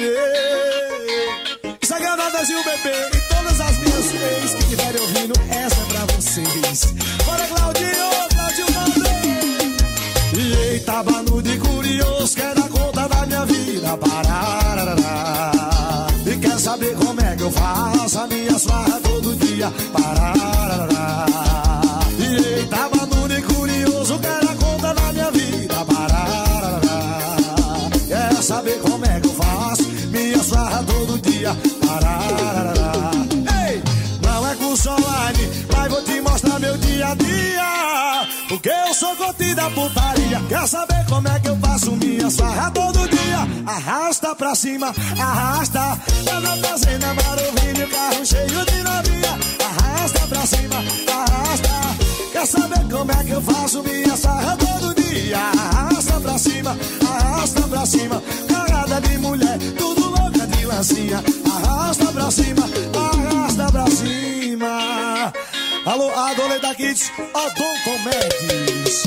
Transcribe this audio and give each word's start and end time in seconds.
bebê. 0.00 0.40
Aqui 2.40 2.52
é 2.52 2.58
o 2.58 2.64
bebê. 2.64 2.96
E 3.14 3.20
todas 3.28 3.60
as 3.60 3.78
minhas 3.78 4.14
ex 4.14 4.54
que 4.54 4.62
estiverem 4.62 5.00
ouvindo, 5.00 5.34
essa 5.50 5.80
é 5.80 5.84
pra 5.84 6.04
vocês. 6.14 6.94
Bora, 7.26 7.46
Claudinho, 7.46 8.10
Claudinho 8.34 8.66
também. 8.72 9.76
E 10.34 10.52
eita, 10.72 11.02
banu 11.02 11.42
de 11.42 11.58
curioso, 11.58 12.34
quer 12.34 12.54
dar 12.54 12.68
conta 12.68 13.08
da 13.08 13.26
minha 13.26 13.44
vida. 13.44 13.96
Parararará. 13.98 15.52
E 16.26 16.36
quer 16.38 16.58
saber 16.58 16.96
como 16.96 17.20
é 17.20 17.36
que 17.36 17.42
eu 17.42 17.50
faço 17.50 18.20
a 18.20 18.26
minha 18.26 18.58
farra 18.58 19.00
todo 19.00 19.36
dia. 19.36 19.70
Parararará. 19.92 20.39
Porque 38.60 38.68
eu 38.68 38.92
sou 38.92 39.16
goti 39.16 39.54
da 39.54 39.70
putaria. 39.70 40.38
Quer 40.46 40.68
saber 40.68 41.06
como 41.08 41.26
é 41.26 41.40
que 41.40 41.48
eu 41.48 41.56
faço 41.56 41.92
minha 41.92 42.30
farra 42.30 42.70
todo 42.70 43.08
dia? 43.08 43.38
Arrasta 43.64 44.34
pra 44.34 44.54
cima, 44.54 44.94
arrasta. 45.18 45.98
Tá 46.26 46.40
na 46.40 46.56
fazenda, 46.58 47.06
Marovinho, 47.14 47.88
carro 47.88 48.26
cheio 48.26 48.46
de 48.66 48.82
novinha. 48.82 49.38
Arrasta 49.64 50.26
pra 50.26 50.44
cima, 50.44 50.76
arrasta. 50.76 51.70
Quer 52.32 52.46
saber 52.46 52.86
como 52.90 53.10
é 53.10 53.24
que 53.24 53.30
eu 53.30 53.40
faço 53.40 53.82
minha 53.82 54.14
farra 54.14 54.54
todo 54.58 54.94
dia? 54.94 55.38
Arrasta 55.38 56.20
pra 56.20 56.38
cima, 56.38 56.76
arrasta 57.08 57.62
pra 57.62 57.86
cima. 57.86 58.22
Carada 58.46 59.00
de 59.00 59.16
mulher, 59.16 59.58
tudo 59.78 60.10
louca 60.10 60.46
de 60.46 60.66
lancinha. 60.66 61.24
Arrasta 61.50 62.12
pra 62.12 62.30
cima, 62.30 62.68
arrasta 62.94 63.72
pra 63.72 63.86
cima. 63.86 64.99
Alô, 65.90 66.08
Adoleta 66.14 66.72
Kids, 66.72 67.10
Odonton 67.34 67.98
Mendes. 68.04 69.02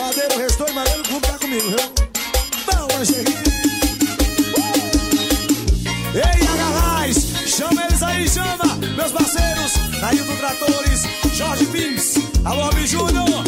Madeiro, 0.00 0.36
restou 0.36 0.66
e 0.68 0.72
madeiro, 0.72 1.02
clube 1.04 1.24
tá 1.24 1.38
comigo, 1.38 1.68
viu? 1.68 1.78
Não, 2.74 2.88
lingerie. 2.98 3.36
Ei, 6.12 6.48
Agarrais, 6.48 7.16
chama 7.46 7.84
eles 7.84 8.02
aí, 8.02 8.28
chama. 8.28 8.64
Meus 8.96 9.12
parceiros, 9.12 9.74
Nailton 10.00 10.36
Tratores, 10.38 11.02
Jorge 11.32 11.66
Pins. 11.66 12.14
Alô, 12.44 12.68
Júnior, 12.84 13.44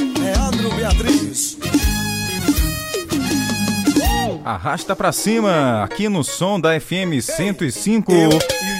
Arrasta 4.48 4.96
pra 4.96 5.12
cima, 5.12 5.84
aqui 5.84 6.08
no 6.08 6.24
som 6.24 6.58
da 6.58 6.80
FM 6.80 7.20
105. 7.20 8.10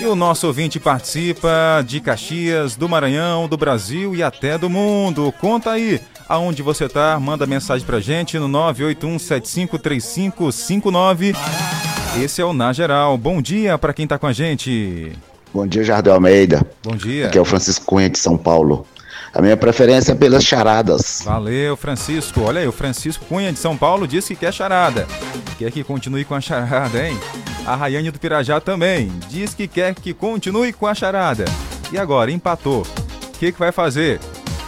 E 0.00 0.06
o 0.06 0.16
nosso 0.16 0.46
ouvinte 0.46 0.80
participa 0.80 1.84
de 1.86 2.00
Caxias, 2.00 2.74
do 2.74 2.88
Maranhão, 2.88 3.46
do 3.46 3.54
Brasil 3.54 4.16
e 4.16 4.22
até 4.22 4.56
do 4.56 4.70
mundo. 4.70 5.30
Conta 5.38 5.72
aí 5.72 6.00
aonde 6.26 6.62
você 6.62 6.88
tá, 6.88 7.20
manda 7.20 7.46
mensagem 7.46 7.86
pra 7.86 8.00
gente 8.00 8.38
no 8.38 8.48
981753559. 8.48 11.36
Esse 12.18 12.40
é 12.40 12.44
o 12.46 12.54
Na 12.54 12.72
Geral. 12.72 13.18
Bom 13.18 13.42
dia 13.42 13.76
pra 13.76 13.92
quem 13.92 14.06
tá 14.06 14.18
com 14.18 14.26
a 14.26 14.32
gente. 14.32 15.12
Bom 15.52 15.66
dia, 15.66 15.84
Jardel 15.84 16.14
Almeida. 16.14 16.66
Bom 16.82 16.96
dia. 16.96 17.26
Aqui 17.26 17.36
é 17.36 17.40
o 17.42 17.44
Francisco 17.44 17.84
Cunha 17.84 18.08
de 18.08 18.18
São 18.18 18.38
Paulo. 18.38 18.86
A 19.32 19.42
minha 19.42 19.56
preferência 19.56 20.12
é 20.12 20.14
pelas 20.14 20.44
charadas. 20.44 21.22
Valeu, 21.24 21.76
Francisco. 21.76 22.40
Olha 22.42 22.60
aí, 22.60 22.66
o 22.66 22.72
Francisco 22.72 23.24
Cunha 23.26 23.52
de 23.52 23.58
São 23.58 23.76
Paulo 23.76 24.06
disse 24.08 24.34
que 24.34 24.40
quer 24.40 24.52
charada. 24.52 25.06
Quer 25.58 25.70
que 25.70 25.84
continue 25.84 26.24
com 26.24 26.34
a 26.34 26.40
charada, 26.40 27.06
hein? 27.06 27.18
A 27.66 27.76
Rayane 27.76 28.10
do 28.10 28.18
Pirajá 28.18 28.60
também 28.60 29.12
diz 29.28 29.54
que 29.54 29.68
quer 29.68 29.94
que 29.94 30.14
continue 30.14 30.72
com 30.72 30.86
a 30.86 30.94
charada. 30.94 31.44
E 31.92 31.98
agora, 31.98 32.30
empatou. 32.30 32.82
O 32.82 33.38
que, 33.38 33.52
que 33.52 33.58
vai 33.58 33.70
fazer? 33.70 34.18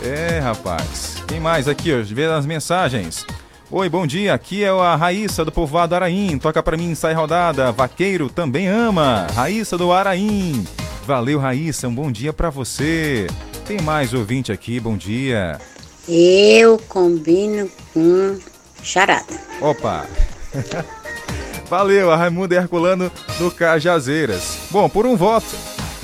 É, 0.02 0.38
rapaz. 0.38 1.16
Quem 1.26 1.40
mais 1.40 1.66
aqui, 1.66 1.92
ó? 1.92 2.02
Vê 2.02 2.26
as 2.26 2.44
mensagens. 2.44 3.26
Oi, 3.70 3.88
bom 3.88 4.06
dia. 4.06 4.34
Aqui 4.34 4.64
é 4.64 4.68
a 4.68 4.96
Raíssa 4.96 5.44
do 5.44 5.52
povoado 5.52 5.94
Araim. 5.94 6.38
Toca 6.38 6.62
pra 6.62 6.76
mim, 6.76 6.94
sai 6.94 7.14
rodada. 7.14 7.72
Vaqueiro 7.72 8.28
também 8.28 8.68
ama. 8.68 9.26
Raíssa 9.34 9.78
do 9.78 9.92
Araim. 9.92 10.66
Valeu, 11.06 11.38
Raíssa. 11.38 11.88
Um 11.88 11.94
bom 11.94 12.10
dia 12.10 12.32
pra 12.32 12.50
você. 12.50 13.26
Tem 13.70 13.80
mais 13.82 14.12
ouvinte 14.12 14.50
aqui, 14.50 14.80
bom 14.80 14.96
dia. 14.96 15.56
Eu 16.08 16.76
combino 16.88 17.70
com 17.94 18.36
charada. 18.82 19.40
Opa! 19.60 20.08
Valeu, 21.70 22.10
a 22.10 22.16
Raimundo 22.16 22.52
Herculano 22.52 23.12
do 23.38 23.48
Cajazeiras. 23.48 24.58
Bom, 24.72 24.88
por 24.88 25.06
um 25.06 25.16
voto, 25.16 25.54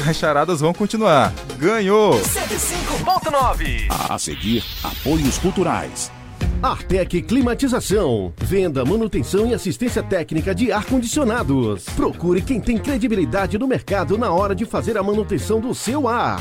as 0.08 0.14
charadas 0.14 0.60
vão 0.60 0.72
continuar. 0.72 1.34
Ganhou! 1.58 2.12
105.9 2.20 3.88
A 4.10 4.16
seguir, 4.16 4.62
apoios 4.84 5.36
culturais. 5.36 6.12
Artec 6.62 7.20
Climatização. 7.22 8.32
Venda, 8.36 8.84
manutenção 8.84 9.44
e 9.44 9.54
assistência 9.54 10.04
técnica 10.04 10.54
de 10.54 10.70
ar-condicionados. 10.70 11.84
Procure 11.96 12.42
quem 12.42 12.60
tem 12.60 12.78
credibilidade 12.78 13.58
no 13.58 13.66
mercado 13.66 14.16
na 14.16 14.30
hora 14.30 14.54
de 14.54 14.64
fazer 14.64 14.96
a 14.96 15.02
manutenção 15.02 15.58
do 15.58 15.74
seu 15.74 16.06
ar. 16.06 16.40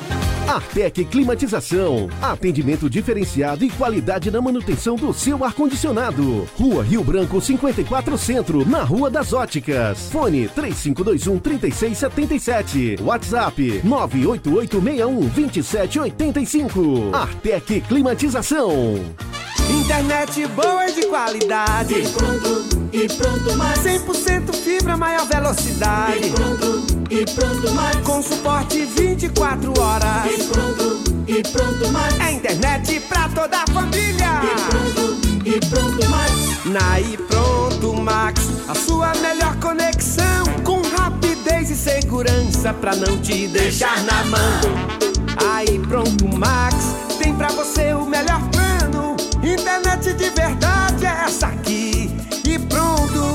Artec 0.47 1.05
Climatização. 1.05 2.09
Atendimento 2.21 2.89
diferenciado 2.89 3.63
e 3.63 3.69
qualidade 3.69 4.29
na 4.29 4.41
manutenção 4.41 4.95
do 4.95 5.13
seu 5.13 5.43
ar-condicionado. 5.43 6.47
Rua 6.57 6.83
Rio 6.83 7.03
Branco 7.03 7.39
54 7.39 8.17
Centro, 8.17 8.67
na 8.67 8.83
Rua 8.83 9.09
das 9.09 9.33
Óticas. 9.33 10.09
Fone 10.11 10.47
3521 10.49 11.39
3677. 11.39 12.97
WhatsApp 13.01 13.81
98861 13.83 15.29
2785. 15.29 17.15
Artec 17.15 17.81
Climatização. 17.81 18.99
Internet 19.69 20.45
boa 20.47 20.89
e 20.89 20.93
de 20.93 21.05
qualidade. 21.07 21.93
E 21.93 22.07
pronto, 22.09 22.89
e 22.91 23.07
pronto 23.07 23.57
mais. 23.57 23.79
100% 23.79 24.53
fibra, 24.53 24.97
maior 24.97 25.25
velocidade. 25.27 26.27
E 26.27 26.31
pronto, 26.31 26.85
e 27.09 27.25
pronto 27.25 27.71
mais. 27.73 27.95
Com 27.97 28.21
suporte 28.21 28.83
24 28.85 29.73
horas. 29.79 30.25
E 30.39 30.40
pronto, 30.43 31.03
e 31.27 31.41
pronto 31.43 31.91
mais. 31.91 32.19
É 32.19 32.31
internet 32.33 32.99
pra 33.01 33.29
toda 33.29 33.57
a 33.57 33.67
família. 33.71 34.41
E 34.43 34.69
pronto, 34.69 35.17
e 35.45 35.59
pronto 35.69 36.09
mais. 36.09 36.65
Na 36.65 36.99
e 36.99 37.17
pronto 37.17 37.93
Max, 38.01 38.47
a 38.67 38.75
sua 38.75 39.13
melhor 39.15 39.55
conexão. 39.57 40.45
Com 40.63 40.81
rapidez 40.81 41.69
e 41.69 41.75
segurança 41.75 42.73
pra 42.73 42.95
não 42.95 43.17
te 43.19 43.47
deixar 43.47 44.01
na 44.03 44.23
mão. 44.25 44.61
Aí 45.55 45.79
pronto 45.79 46.27
Max, 46.37 46.75
tem 47.17 47.35
pra 47.35 47.49
você 47.49 47.93
o 47.93 48.05
melhor 48.05 48.41
plano. 48.49 49.15
Internet 49.43 50.13
de 50.13 50.29
verdade 50.29 51.05
é 51.05 51.25
essa 51.25 51.47
aqui. 51.47 52.09
E 52.45 52.59
pronto. 52.59 53.31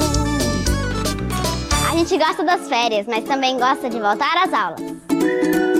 A 1.90 1.96
gente 1.96 2.16
gosta 2.18 2.44
das 2.44 2.68
férias, 2.68 3.06
mas 3.08 3.24
também 3.24 3.58
gosta 3.58 3.88
de 3.90 3.98
voltar 3.98 4.44
às 4.44 4.52
aulas. 4.52 5.75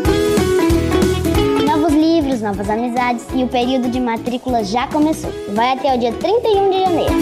Novos 1.87 2.03
livros, 2.03 2.41
novas 2.41 2.69
amizades 2.69 3.25
e 3.33 3.45
o 3.45 3.47
período 3.47 3.89
de 3.89 4.01
matrícula 4.01 4.65
já 4.65 4.89
começou. 4.89 5.31
Vai 5.55 5.71
até 5.71 5.95
o 5.95 5.99
dia 6.01 6.13
31 6.13 6.71
de 6.71 6.81
janeiro. 6.81 7.15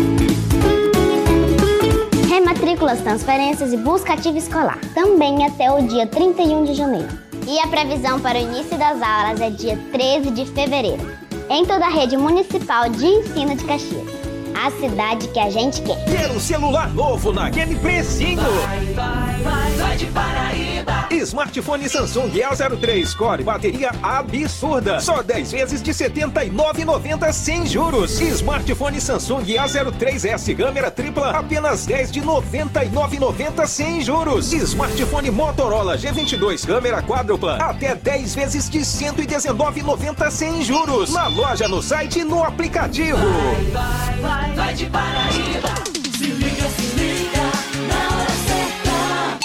Rematrículas, 2.26 3.02
transferências 3.02 3.74
e 3.74 3.76
busca 3.76 4.14
ativa 4.14 4.38
escolar. 4.38 4.78
Também 4.94 5.44
até 5.44 5.70
o 5.70 5.86
dia 5.86 6.06
31 6.06 6.64
de 6.64 6.72
janeiro. 6.72 7.08
E 7.46 7.58
a 7.58 7.66
previsão 7.66 8.18
para 8.18 8.38
o 8.38 8.40
início 8.40 8.78
das 8.78 9.02
aulas 9.02 9.38
é 9.38 9.50
dia 9.50 9.78
13 9.92 10.30
de 10.30 10.46
fevereiro. 10.46 11.14
Em 11.50 11.66
toda 11.66 11.84
a 11.84 11.90
rede 11.90 12.16
municipal 12.16 12.88
de 12.88 13.04
ensino 13.04 13.54
de 13.54 13.64
Caxias. 13.66 14.33
A 14.54 14.70
cidade 14.70 15.28
que 15.28 15.38
a 15.38 15.50
gente 15.50 15.82
quer. 15.82 16.04
Ter 16.04 16.30
um 16.30 16.38
celular 16.38 16.92
novo 16.94 17.32
naquele 17.32 17.74
precinho. 17.76 18.40
Vai, 18.40 18.84
vai, 18.86 19.42
vai, 19.42 19.70
vai 19.72 19.96
de 19.96 20.06
Paraíba. 20.06 21.08
Smartphone 21.10 21.88
Samsung 21.88 22.30
A03 22.30 23.16
Core, 23.16 23.42
bateria 23.42 23.90
absurda. 24.02 25.00
Só 25.00 25.22
10 25.22 25.52
vezes 25.52 25.82
de 25.82 25.90
R$ 25.90 25.96
79,90 25.96 27.32
sem 27.32 27.66
juros. 27.66 28.20
Smartphone 28.20 29.00
Samsung 29.00 29.44
A03S, 29.44 30.56
câmera 30.56 30.90
tripla, 30.90 31.30
apenas 31.30 31.86
10 31.86 32.12
de 32.12 32.20
R$ 32.20 32.26
99,90 32.26 33.66
sem 33.66 34.00
juros. 34.02 34.52
Smartphone 34.52 35.30
Motorola 35.30 35.96
G22, 35.96 36.66
câmera 36.66 37.02
quádrupla, 37.02 37.56
até 37.56 37.94
10 37.94 38.34
vezes 38.34 38.70
de 38.70 38.78
R$ 38.78 38.84
119,90 38.84 40.30
sem 40.30 40.62
juros. 40.62 41.12
Na 41.12 41.26
loja, 41.26 41.66
no 41.68 41.82
site 41.82 42.20
e 42.20 42.24
no 42.24 42.42
aplicativo. 42.42 43.18
Vai, 43.18 43.64
vai, 43.72 44.20
vai 44.20 44.43
de 44.74 44.86
Paraíba. 44.86 45.74
Se 46.16 46.24
liga, 46.24 46.68
se 46.68 46.96
liga, 46.96 47.42
na 47.88 48.16
hora 48.16 48.30
certa. 48.46 49.38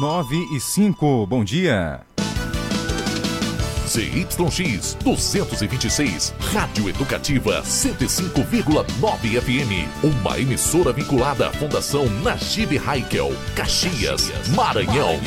9 0.00 0.36
e 0.54 0.60
5, 0.60 1.26
bom 1.26 1.42
dia. 1.42 2.00
ZYX 3.86 4.94
226, 5.02 6.34
Rádio 6.52 6.88
Educativa 6.90 7.62
105,9 7.62 9.40
FM. 9.40 9.88
Uma 10.04 10.38
emissora 10.38 10.92
vinculada 10.92 11.48
à 11.48 11.52
Fundação 11.52 12.06
Najib 12.22 12.78
Haikel, 12.78 13.32
Caxias, 13.54 14.30
Maranhão. 14.54 15.18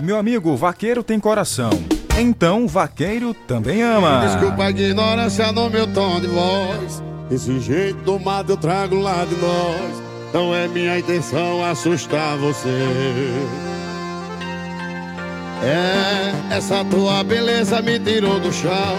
Meu 0.00 0.18
amigo, 0.18 0.56
vaqueiro 0.56 1.02
tem 1.02 1.18
coração. 1.18 1.70
Então, 2.18 2.68
vaqueiro 2.68 3.34
também 3.34 3.82
ama. 3.82 4.26
Desculpa 4.26 4.64
a 4.64 4.70
ignorância 4.70 5.50
no 5.50 5.68
meu 5.68 5.86
tom 5.92 6.20
de 6.20 6.28
voz. 6.28 7.02
Esse 7.30 7.58
jeito 7.58 7.98
domado 8.02 8.52
eu 8.52 8.56
trago 8.56 9.00
lá 9.00 9.24
de 9.24 9.34
nós. 9.36 10.02
Não 10.32 10.54
é 10.54 10.68
minha 10.68 10.98
intenção 10.98 11.64
assustar 11.64 12.36
você. 12.36 12.68
É, 15.62 16.56
essa 16.56 16.84
tua 16.84 17.24
beleza 17.24 17.82
me 17.82 17.98
tirou 17.98 18.38
do 18.38 18.52
chão. 18.52 18.96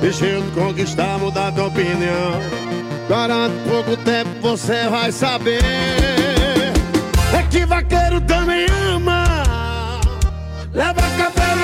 Deixei 0.00 0.36
eu 0.36 0.42
conquistar, 0.54 1.18
mudar 1.18 1.52
tua 1.52 1.66
opinião. 1.66 2.40
Garanto 3.08 3.54
pouco 3.68 3.96
tempo 3.98 4.30
você 4.40 4.88
vai 4.88 5.12
saber. 5.12 5.62
É 7.32 7.42
que 7.50 7.66
vaqueiro 7.66 8.20
também 8.22 8.66
ama. 8.92 9.24
Leva 10.72 11.02
café 11.16 11.55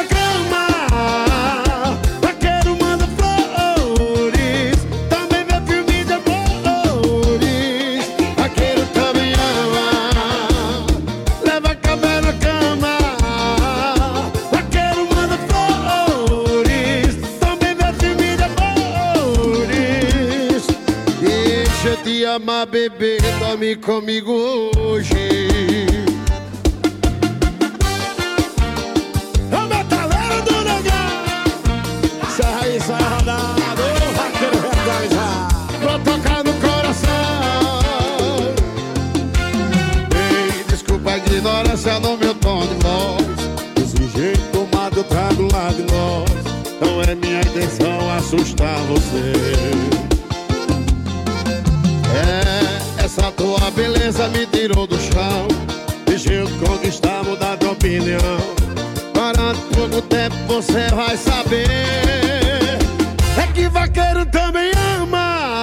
Amar, 22.34 22.66
bebê. 22.66 23.18
Dorme 23.38 23.76
comigo 23.76 24.32
hoje. 24.78 25.14
É 29.50 29.56
o 29.56 29.66
metaleiro 29.66 30.42
do 30.46 30.64
negão. 30.64 32.30
Serra 32.34 32.60
aí, 32.62 32.80
sai 32.80 33.02
rodado. 33.02 33.82
O 33.82 34.12
vaqueiro 34.16 34.58
realizar. 34.86 35.48
Pra 35.82 35.98
tocar 35.98 36.42
no 36.42 36.54
coração. 36.54 37.74
Ei, 40.16 40.64
desculpa 40.68 41.10
a 41.10 41.18
ignorância 41.18 42.00
no 42.00 42.16
meu 42.16 42.34
tom 42.36 42.62
de 42.62 42.74
voz. 42.82 43.26
Desse 43.74 44.06
jeito 44.16 44.40
tomado 44.52 44.96
eu 44.96 45.04
trago 45.04 45.48
lá 45.52 45.68
de 45.68 45.82
nós. 45.82 46.30
Não 46.80 47.02
é 47.02 47.14
minha 47.14 47.40
intenção 47.40 48.10
assustar 48.16 48.78
você. 48.84 50.11
Beleza 53.82 54.28
me 54.28 54.46
tirou 54.46 54.86
do 54.86 54.96
chão. 54.96 55.48
Te 56.06 56.64
conquistar, 56.64 57.24
mudar 57.24 57.56
de 57.56 57.66
opinião. 57.66 58.38
Durante 59.12 59.60
pouco 59.74 60.00
tempo 60.02 60.36
você 60.46 60.86
vai 60.94 61.16
saber. 61.16 62.78
É 63.36 63.46
que 63.52 63.68
vaqueiro 63.68 64.24
também 64.26 64.70
ama. 65.00 65.61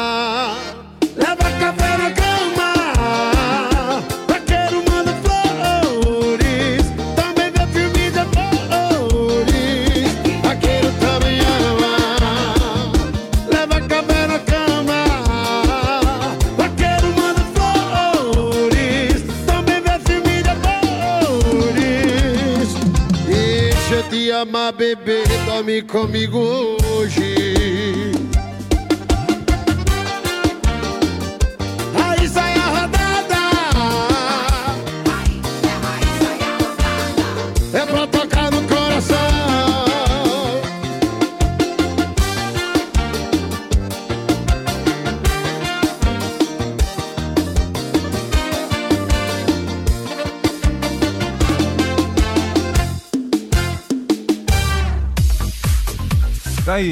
Dorme 25.59 25.81
comigo 25.81 26.77
hoje. 26.95 27.38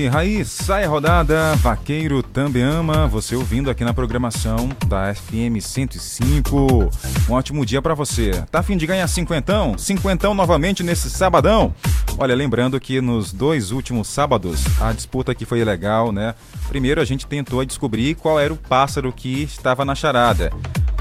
Tá 0.07 0.19
aí, 0.19 0.27
Raiz, 0.38 0.48
sai 0.48 0.86
a 0.86 0.88
rodada, 0.88 1.56
Vaqueiro 1.57 2.24
também 2.24 2.63
ama, 2.63 3.07
você 3.07 3.36
ouvindo 3.36 3.69
aqui 3.69 3.83
na 3.83 3.94
programação 3.94 4.69
da 4.88 5.13
FM 5.13 5.59
105. 5.59 6.89
Um 7.30 7.33
ótimo 7.33 7.65
dia 7.65 7.81
pra 7.81 7.94
você. 7.94 8.31
Tá 8.50 8.59
afim 8.59 8.77
de 8.77 8.88
ganhar 8.88 9.07
cinquentão? 9.07 9.77
Cinquentão 9.77 10.33
novamente 10.33 10.81
nesse 10.81 11.09
sabadão? 11.09 11.74
Olha, 12.18 12.36
lembrando 12.36 12.80
que 12.80 13.01
nos 13.01 13.33
dois 13.33 13.71
últimos 13.71 14.07
sábados 14.07 14.63
a 14.80 14.94
disputa 14.94 15.33
aqui 15.33 15.45
foi 15.45 15.63
legal, 15.63 16.12
né? 16.12 16.36
Primeiro 16.69 17.01
a 17.01 17.06
gente 17.06 17.27
tentou 17.27 17.63
descobrir 17.65 18.15
qual 18.15 18.39
era 18.39 18.53
o 18.53 18.57
pássaro 18.57 19.12
que 19.12 19.44
estava 19.44 19.83
na 19.83 19.95
charada. 19.95 20.51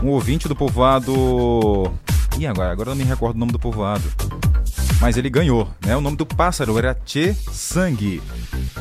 Um 0.02 0.09
ouvinte 0.09 0.49
do 0.49 0.56
povoado... 0.56 1.93
E 2.38 2.47
agora? 2.47 2.73
Agora 2.73 2.91
eu 2.91 2.94
não 2.94 3.02
me 3.02 3.09
recordo 3.09 3.37
o 3.37 3.38
nome 3.38 3.52
do 3.52 3.59
povoado 3.59 4.46
mas 5.01 5.17
ele 5.17 5.29
ganhou, 5.29 5.69
né? 5.85 5.97
O 5.97 6.01
nome 6.01 6.17
do 6.17 6.27
pássaro 6.27 6.79
era 6.79 6.95
Tchê 6.95 7.35
Sangue. 7.53 8.23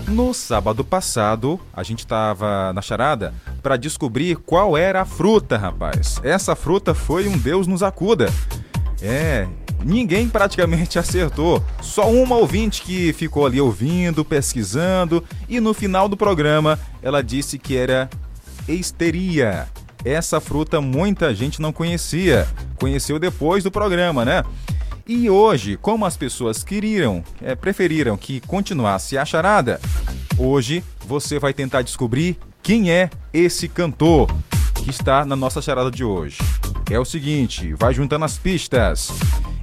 No 0.07 0.33
sábado 0.33 0.83
passado, 0.83 1.59
a 1.73 1.83
gente 1.83 1.99
estava 1.99 2.71
na 2.73 2.81
charada 2.81 3.33
para 3.61 3.77
descobrir 3.77 4.37
qual 4.37 4.77
era 4.77 5.01
a 5.01 5.05
fruta, 5.05 5.57
rapaz. 5.57 6.19
Essa 6.23 6.55
fruta 6.55 6.93
foi 6.93 7.27
um 7.27 7.37
Deus 7.37 7.67
nos 7.67 7.83
acuda. 7.83 8.31
É, 9.01 9.47
ninguém 9.83 10.29
praticamente 10.29 10.97
acertou. 10.99 11.63
Só 11.81 12.09
uma 12.09 12.35
ouvinte 12.35 12.81
que 12.81 13.11
ficou 13.13 13.45
ali 13.45 13.59
ouvindo, 13.59 14.23
pesquisando 14.23 15.23
e 15.49 15.59
no 15.59 15.73
final 15.73 16.07
do 16.07 16.15
programa 16.15 16.79
ela 17.01 17.21
disse 17.21 17.59
que 17.59 17.75
era 17.75 18.09
histeria. 18.67 19.67
Essa 20.03 20.39
fruta 20.39 20.79
muita 20.79 21.33
gente 21.33 21.61
não 21.61 21.73
conhecia. 21.73 22.47
Conheceu 22.79 23.17
depois 23.17 23.63
do 23.63 23.71
programa, 23.71 24.23
né? 24.23 24.43
E 25.07 25.29
hoje, 25.29 25.77
como 25.77 26.03
as 26.03 26.17
pessoas 26.17 26.63
queriam, 26.63 27.23
é, 27.39 27.53
preferiram 27.53 28.17
que 28.17 28.39
continuasse 28.41 29.19
a 29.19 29.23
charada, 29.23 29.79
hoje 30.35 30.83
você 31.05 31.37
vai 31.37 31.53
tentar 31.53 31.83
descobrir 31.83 32.39
quem 32.63 32.89
é 32.89 33.11
esse 33.31 33.67
cantor 33.67 34.27
que 34.73 34.89
está 34.89 35.23
na 35.23 35.35
nossa 35.35 35.61
charada 35.61 35.91
de 35.91 36.03
hoje. 36.03 36.39
É 36.89 36.99
o 36.99 37.05
seguinte, 37.05 37.75
vai 37.75 37.93
juntando 37.93 38.25
as 38.25 38.39
pistas. 38.39 39.11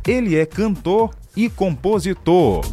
Ele 0.06 0.36
é 0.36 0.46
cantor 0.46 1.10
e 1.36 1.48
compositor. 1.48 2.64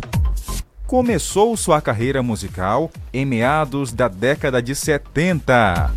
Começou 0.85 1.57
sua 1.57 1.81
carreira 1.81 2.21
musical 2.21 2.91
em 3.11 3.25
meados 3.25 3.91
da 3.91 4.07
década 4.07 4.61
de 4.61 4.75
70 4.75 5.91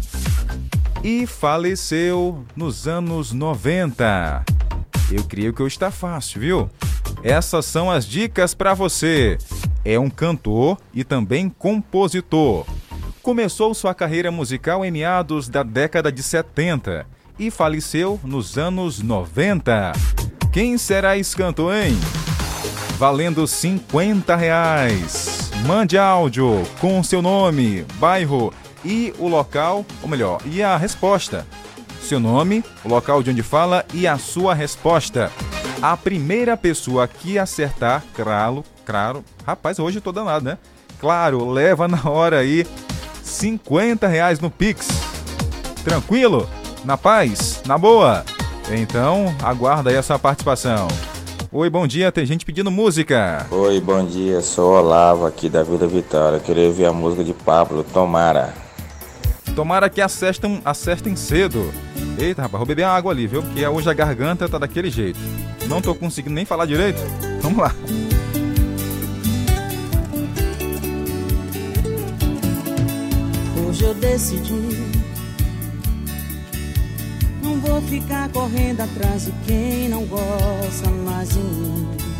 e 1.05 1.27
faleceu 1.27 2.47
nos 2.57 2.89
anos 2.89 3.31
90. 3.31 4.43
Eu 5.13 5.25
creio 5.25 5.53
que 5.53 5.63
hoje 5.63 5.75
está 5.75 5.91
fácil, 5.91 6.41
viu? 6.41 6.71
Essas 7.23 7.67
são 7.67 7.91
as 7.91 8.07
dicas 8.07 8.55
para 8.55 8.73
você. 8.73 9.37
É 9.85 9.99
um 9.99 10.09
cantor 10.09 10.79
e 10.95 11.05
também 11.05 11.51
compositor. 11.51 12.65
Começou 13.23 13.75
sua 13.75 13.95
carreira 13.95 14.31
musical 14.31 14.85
em 14.85 14.91
meados 14.91 15.51
da 15.51 15.63
década 15.63 16.11
de 16.11 16.23
70 16.23 17.07
e 17.39 17.51
faleceu 17.51 18.19
nos 18.25 18.57
anos 18.57 19.01
90. 19.01 19.93
Quem 20.51 20.79
será 20.79 21.17
esse 21.19 21.37
cantor, 21.37 21.75
hein? 21.75 21.95
Valendo 22.97 23.47
50 23.47 24.35
reais. 24.35 25.51
Mande 25.67 25.99
áudio 25.99 26.63
com 26.81 27.03
seu 27.03 27.21
nome, 27.21 27.85
bairro 27.99 28.53
e 28.83 29.13
o 29.19 29.29
local, 29.29 29.85
ou 30.03 30.09
melhor, 30.09 30.41
e 30.47 30.63
a 30.63 30.77
resposta 30.77 31.47
seu 32.03 32.21
nome, 32.21 32.65
o 32.85 32.89
local 32.89 33.23
de 33.23 33.31
onde 33.31 33.43
fala 33.43 33.85
e 33.95 34.07
a 34.07 34.19
sua 34.19 34.55
resposta. 34.55 35.31
A 35.81 35.97
primeira 35.97 36.57
pessoa 36.57 37.09
que 37.09 37.39
acertar, 37.39 38.05
claro, 38.15 38.65
claro, 38.85 39.25
rapaz, 39.47 39.79
hoje 39.79 39.99
eu 39.99 40.03
tô 40.03 40.13
danado, 40.13 40.45
né? 40.45 40.59
Claro, 41.01 41.51
leva 41.51 41.89
na 41.89 42.09
hora 42.09 42.39
aí 42.39 42.67
50 43.23 44.07
reais 44.07 44.39
no 44.39 44.51
Pix. 44.51 44.89
Tranquilo? 45.83 46.49
Na 46.85 46.97
paz? 46.97 47.63
Na 47.67 47.77
boa? 47.77 48.25
Então, 48.71 49.35
aguarda 49.43 49.91
aí 49.91 49.97
a 49.97 50.03
sua 50.03 50.19
participação. 50.19 50.87
Oi, 51.51 51.69
bom 51.69 51.87
dia, 51.87 52.11
tem 52.11 52.25
gente 52.25 52.47
pedindo 52.47 52.71
música. 52.71 53.47
Oi, 53.51 53.81
bom 53.81 54.05
dia, 54.07 54.41
sou 54.41 54.73
Olavo 54.73 55.27
aqui 55.27 55.49
da 55.49 55.63
Vila 55.63 55.87
Vitória. 55.87 56.41
Queria 56.41 56.69
ouvir 56.69 56.87
a 56.87 56.93
música 56.93 57.23
de 57.23 57.35
Pablo, 57.35 57.85
Tomara. 57.85 58.55
Tomara 59.55 59.91
que 59.91 60.01
acertem, 60.01 60.63
acertem 60.65 61.15
cedo. 61.15 61.73
Eita, 62.19 62.43
rapaz, 62.43 62.59
vou 62.59 62.67
beber 62.67 62.85
água 62.85 63.13
ali, 63.13 63.27
viu? 63.27 63.43
Porque 63.43 63.67
hoje 63.67 63.89
a 63.89 63.93
garganta 63.93 64.49
tá 64.49 64.59
daquele 64.59 64.91
jeito. 64.91 65.19
Não 65.69 65.81
tô 65.81 65.95
conseguindo 65.95 66.35
nem 66.35 66.45
falar 66.45 66.67
direito. 66.67 67.01
Vamos 67.43 67.59
lá. 67.59 67.75
Hoje 73.67 73.85
eu 73.85 73.95
decidi. 73.95 74.93
Não 77.43 77.61
vou 77.61 77.83
ficar 77.83 78.29
correndo 78.31 78.81
atrás 78.81 79.27
de 79.27 79.33
quem 79.47 79.89
não 79.89 80.05
gosta 80.07 80.91
mais 81.05 81.29
de 81.29 81.39
mim. 81.39 82.12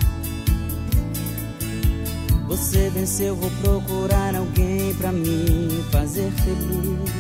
Você 2.53 2.91
venceu, 2.91 3.35
vou 3.35 3.51
procurar 3.63 4.37
alguém 4.37 4.95
pra 4.97 5.11
me 5.11 5.83
fazer 5.91 6.31
feliz. 6.33 7.11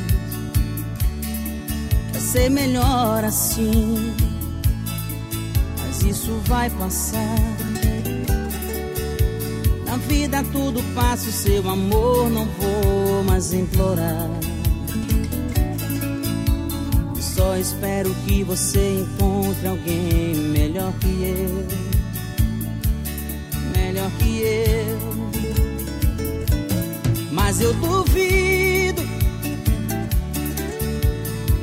Vai 2.12 2.20
ser 2.20 2.50
melhor 2.50 3.24
assim, 3.24 4.14
mas 5.78 6.02
isso 6.02 6.38
vai 6.44 6.68
passar. 6.68 7.38
Na 9.86 9.96
vida 9.96 10.44
tudo 10.52 10.82
passa, 10.94 11.30
o 11.30 11.32
seu 11.32 11.66
amor 11.66 12.28
não 12.28 12.44
vou 12.44 13.24
mais 13.24 13.54
implorar. 13.54 14.28
Só 17.18 17.56
espero 17.56 18.14
que 18.26 18.44
você 18.44 19.00
encontre 19.00 19.66
alguém 19.66 20.34
melhor 20.34 20.92
que 21.00 21.06
eu. 21.08 21.61
Melhor 24.02 24.10
que 24.18 24.42
eu. 24.42 24.98
Mas 27.30 27.60
eu 27.60 27.72
duvido 27.74 29.02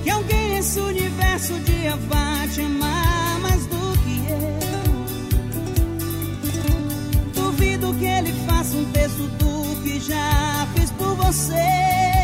que 0.04 0.10
alguém 0.10 0.50
nesse 0.50 0.80
universo 0.80 1.54
um 1.54 1.64
dia 1.64 1.98
vá 1.98 2.48
te 2.48 2.62
amar 2.62 3.40
mais 3.42 3.66
do 3.66 3.98
que 4.04 4.24
eu. 7.36 7.44
Duvido 7.44 7.94
que 7.96 8.06
ele 8.06 8.32
faça 8.48 8.78
um 8.78 8.86
terço 8.86 9.24
do 9.24 9.84
que 9.84 10.00
já 10.00 10.68
fiz 10.76 10.92
por 10.92 11.16
você. 11.16 12.19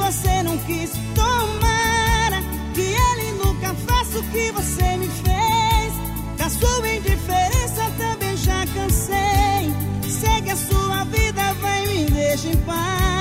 Você 0.00 0.42
não 0.42 0.56
quis, 0.58 0.90
tomara 1.14 2.42
que 2.74 2.80
ele 2.80 3.32
nunca 3.44 3.74
faça 3.86 4.18
o 4.18 4.22
que 4.24 4.50
você 4.52 4.96
me 4.96 5.08
fez. 5.08 5.92
Da 6.36 6.48
sua 6.48 6.88
indiferença 6.88 7.90
também 7.98 8.36
já 8.36 8.66
cansei. 8.74 9.74
Segue 10.08 10.50
a 10.50 10.56
sua 10.56 11.04
vida, 11.04 11.52
vai 11.60 11.86
me 11.86 12.04
deixa 12.06 12.48
em 12.48 12.56
paz. 12.58 13.19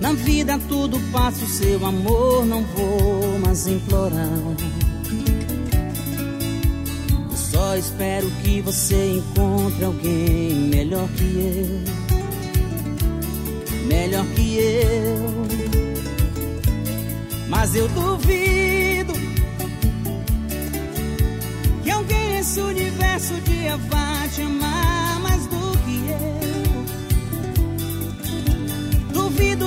Na 0.00 0.12
vida 0.12 0.56
tudo 0.68 1.00
passa, 1.10 1.44
o 1.44 1.48
seu 1.48 1.84
amor 1.84 2.46
não 2.46 2.62
vou 2.62 3.36
mais 3.40 3.66
implorar. 3.66 4.28
Eu 7.30 7.36
só 7.36 7.76
espero 7.76 8.30
que 8.44 8.60
você 8.60 9.16
encontre 9.16 9.84
alguém 9.84 10.54
melhor 10.54 11.08
que 11.16 11.24
eu. 11.24 11.80
Melhor 13.88 14.24
que 14.36 14.56
eu. 14.56 15.34
Mas 17.48 17.74
eu 17.74 17.88
duvido 17.88 19.14
que 21.82 21.90
alguém 21.90 22.34
nesse 22.34 22.60
universo 22.60 23.34
dia 23.40 23.76
vá 23.76 24.13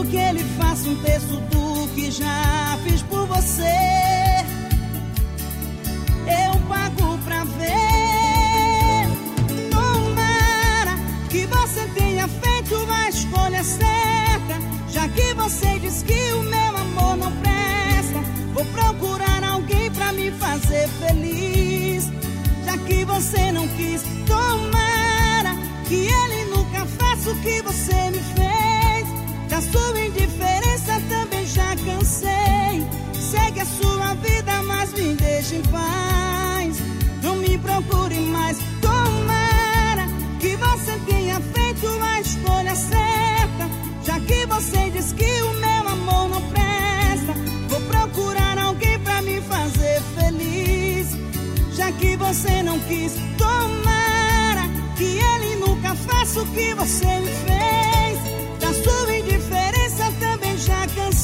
que 0.09 0.17
ele 0.17 0.43
faça 0.57 0.89
um 0.89 0.95
terço 1.01 1.35
do 1.51 1.87
que 1.93 2.09
já 2.11 2.77
fiz 2.83 3.01
por 3.03 3.25
você. 3.27 3.63
Eu 6.45 6.59
pago 6.67 7.17
pra 7.25 7.43
ver. 7.43 9.07
Tomara 9.69 10.97
que 11.29 11.45
você 11.45 11.87
tenha 11.95 12.27
feito 12.27 12.75
a 12.89 13.09
escolha 13.09 13.63
certa. 13.63 14.55
Já 14.89 15.07
que 15.09 15.33
você 15.33 15.79
diz 15.79 16.03
que 16.03 16.33
o 16.33 16.43
meu 16.43 16.77
amor 16.77 17.17
não 17.17 17.31
presta, 17.37 18.21
vou 18.53 18.65
procurar 18.65 19.43
alguém 19.43 19.91
pra 19.91 20.13
me 20.13 20.31
fazer 20.31 20.87
feliz. 20.99 22.09
Já 22.65 22.77
que 22.77 23.03
você 23.05 23.51
não 23.51 23.67
quis, 23.69 24.03
tomara 24.25 25.55
que 25.87 26.07
ele 26.07 26.45
nunca 26.45 26.85
faça 26.97 27.29
o 27.31 27.35
que 27.41 27.61
você 27.61 28.09
me 28.11 28.19
fez. 28.19 28.56
Indiferença 30.17 30.99
também 31.09 31.45
já 31.45 31.75
cansei. 31.75 32.87
Segue 33.13 33.61
a 33.61 33.65
sua 33.65 34.15
vida, 34.15 34.63
mas 34.63 34.91
me 34.93 35.13
deixe 35.13 35.57
em 35.57 35.61
paz. 35.61 36.79
Não 37.21 37.35
me 37.35 37.55
procure 37.59 38.19
mais. 38.21 38.57
Tomara 38.81 40.07
que 40.39 40.55
você 40.55 40.99
tenha 41.05 41.39
feito 41.39 41.87
a 42.01 42.19
escolha 42.19 42.75
certa. 42.75 43.69
Já 44.03 44.19
que 44.19 44.45
você 44.47 44.89
diz 44.89 45.13
que 45.13 45.41
o 45.43 45.53
meu 45.53 45.87
amor 45.87 46.29
não 46.29 46.41
presta, 46.49 47.33
vou 47.69 47.81
procurar 47.81 48.57
alguém 48.57 48.99
pra 48.99 49.21
me 49.21 49.39
fazer 49.41 50.01
feliz. 50.17 51.09
Já 51.75 51.91
que 51.91 52.17
você 52.17 52.63
não 52.63 52.79
quis, 52.79 53.13
tomara 53.37 54.67
que 54.97 55.19
ele 55.19 55.57
nunca 55.57 55.93
faça 55.93 56.41
o 56.41 56.47
que 56.47 56.73
você 56.73 57.05
me 57.19 57.31
fez. 57.31 58.06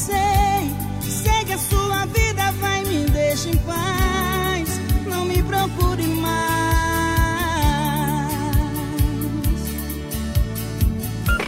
Cansei. 0.04 0.76
Segue 1.00 1.52
a 1.52 1.58
sua 1.58 2.06
vida, 2.06 2.52
vai 2.60 2.84
me 2.84 3.04
deixa 3.06 3.48
em 3.48 3.56
paz. 3.58 4.80
Não 5.06 5.24
me 5.24 5.42
procure 5.42 6.06
mais. 6.06 6.34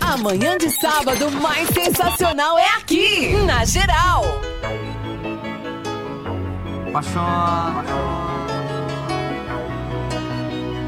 Amanhã 0.00 0.56
de 0.56 0.70
sábado 0.70 1.30
mais 1.30 1.68
sensacional 1.68 2.58
é 2.58 2.68
aqui, 2.76 3.34
na 3.44 3.64
geral. 3.64 4.40
Paixão. 6.92 7.84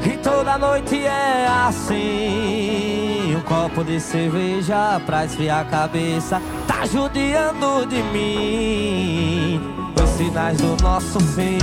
E 0.05 0.17
toda 0.17 0.57
noite 0.57 1.05
é 1.05 1.47
assim. 1.67 3.35
Um 3.35 3.41
copo 3.41 3.83
de 3.83 3.99
cerveja 3.99 4.99
pra 5.05 5.25
esfriar 5.25 5.61
a 5.61 5.65
cabeça. 5.65 6.41
Tá 6.79 6.85
judiando 6.85 7.85
de 7.87 8.01
mim. 8.03 9.61
Os 10.01 10.09
sinais 10.11 10.57
do 10.59 10.81
nosso 10.81 11.19
fim. 11.19 11.57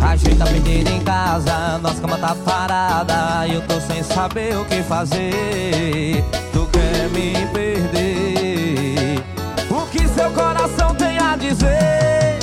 Ajeita 0.00 0.44
a 0.44 0.46
pedeira 0.46 0.88
em 0.88 1.00
casa, 1.00 1.78
nossa 1.78 2.00
cama 2.00 2.16
tá 2.16 2.32
parada. 2.44 3.48
Eu 3.48 3.60
tô 3.62 3.80
sem 3.80 4.04
saber 4.04 4.56
o 4.56 4.64
que 4.66 4.84
fazer. 4.84 6.24
Tu 6.52 6.68
quer 6.70 7.08
me 7.10 7.44
perder? 7.48 9.20
O 9.68 9.84
que 9.88 10.06
seu 10.06 10.30
coração 10.30 10.94
tem 10.94 11.18
a 11.18 11.34
dizer? 11.34 12.38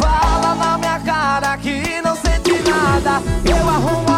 Fala 0.00 0.52
na 0.56 0.78
minha 0.78 0.98
cara 0.98 1.56
que 1.58 2.02
não 2.02 2.16
sente 2.16 2.60
nada. 2.68 3.22
Eu 3.48 3.68
arrumo 3.68 4.11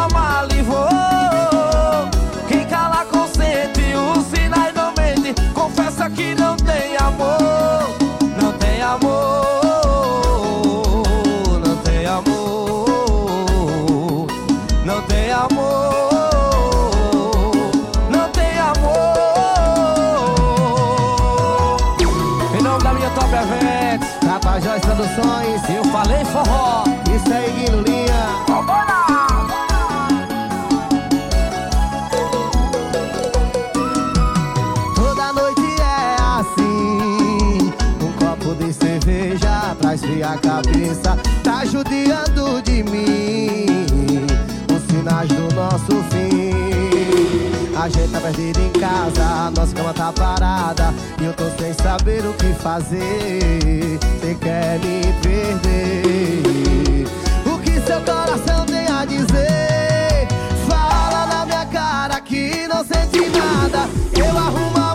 Eu 25.68 25.85
falei 25.85 26.25
forró. 26.25 26.85
Isso 27.14 27.33
aí, 27.33 27.52
Guilherme 27.52 27.83
Linha. 27.88 28.25
Toda 34.94 35.33
noite 35.33 35.80
é 35.80 36.16
assim. 36.38 37.73
Um 38.00 38.12
copo 38.18 38.54
de 38.56 38.73
cerveja 38.73 39.76
pra 39.80 39.94
esfriar 39.94 40.33
a 40.35 40.38
cabeça. 40.38 41.18
Tá 41.42 41.64
judiando 41.64 42.62
de 42.62 42.83
mim. 42.83 44.26
Os 44.75 44.83
sinais 44.90 45.28
do 45.28 45.54
nosso 45.54 46.02
fim. 46.11 46.53
A 47.85 47.88
gente 47.91 48.12
tá 48.12 48.19
perdido 48.19 48.61
em 48.62 48.71
casa, 48.71 49.50
nossa 49.55 49.75
cama 49.75 49.93
tá 49.93 50.11
parada. 50.11 50.95
E 51.21 51.25
eu 51.26 51.35
tô 51.35 51.45
sem 51.61 51.75
saber 51.75 52.25
o 52.25 52.33
que 52.33 52.55
fazer. 52.55 53.99
Você 54.00 54.35
quer 54.41 54.79
me 54.79 55.03
perder? 55.21 57.07
O 57.45 57.59
que 57.59 57.79
seu 57.83 58.00
coração 58.00 58.64
tem 58.64 58.87
a 58.87 59.05
dizer? 59.05 60.26
Fala 60.67 61.26
na 61.26 61.45
minha 61.45 61.67
cara 61.67 62.19
que 62.23 62.67
não 62.69 62.83
sente 62.83 63.29
nada. 63.29 63.87
Eu 64.17 64.31
arrumo 64.35 64.94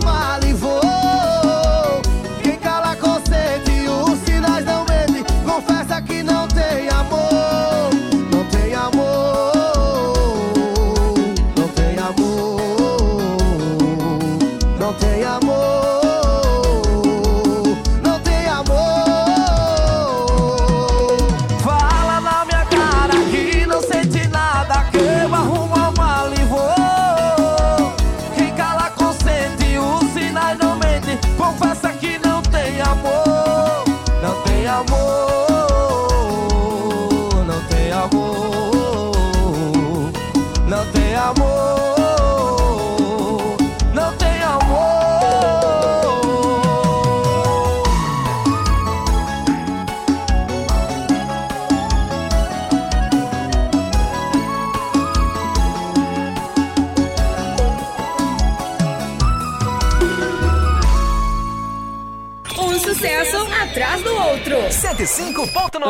105.9 64.99 65.81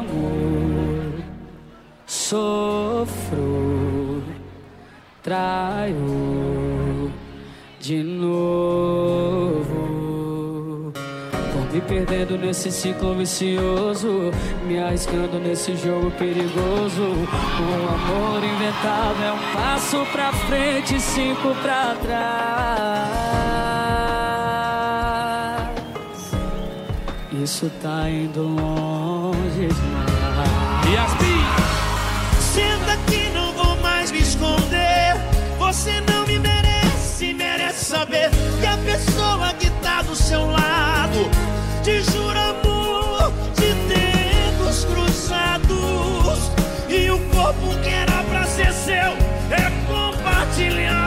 Amor, 0.00 1.22
sofro, 2.06 3.34
traio 5.22 7.12
de 7.78 8.02
novo. 8.02 9.70
Vou 11.52 11.64
me 11.70 11.82
perdendo 11.82 12.38
nesse 12.38 12.72
ciclo 12.72 13.14
vicioso, 13.14 14.30
me 14.66 14.78
arriscando 14.78 15.38
nesse 15.38 15.76
jogo 15.76 16.10
perigoso. 16.12 17.02
Um 17.02 17.88
amor 17.94 18.42
inventado 18.42 19.22
é 19.22 19.32
um 19.32 19.52
passo 19.52 19.98
pra 20.12 20.32
frente, 20.32 20.98
cinco 20.98 21.54
pra 21.56 21.94
trás. 21.96 23.39
Isso 27.42 27.70
tá 27.80 28.06
indo 28.10 28.42
longe 28.42 29.68
demais. 29.68 30.92
Yasmin! 30.92 31.44
Senta 32.38 32.96
que 33.06 33.30
não 33.30 33.52
vou 33.54 33.76
mais 33.76 34.10
me 34.10 34.18
esconder. 34.18 35.16
Você 35.58 36.02
não 36.02 36.26
me 36.26 36.38
merece, 36.38 37.32
merece 37.32 37.86
saber 37.86 38.28
que 38.60 38.66
a 38.66 38.76
pessoa 38.76 39.54
que 39.54 39.70
tá 39.82 40.02
do 40.02 40.14
seu 40.14 40.46
lado 40.50 41.30
te 41.82 42.02
jura 42.02 42.50
amor 42.50 43.32
de 43.54 43.72
dedos 43.88 44.84
cruzados. 44.84 46.50
E 46.90 47.10
o 47.10 47.18
corpo 47.30 47.74
que 47.82 47.88
era 47.88 48.22
pra 48.24 48.44
ser 48.44 48.70
seu 48.74 49.16
é 49.50 49.70
compartilhado. 49.88 50.99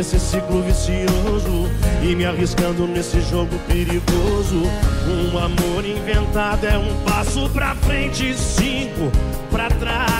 Nesse 0.00 0.18
ciclo 0.18 0.62
vicioso 0.62 1.68
e 2.02 2.16
me 2.16 2.24
arriscando 2.24 2.86
nesse 2.86 3.20
jogo 3.20 3.54
perigoso. 3.68 4.62
Um 5.06 5.36
amor 5.36 5.84
inventado 5.84 6.64
é 6.64 6.78
um 6.78 7.04
passo 7.04 7.50
pra 7.50 7.74
frente 7.74 8.30
e 8.30 8.34
cinco 8.34 9.12
pra 9.50 9.68
trás. 9.68 10.10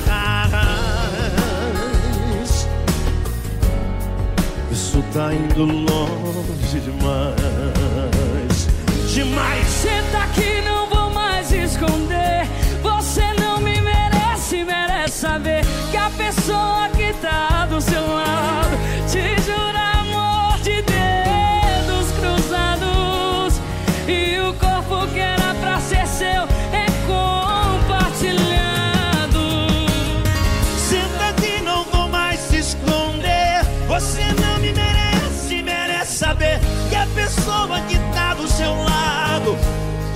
Isso 4.71 5.03
tá 5.15 5.33
indo 5.33 5.65
longe 5.65 6.81
demais. 6.81 8.69
Demais! 9.15 9.67
Senta 9.67 10.27
que 10.35 10.61
não 10.61 10.91
vou 10.91 11.11
mais 11.11 11.51
esconder. 11.53 12.47
Você 12.83 13.23
não 13.41 13.59
me 13.61 13.81
merece, 13.81 14.63
merece 14.63 15.21
saber 15.21 15.65
que 15.91 15.97
a 15.97 16.11
pessoa 16.11 16.91
que 16.95 17.15
tá 17.15 17.65
do 17.65 17.81
seu 17.81 18.07
lado 18.07 18.77
te 19.11 19.40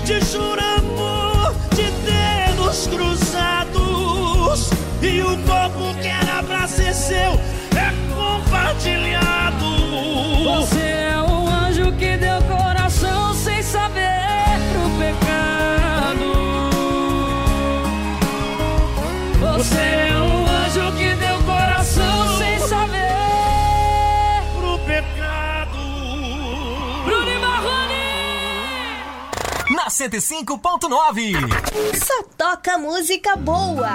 te 0.04 0.20
jura 0.20 0.76
amor 0.76 1.54
de 1.74 1.90
dedos 2.04 2.88
cruzados. 2.88 4.70
E 5.00 5.22
o 5.22 5.36
corpo 5.46 5.94
que 6.00 6.08
era 6.08 6.42
pra 6.42 6.68
ser 6.68 6.94
seu 6.94 7.40
105.9 29.94 31.34
Só 32.04 32.24
toca 32.36 32.76
música 32.76 33.36
boa. 33.36 33.94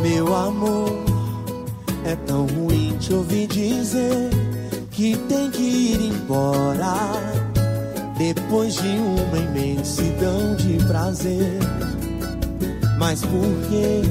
Meu 0.00 0.32
amor, 0.32 1.04
é 2.04 2.14
tão 2.24 2.46
ruim 2.46 2.96
te 2.98 3.14
ouvir 3.14 3.48
dizer 3.48 4.30
que 4.92 5.16
tem 5.28 5.50
que 5.50 5.62
ir 5.62 6.00
embora. 6.02 6.94
Depois 8.16 8.74
de 8.74 8.96
uma 8.96 9.38
imensidão 9.38 10.54
de 10.54 10.84
prazer. 10.86 11.58
Mas 12.96 13.22
por 13.22 13.40
que 13.68 14.02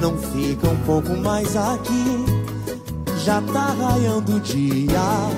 não 0.00 0.16
fica 0.16 0.66
um 0.66 0.78
pouco 0.86 1.14
mais 1.18 1.54
aqui? 1.54 2.21
Já 3.24 3.40
tá 3.40 3.66
raiando 3.66 4.36
o 4.36 4.40
dia, 4.40 5.30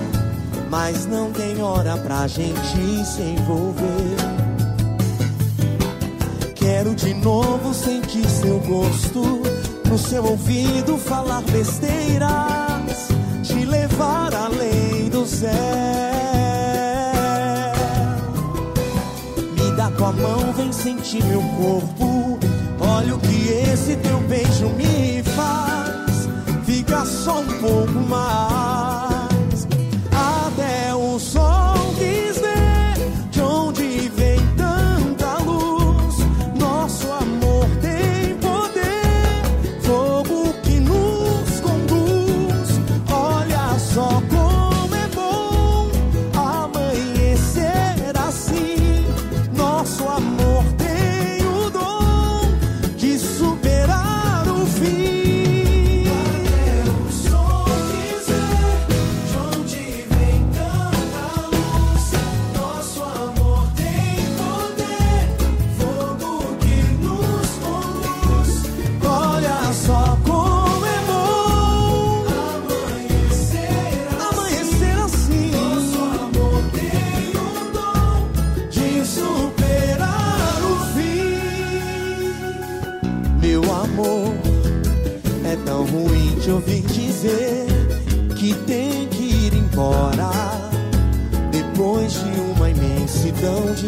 mas 0.70 1.04
não 1.04 1.30
tem 1.30 1.60
hora 1.60 1.98
pra 1.98 2.26
gente 2.26 3.04
se 3.04 3.20
envolver. 3.20 4.16
Quero 6.54 6.94
de 6.94 7.12
novo 7.12 7.74
sentir 7.74 8.26
seu 8.26 8.58
gosto 8.60 9.42
no 9.86 9.98
seu 9.98 10.24
ouvido 10.24 10.96
falar 10.96 11.42
besteiras, 11.42 13.08
te 13.42 13.66
levar 13.66 14.34
além 14.34 15.10
do 15.10 15.26
céu. 15.26 15.52
Me 19.52 19.76
dá 19.76 19.90
tua 19.90 20.10
mão, 20.10 20.54
vem 20.54 20.72
sentir 20.72 21.22
meu 21.24 21.42
corpo. 21.42 22.38
Olha 22.80 23.14
o 23.14 23.18
que 23.18 23.48
esse 23.70 23.94
teu 23.96 24.20
beijo 24.20 24.70
me 24.70 25.22
faz. 25.22 26.03
Fica 26.94 27.06
só 27.06 27.40
um 27.40 27.46
pouco 27.58 27.92
mais. 28.08 29.03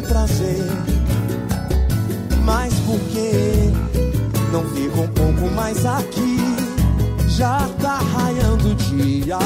Prazer. 0.03 0.65
Mas 2.45 2.73
por 2.81 2.99
que 3.01 3.73
não 4.53 4.65
fica 4.71 5.01
um 5.01 5.09
pouco 5.09 5.51
mais 5.55 5.85
aqui? 5.85 6.37
Já 7.29 7.69
tá 7.81 7.99
raiando 7.99 8.71
o 8.71 8.75
dia, 8.75 9.39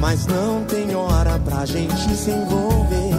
mas 0.00 0.26
não 0.26 0.64
tem 0.64 0.94
hora 0.94 1.38
pra 1.38 1.66
gente 1.66 2.14
se 2.14 2.30
envolver. 2.30 3.10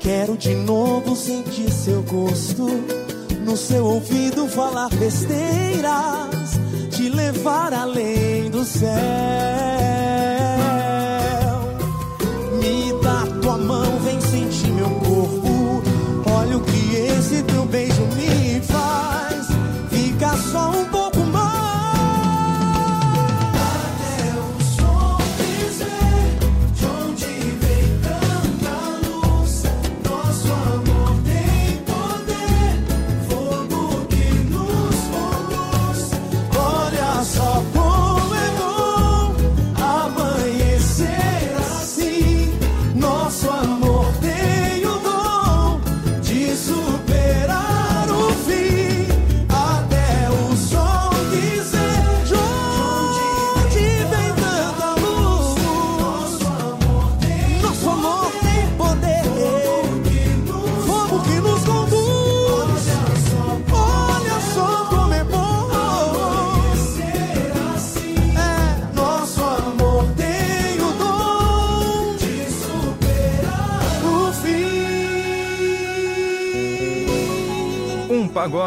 Quero 0.00 0.36
de 0.36 0.54
novo 0.54 1.14
sentir 1.14 1.70
seu 1.70 2.02
gosto 2.02 2.66
no 3.44 3.56
seu 3.56 3.84
ouvido 3.84 4.46
falar 4.48 4.88
besteiras, 4.90 6.60
te 6.90 7.08
levar 7.08 7.72
além 7.72 8.50
do 8.50 8.64
céu. 8.64 9.79
Fica 20.20 20.36
só 20.36 20.70
um 20.72 20.84
pouco 20.84 21.20
mais. 21.20 21.40
Dizer 25.38 26.38
de 26.74 26.84
onde 26.84 27.26
vem 27.56 28.00
tanta 28.02 28.74
luz. 29.08 29.62
Nosso 30.04 30.52
amor 30.52 30.99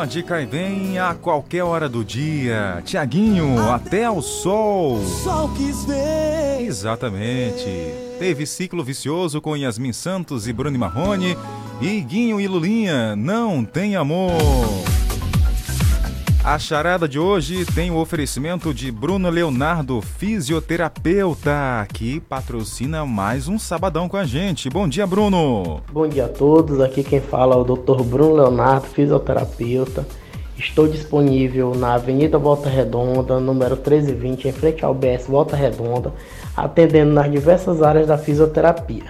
Pagode 0.03 0.23
cai 0.23 0.45
bem 0.45 0.99
a 0.99 1.13
qualquer 1.13 1.63
hora 1.63 1.87
do 1.87 2.03
dia. 2.03 2.81
Tiaguinho, 2.83 3.71
até 3.71 4.03
ao 4.03 4.21
sol. 4.21 5.01
Sol 5.01 5.47
quis 5.55 5.85
ver. 5.85 6.59
Exatamente. 6.59 7.63
Teve 8.19 8.45
ciclo 8.45 8.83
vicioso 8.83 9.39
com 9.39 9.55
Yasmin 9.55 9.93
Santos 9.93 10.45
e 10.45 10.51
Bruno 10.51 10.77
Marrone. 10.77 11.37
E 11.79 12.01
Guinho 12.01 12.41
e 12.41 12.47
Lulinha, 12.49 13.15
não 13.15 13.63
tem 13.63 13.95
amor. 13.95 14.33
A 16.45 16.59
charada 16.59 17.07
de 17.07 17.17
hoje 17.17 17.65
tem 17.73 17.89
o 17.89 17.95
oferecimento 17.95 18.73
de 18.73 18.91
Bruno 18.91 19.29
Leonardo, 19.29 20.01
fisioterapeuta, 20.01 21.87
que 21.93 22.19
patrocina 22.19 23.05
mais 23.05 23.47
um 23.47 23.57
sabadão 23.57 24.09
com 24.09 24.17
a 24.17 24.25
gente. 24.25 24.69
Bom 24.69 24.85
dia, 24.85 25.07
Bruno. 25.07 25.81
Bom 25.89 26.05
dia 26.05 26.25
a 26.25 26.27
todos, 26.27 26.81
aqui 26.81 27.01
quem 27.01 27.21
fala 27.21 27.55
é 27.55 27.57
o 27.57 27.63
Dr. 27.63 28.03
Bruno 28.03 28.35
Leonardo, 28.35 28.87
fisioterapeuta. 28.87 30.05
Estou 30.57 30.85
disponível 30.85 31.73
na 31.75 31.93
Avenida 31.93 32.37
Volta 32.37 32.67
Redonda, 32.67 33.39
número 33.39 33.75
1320, 33.75 34.49
em 34.49 34.51
frente 34.51 34.83
ao 34.83 34.93
BS 34.93 35.27
Volta 35.27 35.55
Redonda, 35.55 36.13
atendendo 36.57 37.13
nas 37.13 37.31
diversas 37.31 37.81
áreas 37.81 38.07
da 38.07 38.17
fisioterapia. 38.17 39.05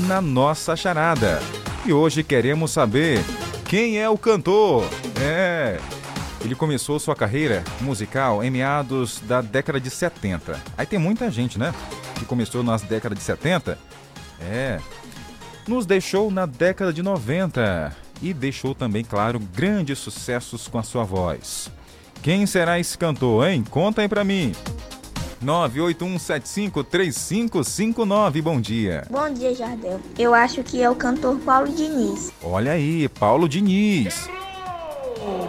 na 0.06 0.20
nossa 0.20 0.76
charada. 0.76 1.40
E 1.86 1.92
hoje 1.92 2.22
queremos 2.22 2.70
saber 2.70 3.24
quem 3.64 3.98
é 3.98 4.08
o 4.08 4.18
cantor? 4.18 4.88
É. 5.20 5.80
Ele 6.44 6.54
começou 6.54 7.00
sua 7.00 7.16
carreira 7.16 7.64
musical 7.80 8.44
em 8.44 8.50
meados 8.50 9.20
da 9.26 9.40
década 9.40 9.80
de 9.80 9.90
70. 9.90 10.60
Aí 10.76 10.86
tem 10.86 10.98
muita 10.98 11.30
gente, 11.30 11.58
né? 11.58 11.74
Que 12.14 12.24
começou 12.24 12.62
nas 12.62 12.82
décadas 12.82 13.18
de 13.18 13.24
70. 13.24 13.78
É. 14.40 14.78
Nos 15.66 15.84
deixou 15.84 16.30
na 16.30 16.46
década 16.46 16.92
de 16.92 17.02
90 17.02 17.94
e 18.22 18.32
deixou 18.32 18.74
também, 18.74 19.04
claro, 19.04 19.38
grandes 19.38 19.98
sucessos 19.98 20.68
com 20.68 20.78
a 20.78 20.82
sua 20.82 21.04
voz. 21.04 21.70
Quem 22.22 22.46
será 22.46 22.78
esse 22.78 22.96
cantor, 22.98 23.48
hein? 23.48 23.64
Conta 23.70 24.02
aí 24.02 24.08
pra 24.08 24.22
mim. 24.24 24.52
981753559, 25.44 28.42
bom 28.42 28.60
dia. 28.60 29.04
Bom 29.08 29.32
dia, 29.32 29.54
Jardel. 29.54 30.00
Eu 30.18 30.34
acho 30.34 30.64
que 30.64 30.82
é 30.82 30.90
o 30.90 30.96
cantor 30.96 31.38
Paulo 31.38 31.68
Diniz. 31.68 32.32
Olha 32.42 32.72
aí, 32.72 33.08
Paulo 33.08 33.48
Diniz. 33.48 34.28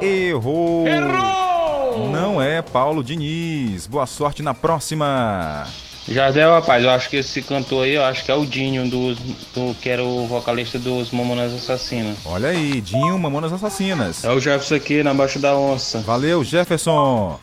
Errou. 0.01 0.88
Errou. 0.88 2.10
Não 2.12 2.41
é 2.41 2.62
Paulo 2.62 3.03
Diniz. 3.03 3.88
Boa 3.88 4.05
sorte 4.05 4.43
na 4.43 4.53
próxima. 4.53 5.65
Jardel, 6.10 6.52
rapaz, 6.52 6.84
eu 6.84 6.89
acho 6.89 7.08
que 7.08 7.17
esse 7.17 7.39
cantor 7.43 7.86
aí, 7.86 7.93
eu 7.93 8.04
acho 8.04 8.26
que 8.26 8.32
é 8.32 8.34
o 8.34 8.43
Dinho, 8.43 8.89
do, 8.89 9.13
do, 9.13 9.76
que 9.80 9.89
era 9.89 10.04
o 10.04 10.26
vocalista 10.26 10.80
dos 10.80 11.12
Mamonas 11.12 11.54
Assassinas. 11.54 12.17
Olha 12.26 12.50
aí, 12.50 12.82
Dinho, 12.82 13.17
Mamonas 13.19 13.54
Assassinas. 13.54 14.24
É 14.24 14.32
o 14.32 14.39
Jefferson 14.39 14.76
aqui, 14.76 15.04
na 15.04 15.13
Baixa 15.13 15.38
da 15.38 15.56
Onça. 15.56 16.00
Valeu, 16.00 16.43
Jefferson. 16.43 17.39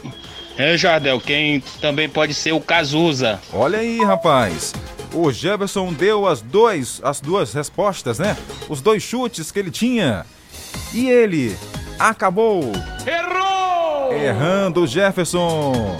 É, 0.58 0.76
Jardel, 0.76 1.20
quem 1.20 1.62
também 1.80 2.08
pode 2.08 2.34
ser 2.34 2.52
o 2.52 2.60
Cazuza. 2.60 3.38
Olha 3.52 3.78
aí, 3.78 4.02
rapaz. 4.02 4.74
O 5.12 5.30
Jefferson 5.30 5.92
deu 5.92 6.26
as, 6.26 6.40
dois, 6.40 7.00
as 7.04 7.20
duas 7.20 7.52
respostas, 7.52 8.18
né? 8.18 8.36
Os 8.68 8.80
dois 8.80 9.02
chutes 9.02 9.52
que 9.52 9.60
ele 9.60 9.70
tinha. 9.70 10.26
E 10.92 11.08
ele 11.08 11.56
acabou. 11.98 12.72
Errou! 13.06 14.12
Errando, 14.12 14.86
Jefferson. 14.86 15.96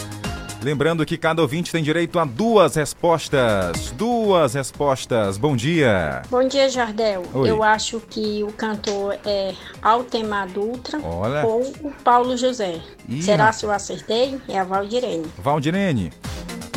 Lembrando 0.67 1.07
que 1.07 1.17
cada 1.17 1.41
ouvinte 1.41 1.71
tem 1.71 1.81
direito 1.81 2.19
a 2.19 2.25
duas 2.25 2.75
respostas. 2.75 3.93
Duas 3.93 4.55
respostas. 4.55 5.39
Bom 5.39 5.55
dia. 5.55 6.23
Bom 6.29 6.49
dia, 6.49 6.69
Jardel. 6.69 7.23
Oi. 7.33 7.49
Eu 7.49 7.63
acho 7.63 8.01
que 8.01 8.43
o 8.43 8.49
cantor 8.49 9.17
é 9.25 9.55
Altemar 9.81 10.49
Dutra 10.49 10.99
Olha. 11.01 11.47
ou 11.47 11.63
o 11.85 11.93
Paulo 12.03 12.37
José. 12.37 12.81
Ih, 13.09 13.23
Será 13.23 13.53
se 13.53 13.65
eu 13.65 13.71
acertei? 13.71 14.41
É 14.49 14.59
a 14.59 14.65
Valdirene. 14.65 15.27
Valdirene. 15.39 16.13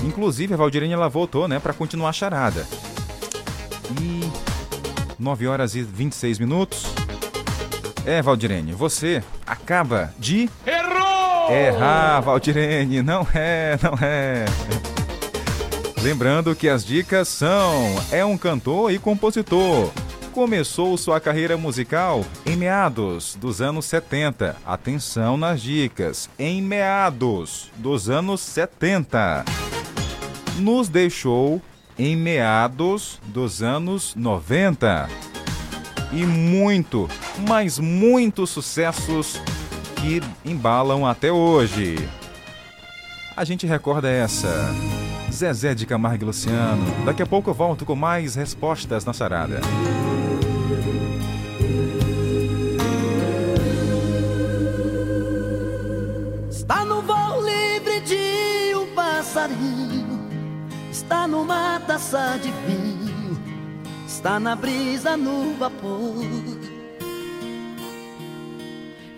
Inclusive, 0.03 0.53
a 0.53 0.57
Valdirene 0.57 0.93
ela 0.93 1.09
voltou, 1.09 1.47
né, 1.47 1.57
para 1.57 1.73
continuar 1.73 2.09
a 2.09 2.13
charada. 2.13 2.67
E 3.99 4.21
9 5.17 5.47
horas 5.47 5.73
e 5.73 5.81
26 5.81 6.37
minutos. 6.37 6.83
É, 8.05 8.21
Valdirene, 8.21 8.71
você 8.71 9.23
acaba 9.47 10.13
de 10.19 10.47
Errou! 10.63 11.08
Errar, 11.53 12.21
Valdirene. 12.21 13.01
Não 13.01 13.27
é, 13.33 13.77
não 13.81 13.93
é. 14.01 14.45
Lembrando 16.01 16.55
que 16.55 16.69
as 16.69 16.85
dicas 16.85 17.27
são: 17.27 17.95
é 18.11 18.23
um 18.23 18.37
cantor 18.37 18.91
e 18.91 18.99
compositor. 18.99 19.91
Começou 20.31 20.95
sua 20.97 21.19
carreira 21.19 21.57
musical 21.57 22.23
em 22.45 22.55
meados 22.55 23.35
dos 23.35 23.61
anos 23.61 23.85
70. 23.85 24.55
Atenção 24.65 25.35
nas 25.35 25.61
dicas. 25.61 26.29
Em 26.37 26.61
meados 26.61 27.71
dos 27.75 28.09
anos 28.09 28.39
70. 28.41 29.43
Nos 30.59 30.87
deixou 30.87 31.61
em 31.97 32.15
meados 32.15 33.19
dos 33.25 33.61
anos 33.61 34.15
90. 34.15 35.09
E 36.13 36.25
muito, 36.25 37.09
mas 37.47 37.77
muitos 37.77 38.49
sucessos 38.49 39.41
que 39.99 40.21
embalam 40.49 41.05
até 41.05 41.31
hoje. 41.31 41.97
A 43.35 43.43
gente 43.43 43.67
recorda 43.67 44.09
essa. 44.09 44.47
Zezé 45.31 45.75
de 45.75 45.85
Camargo 45.85 46.23
e 46.23 46.25
Luciano. 46.25 46.83
Daqui 47.05 47.21
a 47.21 47.25
pouco 47.25 47.49
eu 47.49 47.53
volto 47.53 47.85
com 47.85 47.95
mais 47.95 48.35
respostas 48.35 49.05
na 49.05 49.13
charada. 49.13 49.59
Está 56.49 56.83
no 56.85 57.01
voo 57.01 57.41
livre 57.41 57.99
de 58.01 58.75
um 58.75 58.93
passarinho, 58.95 60.29
está 60.91 61.27
numa 61.27 61.79
taça 61.81 62.39
de 62.41 62.51
vinho, 62.67 63.39
está 64.07 64.39
na 64.39 64.55
brisa 64.55 65.15
no 65.15 65.55
vapor. 65.57 66.58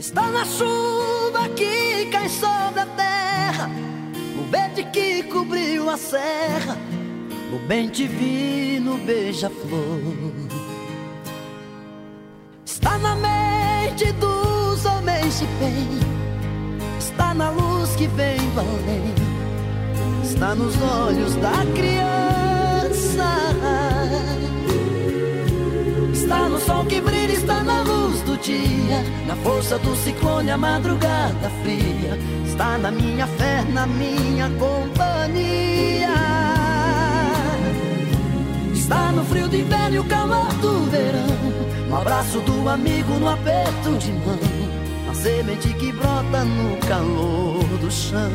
Está 0.02 0.32
na 0.32 0.44
chuva 0.44 1.48
que 1.56 2.08
cai 2.08 2.28
sobre 2.28 2.80
a 2.80 2.86
terra, 2.88 3.70
no 4.36 4.50
verde 4.50 4.84
que 4.86 5.22
cobriu 5.22 5.92
a 5.92 5.96
serra, 5.96 6.76
no 7.52 7.60
bem 7.68 7.88
divino 7.88 8.98
beija-flor. 8.98 10.00
Está 12.66 12.98
na 12.98 13.16
mente 13.16 14.12
dos 14.14 14.84
homens 14.86 15.38
de 15.38 15.46
bem, 15.46 15.88
está 16.98 17.36
na 17.36 17.52
luz 17.52 17.96
que 17.96 18.08
vem 18.08 18.40
além, 18.58 19.14
está 20.24 20.56
nos 20.56 20.82
olhos 20.82 21.36
da 21.36 21.64
criança. 21.76 22.41
Está 26.32 26.48
no 26.48 26.60
sol 26.62 26.86
que 26.86 27.02
brilha, 27.02 27.34
está 27.34 27.62
na 27.62 27.82
luz 27.82 28.22
do 28.22 28.38
dia, 28.38 29.04
na 29.28 29.36
força 29.36 29.78
do 29.80 29.94
ciclone, 29.98 30.50
a 30.50 30.58
madrugada 30.58 31.52
fria. 31.62 32.18
Está 32.46 32.78
na 32.78 32.90
minha 32.90 33.28
fé, 33.28 33.66
na 33.66 33.86
minha 33.86 34.50
companhia. 34.52 36.08
Está 38.74 39.12
no 39.12 39.26
frio 39.26 39.50
do 39.50 39.58
inverno 39.58 39.96
e 39.98 40.00
o 40.00 40.06
calor 40.06 40.48
do 40.62 40.90
verão, 40.90 41.90
no 41.90 41.98
abraço 41.98 42.40
do 42.40 42.70
amigo, 42.70 43.12
no 43.16 43.28
aperto 43.28 43.98
de 44.00 44.14
mão, 44.14 44.40
na 45.08 45.14
semente 45.14 45.74
que 45.74 45.92
brota 45.92 46.46
no 46.46 46.78
calor 46.88 47.62
do 47.82 47.92
chão. 47.92 48.32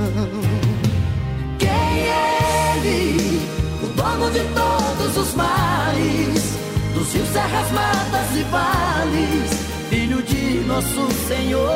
Quem 1.59 1.71
é 1.71 2.77
ele? 2.77 3.41
O 3.83 3.87
dono 3.87 4.31
de 4.31 4.41
todos 4.53 5.17
os 5.17 5.35
mares 5.35 6.66
dos 6.97 7.13
rios, 7.13 7.29
serras, 7.29 7.71
matas 7.73 8.35
e 8.35 8.43
vales, 8.45 9.51
filho 9.91 10.23
de 10.23 10.65
nosso 10.67 11.09
Senhor. 11.29 11.69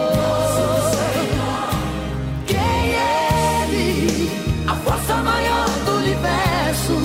Quem 2.46 2.58
é 2.58 3.64
Ele? 3.68 4.30
A 4.66 4.74
força 4.76 5.16
maior 5.16 5.68
do 5.84 5.92
universo, 5.96 6.96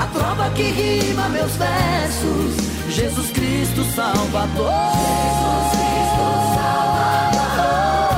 a 0.00 0.06
trova 0.06 0.50
que 0.50 0.62
rima 0.62 1.28
meus 1.28 1.52
versos, 1.52 2.56
Jesus 2.90 3.30
Cristo 3.30 3.84
Salvador. 3.94 4.72
Jesus 4.98 5.70
Cristo 5.78 6.24
Salvador, 7.54 8.08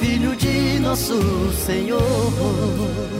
filho 0.00 0.34
de 0.34 0.80
nosso 0.80 1.52
Senhor. 1.64 3.19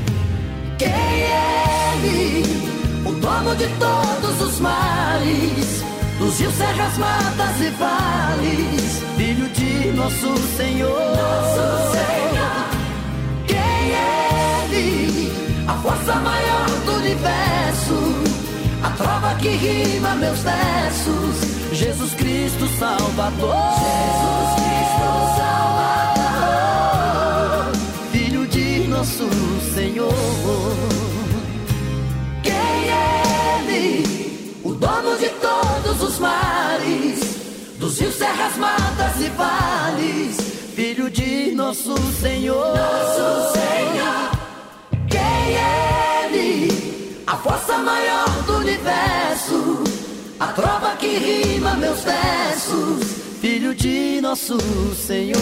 Quem 0.81 0.89
é 0.89 1.93
ele? 1.93 2.43
O 3.05 3.11
dono 3.11 3.55
de 3.55 3.67
todos 3.77 4.41
os 4.41 4.59
mares. 4.59 5.83
Dos 6.17 6.39
rios, 6.39 6.55
serras, 6.55 6.97
matas 6.97 7.61
e 7.61 7.69
vales. 7.69 9.03
Filho 9.15 9.47
de 9.49 9.91
nosso 9.91 10.35
Senhor. 10.57 10.89
Nosso 10.89 11.91
Senhor. 11.91 12.65
Quem 13.45 13.57
é 13.59 14.67
ele? 14.71 15.31
A 15.67 15.73
força 15.83 16.15
maior 16.15 16.69
do 16.83 16.93
universo. 16.93 18.23
A 18.81 18.89
trova 18.89 19.35
que 19.35 19.49
rima 19.49 20.15
meus 20.15 20.39
versos. 20.39 21.73
Jesus 21.73 22.13
Cristo 22.15 22.67
Salvador. 22.79 23.55
Jesus 23.77 24.55
Cristo 24.55 25.37
Salvador. 25.37 26.10
Nosso 29.21 29.73
Senhor. 29.73 30.13
Quem 32.43 32.53
é 32.53 33.59
Ele? 33.59 34.59
O 34.63 34.73
dono 34.73 35.17
de 35.17 35.29
todos 35.29 36.01
os 36.01 36.19
mares, 36.19 37.19
dos 37.77 37.99
rios, 37.99 38.15
serras, 38.15 38.57
matas 38.57 39.19
e 39.19 39.29
vales. 39.29 40.37
Filho 40.75 41.09
de 41.09 41.51
nosso 41.51 41.95
Senhor. 42.19 42.75
Nosso 42.75 43.53
Senhor. 43.53 44.31
Quem 45.07 45.19
é 45.19 46.29
Ele? 46.31 47.23
A 47.27 47.35
força 47.37 47.77
maior 47.77 48.29
do 48.45 48.57
universo. 48.57 49.83
A 50.39 50.47
trova 50.47 50.95
que 50.95 51.17
rima 51.17 51.75
meus 51.75 52.01
versos. 52.03 53.21
Filho 53.39 53.75
de 53.75 54.19
nosso 54.21 54.57
Senhor. 54.95 55.41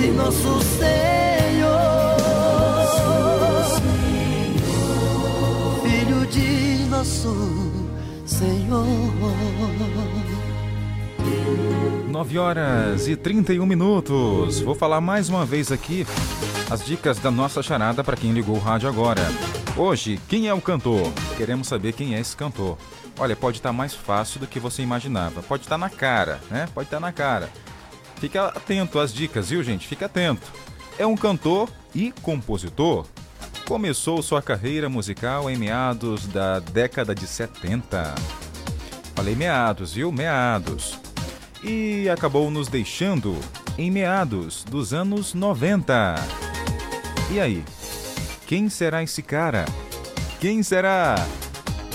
De 0.00 0.06
nosso 0.12 0.60
Senhor. 0.62 2.16
Filho 5.82 6.26
de 6.26 6.86
nosso 6.86 7.70
Senhor. 8.24 8.86
9 12.08 12.38
horas 12.38 13.08
e 13.08 13.14
31 13.14 13.66
minutos. 13.66 14.60
Vou 14.60 14.74
falar 14.74 15.02
mais 15.02 15.28
uma 15.28 15.44
vez 15.44 15.70
aqui 15.70 16.06
as 16.70 16.82
dicas 16.82 17.18
da 17.18 17.30
nossa 17.30 17.62
charada 17.62 18.02
para 18.02 18.16
quem 18.16 18.32
ligou 18.32 18.56
o 18.56 18.58
rádio 18.58 18.88
agora. 18.88 19.20
Hoje, 19.76 20.18
quem 20.30 20.48
é 20.48 20.54
o 20.54 20.62
cantor? 20.62 21.12
Queremos 21.36 21.68
saber 21.68 21.92
quem 21.92 22.14
é 22.14 22.20
esse 22.20 22.34
cantor. 22.34 22.78
Olha, 23.18 23.36
pode 23.36 23.58
estar 23.58 23.70
mais 23.70 23.92
fácil 23.92 24.40
do 24.40 24.46
que 24.46 24.58
você 24.58 24.80
imaginava. 24.80 25.42
Pode 25.42 25.64
estar 25.64 25.76
na 25.76 25.90
cara, 25.90 26.40
né? 26.50 26.66
Pode 26.72 26.86
estar 26.86 27.00
na 27.00 27.12
cara. 27.12 27.50
Fica 28.20 28.46
atento 28.46 28.98
às 28.98 29.12
dicas, 29.12 29.50
viu, 29.50 29.62
gente? 29.62 29.88
Fica 29.88 30.06
atento. 30.06 30.46
É 30.98 31.06
um 31.06 31.16
cantor 31.16 31.68
e 31.94 32.12
compositor. 32.22 33.06
Começou 33.66 34.22
sua 34.22 34.42
carreira 34.42 34.88
musical 34.88 35.50
em 35.50 35.56
meados 35.56 36.26
da 36.26 36.60
década 36.60 37.14
de 37.14 37.26
70. 37.26 38.14
Falei 39.14 39.34
meados, 39.34 39.94
viu? 39.94 40.12
Meados 40.12 40.98
e 41.62 42.08
acabou 42.08 42.50
nos 42.50 42.68
deixando 42.68 43.36
em 43.76 43.90
meados 43.90 44.64
dos 44.64 44.92
anos 44.92 45.34
90. 45.34 46.14
E 47.30 47.40
aí? 47.40 47.64
Quem 48.46 48.68
será 48.68 49.02
esse 49.02 49.22
cara? 49.22 49.64
Quem 50.40 50.62
será? 50.62 51.14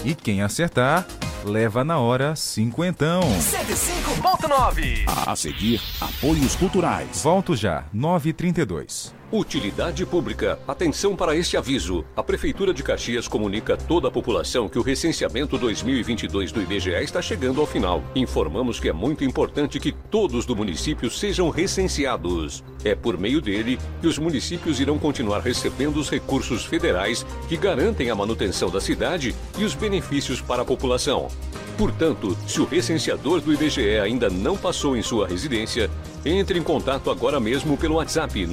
E 0.03 0.13
quem 0.13 0.41
acertar, 0.41 1.05
leva 1.45 1.83
na 1.83 1.99
hora 1.99 2.35
cinquentão. 2.35 3.21
105.9 3.21 5.05
A 5.27 5.35
seguir, 5.35 5.81
apoios 6.01 6.55
culturais. 6.55 7.21
Volto 7.23 7.55
já, 7.55 7.85
9h32. 7.95 9.13
Utilidade 9.31 10.05
pública. 10.05 10.59
Atenção 10.67 11.15
para 11.15 11.35
este 11.35 11.57
aviso. 11.57 12.05
A 12.15 12.21
Prefeitura 12.21 12.71
de 12.71 12.83
Caxias 12.83 13.27
comunica 13.27 13.73
a 13.73 13.77
toda 13.77 14.07
a 14.07 14.11
população 14.11 14.69
que 14.69 14.77
o 14.77 14.83
recenseamento 14.83 15.57
2022 15.57 16.51
do 16.51 16.61
IBGE 16.61 16.91
está 17.03 17.23
chegando 17.23 17.59
ao 17.59 17.65
final. 17.65 18.03
Informamos 18.15 18.79
que 18.79 18.87
é 18.87 18.93
muito 18.93 19.23
importante 19.23 19.79
que 19.79 19.91
todos 19.91 20.45
do 20.45 20.55
município 20.55 21.09
sejam 21.09 21.49
recenseados. 21.49 22.63
É 22.83 22.93
por 22.93 23.17
meio 23.17 23.41
dele 23.41 23.79
que 23.99 24.07
os 24.07 24.19
municípios 24.19 24.79
irão 24.79 24.99
continuar 24.99 25.39
recebendo 25.39 25.97
os 25.97 26.09
recursos 26.09 26.63
federais 26.63 27.25
que 27.49 27.57
garantem 27.57 28.11
a 28.11 28.15
manutenção 28.15 28.69
da 28.69 28.79
cidade 28.79 29.35
e 29.57 29.63
os 29.63 29.73
benefícios 29.73 30.39
para 30.39 30.61
a 30.61 30.65
população. 30.65 31.29
Portanto, 31.77 32.37
se 32.47 32.61
o 32.61 32.65
recenseador 32.65 33.41
do 33.41 33.53
IBGE 33.53 33.99
ainda 33.99 34.29
não 34.29 34.55
passou 34.55 34.95
em 34.95 35.01
sua 35.01 35.27
residência, 35.27 35.89
entre 36.25 36.57
em 36.57 36.63
contato 36.63 37.11
agora 37.11 37.39
mesmo 37.39 37.77
pelo 37.77 37.95
WhatsApp 37.95 38.45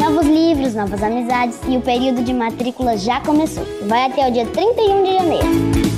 Novos 0.00 0.26
livros, 0.26 0.74
novas 0.74 1.00
amizades 1.00 1.60
e 1.68 1.76
o 1.76 1.80
período 1.80 2.24
de 2.24 2.32
matrícula 2.32 2.96
já 2.96 3.20
começou. 3.20 3.64
Vai 3.86 4.06
até 4.06 4.28
o 4.28 4.32
dia 4.32 4.46
31 4.46 5.04
de 5.04 5.14
janeiro. 5.14 5.95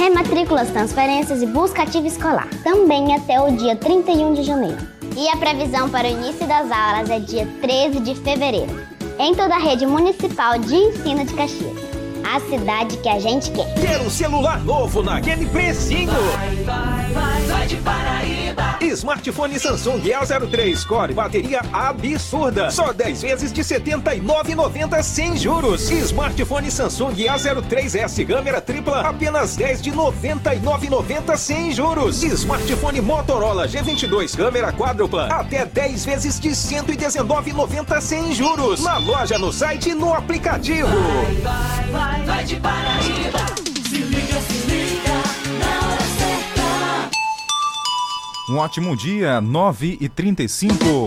Rematrículas, 0.00 0.70
transferências 0.70 1.42
e 1.42 1.46
busca 1.46 1.82
ativa 1.82 2.06
escolar. 2.06 2.48
Também 2.64 3.14
até 3.14 3.38
o 3.38 3.54
dia 3.54 3.76
31 3.76 4.32
de 4.32 4.42
janeiro. 4.42 4.78
E 5.14 5.28
a 5.28 5.36
previsão 5.36 5.90
para 5.90 6.08
o 6.08 6.10
início 6.10 6.46
das 6.46 6.72
aulas 6.72 7.10
é 7.10 7.20
dia 7.20 7.46
13 7.60 8.00
de 8.00 8.14
fevereiro. 8.14 8.72
Em 9.18 9.34
toda 9.34 9.56
a 9.56 9.58
rede 9.58 9.84
municipal 9.84 10.58
de 10.58 10.74
ensino 10.74 11.22
de 11.26 11.34
Caxias 11.34 11.89
a 12.24 12.40
cidade 12.40 12.96
que 12.98 13.08
a 13.08 13.18
gente 13.18 13.50
quer. 13.50 13.74
Quer 13.74 14.00
um 14.00 14.10
celular 14.10 14.60
novo 14.64 15.02
naquele 15.02 15.46
precinho? 15.46 16.10
Vai, 16.12 16.56
vai, 16.56 17.12
vai, 17.12 17.42
vai 17.42 17.66
de 17.66 17.76
Paraíba. 17.76 18.78
Smartphone 18.80 19.58
Samsung 19.58 20.00
A03 20.00 20.86
Core, 20.86 21.14
bateria 21.14 21.60
absurda. 21.72 22.70
Só 22.70 22.92
10 22.92 23.22
vezes 23.22 23.52
de 23.52 23.62
R$ 23.62 23.80
79,90 23.80 25.02
sem 25.02 25.36
juros. 25.36 25.90
Smartphone 25.90 26.70
Samsung 26.70 27.14
A03S, 27.14 28.26
câmera 28.26 28.60
tripla, 28.60 29.00
apenas 29.00 29.56
10 29.56 29.82
de 29.82 29.90
R$ 29.90 29.96
99,90 29.96 31.36
sem 31.36 31.72
juros. 31.72 32.22
Smartphone 32.22 33.00
Motorola 33.00 33.68
G22, 33.68 34.36
câmera 34.36 34.72
quádrupla, 34.72 35.26
até 35.26 35.64
10 35.64 36.04
vezes 36.04 36.40
de 36.40 36.48
R$ 36.48 36.54
119,90 36.54 38.00
sem 38.00 38.32
juros. 38.34 38.82
Na 38.82 38.98
loja, 38.98 39.38
no 39.38 39.52
site 39.52 39.90
e 39.90 39.94
no 39.94 40.12
aplicativo. 40.12 40.88
Vai, 40.88 41.34
vai, 41.36 41.90
vai, 41.90 42.09
vai 42.18 42.44
de 42.44 42.56
Paraíba. 42.56 43.46
Se 43.88 43.96
liga, 43.96 44.40
se 44.40 44.66
liga, 44.66 45.14
na 45.58 45.86
hora 45.86 46.06
certa. 46.18 47.10
Um 48.50 48.56
ótimo 48.58 48.96
dia, 48.96 49.40
9 49.40 49.98
e 50.00 50.08
35 50.08 51.06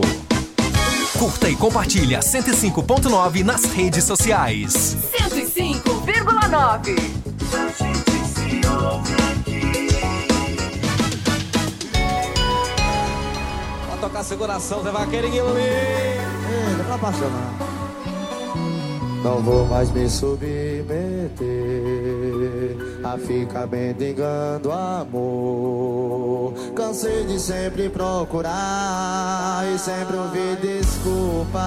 Curta 1.18 1.48
e 1.48 1.54
compartilha 1.54 2.18
105.9 2.20 3.44
nas 3.44 3.64
redes 3.64 4.04
sociais. 4.04 4.96
105,9. 5.30 6.96
Pra 13.86 13.96
tocar 14.00 14.24
seu 14.24 14.36
coração, 14.36 14.82
Zé 14.82 14.90
Vaqueiro 14.90 15.28
e 15.28 15.30
Guilherme. 15.30 15.60
Ei, 15.60 16.76
não 16.76 16.84
pra 16.84 16.96
apaixonar. 16.96 17.83
Não 19.24 19.40
vou 19.40 19.64
mais 19.64 19.90
me 19.90 20.06
submeter 20.06 20.84
a 23.02 23.16
ficar 23.16 23.66
mendigando 23.66 24.70
amor. 24.70 26.52
Cansei 26.76 27.24
de 27.24 27.40
sempre 27.40 27.88
procurar 27.88 29.64
e 29.74 29.78
sempre 29.78 30.14
ouvir 30.18 30.56
desculpa. 30.56 31.58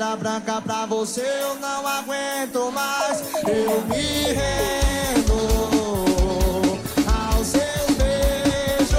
Bandeira 0.00 0.16
branca 0.16 0.62
pra 0.62 0.86
você 0.86 1.20
eu 1.20 1.56
não 1.56 1.86
aguento 1.86 2.72
mais. 2.72 3.22
Eu 3.46 3.82
me 3.82 4.32
rendo 4.32 5.34
aos 7.06 7.46
seus 7.46 7.96
beijos. 7.98 8.96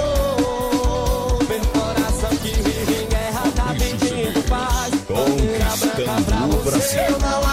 Meu 1.48 1.60
coração 1.72 2.30
que 2.36 2.54
vive 2.62 3.02
em 3.02 3.08
guerra 3.08 3.42
tá 3.56 3.74
pedindo 3.76 4.48
paz. 4.48 4.94
Bandeira 5.08 6.20
branca 6.20 6.56
pra 6.62 6.70
você 6.70 7.00
eu 7.00 7.18
não 7.18 7.38
aguento 7.38 7.51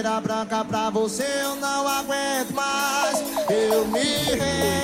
Bandeira 0.00 0.20
branca 0.22 0.64
pra 0.64 0.88
você 0.88 1.26
eu 1.42 1.56
não 1.56 1.86
aguento 1.86 2.52
mais. 2.54 3.18
Eu 3.50 3.86
me 3.88 4.00
rendo 4.00 4.79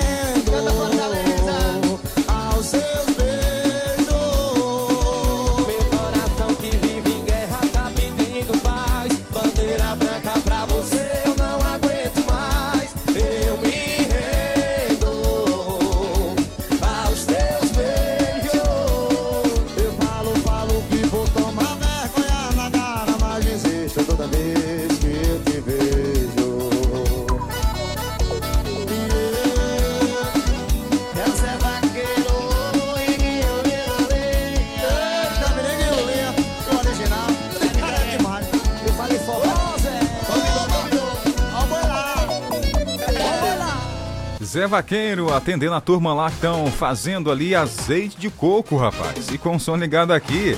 Zé 44.57 44.65
Vaqueiro 44.65 45.31
atendendo 45.31 45.75
a 45.75 45.79
turma 45.79 46.15
lá 46.15 46.29
que 46.31 46.37
estão 46.37 46.65
fazendo 46.71 47.29
ali 47.29 47.53
azeite 47.53 48.17
de 48.17 48.27
coco, 48.27 48.75
rapaz. 48.75 49.29
E 49.31 49.37
com 49.37 49.55
o 49.55 49.59
som 49.59 49.75
ligado 49.75 50.11
aqui. 50.11 50.57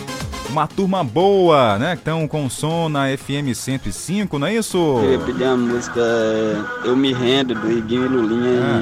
Uma 0.49 0.65
turma 0.67 1.03
boa, 1.03 1.77
né? 1.77 1.91
Que 1.97 2.01
estão 2.03 2.25
com 2.25 2.49
som 2.49 2.87
na 2.87 3.07
FM 3.17 3.53
105, 3.53 4.39
não 4.39 4.47
é 4.47 4.55
isso? 4.55 4.77
Eu 5.03 5.11
ia 5.11 5.19
pedir 5.19 5.43
a 5.43 5.57
música 5.57 5.99
é, 5.99 6.87
Eu 6.87 6.95
Me 6.95 7.11
Rendo, 7.11 7.53
do 7.55 7.69
Iguinho 7.69 8.05
e 8.05 8.07
Lulinha 8.07 8.61
Ah. 8.63 8.81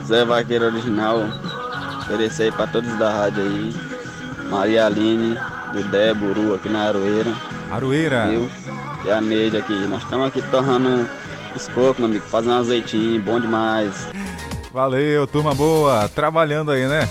e 0.00 0.04
Zé 0.04 0.24
Vaqueiro 0.24 0.66
Original. 0.66 1.24
Oferecer 2.02 2.44
aí 2.44 2.52
pra 2.52 2.68
todos 2.68 2.96
da 3.00 3.10
rádio 3.10 3.42
aí. 3.42 3.74
Maria 4.48 4.86
Aline, 4.86 5.36
do 5.72 5.82
Déboro, 5.90 6.54
aqui 6.54 6.68
na 6.68 6.82
Aroeira. 6.84 7.32
Aroeira. 7.68 8.28
Eu 8.32 8.48
e 9.04 9.10
a 9.10 9.20
Neide 9.20 9.56
aqui. 9.56 9.74
Nós 9.88 10.04
estamos 10.04 10.28
aqui 10.28 10.40
torrando 10.52 11.04
os 11.54 11.68
meu 11.68 12.04
amigo, 12.04 12.24
fazendo 12.26 12.52
um 12.52 12.58
azeitinho, 12.58 13.20
bom 13.20 13.40
demais. 13.40 14.08
Valeu, 14.72 15.26
turma 15.26 15.54
boa. 15.54 16.08
Trabalhando 16.08 16.70
aí, 16.70 16.86
né? 16.86 17.08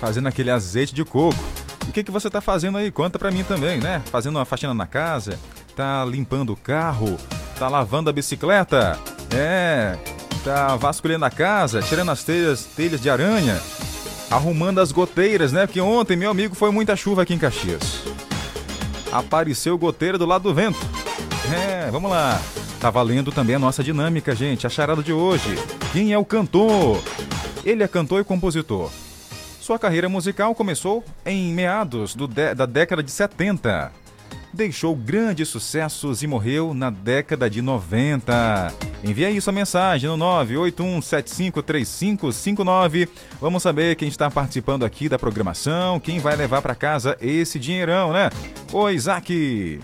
Fazendo 0.00 0.28
aquele 0.28 0.50
azeite 0.50 0.94
de 0.94 1.04
coco. 1.04 1.42
O 1.88 1.92
que, 1.92 2.04
que 2.04 2.10
você 2.10 2.30
tá 2.30 2.40
fazendo 2.40 2.78
aí? 2.78 2.90
Conta 2.90 3.18
pra 3.18 3.30
mim 3.30 3.42
também, 3.42 3.80
né? 3.80 4.02
Fazendo 4.10 4.36
uma 4.36 4.44
faxina 4.44 4.74
na 4.74 4.86
casa, 4.86 5.38
tá 5.74 6.04
limpando 6.04 6.52
o 6.52 6.56
carro, 6.56 7.16
tá 7.58 7.68
lavando 7.68 8.10
a 8.10 8.12
bicicleta, 8.12 8.98
é, 9.34 9.96
tá 10.44 10.76
vasculhando 10.76 11.24
a 11.24 11.30
casa, 11.30 11.82
tirando 11.82 12.10
as 12.10 12.22
telhas, 12.22 12.64
telhas 12.64 13.00
de 13.00 13.10
aranha, 13.10 13.60
arrumando 14.30 14.78
as 14.78 14.92
goteiras, 14.92 15.52
né? 15.52 15.66
Porque 15.66 15.80
ontem, 15.80 16.16
meu 16.16 16.30
amigo, 16.30 16.54
foi 16.54 16.70
muita 16.70 16.94
chuva 16.94 17.22
aqui 17.22 17.34
em 17.34 17.38
Caxias. 17.38 18.04
Apareceu 19.10 19.76
goteira 19.76 20.16
do 20.16 20.26
lado 20.26 20.42
do 20.42 20.54
vento. 20.54 20.78
É, 21.52 21.90
vamos 21.90 22.10
lá. 22.10 22.40
Tá 22.80 22.88
valendo 22.90 23.30
também 23.30 23.54
a 23.56 23.58
nossa 23.58 23.84
dinâmica, 23.84 24.34
gente. 24.34 24.66
A 24.66 24.70
charada 24.70 25.02
de 25.02 25.12
hoje. 25.12 25.54
Quem 25.92 26.12
é 26.14 26.18
o 26.18 26.24
cantor? 26.24 26.98
Ele 27.64 27.82
é 27.82 27.88
cantor 27.88 28.22
e 28.22 28.24
compositor. 28.24 28.90
Sua 29.60 29.78
carreira 29.78 30.08
musical 30.08 30.54
começou 30.54 31.04
em 31.26 31.52
meados 31.52 32.14
do 32.14 32.26
dé- 32.26 32.54
da 32.54 32.64
década 32.64 33.02
de 33.02 33.10
70. 33.10 33.92
Deixou 34.52 34.96
grandes 34.96 35.48
sucessos 35.48 36.22
e 36.22 36.26
morreu 36.26 36.72
na 36.74 36.88
década 36.90 37.48
de 37.50 37.60
90. 37.62 38.72
Envie 39.04 39.26
aí 39.26 39.40
sua 39.40 39.52
mensagem 39.52 40.08
no 40.10 40.16
981753559. 40.16 43.08
Vamos 43.40 43.62
saber 43.62 43.94
quem 43.94 44.08
está 44.08 44.28
participando 44.30 44.84
aqui 44.84 45.08
da 45.08 45.16
programação, 45.18 46.00
quem 46.00 46.18
vai 46.18 46.34
levar 46.34 46.62
para 46.62 46.74
casa 46.74 47.16
esse 47.20 47.58
dinheirão, 47.60 48.12
né? 48.12 48.28
Oi, 48.72 48.94
Isaac. 48.94 49.78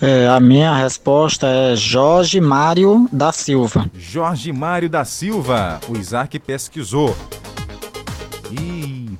É, 0.00 0.28
a 0.28 0.38
minha 0.38 0.74
resposta 0.76 1.46
é 1.46 1.74
Jorge 1.74 2.40
Mário 2.40 3.08
da 3.10 3.32
Silva. 3.32 3.90
Jorge 3.94 4.52
Mário 4.52 4.90
da 4.90 5.04
Silva. 5.04 5.80
O 5.88 5.96
Isaac 5.96 6.38
pesquisou. 6.38 7.16
Ih. 8.50 9.16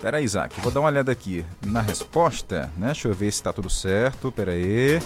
Pera 0.00 0.16
aí, 0.16 0.24
Isaac. 0.24 0.60
Vou 0.60 0.72
dar 0.72 0.80
uma 0.80 0.88
olhada 0.88 1.12
aqui 1.12 1.44
na 1.64 1.80
resposta, 1.80 2.68
né? 2.76 2.86
Deixa 2.86 3.06
eu 3.06 3.14
ver 3.14 3.30
se 3.32 3.42
tá 3.42 3.52
tudo 3.52 3.70
certo. 3.70 4.32
Pera 4.32 4.50
aí. 4.50 5.00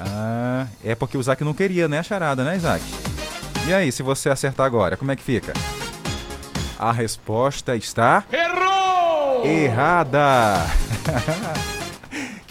Ah, 0.00 0.66
é 0.82 0.94
porque 0.94 1.18
o 1.18 1.20
Isaac 1.20 1.44
não 1.44 1.52
queria, 1.52 1.86
né, 1.86 1.98
a 1.98 2.02
charada, 2.02 2.42
né, 2.44 2.56
Isaac? 2.56 2.82
E 3.66 3.74
aí, 3.74 3.92
se 3.92 4.02
você 4.02 4.30
acertar 4.30 4.64
agora, 4.64 4.96
como 4.96 5.12
é 5.12 5.16
que 5.16 5.22
fica? 5.22 5.52
A 6.78 6.92
resposta 6.92 7.76
está. 7.76 8.24
Errou! 8.32 9.44
Errada! 9.44 10.64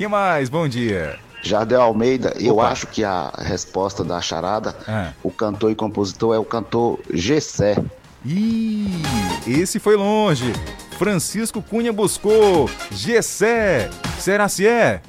que 0.04 0.08
mais? 0.10 0.50
Bom 0.50 0.68
dia. 0.68 1.16
Jardel 1.42 1.82
Almeida, 1.82 2.34
eu 2.38 2.56
Opa. 2.56 2.68
acho 2.68 2.88
que 2.88 3.06
a 3.06 3.32
resposta 3.38 4.04
da 4.04 4.20
charada, 4.20 4.76
Ah. 4.86 5.12
o 5.24 5.32
cantor 5.32 5.72
e 5.72 5.76
compositor 5.76 6.36
é 6.36 6.38
o 6.40 6.44
cantor 6.44 7.00
Gessé. 7.14 7.78
Ih, 8.26 9.02
esse 9.48 9.80
foi 9.80 9.96
longe. 9.96 10.52
Francisco 10.98 11.62
Cunha 11.62 11.94
buscou. 11.94 12.70
Gessé. 12.92 13.90
Será 14.20 14.50
se 14.50 14.68
é? 14.68 15.02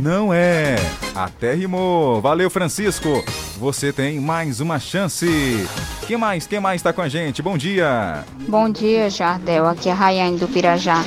Não 0.00 0.32
é. 0.32 0.76
Até 1.14 1.54
rimou. 1.54 2.20
Valeu, 2.20 2.50
Francisco. 2.50 3.24
Você 3.58 3.92
tem 3.92 4.20
mais 4.20 4.60
uma 4.60 4.78
chance. 4.78 5.26
Quem 6.06 6.16
mais? 6.16 6.46
Quem 6.46 6.60
mais 6.60 6.82
tá 6.82 6.92
com 6.92 7.00
a 7.00 7.08
gente? 7.08 7.42
Bom 7.42 7.56
dia. 7.56 8.24
Bom 8.48 8.68
dia, 8.68 9.08
Jardel. 9.08 9.66
Aqui 9.66 9.88
é 9.88 9.92
a 9.92 9.94
Rayane 9.94 10.38
do 10.38 10.46
Pirajá. 10.46 11.04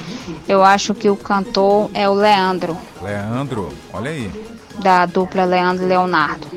Eu 0.48 0.64
acho 0.64 0.94
que 0.94 1.10
o 1.10 1.16
cantor 1.16 1.90
é 1.94 2.10
o 2.10 2.14
Leandro, 2.14 2.78
Leandro, 3.02 3.70
olha 3.94 4.10
aí. 4.12 4.32
da 4.82 5.06
dupla 5.06 5.46
Leandro 5.46 5.86
e 5.86 5.88
Leonardo. 5.88 6.48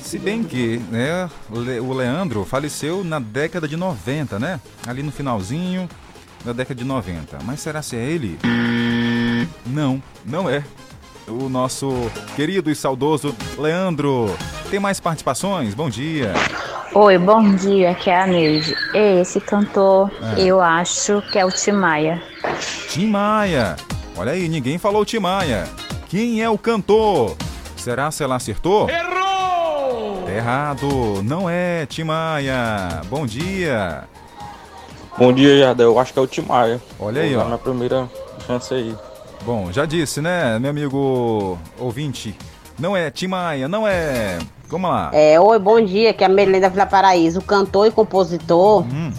Se 0.00 0.18
bem 0.18 0.44
que, 0.44 0.80
né, 0.90 1.28
o 1.50 1.92
Leandro 1.92 2.44
faleceu 2.44 3.02
na 3.02 3.18
década 3.18 3.66
de 3.66 3.76
90, 3.76 4.38
né? 4.38 4.60
Ali 4.86 5.02
no 5.02 5.10
finalzinho 5.10 5.88
da 6.44 6.52
década 6.52 6.74
de 6.78 6.84
90. 6.84 7.38
Mas 7.44 7.60
será 7.60 7.82
se 7.82 7.96
é 7.96 8.04
ele? 8.04 8.38
Não, 9.66 10.02
não 10.24 10.48
é. 10.48 10.62
O 11.26 11.48
nosso 11.48 11.90
querido 12.36 12.70
e 12.70 12.74
saudoso 12.74 13.34
Leandro. 13.58 14.34
Tem 14.70 14.78
mais 14.78 15.00
participações? 15.00 15.74
Bom 15.74 15.88
dia. 15.88 16.32
Oi, 16.94 17.18
bom 17.18 17.54
dia, 17.56 17.90
aqui 17.90 18.10
é 18.10 18.20
a 18.22 18.26
Neide. 18.26 18.74
Esse 18.94 19.40
cantor, 19.40 20.10
É. 20.36 20.42
eu 20.42 20.60
acho 20.60 21.22
que 21.32 21.38
é 21.38 21.44
o 21.44 21.50
Tim 21.50 21.72
Maia. 21.72 22.22
Tim 22.90 23.08
Maia. 23.08 23.76
Olha 24.16 24.32
aí, 24.32 24.48
ninguém 24.48 24.78
falou 24.78 25.04
Tim 25.04 25.18
Maia. 25.18 25.64
Quem 26.08 26.42
é 26.42 26.48
o 26.48 26.58
cantor? 26.58 27.36
Será 27.76 28.10
se 28.10 28.22
ela 28.22 28.36
acertou? 28.36 28.88
Errou! 28.88 30.28
Errado, 30.28 31.22
não 31.24 31.48
é 31.50 31.86
Tim 31.86 32.04
Maia. 32.04 33.00
Bom 33.08 33.26
dia. 33.26 34.04
Bom 35.18 35.32
dia, 35.32 35.58
Jardel. 35.58 35.92
Eu 35.92 35.98
acho 35.98 36.12
que 36.12 36.18
é 36.18 36.22
o 36.22 36.26
Timaia. 36.26 36.80
Olha 36.98 37.22
aí, 37.22 37.30
Vou 37.30 37.38
dar 37.38 37.44
ó. 37.44 37.46
minha 37.46 37.58
primeira 37.58 38.08
chance 38.46 38.72
aí. 38.74 38.94
Bom, 39.44 39.70
já 39.70 39.84
disse, 39.84 40.20
né, 40.20 40.58
meu 40.58 40.70
amigo 40.70 41.58
ouvinte? 41.78 42.34
Não 42.78 42.96
é 42.96 43.10
Tim 43.10 43.26
Maia, 43.28 43.68
não 43.68 43.86
é. 43.86 44.38
Vamos 44.68 44.90
lá. 44.90 45.10
É, 45.12 45.38
oi, 45.38 45.58
bom 45.58 45.80
dia, 45.84 46.12
que 46.14 46.24
é 46.24 46.26
a 46.26 46.30
Melina 46.30 46.60
da 46.60 46.68
Vila 46.68 46.86
Paraíso. 46.86 47.38
O 47.40 47.42
cantor 47.44 47.86
e 47.86 47.90
compositor 47.90 48.82
Hum. 48.84 49.12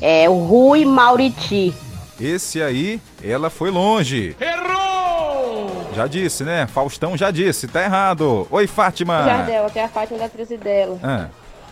é 0.00 0.28
o 0.28 0.34
Rui 0.44 0.84
Mauriti. 0.84 1.74
Esse 2.20 2.62
aí, 2.62 3.00
ela 3.24 3.48
foi 3.50 3.70
longe. 3.70 4.36
Errou! 4.40 5.88
Já 5.96 6.06
disse, 6.06 6.44
né? 6.44 6.66
Faustão 6.66 7.16
já 7.16 7.30
disse, 7.30 7.66
tá 7.66 7.82
errado. 7.82 8.46
Oi, 8.50 8.66
Fátima. 8.66 9.24
Jardel, 9.24 9.66
aqui 9.66 9.78
é 9.78 9.84
a 9.84 9.88
Fátima 9.88 10.18
da 10.20 10.28
Trizidela. 10.28 10.98
Ah, 11.02 11.26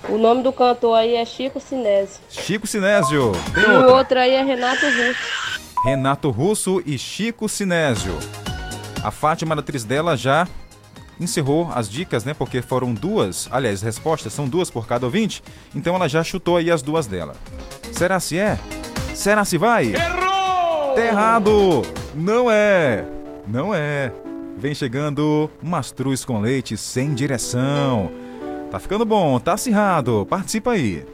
O 0.08 0.16
nome 0.18 0.42
do 0.42 0.52
cantor 0.52 0.96
aí 0.96 1.14
é 1.14 1.24
Chico 1.24 1.60
Sinésio. 1.60 2.20
Chico 2.30 2.66
Sinésio. 2.66 3.32
Tem 3.54 3.62
E 3.62 3.66
o 3.66 3.74
outro. 3.76 3.94
outro 3.94 4.18
aí 4.18 4.34
é 4.34 4.42
Renato 4.42 4.84
Russo. 4.86 5.49
Renato 5.82 6.30
Russo 6.30 6.82
e 6.84 6.98
Chico 6.98 7.48
Sinésio. 7.48 8.16
A 9.02 9.10
Fátima 9.10 9.56
da 9.56 9.60
atriz 9.60 9.82
dela 9.82 10.14
já 10.16 10.46
encerrou 11.18 11.70
as 11.74 11.88
dicas, 11.88 12.24
né? 12.24 12.34
Porque 12.34 12.60
foram 12.60 12.92
duas, 12.92 13.48
aliás, 13.50 13.80
respostas 13.80 14.32
são 14.32 14.46
duas 14.46 14.70
por 14.70 14.86
cada 14.86 15.06
ouvinte. 15.06 15.42
Então 15.74 15.94
ela 15.94 16.08
já 16.08 16.22
chutou 16.22 16.58
aí 16.58 16.70
as 16.70 16.82
duas 16.82 17.06
dela. 17.06 17.34
Será 17.92 18.20
se 18.20 18.38
é? 18.38 18.58
Será 19.14 19.44
se 19.44 19.56
vai? 19.56 19.94
Errou! 19.94 20.94
Tá 20.94 21.04
errado! 21.04 21.82
Não 22.14 22.50
é! 22.50 23.06
Não 23.46 23.74
é! 23.74 24.12
Vem 24.58 24.74
chegando 24.74 25.50
Mastruz 25.62 26.24
com 26.24 26.40
leite 26.40 26.76
sem 26.76 27.14
direção. 27.14 28.10
Tá 28.70 28.78
ficando 28.78 29.06
bom, 29.06 29.40
tá 29.40 29.54
acirrado. 29.54 30.26
Participa 30.28 30.72
aí. 30.72 31.06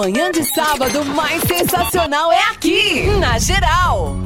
manhã 0.00 0.32
de 0.32 0.42
sábado 0.54 1.04
mais 1.04 1.42
sensacional 1.42 2.32
é 2.32 2.40
aqui, 2.50 3.06
na 3.18 3.38
geral. 3.38 4.16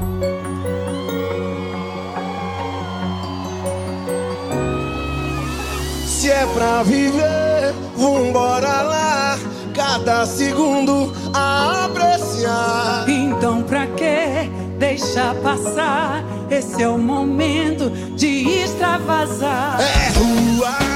Se 6.06 6.30
é 6.30 6.46
pra 6.54 6.84
viver, 6.84 7.74
vambora 7.96 8.82
lá. 8.82 9.38
Cada 9.74 10.24
segundo 10.26 11.12
a 11.34 11.86
apreciar. 11.86 13.08
Então 13.08 13.64
pra 13.64 13.88
que 13.88 14.48
deixar 14.78 15.34
passar. 15.42 16.22
Esse 16.48 16.84
é 16.84 16.88
o 16.88 16.96
momento 16.96 17.90
de 18.14 18.48
extravasar. 18.48 19.80
É 19.80 20.08
rua. 20.16 20.93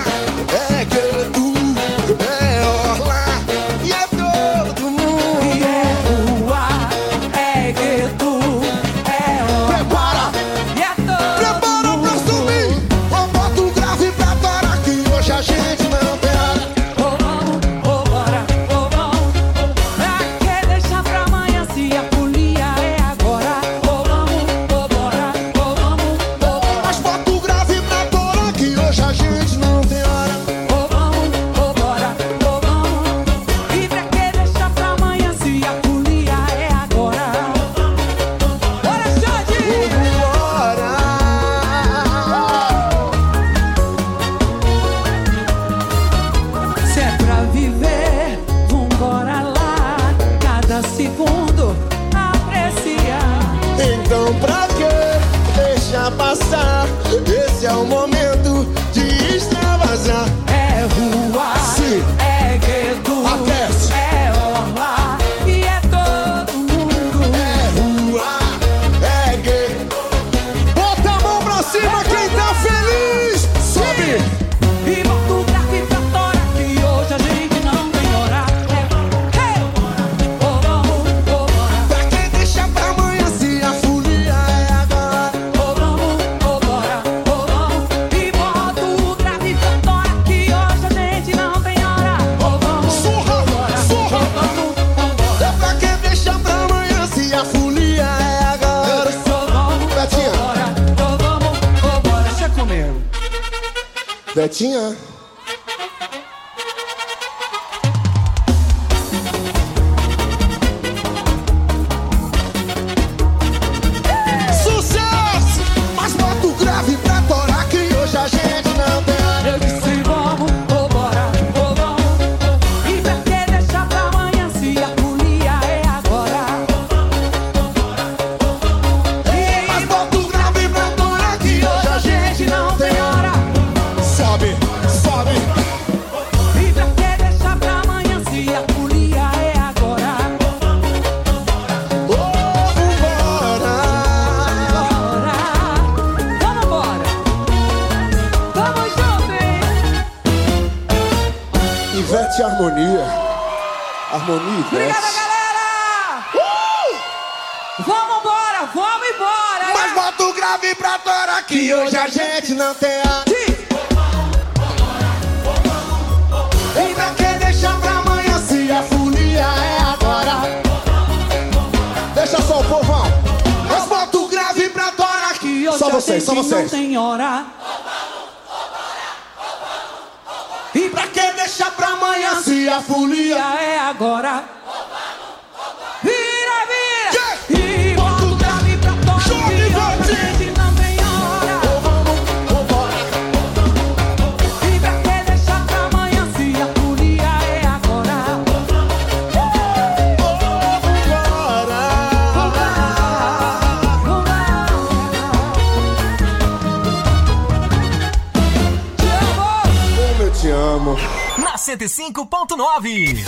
105.9. 211.68 213.26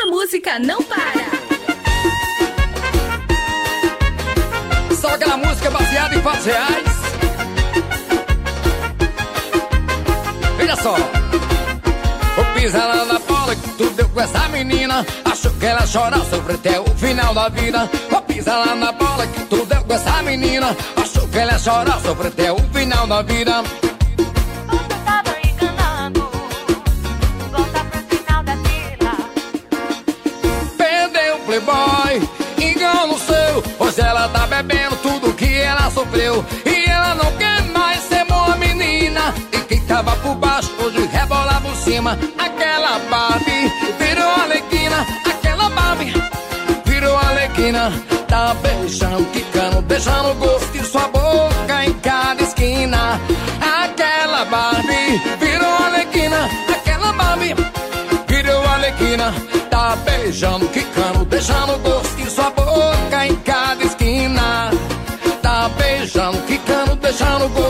A 0.00 0.06
música 0.06 0.60
não 0.60 0.80
para. 0.80 1.26
Só 4.94 5.08
aquela 5.08 5.36
música 5.36 5.70
baseada 5.72 6.14
em 6.14 6.22
fatos 6.22 6.46
reais. 6.46 6.86
Veja 10.56 10.76
só. 10.76 10.94
vou 12.36 12.44
pisar 12.54 12.94
lá 12.94 13.04
na 13.06 13.18
bola 13.18 13.56
que 13.56 13.68
tu 13.70 13.90
deu 13.90 14.08
com 14.08 14.20
essa 14.20 14.48
menina. 14.50 15.04
Achou 15.24 15.50
que 15.50 15.66
ela 15.66 15.84
chora, 15.92 16.18
sofre 16.18 16.54
até 16.54 16.78
o 16.78 16.86
final 16.96 17.34
da 17.34 17.48
vida. 17.48 17.90
vou 18.08 18.22
pisar 18.22 18.66
lá 18.66 18.76
na 18.76 18.92
bola 18.92 19.26
que 19.26 19.40
tu 19.46 19.66
deu 19.66 19.82
com 19.82 19.94
essa 19.94 20.22
menina. 20.22 20.76
Achou 20.94 21.26
que 21.26 21.38
ela 21.38 21.58
chora, 21.58 21.98
sofre 21.98 22.28
até 22.28 22.52
o 22.52 22.58
final 22.72 23.08
da 23.08 23.22
vida. 23.22 23.64
ela 48.50 48.54
beijando, 48.54 49.24
quicando, 49.26 49.82
beijando 49.82 50.30
o 50.30 50.34
gosto 50.34 50.72
de 50.72 50.84
sua 50.84 51.06
boca 51.08 51.84
em 51.84 51.92
cada 51.94 52.42
esquina. 52.42 53.20
Aquela 53.60 54.44
Barbie 54.44 55.20
virou 55.38 55.76
alequina, 55.76 56.48
aquela 56.68 57.12
Barbie 57.12 57.54
virou 58.26 58.66
alequina. 58.66 59.32
Tá 59.70 59.96
beijando, 60.04 60.66
quicando, 60.68 61.24
beijando 61.24 61.74
o 61.74 61.78
gosto 61.78 62.16
de 62.16 62.30
sua 62.30 62.50
boca 62.50 63.26
em 63.26 63.36
cada 63.36 63.84
esquina. 63.84 64.70
Tá 65.42 65.70
beijando, 65.76 66.38
quicando, 66.42 66.96
beijando 66.96 67.44
o 67.46 67.48
gosto. 67.50 67.69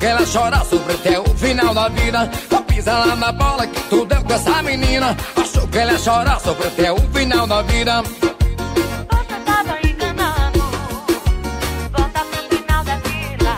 Que 0.00 0.06
ela 0.06 0.24
chora 0.24 0.64
sobre 0.64 0.94
até 0.94 1.20
o 1.20 1.24
final 1.36 1.74
da 1.74 1.88
vida. 1.90 2.30
Vou 2.48 2.62
pisar 2.62 3.06
lá 3.06 3.14
na 3.14 3.30
bola 3.32 3.66
que 3.66 3.80
tu 3.82 4.06
deu 4.06 4.24
com 4.24 4.32
essa 4.32 4.62
menina. 4.62 5.14
Acho 5.36 5.68
que 5.68 5.78
ela 5.78 5.98
chora 6.02 6.40
sobre 6.40 6.66
até 6.68 6.90
o 6.90 6.96
final 7.12 7.46
da 7.46 7.60
vida. 7.62 8.02
Tava 9.44 9.78
enganando. 9.86 10.60
Volta 11.92 12.20
pro 12.24 12.56
final 12.56 12.84
da 12.84 12.96
fila. 12.96 13.56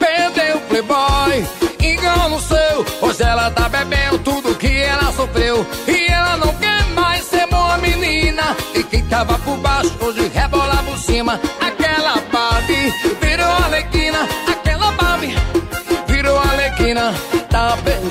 Perdeu 0.00 0.56
o 0.56 0.60
playboy, 0.62 1.46
engano 1.80 2.40
seu. 2.40 3.08
Hoje 3.08 3.22
ela 3.22 3.52
tá 3.52 3.68
bebendo 3.68 4.18
tudo 4.18 4.54
que 4.56 4.82
ela 4.82 5.12
sofreu. 5.12 5.64
E 5.86 6.10
ela 6.10 6.36
não 6.38 6.52
quer 6.56 6.84
mais 6.88 7.24
ser 7.24 7.46
boa 7.46 7.78
menina. 7.78 8.56
E 8.74 8.82
quem 8.82 9.04
tava 9.06 9.38
por 9.38 9.56
baixo 9.58 9.92
hoje 10.00 10.28
rebola 10.34 10.82
por 10.84 10.98
cima. 10.98 11.40
Aquela 11.60 12.20
Barbie 12.32 12.92
virou 13.20 13.46
Alequina. 13.64 13.91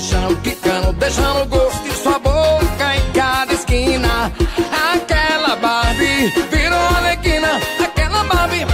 Beijando, 0.02 0.36
quicando, 0.38 0.94
deixando 0.94 1.46
gosto 1.46 1.84
de 1.84 1.92
sua 1.94 2.18
boca 2.18 2.96
em 2.96 3.12
cada 3.14 3.54
esquina. 3.54 4.32
Aquela 4.96 5.56
Barbie 5.58 6.28
virou 6.50 6.98
Alequina. 6.98 7.60
Aquela 7.80 8.24
Barbie 8.24 8.66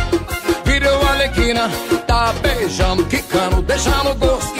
virou 0.63 1.05
Alequina. 1.05 1.69
Tá 2.07 2.33
beijando, 2.41 3.05
quicando, 3.07 3.61
deixando 3.61 4.15
gosto 4.15 4.56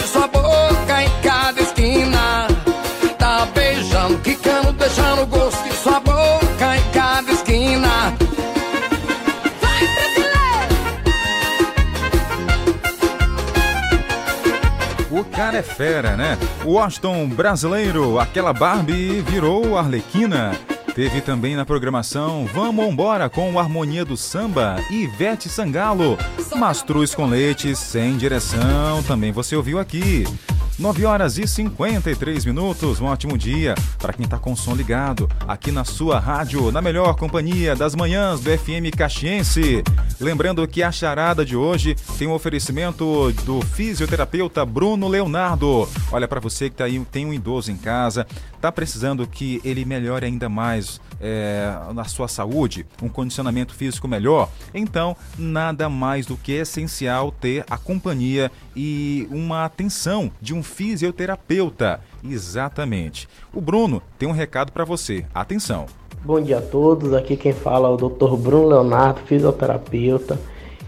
é 15.57 15.63
fera, 15.63 16.15
né? 16.15 16.37
Washington 16.63 17.27
brasileiro, 17.27 18.19
aquela 18.19 18.53
Barbie 18.53 19.21
virou 19.21 19.75
Arlequina. 19.75 20.51
Teve 20.93 21.19
também 21.19 21.55
na 21.55 21.65
programação 21.65 22.45
Vamos 22.53 22.85
Embora 22.85 23.27
com 23.27 23.59
Harmonia 23.59 24.05
do 24.05 24.15
Samba 24.15 24.75
e 24.91 25.05
Ivete 25.05 25.49
Sangalo. 25.49 26.15
Mastruz 26.55 27.15
com 27.15 27.25
leite, 27.25 27.75
sem 27.75 28.17
direção, 28.17 29.01
também 29.07 29.31
você 29.31 29.55
ouviu 29.55 29.79
aqui. 29.79 30.25
9 30.79 31.05
horas 31.05 31.39
e 31.39 31.47
53 31.47 32.45
minutos, 32.45 33.01
um 33.01 33.05
ótimo 33.05 33.35
dia 33.35 33.73
para 33.97 34.13
quem 34.13 34.27
tá 34.27 34.37
com 34.37 34.51
o 34.51 34.57
som 34.57 34.75
ligado 34.75 35.27
aqui 35.47 35.71
na 35.71 35.83
sua 35.83 36.19
rádio, 36.19 36.71
na 36.71 36.83
melhor 36.83 37.15
companhia 37.15 37.75
das 37.75 37.95
manhãs 37.95 38.41
do 38.41 38.55
FM 38.55 38.95
Caxiense. 38.95 39.83
Lembrando 40.19 40.67
que 40.67 40.83
a 40.83 40.91
charada 40.91 41.43
de 41.43 41.55
hoje 41.55 41.95
tem 42.19 42.27
um 42.27 42.33
oferecimento 42.33 43.31
do 43.43 43.59
fisioterapeuta 43.61 44.63
Bruno 44.63 45.07
Leonardo. 45.07 45.89
Olha 46.11 46.27
para 46.27 46.39
você 46.39 46.69
que 46.69 46.75
tá 46.75 46.83
aí, 46.83 47.03
tem 47.11 47.25
um 47.25 47.33
idoso 47.33 47.71
em 47.71 47.77
casa, 47.77 48.27
tá 48.61 48.71
precisando 48.71 49.27
que 49.27 49.61
ele 49.63 49.85
melhore 49.85 50.25
ainda 50.25 50.49
mais 50.49 50.99
é, 51.19 51.71
na 51.93 52.03
sua 52.03 52.27
saúde, 52.27 52.85
um 53.01 53.09
condicionamento 53.09 53.73
físico 53.73 54.07
melhor, 54.07 54.49
então 54.73 55.15
nada 55.37 55.89
mais 55.89 56.25
do 56.25 56.37
que 56.37 56.51
essencial 56.51 57.31
ter 57.31 57.65
a 57.69 57.77
companhia 57.77 58.51
e 58.75 59.27
uma 59.31 59.65
atenção 59.65 60.31
de 60.41 60.53
um 60.53 60.61
fisioterapeuta. 60.61 61.99
Exatamente. 62.23 63.27
O 63.53 63.61
Bruno 63.61 64.01
tem 64.17 64.27
um 64.27 64.33
recado 64.33 64.71
para 64.71 64.85
você. 64.85 65.25
Atenção. 65.33 65.85
Bom 66.23 66.41
dia 66.41 66.57
a 66.57 66.61
todos, 66.61 67.13
aqui 67.13 67.37
quem 67.37 67.53
fala 67.53 67.87
é 67.87 67.91
o 67.91 67.97
Dr. 67.97 68.35
Bruno 68.35 68.67
Leonardo, 68.67 69.21
fisioterapeuta. 69.21 70.37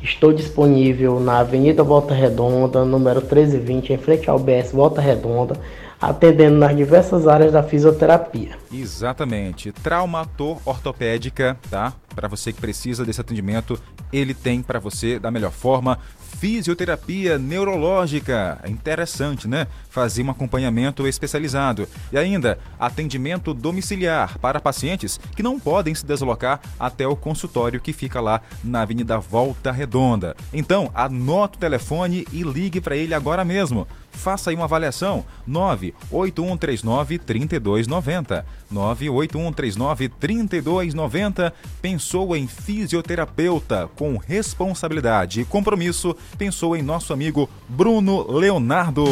Estou 0.02 0.32
disponível 0.32 1.20
na 1.20 1.40
Avenida 1.40 1.84
Volta 1.84 2.14
Redonda, 2.14 2.86
número 2.86 3.20
1320, 3.20 3.94
em 3.94 3.98
frente 3.98 4.30
ao 4.30 4.40
BS 4.40 4.72
Volta 4.72 5.02
Redonda, 5.02 5.60
atendendo 6.02 6.58
nas 6.58 6.76
diversas 6.76 7.28
áreas 7.28 7.52
da 7.52 7.62
fisioterapia. 7.62 8.58
Exatamente. 8.72 9.72
Traumator 9.72 10.58
ortopédica, 10.66 11.58
tá? 11.70 11.94
Para 12.16 12.28
você 12.28 12.54
que 12.54 12.62
precisa 12.62 13.06
desse 13.06 13.22
atendimento, 13.22 13.80
ele 14.12 14.34
tem 14.34 14.62
para 14.62 14.80
você 14.80 15.20
da 15.20 15.30
melhor 15.30 15.52
forma. 15.52 16.00
Fisioterapia 16.40 17.38
neurológica. 17.38 18.60
É 18.64 18.70
interessante, 18.70 19.48
né? 19.48 19.68
Fazer 19.90 20.24
um 20.24 20.30
acompanhamento 20.30 21.08
especializado. 21.08 21.88
E 22.12 22.18
ainda, 22.18 22.60
atendimento 22.80 23.54
domiciliar 23.54 24.38
para 24.40 24.60
pacientes 24.60 25.20
que 25.36 25.44
não 25.44 25.60
podem 25.60 25.96
se 25.96 26.06
deslocar 26.06 26.62
até 26.80 27.08
o 27.08 27.16
consultório 27.16 27.82
que 27.82 27.92
fica 27.92 28.22
lá 28.22 28.42
na 28.64 28.82
Avenida 28.82 29.18
Volta 29.18 29.72
Redonda. 29.72 30.36
Então, 30.54 30.92
anota 30.94 31.58
o 31.58 31.60
telefone 31.60 32.26
e 32.32 32.44
ligue 32.44 32.80
para 32.80 32.96
ele 32.96 33.14
agora 33.14 33.44
mesmo. 33.44 33.88
Faça 34.12 34.50
aí 34.50 34.56
uma 34.56 34.66
avaliação. 34.66 35.26
98139 35.48 37.20
3290. 37.20 38.46
98139 38.70 40.10
3290. 40.10 41.54
Pensou 41.82 42.36
em 42.36 42.48
fisioterapeuta 42.48 43.90
com 43.96 44.18
responsabilidade 44.18 45.42
e 45.42 45.46
compromisso? 45.46 46.16
Pensou 46.38 46.76
em 46.76 46.82
nosso 46.82 47.14
amigo 47.14 47.50
Bruno 47.68 48.30
Leonardo. 48.30 49.06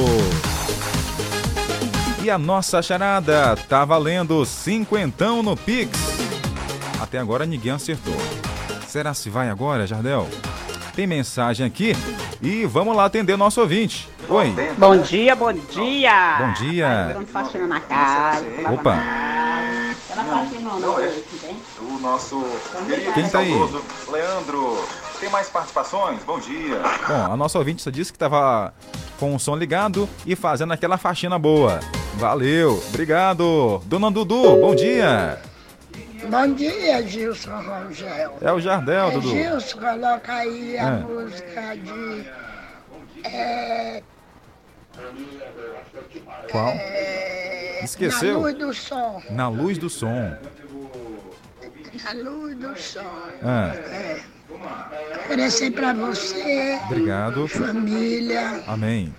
E 2.28 2.30
a 2.30 2.38
nossa 2.38 2.82
charada 2.82 3.56
tá 3.70 3.86
valendo 3.86 4.46
cinquentão 4.46 5.42
no 5.42 5.56
Pix. 5.56 5.98
Até 7.00 7.20
agora 7.20 7.46
ninguém 7.46 7.72
acertou. 7.72 8.18
Será 8.86 9.14
se 9.14 9.30
vai 9.30 9.50
agora, 9.50 9.88
Jardel? 9.88 10.28
Tem 10.94 11.08
mensagem 11.08 11.66
aqui 11.66 11.94
e 12.42 12.66
vamos 12.66 12.98
lá 12.98 13.06
atender 13.06 13.38
nosso 13.38 13.62
ouvinte. 13.62 14.10
Oi. 14.28 14.54
Bom 14.78 14.98
dia, 14.98 15.38
bom 15.38 15.54
dia. 15.54 16.38
Bom 16.38 16.54
dia. 16.66 17.14
Dando 17.14 17.28
faxina 17.28 17.66
na 17.66 17.80
casa. 17.80 18.46
Opa. 18.74 18.96
Ela 20.10 20.24
faxina 20.26 20.70
não, 20.70 20.80
não. 20.82 20.96
O 20.96 22.00
nosso 22.02 22.44
Quem 23.14 23.30
tá 23.30 23.40
aí? 23.40 23.54
Leandro, 24.12 24.86
tem 25.20 25.30
mais 25.30 25.50
participações? 25.50 26.24
Bom 26.24 26.40
dia. 26.40 26.80
Bom, 27.08 27.32
a 27.34 27.38
nossa 27.38 27.58
ouvinte 27.58 27.82
só 27.82 27.90
disse 27.90 28.12
que 28.14 28.20
tava 28.20 28.74
com 29.20 29.36
o 29.36 29.40
som 29.40 29.56
ligado 29.56 30.08
e 30.26 30.36
fazendo 30.36 30.74
aquela 30.74 30.98
faxina 30.98 31.38
boa. 31.40 31.80
Valeu, 32.16 32.82
obrigado. 32.90 33.82
Dona 33.86 34.12
Dudu, 34.12 34.58
bom 34.58 34.76
dia. 34.76 35.40
Bom 36.30 36.54
dia, 36.54 37.06
Gilson 37.08 37.52
Rangel. 37.52 38.38
É 38.42 38.52
o 38.52 38.60
Jardel, 38.60 39.08
É, 39.08 39.12
Dudu. 39.12 39.30
Gilson, 39.30 39.80
coloca 39.80 40.34
aí 40.34 40.78
a 40.78 40.88
É. 40.88 40.92
música 41.00 41.76
de. 41.78 42.28
É, 43.24 44.04
Qual? 46.52 46.68
é, 46.70 47.82
Esqueceu? 47.84 48.34
Na 48.34 48.40
luz 48.48 48.58
do 48.58 48.74
som. 48.74 49.22
Na 49.30 49.48
luz 49.50 49.78
do 49.78 49.90
som. 49.90 50.36
Na 52.04 52.12
luz 52.14 52.56
do 52.58 52.78
som. 52.80 53.02
Ah. 53.44 53.72
É. 53.76 54.22
Oferecer 55.26 55.72
pra 55.72 55.94
você, 55.94 56.80
Obrigado. 56.86 57.48
família, 57.48 58.64
Amém. 58.66 59.14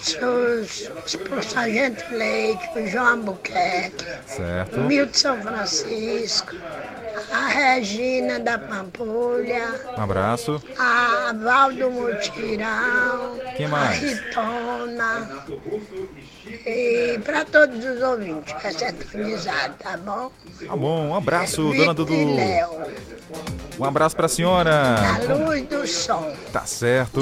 Seus- 0.00 1.16
pro 1.16 1.42
Sargento 1.42 2.04
Leite, 2.14 2.68
pro 2.72 2.86
João 2.86 3.06
Albuquerque, 3.08 4.04
Certo. 4.26 4.80
Milton 4.80 5.14
São 5.14 5.40
Francisco, 5.42 6.54
a 7.32 7.46
Regina 7.48 8.38
da 8.40 8.58
Pampulha, 8.58 9.80
Um 9.96 10.02
abraço. 10.02 10.62
a 10.78 11.32
Valdo 11.42 11.90
Mutirão, 11.90 13.38
Quem 13.56 13.66
a 13.66 13.68
mais? 13.68 14.00
Ritona 14.00 15.44
e 16.66 17.18
para 17.24 17.44
todos 17.44 17.84
os 17.84 18.02
ouvintes, 18.02 18.54
é 18.64 18.70
sintonizado, 18.70 19.74
tá 19.78 19.96
bom? 19.96 20.30
Tá 20.66 20.76
bom, 20.76 21.08
um 21.08 21.14
abraço, 21.14 21.62
Vitor 21.70 21.76
dona 21.86 21.94
Dudu. 21.94 22.12
e 22.12 22.36
Léo, 22.36 22.70
Um 23.80 23.84
abraço 23.86 24.14
pra 24.14 24.28
senhora. 24.28 24.96
na 25.26 25.34
luz 25.34 25.62
do 25.66 25.86
som. 25.86 26.30
Tá 26.52 26.66
certo. 26.66 27.20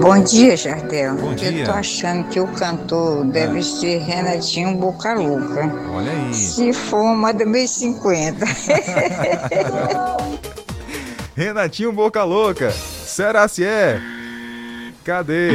Bom 0.00 0.18
dia, 0.24 0.56
Jardel. 0.56 1.14
Bom 1.14 1.32
dia. 1.32 1.52
Eu 1.60 1.64
tô 1.64 1.70
achando 1.70 2.28
que 2.28 2.40
o 2.40 2.48
cantor 2.48 3.24
deve 3.26 3.62
ser 3.62 3.98
Renatinho 3.98 4.76
Boca 4.76 5.14
Louca. 5.14 5.70
Olha 5.94 6.10
aí. 6.10 6.34
Se 6.34 6.72
for 6.72 7.02
uma 7.02 7.32
do 7.32 7.46
mês 7.46 7.70
50. 7.70 8.44
Renatinho 11.36 11.92
Boca 11.92 12.24
Louca. 12.24 12.72
Será 12.72 13.46
se 13.46 13.64
é? 13.64 14.00
Cadê? 15.04 15.50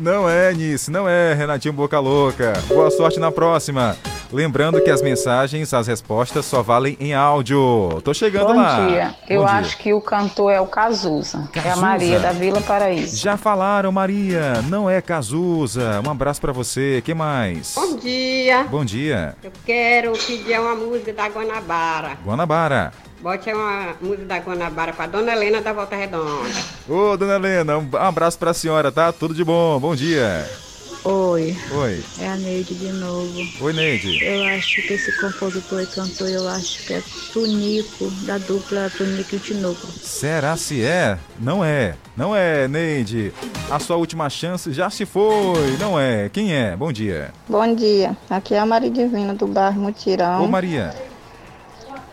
Não 0.00 0.28
é, 0.28 0.52
Nice, 0.52 0.90
não 0.90 1.08
é, 1.08 1.32
Renatinho 1.34 1.74
Boca 1.74 2.00
Louca. 2.00 2.54
Boa 2.66 2.90
sorte 2.90 3.20
na 3.20 3.30
próxima. 3.30 3.96
Lembrando 4.30 4.80
que 4.82 4.90
as 4.90 5.00
mensagens, 5.00 5.72
as 5.72 5.86
respostas 5.86 6.44
só 6.44 6.62
valem 6.62 6.96
em 7.00 7.14
áudio. 7.14 8.00
Tô 8.04 8.12
chegando 8.12 8.48
Bom 8.48 8.56
lá. 8.56 8.86
dia. 8.86 9.14
Eu 9.28 9.40
Bom 9.40 9.46
dia. 9.46 9.54
acho 9.56 9.78
que 9.78 9.92
o 9.94 10.00
cantor 10.00 10.52
é 10.52 10.60
o 10.60 10.66
Cazuza. 10.66 11.48
É 11.54 11.60
a 11.60 11.62
Cazuza. 11.62 11.80
Maria 11.80 12.20
da 12.20 12.32
Vila 12.32 12.60
Paraíso. 12.60 13.16
Já 13.16 13.36
falaram, 13.38 13.90
Maria. 13.90 14.60
Não 14.68 14.88
é 14.88 15.00
Cazuza. 15.00 16.02
Um 16.06 16.10
abraço 16.10 16.40
pra 16.40 16.52
você. 16.52 17.02
Quem 17.04 17.14
mais? 17.14 17.72
Bom 17.74 17.96
dia. 17.96 18.64
Bom 18.70 18.84
dia. 18.84 19.34
Eu 19.42 19.52
quero 19.64 20.12
pedir 20.12 20.60
uma 20.60 20.74
música 20.74 21.12
da 21.12 21.28
Guanabara. 21.28 22.18
Guanabara. 22.24 22.92
Bote 23.22 23.52
uma 23.52 23.94
música 24.00 24.26
da 24.26 24.38
Guanabara 24.38 24.92
pra 24.92 25.06
Dona 25.06 25.32
Helena 25.32 25.60
da 25.62 25.72
Volta 25.72 25.96
Redonda. 25.96 26.48
Ô, 26.88 27.16
dona 27.16 27.34
Helena, 27.34 27.76
um 27.78 27.88
abraço 27.96 28.38
pra 28.38 28.54
senhora, 28.54 28.92
tá? 28.92 29.10
Tudo 29.10 29.34
de 29.34 29.42
bom. 29.42 29.80
Bom 29.80 29.96
dia. 29.96 30.46
Oi, 31.10 31.56
Oi. 31.72 32.04
é 32.20 32.28
a 32.28 32.36
Neide 32.36 32.74
de 32.74 32.92
novo. 32.92 33.32
Oi, 33.62 33.72
Neide. 33.72 34.22
Eu 34.22 34.44
acho 34.48 34.82
que 34.82 34.92
esse 34.92 35.10
compositor 35.18 35.80
e 35.80 35.86
cantor, 35.86 36.28
eu 36.28 36.46
acho 36.50 36.86
que 36.86 36.92
é 36.92 37.02
Tunico, 37.32 38.10
da 38.26 38.36
dupla 38.36 38.90
Tunico 38.94 39.34
e 39.34 39.38
Tinoco. 39.38 39.86
Será 39.86 40.54
se 40.58 40.84
é? 40.84 41.16
Não 41.40 41.64
é. 41.64 41.94
Não 42.14 42.36
é, 42.36 42.68
Neide. 42.68 43.32
A 43.70 43.78
sua 43.78 43.96
última 43.96 44.28
chance 44.28 44.70
já 44.70 44.90
se 44.90 45.06
foi. 45.06 45.78
Não 45.80 45.98
é. 45.98 46.28
Quem 46.28 46.54
é? 46.54 46.76
Bom 46.76 46.92
dia. 46.92 47.32
Bom 47.48 47.74
dia. 47.74 48.14
Aqui 48.28 48.52
é 48.54 48.58
a 48.58 48.66
Maria 48.66 48.90
Divina 48.90 49.32
do 49.32 49.46
bairro 49.46 49.80
Mutirão. 49.80 50.44
Ô, 50.44 50.46
Maria. 50.46 50.94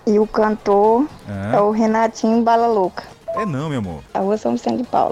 E 0.08 0.18
o 0.20 0.26
cantor 0.26 1.06
É? 1.52 1.58
é 1.58 1.60
o 1.60 1.70
Renatinho 1.72 2.42
Bala 2.44 2.68
Louca. 2.68 3.04
É 3.36 3.46
não, 3.46 3.68
meu 3.68 3.80
amor. 3.80 4.02
A 4.14 4.20
rua 4.20 4.38
São 4.38 4.54
Vicente 4.54 4.78
de 4.78 4.88
Paulo. 4.88 5.12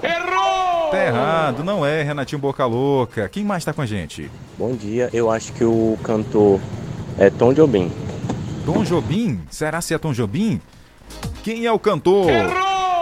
Tá 0.94 1.06
errado. 1.06 1.64
Não 1.64 1.84
é, 1.84 2.04
Renatinho 2.04 2.40
Boca 2.40 2.64
Louca. 2.64 3.28
Quem 3.28 3.42
mais 3.44 3.64
tá 3.64 3.72
com 3.72 3.82
a 3.82 3.86
gente? 3.86 4.30
Bom 4.56 4.76
dia, 4.76 5.10
eu 5.12 5.28
acho 5.28 5.52
que 5.52 5.64
o 5.64 5.98
cantor 6.04 6.60
é 7.18 7.28
Tom 7.30 7.52
Jobim. 7.52 7.90
Tom 8.64 8.84
Jobim? 8.84 9.40
Será 9.50 9.80
se 9.80 9.92
é 9.92 9.98
Tom 9.98 10.12
Jobim? 10.12 10.60
Quem 11.42 11.66
é 11.66 11.72
o 11.72 11.80
cantor? 11.80 12.28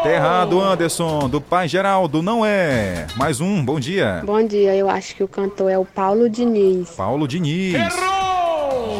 Tá 0.03 0.11
errado, 0.11 0.59
Anderson. 0.59 1.29
Do 1.29 1.39
Pai 1.39 1.69
Geraldo. 1.69 2.23
Não 2.23 2.45
é. 2.45 3.07
Mais 3.17 3.43
um. 3.43 3.63
Bom 3.63 3.79
dia. 3.79 4.23
Bom 4.25 4.43
dia, 4.43 4.75
eu 4.75 4.89
acho 4.89 5.15
que 5.15 5.23
o 5.23 5.29
cantor 5.29 5.71
é 5.71 5.79
o 5.79 5.85
Paulo 5.85 6.31
Diniz. 6.31 6.91
Paulo 6.93 7.29
Diniz. 7.29 7.77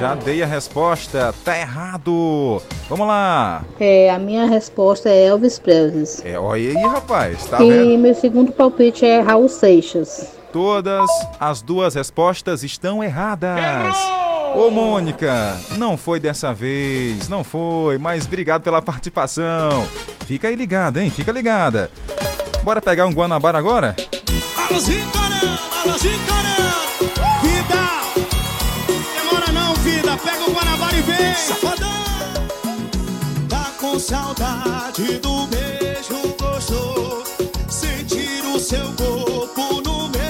Já 0.03 0.17
dei 0.17 0.43
a 0.43 0.47
resposta. 0.47 1.33
Tá 1.45 1.57
errado. 1.57 2.61
Vamos 2.89 3.07
lá. 3.07 3.63
É, 3.79 4.11
a 4.11 4.19
minha 4.19 4.47
resposta 4.47 5.09
é 5.09 5.27
Elvis 5.27 5.61
Presley. 5.61 6.07
É, 6.25 6.37
olha 6.37 6.71
aí, 6.71 6.87
rapaz. 6.89 7.47
Tá 7.47 7.63
e 7.63 7.71
vendo? 7.71 7.99
meu 8.01 8.13
segundo 8.13 8.51
palpite 8.51 9.07
é 9.07 9.21
Raul 9.21 9.49
Seixas. 9.49 10.35
Todas 10.53 11.09
as 11.39 11.63
duas 11.63 11.95
respostas 11.95 12.65
estão 12.65 13.01
erradas. 13.01 13.97
Ô, 14.57 14.73
Mônica, 14.73 15.57
não 15.79 15.97
foi 15.97 16.19
dessa 16.19 16.53
vez, 16.53 17.29
não 17.29 17.45
foi, 17.45 17.97
mas 17.97 18.27
obrigado 18.27 18.63
pela 18.63 18.83
participação. 18.83 19.87
Fica 20.27 20.49
aí 20.49 20.57
ligada, 20.57 21.01
hein? 21.01 21.11
Fica 21.11 21.31
ligada. 21.31 21.89
Bora 22.65 22.83
pegar 22.83 23.07
um 23.07 23.13
Guanabara 23.13 23.57
agora? 23.57 23.95
Alôzinho, 24.69 25.09
caramba, 25.13 25.61
alôzinho, 25.85 26.19
caramba. 26.27 26.62
Pega 30.19 30.45
o 30.49 30.53
Guanabara 30.53 30.97
e 30.97 31.03
vem. 31.03 31.35
Safadão. 31.35 31.89
Tá 33.49 33.73
com 33.81 33.99
saudade 33.99 35.19
do 35.19 35.47
beijo 35.47 36.35
gostoso. 36.39 37.25
Sentir 37.69 38.45
o 38.55 38.59
seu 38.61 38.93
corpo 38.93 39.81
no 39.83 40.09
meu. 40.09 40.23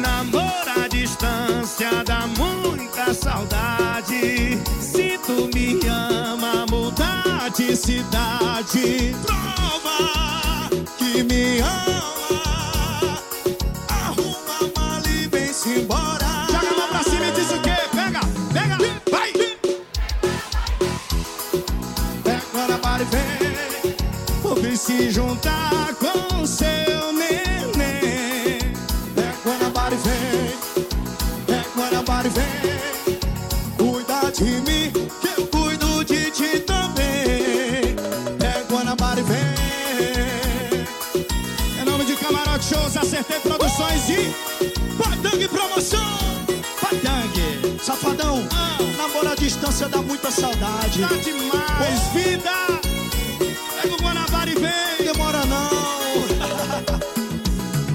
Namoro 0.00 0.82
à 0.84 0.88
distância 0.88 2.04
dá 2.04 2.26
muita 2.26 3.14
saudade. 3.14 4.58
Se 4.80 5.18
tu 5.26 5.48
me 5.54 5.80
ama, 5.88 6.66
mudar 6.70 7.50
de 7.56 7.74
cidade. 7.76 9.16
Prova 9.24 10.68
que 10.98 11.22
me 11.22 11.60
ama. 11.60 12.21
Se 24.96 25.10
juntar 25.10 25.94
com 25.94 26.46
seu 26.46 27.12
neném. 27.12 28.58
Pega 29.14 29.34
Guanabara 29.44 29.96
vem. 29.96 30.52
Pega 31.46 31.64
Guanabara 31.76 32.28
vem. 32.28 32.72
Cuida 33.76 34.30
de 34.32 34.44
mim, 34.44 34.92
que 35.20 35.40
eu 35.40 35.46
cuido 35.46 36.04
de 36.04 36.30
ti 36.30 36.60
também. 36.60 37.96
Pega 38.38 38.64
Guanabara 38.70 39.22
vem. 39.22 39.38
Em 41.80 41.84
nome 41.84 42.04
de 42.04 42.14
Camarote 42.16 42.64
Shows, 42.64 42.96
Acertei 42.96 43.40
Produções 43.40 44.08
e 44.08 44.34
Padang 44.98 45.48
Promoção. 45.48 46.18
Padang, 46.80 47.78
safadão, 47.82 48.46
namoro 48.98 49.30
à 49.30 49.34
distância 49.34 49.88
dá 49.88 50.02
muita 50.02 50.30
saudade. 50.30 51.00
Tá 51.00 51.16
demais. 51.16 52.12
Pois 52.12 52.24
vida, 52.24 52.81
e 54.48 54.54
vem. 54.54 55.12
Demora 55.12 55.44
não. 55.46 55.70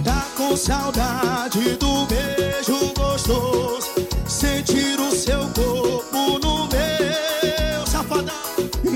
tá 0.03 0.25
com 0.35 0.55
saudade 0.55 1.75
do 1.75 2.05
beijo 2.05 2.93
gostoso. 2.95 3.87
Sentir 4.27 4.99
o 4.99 5.11
seu 5.11 5.39
corpo 5.49 6.39
no 6.39 6.67
meu, 6.67 7.87
safadão. 7.87 8.35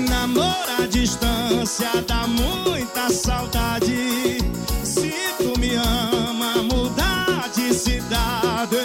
Namoro 0.08 0.82
à 0.82 0.86
distância 0.86 1.90
dá 2.06 2.26
muita 2.26 3.10
saudade. 3.10 4.38
Se 4.84 5.12
tu 5.38 5.58
me 5.58 5.74
ama, 5.74 6.62
mudar 6.62 7.48
de 7.54 7.74
cidade. 7.74 8.76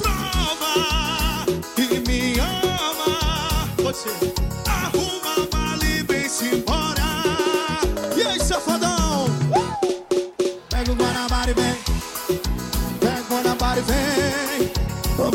Prova 0.00 1.46
que 1.74 2.00
me 2.08 2.38
ama. 2.40 3.92
Ser. 3.92 4.32
Arruma 4.66 5.34
a 5.34 5.56
mala 5.56 5.84
e 5.84 6.02
vem-se 6.02 6.46
embora. 6.56 6.85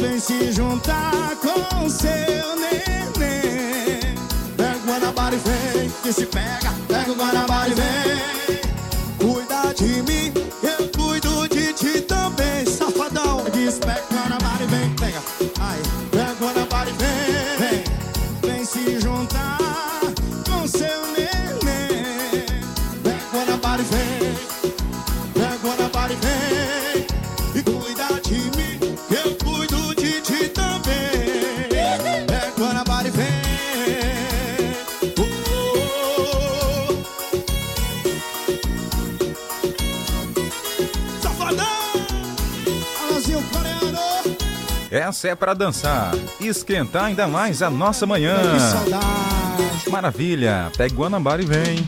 Vem 0.02 0.20
se 0.20 0.52
juntar 0.52 1.36
com 1.36 1.88
seu 1.88 2.56
neném. 2.56 4.16
Pega 4.58 4.78
o 4.78 4.88
Guanabara 4.88 5.36
e 5.36 5.38
vem. 5.38 5.92
Que 6.02 6.12
se 6.12 6.26
pega. 6.26 6.74
Pega 6.88 7.12
o 7.12 7.16
Guanabara 7.16 7.70
e 7.70 7.74
vem. 7.76 8.41
Essa 45.22 45.30
é 45.30 45.36
pra 45.36 45.54
dançar, 45.54 46.16
esquentar 46.40 47.04
ainda 47.04 47.28
mais 47.28 47.62
a 47.62 47.70
nossa 47.70 48.08
manhã. 48.08 48.38
Que 48.42 48.60
saudade! 48.60 49.92
Maravilha, 49.92 50.72
pega 50.76 50.96
o 50.96 50.98
Guanabara 50.98 51.44
e 51.44 51.46
vem. 51.46 51.86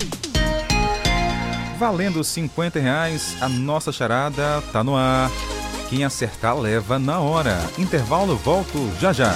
Valendo 1.79 2.23
50 2.23 2.79
reais, 2.79 3.36
a 3.41 3.49
nossa 3.49 3.91
charada 3.91 4.61
tá 4.71 4.84
no 4.84 4.95
ar. 4.95 5.31
Quem 5.89 6.05
acertar 6.05 6.55
leva 6.55 6.99
na 6.99 7.21
hora. 7.21 7.57
Intervalo, 7.75 8.36
volto 8.36 8.77
já 8.99 9.11
já. 9.11 9.34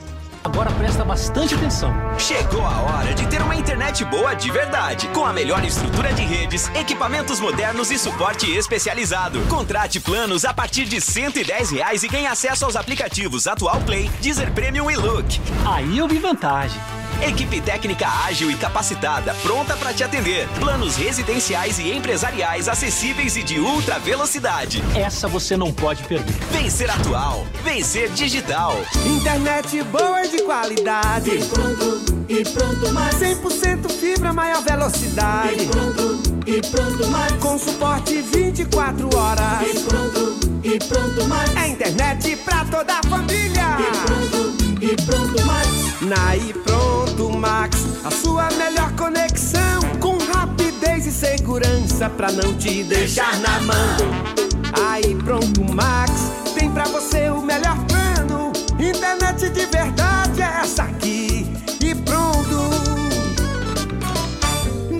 Agora 0.42 0.70
presta 0.72 1.04
bastante 1.04 1.54
atenção. 1.54 1.92
Chegou 2.18 2.64
a 2.64 2.80
hora 2.80 3.12
de 3.12 3.26
ter 3.28 3.42
uma 3.42 3.54
internet 3.54 4.04
boa 4.06 4.34
de 4.34 4.50
verdade, 4.50 5.06
com 5.08 5.24
a 5.24 5.32
melhor 5.32 5.62
estrutura 5.64 6.12
de 6.14 6.22
redes, 6.22 6.68
equipamentos 6.74 7.38
modernos 7.40 7.90
e 7.90 7.98
suporte 7.98 8.50
especializado. 8.50 9.38
Contrate 9.48 10.00
planos 10.00 10.46
a 10.46 10.54
partir 10.54 10.86
de 10.86 10.98
110 10.98 11.70
reais 11.70 12.02
e 12.02 12.08
ganhe 12.08 12.26
acesso 12.26 12.64
aos 12.64 12.74
aplicativos 12.74 13.46
Atual 13.46 13.80
Play, 13.82 14.10
Deezer 14.22 14.50
Premium 14.52 14.90
e 14.90 14.96
Look. 14.96 15.40
Aí 15.66 15.98
eu 15.98 16.08
vi 16.08 16.18
vantagem. 16.18 16.80
Equipe 17.22 17.60
técnica 17.60 18.08
ágil 18.26 18.50
e 18.50 18.56
capacitada, 18.56 19.34
pronta 19.42 19.76
para 19.76 19.92
te 19.92 20.02
atender. 20.02 20.48
Planos 20.58 20.96
residenciais 20.96 21.78
e 21.78 21.92
empresariais 21.92 22.68
acessíveis 22.68 23.36
e 23.36 23.42
de 23.42 23.58
ultra 23.58 23.98
velocidade. 23.98 24.82
Essa 24.94 25.28
você 25.28 25.56
não 25.56 25.72
pode 25.72 26.02
perder. 26.04 26.34
Vencer 26.50 26.90
atual, 26.90 27.46
vencer 27.62 28.08
digital. 28.10 28.76
Internet 29.04 29.82
boa 29.84 30.24
e 30.24 30.28
de 30.30 30.42
qualidade. 30.42 31.30
E 31.30 31.44
pronto, 31.44 32.24
e 32.28 32.42
pronto 32.44 32.92
mais. 32.92 33.14
100% 33.16 33.90
fibra, 33.90 34.32
maior 34.32 34.62
velocidade. 34.62 35.62
E 35.62 35.66
pronto, 35.66 36.22
e 36.46 36.60
pronto 36.70 37.06
mais. 37.08 37.32
Com 37.34 37.58
suporte 37.58 38.22
24 38.22 39.16
horas. 39.16 39.62
E 39.62 39.80
pronto, 39.80 40.40
e 40.64 40.78
pronto 40.78 41.28
mais. 41.28 41.56
É 41.56 41.68
internet 41.68 42.36
pra 42.36 42.64
toda 42.64 42.94
a 42.94 43.02
família. 43.08 43.76
E 43.78 44.06
pronto, 44.06 44.54
e 44.80 44.96
pronto 45.04 45.46
mais. 45.46 45.79
Na 46.00 46.34
e 46.34 46.54
pronto 46.54 47.28
Max, 47.36 47.76
a 48.04 48.10
sua 48.10 48.48
melhor 48.52 48.90
conexão. 48.92 49.80
Com 50.00 50.16
rapidez 50.32 51.06
e 51.06 51.12
segurança 51.12 52.08
pra 52.08 52.32
não 52.32 52.54
te 52.54 52.82
deixar 52.84 53.38
na 53.40 53.60
mão. 53.60 53.96
Aí 54.88 55.14
pronto 55.16 55.62
Max, 55.62 56.10
tem 56.58 56.70
pra 56.70 56.84
você 56.84 57.28
o 57.28 57.42
melhor 57.42 57.76
plano. 57.84 58.50
Internet 58.78 59.50
de 59.50 59.66
verdade 59.66 60.40
é 60.40 60.60
essa 60.62 60.84
aqui. 60.84 61.46
E 61.82 61.94
pronto. 61.94 62.89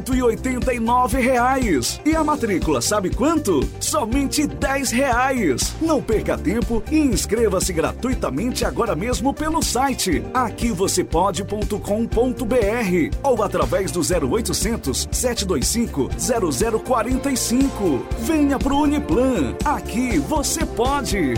189 0.00 1.20
reais. 1.20 2.00
E 2.04 2.16
a 2.16 2.24
matrícula 2.24 2.80
sabe 2.80 3.10
quanto? 3.10 3.60
Somente 3.78 4.46
10 4.46 4.90
reais. 4.90 5.74
Não 5.80 6.00
perca 6.00 6.38
tempo 6.38 6.82
e 6.90 6.98
inscreva-se 6.98 7.72
gratuitamente 7.72 8.64
agora 8.64 8.94
mesmo 8.94 9.34
pelo 9.34 9.62
site 9.62 10.24
aquivocêpode.com.br 10.32 13.16
ou 13.22 13.42
através 13.42 13.92
do 13.92 14.00
0800 14.00 15.08
725 15.10 16.08
0045. 16.84 18.06
Venha 18.20 18.58
pro 18.58 18.78
Uniplan. 18.78 19.54
Aqui 19.64 20.18
você 20.18 20.64
pode. 20.64 21.34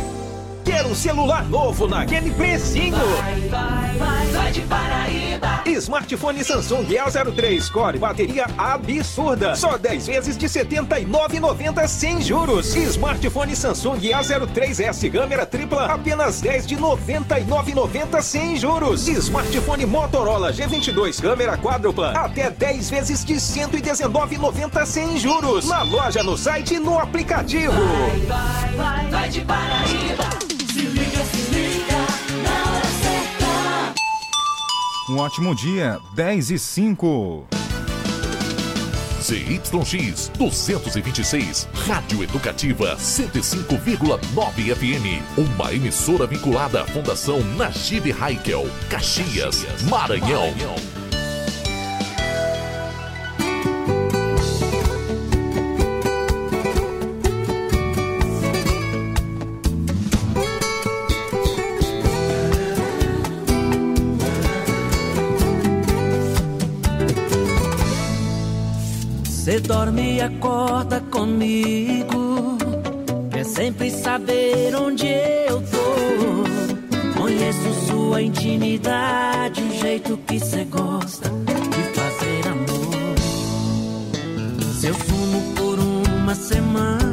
Quer 0.65 0.87
um 0.87 0.95
celular 0.95 1.45
novo 1.45 1.87
naquele 1.87 2.31
precinho? 2.31 2.97
Vai, 2.97 3.41
vai, 3.43 3.97
vai, 3.99 4.27
vai 4.29 4.53
de 4.53 4.63
Paraíba. 4.63 5.63
Smartphone 5.67 6.43
Samsung 6.43 6.87
A03 6.87 7.71
Core, 7.71 7.99
bateria 7.99 8.47
absurda. 8.57 9.55
Só 9.55 9.77
10 9.77 10.07
vezes 10.07 10.37
de 10.39 10.47
R$ 10.47 10.65
79,90 10.65 11.87
sem 11.87 12.23
juros. 12.23 12.75
Smartphone 12.75 13.55
Samsung 13.55 13.99
A03S 13.99 15.11
câmera 15.11 15.45
tripla, 15.45 15.85
apenas 15.85 16.41
10 16.41 16.67
de 16.67 16.75
R$ 16.77 16.81
99,90 16.81 18.23
sem 18.23 18.57
juros. 18.57 19.07
Smartphone 19.07 19.85
Motorola 19.85 20.51
G22 20.53 21.21
câmera 21.21 21.59
quádrupla, 21.59 22.13
até 22.13 22.51
10 22.51 22.91
vezes 22.91 23.25
de 23.25 23.35
R$ 23.35 23.41
119,90 23.41 24.87
sem 24.87 25.19
juros. 25.19 25.69
Na 25.69 25.83
loja, 25.83 26.23
no 26.23 26.39
site 26.39 26.75
e 26.75 26.79
no 26.79 26.99
aplicativo. 26.99 27.73
Vai, 27.73 28.21
vai, 28.21 28.73
vai, 28.77 29.11
vai 29.11 29.29
de 29.29 29.41
Paraíba. 29.43 30.54
Um 35.07 35.19
ótimo 35.19 35.55
dia, 35.55 36.01
10 36.15 36.51
e 36.53 36.59
5. 36.59 37.47
ZYX 39.21 40.31
226, 40.39 41.69
Rádio 41.87 42.23
Educativa 42.23 42.97
105,9 42.97 44.75
FM. 44.75 45.23
Uma 45.37 45.75
emissora 45.75 46.27
vinculada 46.27 46.83
à 46.83 46.87
Fundação 46.87 47.41
Najib 47.55 48.13
Haikel, 48.19 48.67
Caxias, 48.89 49.67
Maranhão. 49.91 50.55
Você 69.55 69.61
dorme 69.61 70.17
e 70.17 70.21
acorda 70.21 71.01
comigo. 71.13 72.59
Quer 73.31 73.45
sempre 73.45 73.89
saber 73.89 74.75
onde 74.75 75.07
eu 75.07 75.63
tô. 75.63 77.21
Conheço 77.21 77.73
sua 77.87 78.21
intimidade, 78.21 79.63
o 79.63 79.73
jeito 79.79 80.17
que 80.27 80.41
você 80.41 80.65
gosta 80.65 81.31
de 81.31 81.83
fazer 81.95 82.49
amor. 82.49 83.15
Se 84.75 84.89
eu 84.89 84.95
sumo 84.95 85.55
por 85.55 85.79
uma 85.79 86.35
semana, 86.35 87.04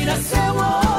vira 0.00 0.16
seu 0.16 0.54
olho 0.56 0.89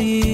acorda 0.00 0.31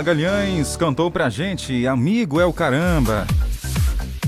Magalhães 0.00 0.78
cantou 0.78 1.10
pra 1.10 1.28
gente, 1.28 1.86
amigo 1.86 2.40
é 2.40 2.46
o 2.46 2.54
caramba. 2.54 3.26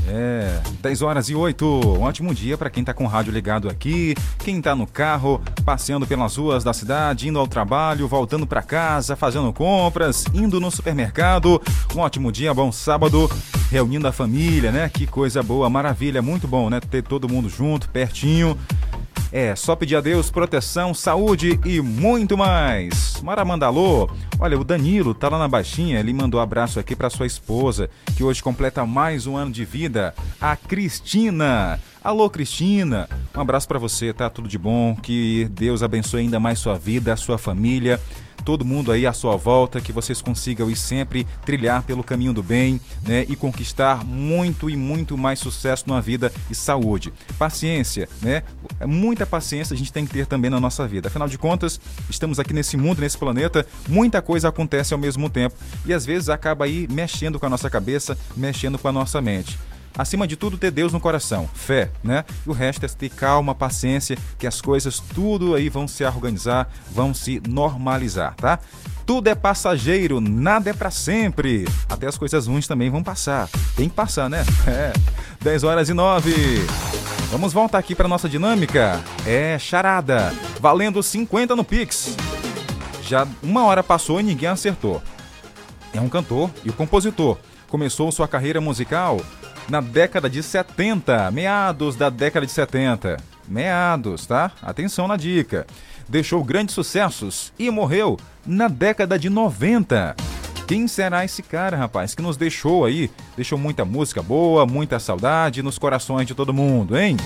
É, 0.07 0.61
10 0.82 1.01
horas 1.01 1.31
e 1.31 1.35
8. 1.35 1.65
Um 1.65 2.03
ótimo 2.03 2.35
dia 2.35 2.59
para 2.59 2.69
quem 2.69 2.85
tá 2.85 2.93
com 2.93 3.05
o 3.05 3.07
rádio 3.07 3.32
ligado 3.32 3.70
aqui, 3.70 4.15
quem 4.40 4.61
tá 4.61 4.77
no 4.77 4.86
carro, 4.86 5.40
passeando 5.65 6.07
pelas 6.07 6.36
ruas 6.36 6.62
da 6.62 6.74
cidade, 6.74 7.27
indo 7.27 7.39
ao 7.39 7.47
trabalho, 7.47 8.07
voltando 8.07 8.47
para 8.47 8.61
casa, 8.61 9.16
fazendo 9.16 9.51
compras, 9.51 10.27
indo 10.35 10.61
no 10.61 10.70
supermercado. 10.70 11.59
Um 11.97 12.01
ótimo 12.01 12.31
dia, 12.31 12.53
bom 12.53 12.70
sábado, 12.70 13.31
reunindo 13.70 14.07
a 14.07 14.12
família, 14.12 14.70
né? 14.70 14.90
Que 14.90 15.07
coisa 15.07 15.43
boa, 15.43 15.70
maravilha, 15.70 16.20
muito 16.20 16.47
bom, 16.47 16.69
né? 16.69 16.81
Ter 16.81 17.03
todo 17.03 17.31
mundo 17.31 17.49
junto, 17.49 17.89
pertinho. 17.89 18.59
É, 19.33 19.57
só 19.57 19.75
pedir 19.75 19.97
a 19.97 20.01
Deus 20.03 20.31
proteção, 20.31 20.93
saúde 20.93 21.59
e 21.65 21.81
muito 21.81 22.37
mais. 22.37 23.19
Mara 23.23 23.43
Mandalô, 23.47 24.11
olha, 24.39 24.61
o 24.61 24.63
Danilo 24.63 25.15
tá 25.15 25.31
lá 25.31 25.39
na 25.39 25.49
baixinha, 25.49 25.99
ele 25.99 26.13
mandou 26.13 26.39
um 26.39 26.43
abraço 26.43 26.79
aqui 26.79 26.95
para 26.95 27.09
sua 27.09 27.27
esposa, 27.27 27.89
que 28.15 28.23
hoje 28.23 28.43
completa 28.43 28.85
mais 28.85 29.27
um 29.27 29.35
ano 29.35 29.51
de 29.51 29.65
vida, 29.65 30.15
a 30.39 30.55
Cristina. 30.55 31.81
Alô, 32.05 32.29
Cristina, 32.29 33.09
um 33.35 33.41
abraço 33.41 33.67
para 33.67 33.79
você, 33.79 34.13
tá? 34.13 34.29
Tudo 34.29 34.49
de 34.49 34.59
bom, 34.59 34.95
que 34.95 35.49
Deus 35.53 35.83
abençoe 35.83 36.21
ainda 36.21 36.39
mais 36.39 36.59
sua 36.59 36.77
vida, 36.77 37.17
sua 37.17 37.39
família, 37.39 37.99
todo 38.44 38.64
mundo 38.64 38.93
aí 38.93 39.06
à 39.06 39.12
sua 39.12 39.36
volta, 39.36 39.81
que 39.81 39.93
vocês 39.93 40.20
consigam 40.20 40.70
ir 40.70 40.77
sempre 40.77 41.27
trilhar 41.44 41.82
pelo 41.82 42.02
caminho 42.02 42.32
do 42.32 42.43
bem, 42.43 42.81
né? 43.06 43.24
E 43.28 43.36
conquistar 43.36 44.05
muito 44.05 44.69
e 44.69 44.77
muito 44.77 45.16
mais 45.16 45.39
sucesso 45.39 45.85
na 45.89 46.01
vida 46.01 46.32
e 46.51 46.55
saúde. 46.55 47.12
Paciência, 47.39 48.09
né? 48.20 48.43
Muita 48.86 49.27
paciência 49.27 49.74
a 49.74 49.77
gente 49.77 49.93
tem 49.93 50.05
que 50.05 50.12
ter 50.12 50.27
também 50.27 50.51
na 50.51 50.60
nossa 50.60 50.86
vida. 50.86 51.09
Afinal 51.09 51.28
de 51.28 51.39
contas, 51.39 51.81
estamos 52.10 52.39
aqui 52.39 52.52
nesse 52.52 52.77
mundo, 52.77 53.01
nesse 53.01 53.19
planeta, 53.19 53.66
muita 53.89 54.20
coisa 54.20 54.48
acontece 54.48 54.93
ao 54.93 55.01
mesmo 55.01 55.31
tempo 55.31 55.56
e 55.85 55.93
às 55.93 56.05
vezes 56.05 56.28
acaba 56.28 56.64
aí 56.64 56.86
mexendo 56.90 57.39
com 57.39 57.47
a 57.47 57.51
nossa 57.51 57.70
cabeça, 57.70 58.16
mexendo 58.36 58.78
com 58.78 58.89
a 58.89 58.93
nossa 58.93 59.20
mente. 59.20 59.59
Acima 59.97 60.27
de 60.27 60.36
tudo, 60.36 60.56
ter 60.56 60.70
Deus 60.70 60.93
no 60.93 61.01
coração, 61.01 61.48
fé, 61.52 61.90
né? 62.02 62.24
E 62.47 62.48
o 62.48 62.52
resto 62.52 62.86
é 62.86 62.89
ter 62.89 63.10
calma, 63.10 63.55
paciência, 63.55 64.16
que 64.39 64.47
as 64.47 64.60
coisas 64.60 64.98
tudo 64.98 65.55
aí 65.55 65.69
vão 65.69 65.86
se 65.86 66.05
organizar, 66.05 66.70
vão 66.90 67.12
se 67.12 67.43
normalizar, 67.47 68.35
tá? 68.35 68.59
Tudo 69.05 69.28
é 69.28 69.35
passageiro, 69.35 70.20
nada 70.20 70.70
é 70.70 70.73
para 70.73 70.90
sempre. 70.90 71.66
Até 71.89 72.06
as 72.06 72.16
coisas 72.16 72.47
ruins 72.47 72.66
também 72.66 72.89
vão 72.89 73.02
passar. 73.02 73.48
Tem 73.77 73.89
que 73.89 73.94
passar, 73.94 74.31
né? 74.31 74.44
É. 74.66 74.93
10 75.43 75.64
horas 75.64 75.89
e 75.89 75.93
9. 75.93 76.32
Vamos 77.31 77.52
voltar 77.52 77.78
aqui 77.78 77.94
para 77.94 78.09
nossa 78.09 78.28
dinâmica. 78.28 79.02
É 79.27 79.59
charada, 79.59 80.32
valendo 80.60 81.02
50 81.02 81.56
no 81.56 81.64
Pix. 81.64 82.16
Já 83.02 83.27
uma 83.43 83.64
hora 83.64 83.82
passou 83.82 84.20
e 84.20 84.23
ninguém 84.23 84.48
acertou. 84.48 85.02
É 85.93 86.01
um 86.01 86.09
cantor 86.09 86.48
e 86.64 86.70
o 86.70 86.73
compositor. 86.73 87.36
Começou 87.69 88.12
sua 88.12 88.28
carreira 88.28 88.60
musical 88.60 89.20
na 89.69 89.81
década 89.81 90.29
de 90.29 90.43
70, 90.43 91.31
meados 91.31 91.97
da 91.97 92.11
década 92.11 92.47
de 92.47 92.53
70. 92.53 93.17
Meados, 93.49 94.27
tá? 94.27 94.53
Atenção 94.63 95.09
na 95.09 95.17
dica. 95.17 95.67
Deixou 96.09 96.43
grandes 96.45 96.75
sucessos 96.75 97.53
e 97.59 97.71
morreu 97.71 98.19
na 98.47 98.69
década 98.69 99.19
de 99.19 99.29
90. 99.31 100.15
Quem 100.67 100.87
será 100.89 101.25
esse 101.25 101.43
cara, 101.43 101.77
rapaz, 101.77 102.15
que 102.15 102.23
nos 102.23 102.37
deixou 102.37 102.85
aí? 102.85 103.11
Deixou 103.37 103.59
muita 103.59 103.85
música 103.85 104.23
boa, 104.23 104.65
muita 104.65 104.99
saudade 104.99 105.63
nos 105.63 105.79
corações 105.79 106.27
de 106.27 106.35
todo 106.35 106.55
mundo, 106.55 106.97
hein? 106.97 107.17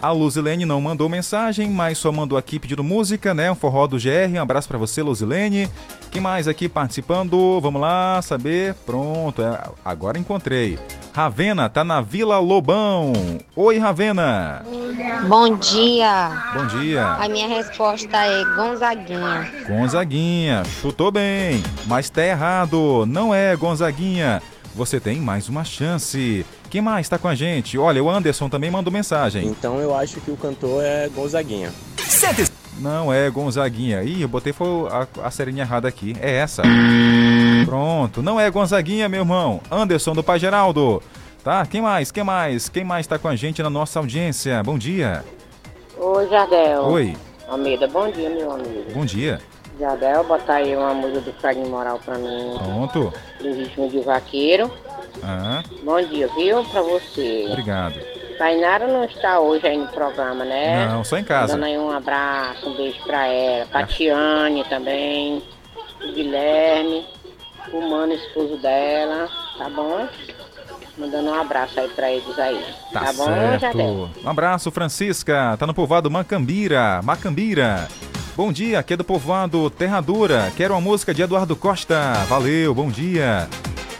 A 0.00 0.12
Luzilene 0.12 0.64
não 0.64 0.80
mandou 0.80 1.08
mensagem, 1.08 1.68
mas 1.68 1.98
só 1.98 2.12
mandou 2.12 2.38
aqui 2.38 2.60
pedindo 2.60 2.84
música, 2.84 3.34
né? 3.34 3.50
Um 3.50 3.56
forró 3.56 3.86
do 3.88 3.96
GR. 3.96 4.32
Um 4.32 4.40
abraço 4.40 4.68
pra 4.68 4.78
você, 4.78 5.02
Luzilene. 5.02 5.68
Quem 6.12 6.20
mais 6.20 6.46
aqui 6.46 6.68
participando? 6.68 7.60
Vamos 7.60 7.80
lá 7.80 8.22
saber. 8.22 8.74
Pronto, 8.86 9.42
é, 9.42 9.60
agora 9.84 10.16
encontrei. 10.16 10.78
Ravena 11.12 11.68
tá 11.68 11.82
na 11.82 12.00
Vila 12.00 12.38
Lobão. 12.38 13.12
Oi, 13.56 13.76
Ravena. 13.78 14.64
Bom 15.26 15.56
dia. 15.56 16.30
Bom 16.54 16.66
dia. 16.66 17.04
A 17.04 17.28
minha 17.28 17.48
resposta 17.48 18.16
é 18.18 18.44
Gonzaguinha. 18.54 19.52
Gonzaguinha, 19.66 20.62
chutou 20.80 21.10
bem, 21.10 21.60
mas 21.86 22.08
tá 22.08 22.24
errado. 22.24 23.04
Não 23.04 23.34
é 23.34 23.56
Gonzaguinha. 23.56 24.40
Você 24.76 25.00
tem 25.00 25.16
mais 25.18 25.48
uma 25.48 25.64
chance. 25.64 26.46
Quem 26.70 26.80
mais 26.82 27.06
está 27.06 27.18
com 27.18 27.28
a 27.28 27.34
gente? 27.34 27.78
Olha, 27.78 28.02
o 28.02 28.10
Anderson 28.10 28.48
também 28.48 28.70
mandou 28.70 28.92
mensagem. 28.92 29.46
Então 29.46 29.80
eu 29.80 29.94
acho 29.94 30.20
que 30.20 30.30
o 30.30 30.36
cantor 30.36 30.84
é 30.84 31.08
Gonzaguinha. 31.08 31.72
Não 32.78 33.12
é 33.12 33.28
Gonzaguinha. 33.30 34.02
Ih, 34.02 34.22
eu 34.22 34.28
botei 34.28 34.52
foi 34.52 34.66
a, 34.90 35.06
a 35.26 35.30
serinha 35.30 35.62
errada 35.62 35.88
aqui. 35.88 36.14
É 36.20 36.36
essa. 36.36 36.62
Pronto. 37.64 38.22
Não 38.22 38.38
é 38.38 38.50
Gonzaguinha, 38.50 39.08
meu 39.08 39.20
irmão. 39.20 39.60
Anderson 39.70 40.12
do 40.12 40.22
Pai 40.22 40.38
Geraldo. 40.38 41.02
Tá? 41.42 41.64
Quem 41.64 41.80
mais? 41.80 42.10
Quem 42.10 42.22
mais? 42.22 42.68
Quem 42.68 42.84
mais 42.84 43.06
está 43.06 43.18
com 43.18 43.28
a 43.28 43.34
gente 43.34 43.62
na 43.62 43.70
nossa 43.70 43.98
audiência? 43.98 44.62
Bom 44.62 44.76
dia. 44.76 45.24
Oi, 45.96 46.28
Jardel. 46.28 46.82
Oi. 46.84 47.16
Almeida, 47.48 47.88
bom 47.88 48.10
dia, 48.10 48.28
meu 48.28 48.52
amigo. 48.52 48.92
Bom 48.92 49.06
dia. 49.06 49.40
Jardel, 49.80 50.24
bota 50.24 50.52
aí 50.52 50.76
uma 50.76 50.92
música 50.92 51.20
do 51.20 51.32
Fred 51.34 51.60
Moral 51.68 51.98
pra 52.04 52.18
mim. 52.18 52.58
Pronto. 52.58 53.12
Do 53.40 53.52
ritmo 53.54 53.88
de 53.88 54.00
vaqueiro. 54.00 54.70
Bom 55.82 56.00
dia, 56.02 56.28
viu? 56.36 56.64
Pra 56.64 56.82
você. 56.82 57.46
obrigado. 57.48 57.94
Tainara 58.38 58.86
não 58.86 59.04
está 59.04 59.40
hoje 59.40 59.66
aí 59.66 59.76
no 59.76 59.88
programa, 59.88 60.44
né? 60.44 60.86
Não, 60.86 61.02
só 61.02 61.18
em 61.18 61.24
casa. 61.24 61.54
Dando 61.54 61.64
aí 61.64 61.76
um 61.76 61.90
abraço, 61.90 62.68
um 62.68 62.76
beijo 62.76 63.02
pra 63.02 63.26
ela. 63.26 63.66
Pra 63.66 63.84
Tiane 63.86 64.64
também. 64.64 65.42
O 66.00 66.12
Guilherme. 66.12 67.04
O 67.72 67.80
mano, 67.80 68.12
esposo 68.12 68.56
dela. 68.58 69.28
Tá 69.58 69.68
bom? 69.68 70.08
Mandando 70.96 71.30
um 71.30 71.34
abraço 71.34 71.78
aí 71.80 71.88
pra 71.88 72.10
eles 72.12 72.38
aí. 72.38 72.64
Tá, 72.92 73.12
bom, 73.12 73.24
certo. 73.24 73.60
Jardel? 73.60 74.10
Um 74.24 74.28
abraço, 74.28 74.70
Francisca. 74.70 75.56
Tá 75.58 75.66
no 75.66 75.74
povoado 75.74 76.10
Macambira. 76.10 77.00
Macambira. 77.02 77.88
Bom 78.36 78.52
dia, 78.52 78.78
aqui 78.78 78.94
é 78.94 78.96
do 78.96 79.02
povoado 79.02 79.68
Terra 79.68 80.00
Dura. 80.00 80.52
Quero 80.56 80.74
uma 80.74 80.80
música 80.80 81.12
de 81.12 81.22
Eduardo 81.22 81.56
Costa. 81.56 82.12
Valeu, 82.28 82.72
bom 82.72 82.88
dia. 82.88 83.48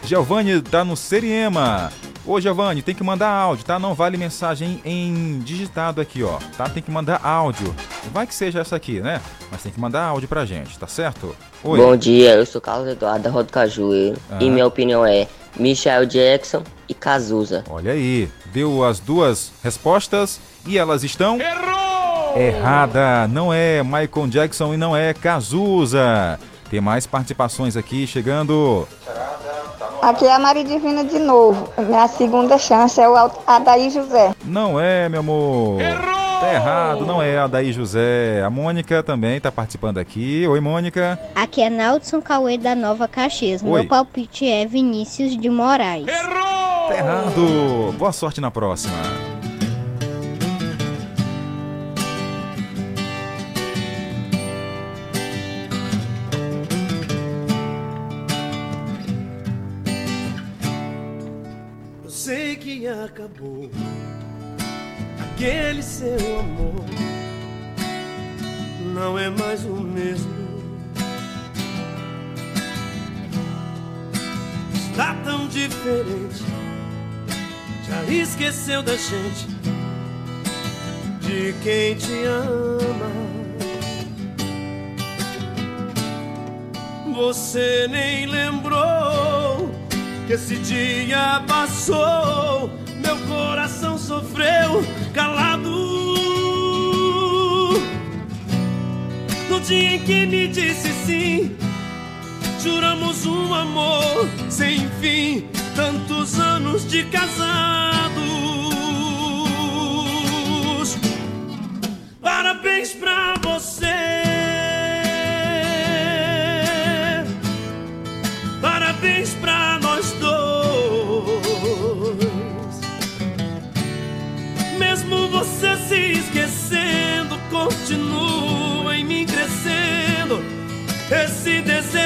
Giovanni 0.03 0.61
tá 0.61 0.83
no 0.83 0.95
Seriema. 0.95 1.91
Ô 2.25 2.39
Giovanni, 2.39 2.81
tem 2.81 2.93
que 2.93 3.03
mandar 3.03 3.29
áudio, 3.29 3.65
tá? 3.65 3.79
Não 3.79 3.93
vale 3.95 4.17
mensagem 4.17 4.81
em 4.85 5.39
digitado 5.39 5.99
aqui, 6.01 6.21
ó, 6.23 6.37
tá? 6.57 6.69
Tem 6.69 6.83
que 6.83 6.91
mandar 6.91 7.19
áudio. 7.23 7.73
Vai 8.13 8.27
que 8.27 8.35
seja 8.35 8.59
essa 8.59 8.75
aqui, 8.75 8.99
né? 8.99 9.21
Mas 9.51 9.63
tem 9.63 9.71
que 9.71 9.79
mandar 9.79 10.03
áudio 10.03 10.27
pra 10.27 10.45
gente, 10.45 10.77
tá 10.77 10.85
certo? 10.87 11.35
Oi. 11.63 11.77
Bom 11.79 11.95
dia, 11.95 12.35
eu 12.35 12.45
sou 12.45 12.61
Carlos 12.61 12.87
Eduardo 12.87 13.23
da 13.23 13.29
Rodo 13.29 13.51
Cajueiro 13.51 14.17
Ah. 14.31 14.37
e 14.39 14.49
minha 14.49 14.67
opinião 14.67 15.05
é 15.05 15.27
Michael 15.57 16.05
Jackson 16.05 16.63
e 16.87 16.93
Cazuza. 16.93 17.63
Olha 17.69 17.93
aí, 17.93 18.29
deu 18.53 18.83
as 18.83 18.99
duas 18.99 19.51
respostas 19.63 20.39
e 20.67 20.77
elas 20.77 21.03
estão. 21.03 21.39
Errou! 21.39 22.37
Errada, 22.37 23.27
não 23.27 23.51
é 23.51 23.81
Michael 23.83 24.27
Jackson 24.27 24.73
e 24.73 24.77
não 24.77 24.95
é 24.95 25.13
Cazuza. 25.15 26.39
Tem 26.69 26.79
mais 26.79 27.07
participações 27.07 27.75
aqui 27.75 28.05
chegando. 28.05 28.87
Aqui 30.01 30.25
é 30.25 30.33
a 30.33 30.39
Maria 30.39 30.63
Divina 30.63 31.03
de 31.03 31.19
novo. 31.19 31.69
Minha 31.77 32.07
segunda 32.07 32.57
chance 32.57 32.99
é 32.99 33.07
o 33.07 33.31
Adair 33.45 33.91
José. 33.91 34.33
Não 34.45 34.79
é, 34.79 35.09
meu 35.09 35.19
amor. 35.19 35.81
Errou! 35.81 36.19
Tá 36.39 36.53
errado, 36.53 37.05
não 37.05 37.21
é 37.21 37.37
a 37.37 37.47
Daí 37.47 37.73
José. 37.73 38.41
A 38.45 38.49
Mônica 38.49 39.03
também 39.03 39.41
tá 39.41 39.51
participando 39.51 39.97
aqui. 39.97 40.47
Oi, 40.47 40.59
Mônica. 40.61 41.19
Aqui 41.35 41.61
é 41.61 41.69
Naldson 41.69 42.21
Cauê 42.21 42.57
da 42.57 42.73
Nova 42.75 43.09
Caxias. 43.09 43.61
Oi. 43.61 43.69
Meu 43.69 43.85
palpite 43.85 44.49
é 44.49 44.65
Vinícius 44.65 45.37
de 45.37 45.49
Moraes. 45.49 46.05
Tá 46.05 46.95
errado. 46.95 47.93
Boa 47.97 48.13
sorte 48.13 48.39
na 48.39 48.49
próxima. 48.49 48.95
Acabou 62.89 63.69
aquele 65.21 65.83
seu 65.83 66.39
amor. 66.39 66.85
Não 68.93 69.17
é 69.17 69.29
mais 69.29 69.63
o 69.63 69.75
mesmo. 69.75 70.33
Está 74.73 75.13
tão 75.23 75.47
diferente. 75.47 76.43
Já 77.87 78.03
esqueceu 78.03 78.83
da 78.83 78.95
gente, 78.95 79.47
de 81.21 81.53
quem 81.63 81.95
te 81.95 82.23
ama. 82.25 83.09
Você 87.15 87.87
nem 87.89 88.25
lembrou 88.25 89.69
que 90.29 90.33
esse 90.33 90.57
dia 90.57 91.43
passou, 91.47 92.69
meu 93.03 93.17
coração 93.27 93.97
sofreu 93.97 94.85
calado. 95.11 95.71
No 99.49 99.59
dia 99.59 99.95
em 99.95 99.99
que 100.03 100.27
me 100.27 100.47
disse 100.47 100.93
sim, 101.07 101.57
juramos 102.61 103.25
um 103.25 103.51
amor 103.55 104.29
sem 104.51 104.87
fim, 105.01 105.47
tantos 105.75 106.39
anos 106.39 106.87
de 106.87 107.05
casados. 107.05 108.18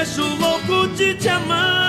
Desejo 0.04 0.36
louco 0.36 0.88
de 0.98 1.14
te 1.16 1.30
amar. 1.30 1.83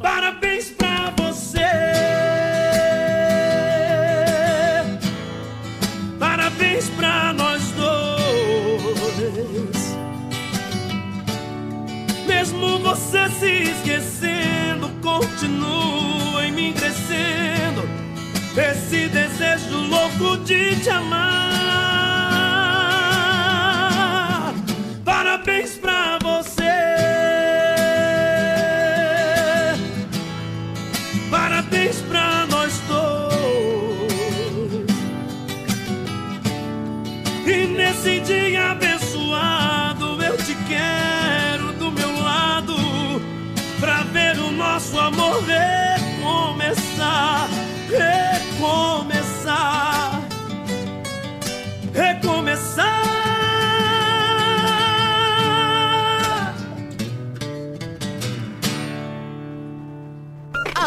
Parabéns 0.00 0.70
pra 0.70 1.12
você. 1.16 1.58
Parabéns 6.18 6.88
pra 6.90 7.32
nós 7.32 7.62
dois. 7.72 8.02
Mesmo 12.26 12.78
você 12.80 13.28
se 13.30 13.62
esquecendo, 13.70 14.88
continua 15.00 16.46
em 16.46 16.52
mim 16.52 16.72
crescendo. 16.72 17.82
Esse 18.56 19.08
desejo 19.08 19.78
louco 19.88 20.38
de 20.44 20.76
te 20.76 20.90
amar. 20.90 21.21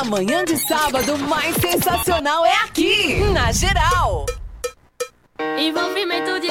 Amanhã 0.06 0.46
de 0.46 0.56
sábado 0.68 1.18
mais 1.18 1.56
sensacional 1.56 2.46
é 2.46 2.54
aqui, 2.58 3.16
na 3.34 3.52
Geral. 3.52 4.24
Envolvimento 5.58 6.40
diferente 6.40 6.45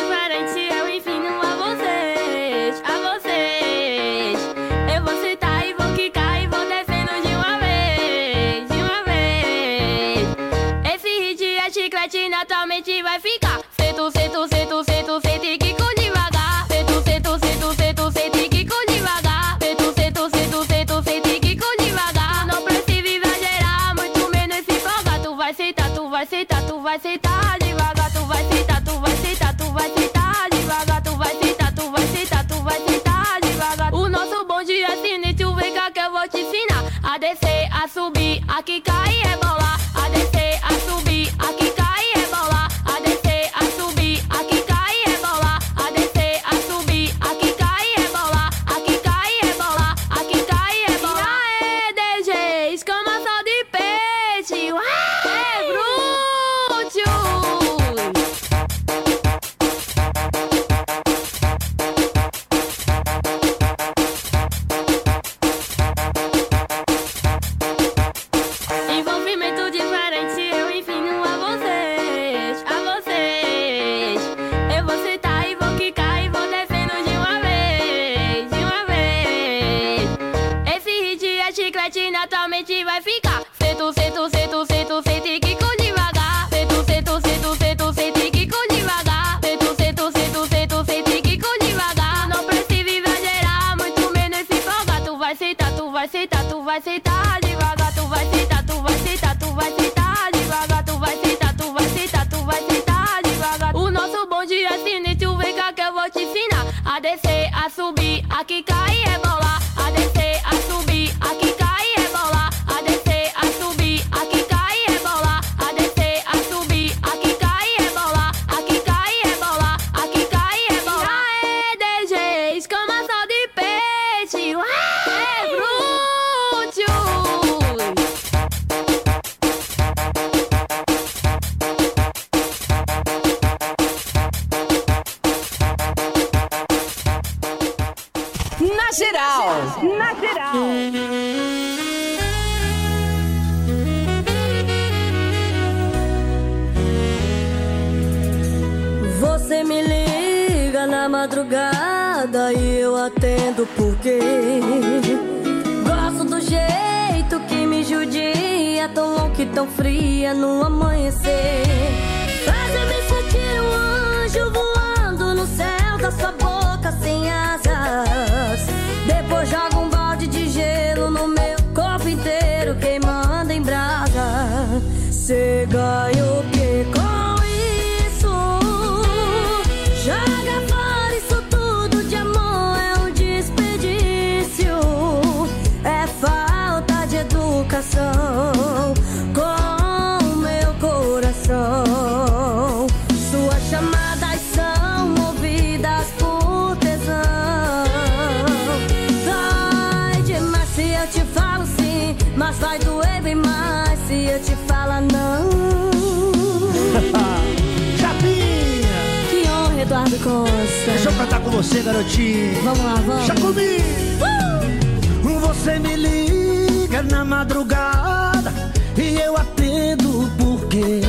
você, 211.75 211.83
garotinho. 211.83 212.63
Vamos 212.63 212.85
lá, 212.85 212.95
vamos. 213.07 213.27
Já 213.27 213.35
comi. 213.35 213.79
Uh! 214.21 215.41
Você 215.41 215.79
me 215.79 215.97
liga 215.97 217.03
na 217.03 217.25
madrugada 217.25 218.53
e 218.97 219.17
eu 219.17 219.37
atendo 219.37 220.31
porque 220.39 221.01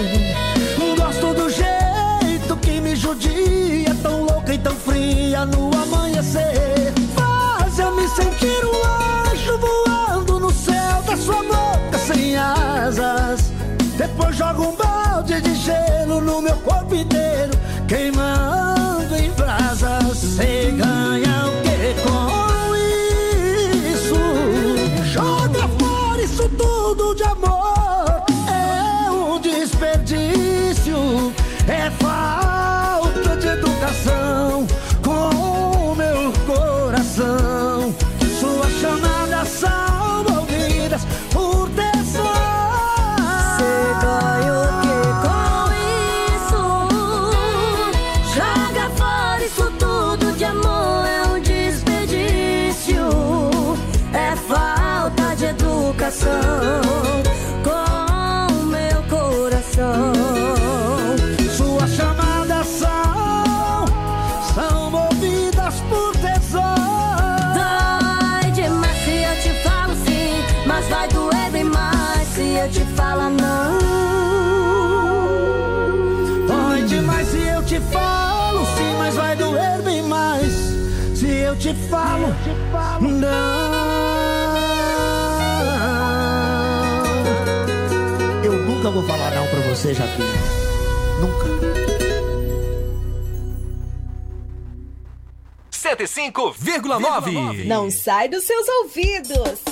gosto 0.96 1.34
do 1.34 1.50
jeito 1.50 2.56
que 2.62 2.80
me 2.80 2.96
judia, 2.96 3.94
tão 4.02 4.24
louca 4.24 4.54
e 4.54 4.58
tão 4.58 4.74
fria 4.76 5.46
no 5.46 5.72
amanhecer. 5.76 6.94
Faz 7.14 7.78
eu 7.78 7.96
me 7.96 8.08
sentir 8.08 8.66
um 8.66 9.32
anjo 9.32 9.58
voando 9.58 10.40
no 10.40 10.52
céu 10.52 11.02
da 11.06 11.18
sua 11.18 11.44
boca 11.44 11.98
sem 11.98 12.38
asas. 12.38 13.52
Depois 13.98 14.36
joga 14.36 14.62
um 14.62 14.76
balde 14.76 15.42
de 15.42 15.56
gelo 15.56 16.22
no 16.22 16.42
meu 16.42 16.56
corpo 16.58 16.96
inteiro, 16.96 17.52
queimando. 17.88 18.75
Sega 20.36 21.25
te 81.66 81.74
falo, 81.90 82.28
não. 83.02 83.26
Eu 88.44 88.54
nunca 88.54 88.92
vou 88.92 89.02
falar 89.08 89.32
não 89.32 89.48
pra 89.48 89.62
você, 89.62 89.96
Japinha. 89.96 90.28
Nunca. 91.20 91.46
105,9. 95.72 97.66
Não 97.66 97.90
sai 97.90 98.30
dos 98.30 98.44
seus 98.44 98.68
ouvidos. 98.68 99.65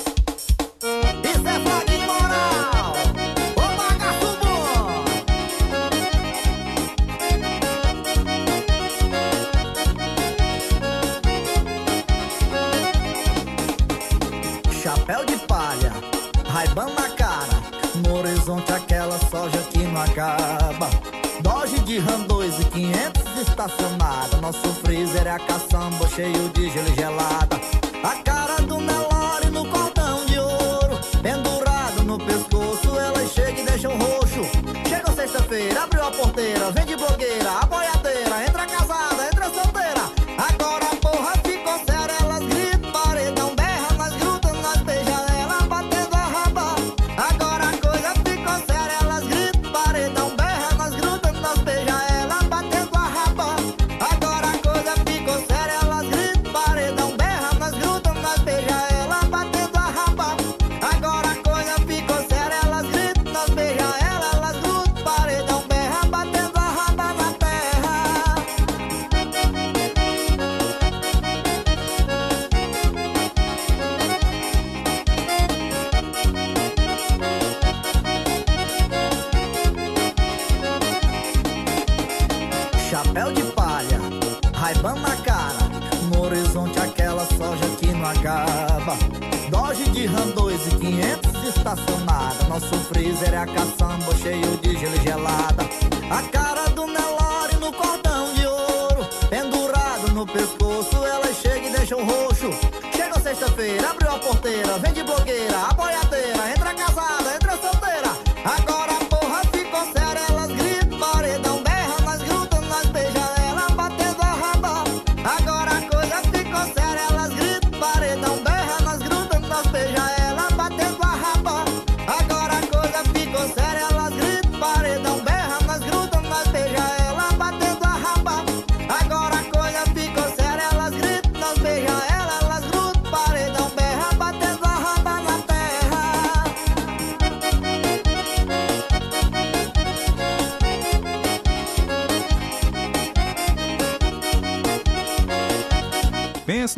cheio 26.14 26.43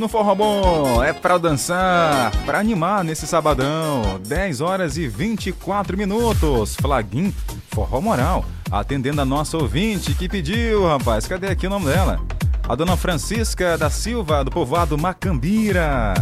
no 0.07 0.09
forró 0.09 0.37
bom, 0.37 1.03
é 1.03 1.13
pra 1.13 1.37
dançar, 1.37 2.31
pra 2.45 2.61
animar 2.61 3.03
nesse 3.03 3.27
sabadão. 3.27 4.21
10 4.25 4.61
horas 4.61 4.97
e 4.97 5.09
24 5.09 5.99
minutos. 5.99 6.77
Flaguim, 6.77 7.35
forró 7.73 8.01
moral. 8.01 8.45
Atendendo 8.71 9.21
a 9.21 9.25
nossa 9.25 9.57
ouvinte 9.57 10.15
que 10.15 10.29
pediu, 10.29 10.87
rapaz. 10.87 11.27
Cadê 11.27 11.49
aqui 11.49 11.67
o 11.67 11.71
nome 11.71 11.87
dela? 11.87 12.21
A 12.69 12.77
dona 12.77 12.97
Francisca 12.97 13.77
da 13.77 13.91
Silva, 13.91 14.45
do 14.45 14.51
povoado 14.53 14.97
Macambira. 14.97 16.15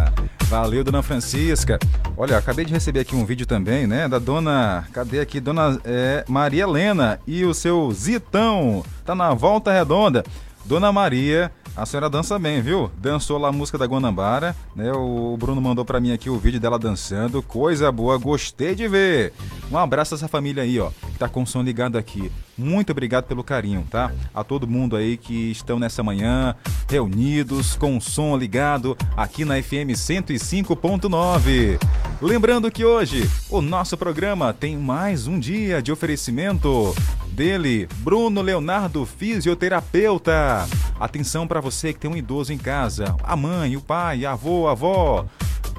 Valeu, 0.45 0.83
dona 0.83 1.03
Francisca. 1.03 1.79
Olha, 2.17 2.39
acabei 2.39 2.65
de 2.65 2.73
receber 2.73 3.01
aqui 3.01 3.15
um 3.15 3.27
vídeo 3.27 3.45
também, 3.45 3.87
né? 3.87 4.09
Da 4.09 4.19
dona. 4.19 4.87
Cadê 4.95 5.21
aqui? 5.21 5.41
Dona 5.41 5.79
é, 5.85 6.25
Maria 6.27 6.63
Helena 6.63 7.21
e 7.27 7.45
o 7.45 7.53
seu 7.53 7.93
Zitão. 7.93 8.83
Tá 9.05 9.15
na 9.15 9.35
volta 9.35 9.71
redonda. 9.71 10.25
Dona 10.65 10.91
Maria, 10.91 11.53
a 11.77 11.85
senhora 11.85 12.09
dança 12.09 12.39
bem, 12.39 12.63
viu? 12.63 12.91
Dançou 12.99 13.37
lá 13.37 13.49
a 13.49 13.53
música 13.53 13.77
da 13.77 13.85
Guanabara, 13.85 14.55
né? 14.77 14.93
O 14.93 15.37
Bruno 15.37 15.61
mandou 15.61 15.85
pra 15.85 16.01
mim 16.01 16.13
aqui 16.13 16.31
o 16.31 16.39
vídeo 16.39 16.61
dela 16.61 16.79
dançando. 16.79 17.43
Coisa 17.43 17.91
boa, 17.91 18.17
gostei 18.17 18.75
de 18.75 18.87
ver. 18.87 19.33
Um 19.71 19.79
abraço 19.79 20.15
a 20.15 20.17
essa 20.17 20.29
família 20.29 20.63
aí, 20.63 20.79
ó, 20.79 20.91
que 20.91 21.19
tá 21.19 21.29
com 21.29 21.43
o 21.43 21.47
som 21.47 21.63
ligado 21.63 21.99
aqui. 21.99 22.31
Muito 22.57 22.91
obrigado 22.93 23.25
pelo 23.25 23.43
carinho, 23.43 23.85
tá? 23.91 24.13
A 24.33 24.45
todo 24.45 24.69
mundo 24.69 24.95
aí 24.95 25.17
que 25.17 25.51
estão 25.51 25.79
nessa 25.79 26.03
manhã 26.03 26.55
reunidos 26.89 27.75
com 27.75 27.97
o 27.97 28.01
som 28.01 28.37
ligado 28.37 28.97
aqui 29.17 29.45
na 29.45 29.61
FM 29.61 29.91
105.9. 29.91 31.81
Lembrando 32.23 32.71
que 32.71 32.85
hoje 32.85 33.29
o 33.51 33.61
nosso 33.61 33.97
programa 33.97 34.53
tem 34.53 34.77
mais 34.77 35.27
um 35.27 35.41
dia 35.41 35.83
de 35.83 35.91
oferecimento 35.91 36.95
dele, 37.27 37.89
Bruno 37.97 38.41
Leonardo, 38.41 39.05
fisioterapeuta. 39.05 40.69
Atenção 40.99 41.47
para 41.47 41.61
você 41.61 41.93
que 41.93 41.99
tem 41.99 42.11
um 42.11 42.17
idoso 42.17 42.53
em 42.53 42.59
casa, 42.59 43.17
a 43.23 43.37
mãe, 43.37 43.77
o 43.77 43.81
pai, 43.81 44.25
a 44.25 44.33
avô, 44.33 44.69
a 44.69 44.73
avó. 44.73 45.27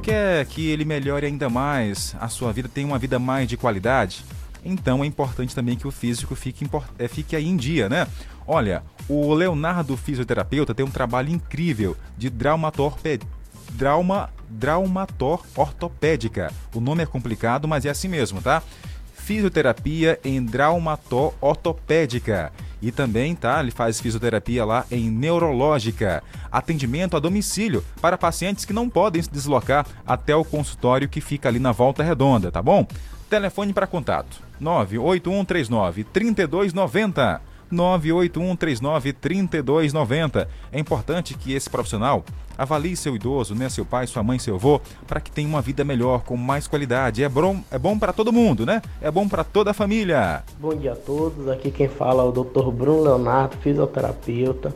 Quer 0.04 0.46
que 0.46 0.68
ele 0.70 0.86
melhore 0.86 1.26
ainda 1.26 1.50
mais, 1.50 2.16
a 2.20 2.28
sua 2.28 2.52
vida 2.52 2.70
tenha 2.70 2.86
uma 2.86 3.00
vida 3.00 3.18
mais 3.18 3.48
de 3.48 3.58
qualidade? 3.58 4.24
Então 4.64 5.04
é 5.04 5.08
importante 5.08 5.56
também 5.56 5.76
que 5.76 5.88
o 5.88 5.92
físico 5.92 6.36
fique, 6.36 6.68
eh, 7.00 7.08
fique 7.08 7.36
aí 7.36 7.48
em 7.48 7.56
dia, 7.56 7.88
né? 7.88 8.08
Olha, 8.48 8.84
o 9.08 9.34
Leonardo 9.34 9.96
Fisioterapeuta 9.96 10.76
tem 10.76 10.86
um 10.86 10.92
trabalho 10.92 11.30
incrível 11.30 11.96
de 12.18 12.30
traumatorpe... 12.30 13.20
Trauma... 13.78 14.30
Traumator 14.60 15.44
ortopédica. 15.56 16.52
O 16.74 16.80
nome 16.80 17.04
é 17.04 17.06
complicado, 17.06 17.68
mas 17.68 17.84
é 17.86 17.90
assim 17.90 18.08
mesmo, 18.08 18.42
tá? 18.42 18.62
Fisioterapia 19.16 20.20
em 20.24 20.46
traumator 20.46 21.34
ortopédica. 21.42 22.54
E 22.82 22.92
também, 22.92 23.36
tá? 23.36 23.60
Ele 23.60 23.72
faz 23.72 24.00
fisioterapia 24.00 24.66
lá 24.66 24.86
em 24.92 25.10
neurológica. 25.10 26.24
Atendimento 26.52 27.16
a 27.16 27.20
domicílio 27.20 27.84
para 28.02 28.18
pacientes 28.18 28.66
que 28.66 28.74
não 28.74 28.90
podem 28.90 29.22
se 29.22 29.32
deslocar 29.32 29.86
até 30.06 30.36
o 30.36 30.46
consultório 30.46 31.10
que 31.10 31.22
fica 31.22 31.50
ali 31.50 31.60
na 31.60 31.72
Volta 31.72 32.04
Redonda, 32.04 32.52
tá 32.52 32.62
bom? 32.62 32.88
Telefone 33.30 33.74
para 33.74 33.88
contato: 33.88 34.40
98139 34.60 36.04
3290. 36.04 37.55
98139 37.72 39.14
3290. 39.14 40.48
É 40.72 40.80
importante 40.80 41.34
que 41.36 41.54
esse 41.54 41.70
profissional 41.70 42.24
avalie 42.58 42.96
seu 42.96 43.16
idoso, 43.16 43.54
né, 43.54 43.70
seu 43.70 43.86
pai, 43.86 44.08
sua 44.08 44.24
mãe, 44.24 44.40
seu 44.40 44.56
avô, 44.56 44.80
para 45.08 45.20
que 45.20 45.32
tenha 45.32 45.48
uma 45.48 45.62
vida 45.62 45.84
melhor, 45.84 46.24
com 46.24 46.38
mais 46.38 46.68
qualidade. 46.68 47.24
É 47.24 47.30
bom, 47.30 47.62
é 47.70 47.78
bom 47.78 47.98
para 47.98 48.14
todo 48.14 48.32
mundo, 48.32 48.66
né? 48.66 48.82
É 49.02 49.12
bom 49.12 49.28
para 49.28 49.44
toda 49.44 49.72
a 49.72 49.74
família. 49.74 50.44
Bom 50.60 50.76
dia 50.76 50.94
a 50.94 50.96
todos, 50.96 51.48
aqui 51.50 51.72
quem 51.72 51.88
fala 51.88 52.24
é 52.24 52.26
o 52.26 52.32
Dr. 52.32 52.72
Bruno 52.72 53.04
Leonardo, 53.04 53.58
fisioterapeuta. 53.58 54.74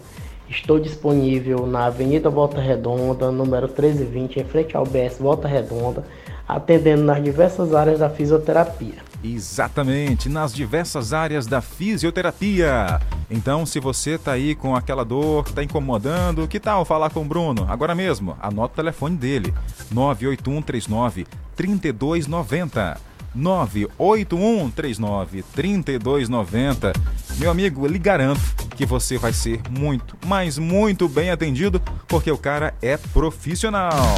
Estou 0.49 0.79
disponível 0.79 1.67
na 1.67 1.85
Avenida 1.85 2.29
Volta 2.29 2.59
Redonda, 2.59 3.31
número 3.31 3.67
1320, 3.67 4.39
em 4.39 4.43
frente 4.43 4.75
ao 4.75 4.83
BS 4.83 5.19
Volta 5.19 5.47
Redonda, 5.47 6.03
atendendo 6.47 7.03
nas 7.03 7.23
diversas 7.23 7.73
áreas 7.75 7.99
da 7.99 8.09
fisioterapia. 8.09 9.08
Exatamente, 9.23 10.29
nas 10.29 10.53
diversas 10.53 11.13
áreas 11.13 11.45
da 11.45 11.61
fisioterapia. 11.61 12.99
Então, 13.29 13.65
se 13.65 13.79
você 13.79 14.17
tá 14.17 14.31
aí 14.31 14.55
com 14.55 14.75
aquela 14.75 15.03
dor 15.03 15.43
que 15.43 15.53
tá 15.53 15.63
incomodando, 15.63 16.47
que 16.47 16.59
tal 16.59 16.85
falar 16.85 17.09
com 17.09 17.21
o 17.21 17.25
Bruno? 17.25 17.65
Agora 17.69 17.93
mesmo, 17.93 18.37
anota 18.41 18.73
o 18.73 18.75
telefone 18.77 19.17
dele: 19.17 19.53
98139 19.91 21.27
3290. 21.55 23.09
98139 23.35 25.43
3290. 25.53 26.93
Meu 27.37 27.51
amigo, 27.51 27.85
eu 27.85 27.91
lhe 27.91 27.99
garanto 27.99 28.41
que 28.75 28.85
você 28.85 29.17
vai 29.17 29.33
ser 29.33 29.61
muito, 29.69 30.17
mas 30.25 30.57
muito 30.57 31.07
bem 31.07 31.29
atendido, 31.29 31.81
porque 32.07 32.31
o 32.31 32.37
cara 32.37 32.73
é 32.81 32.97
profissional. 32.97 34.15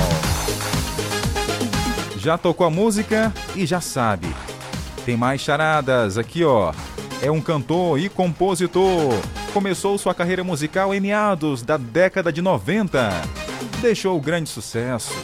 Já 2.18 2.38
tocou 2.38 2.68
a 2.68 2.70
música 2.70 3.34
e 3.56 3.66
já 3.66 3.82
sabe. 3.82 4.28
Tem 5.06 5.18
mais 5.18 5.42
charadas 5.42 6.18
aqui, 6.18 6.44
ó. 6.44 6.74
É 7.22 7.32
um 7.32 7.42
cantor 7.42 8.00
e 8.00 8.10
compositor. 8.10 9.14
Começou 9.54 9.98
sua 9.98 10.14
carreira 10.14 10.44
musical 10.44 10.94
em 10.94 11.00
meados 11.00 11.64
da 11.64 11.78
década 11.78 12.32
de 12.32 12.42
90. 12.42 13.10
Deixou 13.82 14.20
grandes 14.22 14.52
sucessos 14.52 15.16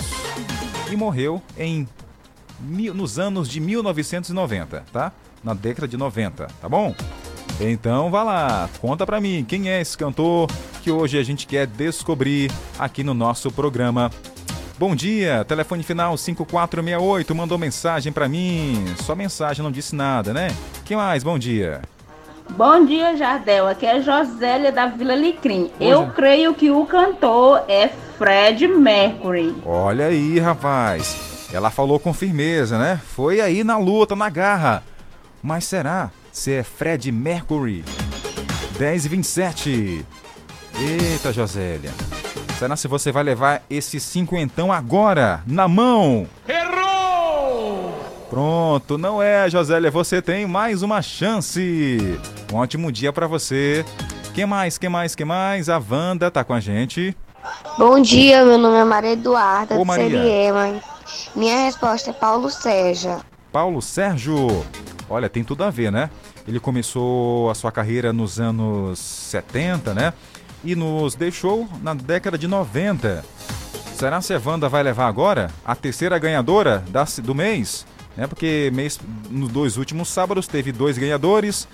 e 0.91 0.95
morreu 0.95 1.41
em 1.57 1.87
nos 2.93 3.19
anos 3.19 3.47
de 3.47 3.59
1990, 3.59 4.83
tá? 4.91 5.11
Na 5.43 5.53
década 5.53 5.87
de 5.87 5.95
90, 5.95 6.47
tá 6.47 6.67
bom? 6.67 6.95
Então 7.59 8.09
vá 8.09 8.23
lá, 8.23 8.69
conta 8.81 9.05
pra 9.05 9.21
mim 9.21 9.45
quem 9.47 9.69
é 9.69 9.79
esse 9.79 9.97
cantor 9.97 10.49
que 10.83 10.91
hoje 10.91 11.17
a 11.17 11.23
gente 11.23 11.45
quer 11.45 11.67
descobrir 11.67 12.51
aqui 12.77 13.03
no 13.03 13.13
nosso 13.13 13.51
programa. 13.51 14.11
Bom 14.79 14.95
dia, 14.95 15.43
telefone 15.43 15.81
final 15.81 16.15
5468, 16.15 17.33
mandou 17.33 17.57
mensagem 17.57 18.13
pra 18.13 18.29
mim. 18.29 18.85
Só 19.03 19.15
mensagem, 19.15 19.63
não 19.63 19.71
disse 19.71 19.95
nada, 19.95 20.31
né? 20.31 20.49
Quem 20.85 20.95
mais? 20.95 21.23
Bom 21.23 21.39
dia. 21.39 21.81
Bom 22.51 22.85
dia, 22.85 23.17
Jardel. 23.17 23.67
Aqui 23.67 23.87
é 23.87 23.99
Josélia 24.01 24.71
da 24.71 24.85
Vila 24.85 25.15
Licrim. 25.15 25.71
Eu 25.79 26.07
creio 26.11 26.53
que 26.53 26.69
o 26.69 26.85
cantor 26.85 27.63
é 27.67 27.89
Fred 28.19 28.67
Mercury. 28.67 29.55
Olha 29.65 30.07
aí, 30.07 30.39
rapaz. 30.39 31.49
Ela 31.51 31.71
falou 31.71 31.99
com 31.99 32.13
firmeza, 32.13 32.77
né? 32.77 33.01
Foi 33.03 33.41
aí 33.41 33.63
na 33.63 33.79
luta, 33.79 34.15
na 34.15 34.29
garra. 34.29 34.83
Mas 35.41 35.65
será 35.65 36.11
se 36.31 36.53
é 36.53 36.61
Fred 36.61 37.11
Mercury? 37.11 37.83
10 38.77 39.05
e 39.05 39.09
27. 39.09 40.05
Eita, 40.79 41.33
Josélia. 41.33 41.91
Será 42.57 42.75
se 42.75 42.87
você 42.87 43.11
vai 43.11 43.21
levar 43.21 43.61
esse 43.69 43.99
cinquentão 43.99 44.73
agora, 44.73 45.43
na 45.45 45.67
mão? 45.67 46.25
Errou! 46.47 47.93
Pronto, 48.31 48.97
não 48.97 49.21
é, 49.21 49.47
Josélia. 49.47 49.91
Você 49.91 50.23
tem 50.23 50.47
mais 50.47 50.81
uma 50.81 51.03
chance. 51.03 52.19
Um 52.51 52.55
ótimo 52.57 52.91
dia 52.91 53.13
pra 53.13 53.27
você. 53.27 53.85
Quem 54.33 54.47
mais, 54.47 54.75
quem 54.79 54.89
mais, 54.89 55.13
quem 55.13 55.25
mais? 55.25 55.69
A 55.69 55.77
Wanda 55.77 56.31
tá 56.31 56.43
com 56.43 56.51
a 56.53 56.59
gente. 56.59 57.15
Bom 57.77 58.01
dia, 58.01 58.43
meu 58.43 58.57
nome 58.57 58.77
é 58.77 58.83
Maria 58.83 59.13
Eduarda, 59.13 59.75
Ô, 59.75 59.79
de 59.81 59.85
Maria. 59.85 60.09
Seriema. 60.09 60.81
Minha 61.35 61.65
resposta 61.65 62.09
é 62.09 62.13
Paulo 62.13 62.49
Sérgio. 62.49 63.17
Paulo 63.51 63.83
Sérgio. 63.83 64.65
Olha, 65.07 65.29
tem 65.29 65.43
tudo 65.43 65.63
a 65.63 65.69
ver, 65.69 65.91
né? 65.91 66.09
Ele 66.47 66.59
começou 66.59 67.51
a 67.51 67.55
sua 67.55 67.71
carreira 67.71 68.11
nos 68.11 68.39
anos 68.39 68.97
70, 68.97 69.93
né? 69.93 70.13
E 70.63 70.75
nos 70.75 71.15
deixou 71.15 71.67
na 71.81 71.93
década 71.93 72.37
de 72.37 72.47
90. 72.47 73.23
Será 73.95 74.21
se 74.21 74.33
a 74.33 74.41
Wanda 74.43 74.69
vai 74.69 74.83
levar 74.83 75.07
agora 75.07 75.49
a 75.65 75.75
terceira 75.75 76.19
ganhadora 76.19 76.83
do 77.23 77.33
mês? 77.33 77.85
Né? 78.15 78.27
Porque 78.27 78.71
mês, 78.73 78.99
nos 79.29 79.49
dois 79.51 79.77
últimos 79.77 80.09
sábados 80.09 80.47
teve 80.47 80.71
dois 80.71 80.97
ganhadores. 80.97 81.67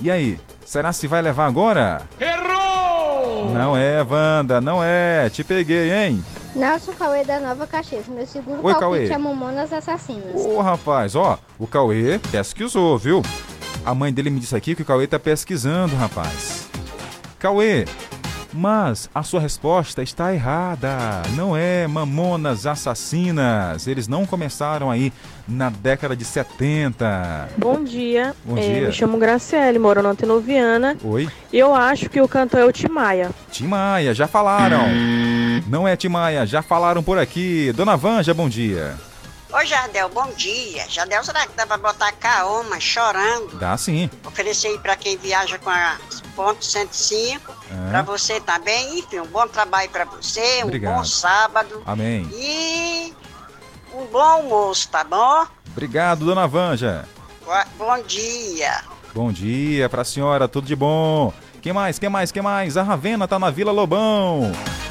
E 0.00 0.10
aí, 0.10 0.38
será 0.64 0.92
se 0.92 1.06
vai 1.06 1.22
levar 1.22 1.46
agora? 1.46 2.02
Errou! 2.20 3.50
Não 3.52 3.76
é, 3.76 4.02
Wanda, 4.02 4.60
não 4.60 4.82
é. 4.82 5.28
Te 5.30 5.44
peguei, 5.44 5.92
hein? 5.92 6.24
Nelson 6.54 6.92
Cauê 6.92 7.24
da 7.24 7.40
Nova 7.40 7.66
Caxias. 7.66 8.06
Meu 8.08 8.26
segundo 8.26 8.64
Oi, 8.64 8.74
palpite 8.74 8.80
Cauê. 8.80 9.08
é 9.08 9.18
Mamonas 9.18 9.72
Assassinas. 9.72 10.34
Ô, 10.34 10.60
rapaz, 10.60 11.14
ó, 11.14 11.38
o 11.58 11.66
Cauê 11.66 12.18
pesquisou, 12.30 12.98
viu? 12.98 13.22
A 13.84 13.94
mãe 13.94 14.12
dele 14.12 14.30
me 14.30 14.40
disse 14.40 14.54
aqui 14.54 14.74
que 14.74 14.82
o 14.82 14.84
Cauê 14.84 15.06
tá 15.06 15.18
pesquisando, 15.18 15.96
rapaz. 15.96 16.68
Cauê, 17.38 17.86
mas 18.52 19.08
a 19.14 19.22
sua 19.22 19.40
resposta 19.40 20.02
está 20.02 20.32
errada. 20.34 21.22
Não 21.36 21.56
é 21.56 21.86
Mamonas 21.86 22.66
Assassinas. 22.66 23.86
Eles 23.86 24.06
não 24.08 24.24
começaram 24.26 24.90
aí 24.90 25.12
na 25.48 25.70
década 25.70 26.14
de 26.16 26.24
70. 26.24 27.48
Bom 27.58 27.82
dia, 27.82 28.34
Bom 28.44 28.56
É, 28.56 28.60
dia. 28.60 28.86
me 28.88 28.92
chamo 28.92 29.18
Graciele, 29.18 29.78
moro 29.78 30.02
na 30.02 30.10
Antenoviana 30.10 30.96
Oi? 31.04 31.28
e 31.52 31.58
eu 31.58 31.74
acho 31.74 32.08
que 32.08 32.20
o 32.20 32.28
cantor 32.28 32.60
é 32.60 32.64
o 32.64 32.72
Tim 32.72 32.88
Maia. 32.88 33.30
Tim 33.50 33.66
Maia, 33.66 34.14
já 34.14 34.26
falaram. 34.26 34.82
Não 35.68 35.86
é 35.86 35.96
Tim 35.96 36.08
Maia, 36.08 36.46
já 36.46 36.62
falaram 36.62 37.02
por 37.02 37.18
aqui. 37.18 37.72
Dona 37.74 37.96
Vanja, 37.96 38.32
bom 38.34 38.48
dia. 38.48 38.94
Ô 39.52 39.64
Jardel, 39.66 40.08
bom 40.08 40.30
dia. 40.32 40.88
Jardel, 40.88 41.22
será 41.22 41.46
que 41.46 41.52
dá 41.54 41.66
pra 41.66 41.76
botar 41.76 42.10
Kaoma 42.12 42.80
chorando? 42.80 43.58
Dá 43.58 43.76
sim. 43.76 44.08
Oferecer 44.24 44.68
aí 44.68 44.78
pra 44.78 44.96
quem 44.96 45.16
viaja 45.18 45.58
com 45.58 45.68
a 45.68 45.98
ponto 46.34 46.64
105. 46.64 47.52
É. 47.86 47.90
Pra 47.90 48.02
você 48.02 48.40
também. 48.40 48.98
Enfim, 48.98 49.20
um 49.20 49.26
bom 49.26 49.46
trabalho 49.46 49.90
pra 49.90 50.04
você, 50.06 50.60
um 50.62 50.68
Obrigado. 50.68 50.96
bom 50.96 51.04
sábado. 51.04 51.82
Amém. 51.84 52.26
E 52.32 53.14
um 53.92 54.06
bom 54.06 54.20
almoço, 54.20 54.88
tá 54.88 55.04
bom? 55.04 55.46
Obrigado, 55.70 56.24
Dona 56.24 56.46
Vanja. 56.48 57.06
Bom 57.76 58.02
dia. 58.04 58.82
Bom 59.12 59.30
dia 59.30 59.86
pra 59.90 60.02
senhora, 60.04 60.48
tudo 60.48 60.66
de 60.66 60.74
bom. 60.74 61.32
Quem 61.62 61.72
mais, 61.72 61.96
quem 61.96 62.08
mais, 62.08 62.32
quem 62.32 62.42
mais? 62.42 62.76
A 62.76 62.82
Ravena 62.82 63.28
tá 63.28 63.38
na 63.38 63.48
Vila 63.48 63.70
Lobão. 63.70 64.50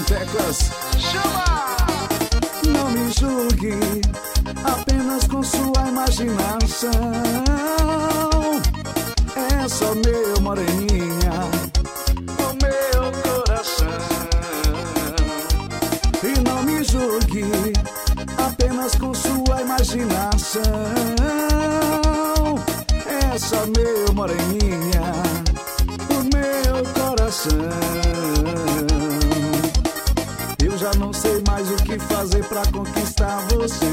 Hilton 0.00 0.02
Teclas. 0.02 0.70
Chama! 0.98 1.76
Não 2.66 2.90
me 2.90 3.10
julgue, 3.12 3.74
apenas 4.64 5.26
com 5.26 5.42
sua 5.42 5.88
imaginação. 5.88 6.90
É 9.36 9.68
só 9.68 9.94
meu 9.94 10.40
moreninha, 10.40 11.32
o 12.38 12.48
meu 12.62 13.12
coração. 13.22 13.88
E 16.22 16.40
não 16.48 16.62
me 16.62 16.84
julgue, 16.84 17.72
apenas 18.38 18.94
com 18.96 19.12
sua 19.14 19.62
imaginação. 19.62 20.62
É 23.06 23.38
só 23.38 23.66
meu 23.66 24.14
moreninha, 24.14 25.12
o 26.10 26.22
meu 26.34 26.84
coração. 26.94 28.09
Não 30.98 31.12
sei 31.12 31.42
mais 31.46 31.70
o 31.70 31.76
que 31.76 31.98
fazer 31.98 32.44
pra 32.44 32.62
conquistar 32.72 33.46
você. 33.48 33.84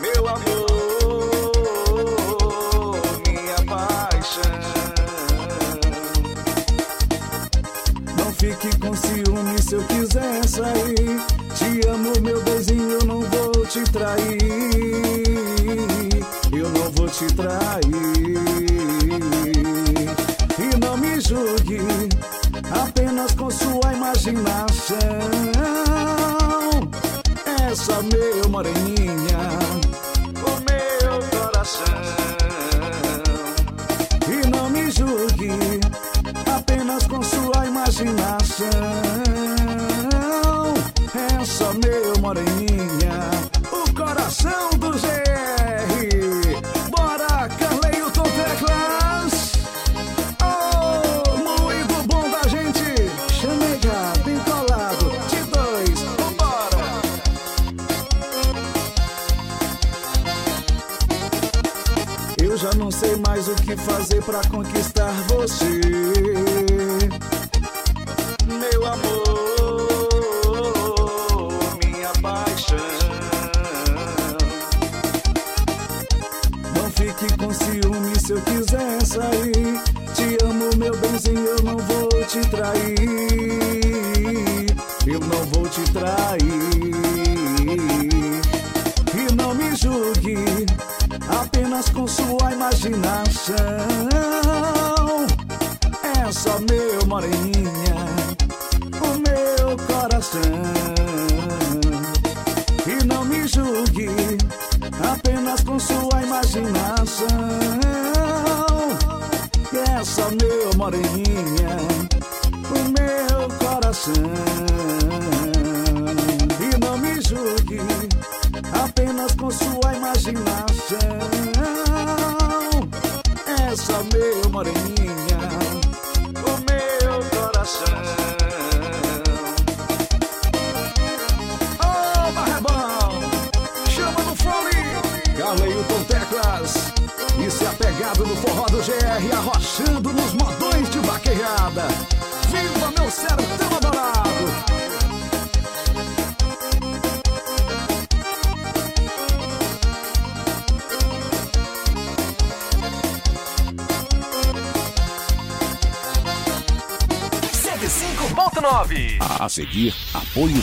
Meu 0.00 0.28
amor, 0.28 0.66
minha 3.26 3.56
paixão. 3.66 4.42
Não 8.16 8.32
fique 8.34 8.78
com 8.78 8.94
ciúme 8.94 9.62
se 9.62 9.74
eu 9.74 9.84
quiser 9.84 10.46
sair. 10.46 11.20
Te 11.54 11.88
amo, 11.88 12.12
meu 12.20 12.42
beijinho, 12.42 12.90
eu 12.90 13.06
não 13.06 13.20
vou 13.22 13.66
te 13.66 13.82
trair. 13.84 14.38
Eu 16.52 16.68
não 16.70 16.90
vou 16.92 17.08
te 17.08 17.26
trair. 17.34 18.11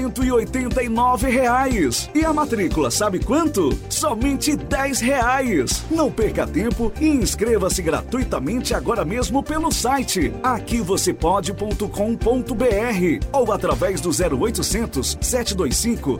189 0.00 1.28
reais. 1.28 2.10
E 2.14 2.24
a 2.24 2.32
matrícula 2.32 2.90
sabe 2.90 3.18
quanto? 3.18 3.78
Somente 3.88 4.56
10 4.56 5.00
reais. 5.00 5.84
Não 5.90 6.10
perca 6.10 6.46
tempo 6.46 6.90
e 7.00 7.08
inscreva-se 7.08 7.82
gratuitamente 7.82 8.74
agora 8.74 9.04
mesmo 9.04 9.42
pelo 9.42 9.70
site 9.70 10.32
aquivocêpode.com.br 10.42 13.26
ou 13.32 13.52
através 13.52 14.00
do 14.00 14.10
0800 14.10 15.18
725 15.20 16.18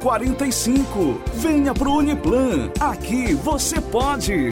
0045. 0.00 1.20
Venha 1.34 1.72
pro 1.72 1.92
Uniplan. 1.92 2.70
Aqui 2.80 3.34
você 3.34 3.80
pode. 3.80 4.48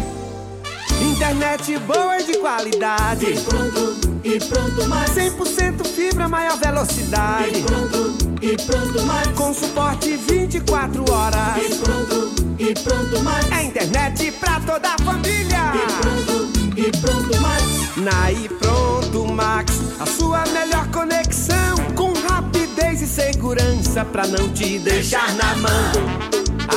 Internet 1.14 1.78
boa 1.78 2.18
e 2.18 2.24
de 2.24 2.38
qualidade. 2.38 3.26
E 3.26 3.40
pronto, 3.40 4.18
e 4.24 4.38
pronto 4.40 4.88
mais. 4.88 5.10
100% 5.10 5.86
fibra, 5.86 6.28
maior 6.28 6.58
velocidade. 6.58 7.60
E 7.60 7.62
pronto, 7.62 8.16
e 8.42 8.56
pronto 8.56 9.02
mais. 9.06 9.28
Com 9.28 9.54
suporte 9.54 10.16
24 10.16 11.04
horas. 11.12 11.56
E 11.56 11.74
pronto, 11.76 12.34
e 12.58 12.74
pronto 12.74 13.22
mais. 13.22 13.48
É 13.52 13.62
internet 13.62 14.32
pra 14.32 14.58
toda 14.66 14.88
a 14.88 14.98
família. 15.04 15.72
E 15.76 16.02
pronto, 16.02 16.80
e 16.80 16.90
pronto 17.00 17.40
mais. 17.40 17.96
Na 17.96 18.32
e 18.32 18.48
pronto 18.48 19.32
Max, 19.32 19.72
a 20.00 20.06
sua 20.06 20.42
melhor 20.46 20.88
conexão. 20.88 21.76
Com 21.94 22.12
rapidez 22.28 23.02
e 23.02 23.06
segurança 23.06 24.04
pra 24.04 24.26
não 24.26 24.48
te 24.48 24.80
deixar 24.80 25.32
na 25.36 25.54
mão. 25.58 25.92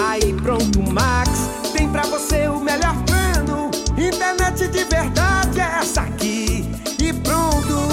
Aí 0.09 0.31
pronto 0.33 0.79
Max, 0.91 1.49
tem 1.73 1.89
pra 1.89 2.03
você 2.03 2.47
o 2.47 2.59
melhor. 2.59 3.06
Internet 3.97 4.67
de 4.67 4.83
verdade 4.83 5.59
é 5.59 5.79
essa 5.79 6.01
aqui. 6.01 6.63
E 6.99 7.13
pronto. 7.13 7.87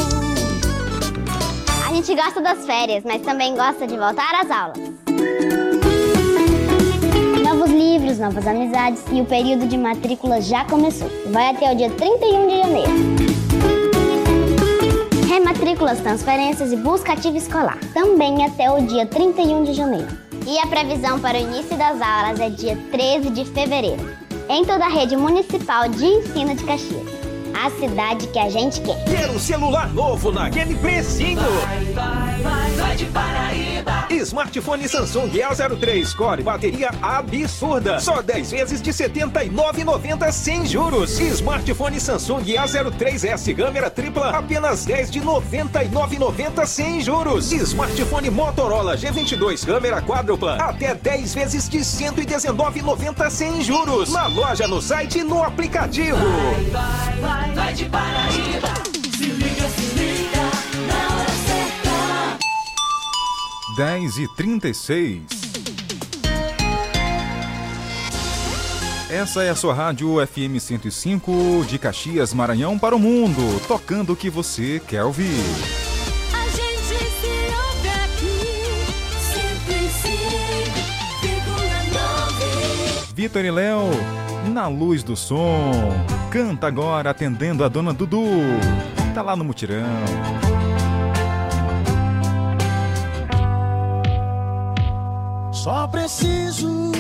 A 1.89 1.95
gente 1.95 2.15
gosta 2.15 2.43
das 2.43 2.67
férias, 2.67 3.03
mas 3.05 3.23
também 3.23 3.57
gosta 3.57 3.87
de 3.87 3.97
voltar 3.97 4.35
às 4.35 4.51
aulas. 4.51 4.79
Novos 7.43 7.71
livros, 7.71 8.19
novas 8.19 8.47
amizades 8.47 9.03
e 9.11 9.23
o 9.23 9.25
período 9.25 9.67
de 9.67 9.79
matrícula 9.79 10.43
já 10.43 10.67
começou. 10.67 11.11
Vai 11.31 11.51
até 11.51 11.73
o 11.73 11.77
dia 11.77 11.89
31 11.89 12.49
de 12.49 12.59
janeiro. 12.59 12.93
Rematrículas, 15.27 16.01
transferências 16.01 16.71
e 16.71 16.77
busca 16.77 17.15
ativa 17.15 17.39
escolar. 17.39 17.79
Também 17.95 18.45
até 18.45 18.71
o 18.71 18.87
dia 18.87 19.07
31 19.07 19.65
de 19.65 19.73
janeiro. 19.73 20.09
E 20.47 20.59
a 20.59 20.67
previsão 20.67 21.19
para 21.19 21.39
o 21.39 21.41
início 21.41 21.79
das 21.79 21.99
aulas 22.03 22.39
é 22.39 22.51
dia 22.51 22.77
13 22.93 23.31
de 23.31 23.47
fevereiro. 23.47 24.24
Em 24.49 24.63
toda 24.65 24.85
a 24.85 24.89
rede 24.89 25.17
municipal 25.17 25.89
de 25.89 26.05
ensino 26.05 26.55
de 26.55 26.65
Caxias. 26.65 27.24
A 27.65 27.71
cidade 27.71 28.27
que 28.27 28.39
a 28.39 28.51
gente 28.51 28.79
quer. 28.83 29.03
Quer 29.05 29.31
um 29.31 29.39
celular 29.39 29.91
novo 29.95 30.31
naquele 30.31 30.75
precinho? 30.75 31.41
Vai, 31.41 31.85
vai, 31.95 32.43
vai, 32.43 32.71
vai 32.73 32.97
de 32.97 33.07
Paraíba. 33.07 34.05
Smartphone 34.11 34.87
Samsung 34.87 35.31
A03 35.31 36.15
Core, 36.15 36.43
bateria 36.43 36.91
absurda. 37.01 37.99
Só 38.01 38.21
10 38.21 38.51
vezes 38.51 38.83
de 38.83 38.91
R$ 38.91 38.97
79,90 38.97 40.31
sem 40.31 40.67
juros. 40.67 41.19
Smartphone 41.19 41.99
Samsung 41.99 42.43
A03S 42.43 43.57
câmera 43.57 43.89
tripla, 43.89 44.29
apenas 44.31 44.85
10 44.85 45.11
de 45.11 45.21
R$ 45.21 45.27
99,90 45.27 46.67
sem 46.67 47.01
juros. 47.01 47.51
Smartphone 47.51 48.29
Motorola 48.29 48.95
G22 48.95 49.65
câmera 49.65 50.03
quádrupla, 50.03 50.57
até 50.57 50.95
10 50.95 51.35
vezes 51.35 51.69
de 51.69 51.79
R$ 51.79 51.85
119,90 51.85 53.31
sem 53.31 53.63
juros. 53.63 54.13
Na 54.13 54.27
loja, 54.27 54.69
no 54.69 54.83
site 54.83 55.21
e 55.21 55.25
no 55.25 55.43
aplicativo. 55.43 56.19
Vai, 56.19 56.65
vai, 56.65 57.21
vai, 57.21 57.54
vai 57.55 57.73
de 57.73 57.85
Paraíba. 57.87 58.75
Se 59.17 59.25
liga, 59.25 59.69
se 59.69 59.95
liga, 59.95 60.43
na 60.89 61.17
hora 61.17 61.31
certa. 61.47 62.39
10 63.77 64.19
e 64.19 64.29
36. 64.37 65.23
Essa 69.11 69.45
é 69.45 69.51
a 69.51 69.55
sua 69.55 69.73
rádio 69.73 70.17
FM 70.27 70.59
105 70.59 71.65
de 71.69 71.79
Caxias, 71.79 72.35
Maranhão 72.35 72.77
para 72.79 72.97
o 72.97 72.99
mundo, 72.99 73.61
tocando 73.69 74.13
o 74.13 74.17
que 74.17 74.29
você 74.29 74.83
quer 74.89 75.05
ouvir. 75.05 75.41
A 76.33 76.49
gente 76.49 76.85
se 77.21 77.29
ouve 77.55 77.89
aqui, 77.89 78.51
105,9. 82.99 83.15
Vitor 83.15 83.45
e 83.45 83.51
Léo, 83.53 83.91
na 84.53 84.67
luz 84.67 85.05
do 85.05 85.15
som. 85.15 86.24
Canta 86.35 86.67
agora 86.67 87.11
atendendo 87.11 87.63
a 87.63 87.69
dona 87.69 87.93
Dudu. 87.93 88.25
Tá 89.15 89.23
lá 89.23 89.37
no 89.37 89.45
mutirão. 89.45 89.87
Só 95.53 95.87
preciso 95.87 96.91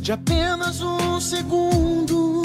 de 0.00 0.12
apenas 0.12 0.80
um 0.80 1.20
segundo. 1.20 2.42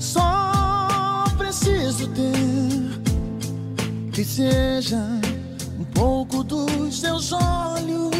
Só 0.00 1.26
preciso 1.38 2.08
ter 2.08 4.10
que 4.10 4.24
seja 4.24 4.98
um 5.78 5.84
pouco 5.84 6.42
dos 6.42 6.98
seus 6.98 7.30
olhos 7.30 8.17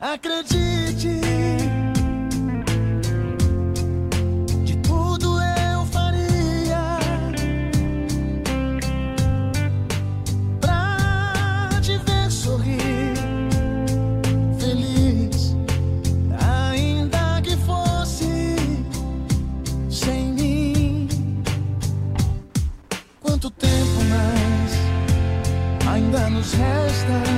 Acredite. 0.00 1.20
De 4.64 4.76
tudo 4.78 5.38
eu 5.42 5.84
faria 5.92 6.98
pra 10.58 11.68
te 11.82 11.98
ver 11.98 12.30
sorrir, 12.30 13.12
feliz, 14.58 15.54
ainda 16.72 17.42
que 17.42 17.54
fosse 17.58 18.56
sem 19.90 20.32
mim. 20.32 21.08
Quanto 23.20 23.50
tempo 23.50 24.00
mais 24.08 24.72
ainda 25.86 26.30
nos 26.30 26.54
resta? 26.54 27.29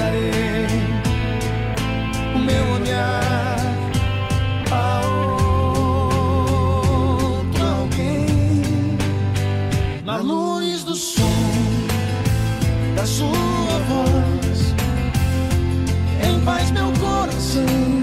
Darei 0.00 0.66
o 2.34 2.38
meu 2.38 2.64
olhar 2.76 3.56
a 4.70 5.00
outro 7.36 7.62
alguém. 7.62 8.96
Na 10.04 10.16
luz 10.18 10.84
do 10.84 10.94
som 10.94 11.44
da 12.96 13.04
sua 13.04 13.78
voz, 13.90 14.74
em 16.26 16.40
paz 16.44 16.70
meu 16.70 16.90
coração 16.92 17.99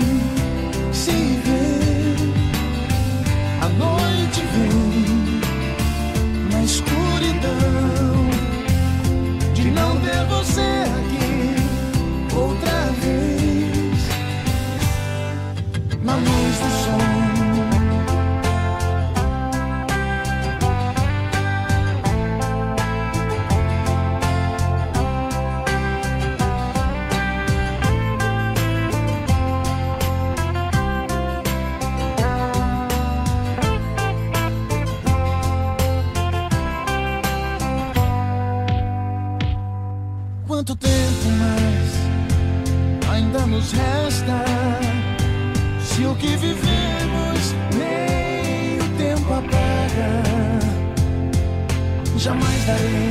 Jerusalem. 52.67 53.06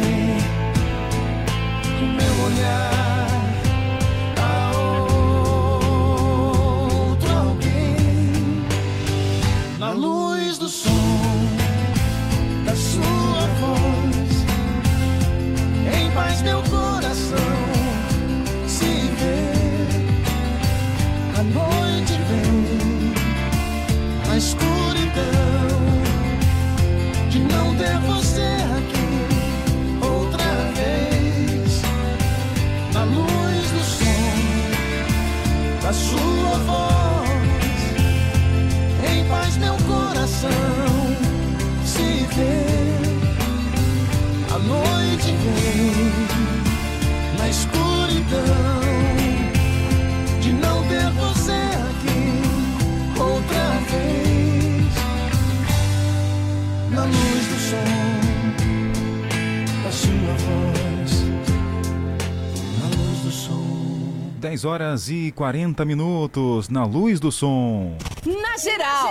10 64.47 64.65
horas 64.65 65.09
e 65.09 65.33
40 65.33 65.85
minutos 65.85 66.69
na 66.69 66.85
luz 66.85 67.19
do 67.19 67.33
som. 67.33 67.97
Na 68.25 68.57
geral. 68.57 69.11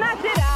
Na 0.00 0.16
geral. 0.16 0.51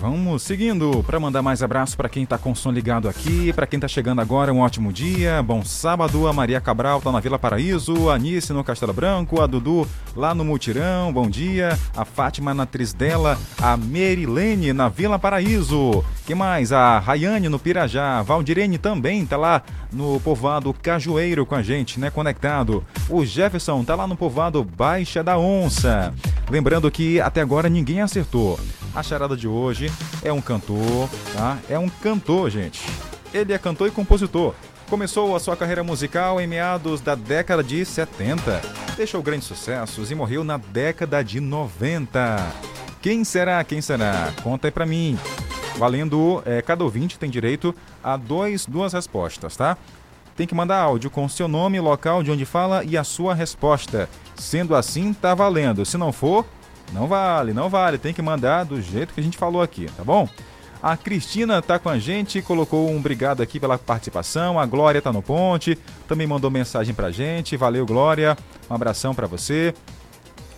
Vamos 0.00 0.44
seguindo 0.44 1.02
para 1.02 1.18
mandar 1.18 1.42
mais 1.42 1.60
abraço 1.60 1.96
para 1.96 2.08
quem 2.08 2.24
tá 2.24 2.38
com 2.38 2.52
o 2.52 2.56
som 2.56 2.70
ligado 2.70 3.08
aqui, 3.08 3.52
para 3.52 3.66
quem 3.66 3.80
tá 3.80 3.88
chegando 3.88 4.20
agora, 4.20 4.52
um 4.52 4.60
ótimo 4.60 4.92
dia, 4.92 5.42
bom 5.42 5.64
sábado. 5.64 6.28
A 6.28 6.32
Maria 6.32 6.60
Cabral 6.60 7.00
tá 7.00 7.10
na 7.10 7.18
Vila 7.18 7.36
Paraíso, 7.36 8.08
a 8.08 8.14
Anice 8.14 8.52
no 8.52 8.62
Castelo 8.62 8.92
Branco, 8.92 9.40
a 9.40 9.46
Dudu 9.46 9.88
lá 10.14 10.36
no 10.36 10.44
Mutirão, 10.44 11.12
bom 11.12 11.28
dia. 11.28 11.76
A 11.96 12.04
Fátima 12.04 12.54
na 12.54 12.64
Trisdela, 12.64 13.36
a 13.60 13.76
Merilene 13.76 14.72
na 14.72 14.88
Vila 14.88 15.18
Paraíso. 15.18 16.04
Que 16.24 16.34
mais? 16.34 16.70
A 16.72 17.00
Rayane 17.00 17.48
no 17.48 17.58
Pirajá, 17.58 18.22
Valdirene 18.22 18.78
também 18.78 19.26
tá 19.26 19.36
lá 19.36 19.62
no 19.92 20.20
povoado 20.20 20.72
Cajueiro 20.74 21.44
com 21.44 21.56
a 21.56 21.62
gente, 21.62 21.98
né, 21.98 22.08
conectado. 22.08 22.84
O 23.10 23.24
Jefferson 23.24 23.82
tá 23.82 23.96
lá 23.96 24.06
no 24.06 24.16
povoado 24.16 24.62
Baixa 24.62 25.24
da 25.24 25.36
Onça. 25.36 26.14
Lembrando 26.48 26.88
que 26.88 27.20
até 27.20 27.40
agora 27.40 27.68
ninguém 27.68 28.00
acertou. 28.00 28.60
A 28.94 29.02
charada 29.02 29.36
de 29.36 29.46
hoje 29.46 29.90
é 30.22 30.32
um 30.32 30.40
cantor, 30.40 31.08
tá? 31.32 31.58
É 31.68 31.78
um 31.78 31.88
cantor, 31.88 32.50
gente. 32.50 32.84
Ele 33.32 33.52
é 33.52 33.58
cantor 33.58 33.88
e 33.88 33.90
compositor. 33.90 34.54
Começou 34.88 35.36
a 35.36 35.40
sua 35.40 35.56
carreira 35.56 35.84
musical 35.84 36.40
em 36.40 36.46
meados 36.46 37.00
da 37.00 37.14
década 37.14 37.62
de 37.62 37.84
70. 37.84 38.60
Deixou 38.96 39.22
grandes 39.22 39.46
sucessos 39.46 40.10
e 40.10 40.14
morreu 40.14 40.42
na 40.42 40.56
década 40.56 41.22
de 41.22 41.38
90. 41.40 42.52
Quem 43.02 43.22
será? 43.22 43.62
Quem 43.62 43.80
será? 43.80 44.32
Conta 44.42 44.66
aí 44.68 44.72
pra 44.72 44.86
mim. 44.86 45.18
Valendo, 45.76 46.42
é, 46.44 46.60
cada 46.62 46.82
ouvinte 46.82 47.18
tem 47.18 47.30
direito 47.30 47.74
a 48.02 48.16
dois, 48.16 48.66
duas 48.66 48.92
respostas, 48.92 49.56
tá? 49.56 49.76
Tem 50.34 50.46
que 50.46 50.54
mandar 50.54 50.80
áudio 50.80 51.10
com 51.10 51.28
seu 51.28 51.46
nome, 51.46 51.78
local 51.78 52.22
de 52.22 52.30
onde 52.30 52.44
fala 52.44 52.82
e 52.82 52.96
a 52.96 53.04
sua 53.04 53.34
resposta. 53.34 54.08
Sendo 54.36 54.74
assim, 54.74 55.12
tá 55.12 55.34
valendo. 55.34 55.84
Se 55.84 55.98
não 55.98 56.12
for, 56.12 56.44
não 56.92 57.06
vale, 57.06 57.52
não 57.52 57.68
vale. 57.68 57.98
Tem 57.98 58.14
que 58.14 58.22
mandar 58.22 58.64
do 58.64 58.80
jeito 58.80 59.14
que 59.14 59.20
a 59.20 59.22
gente 59.22 59.38
falou 59.38 59.62
aqui, 59.62 59.86
tá 59.96 60.04
bom? 60.04 60.28
A 60.82 60.96
Cristina 60.96 61.60
tá 61.60 61.78
com 61.78 61.88
a 61.88 61.98
gente, 61.98 62.40
colocou 62.40 62.88
um 62.88 62.98
obrigado 62.98 63.42
aqui 63.42 63.58
pela 63.58 63.76
participação. 63.76 64.58
A 64.58 64.66
Glória 64.66 65.02
tá 65.02 65.12
no 65.12 65.22
ponte, 65.22 65.76
também 66.06 66.26
mandou 66.26 66.50
mensagem 66.50 66.94
pra 66.94 67.10
gente. 67.10 67.56
Valeu, 67.56 67.84
Glória. 67.84 68.36
Um 68.70 68.74
abração 68.74 69.14
pra 69.14 69.26
você. 69.26 69.74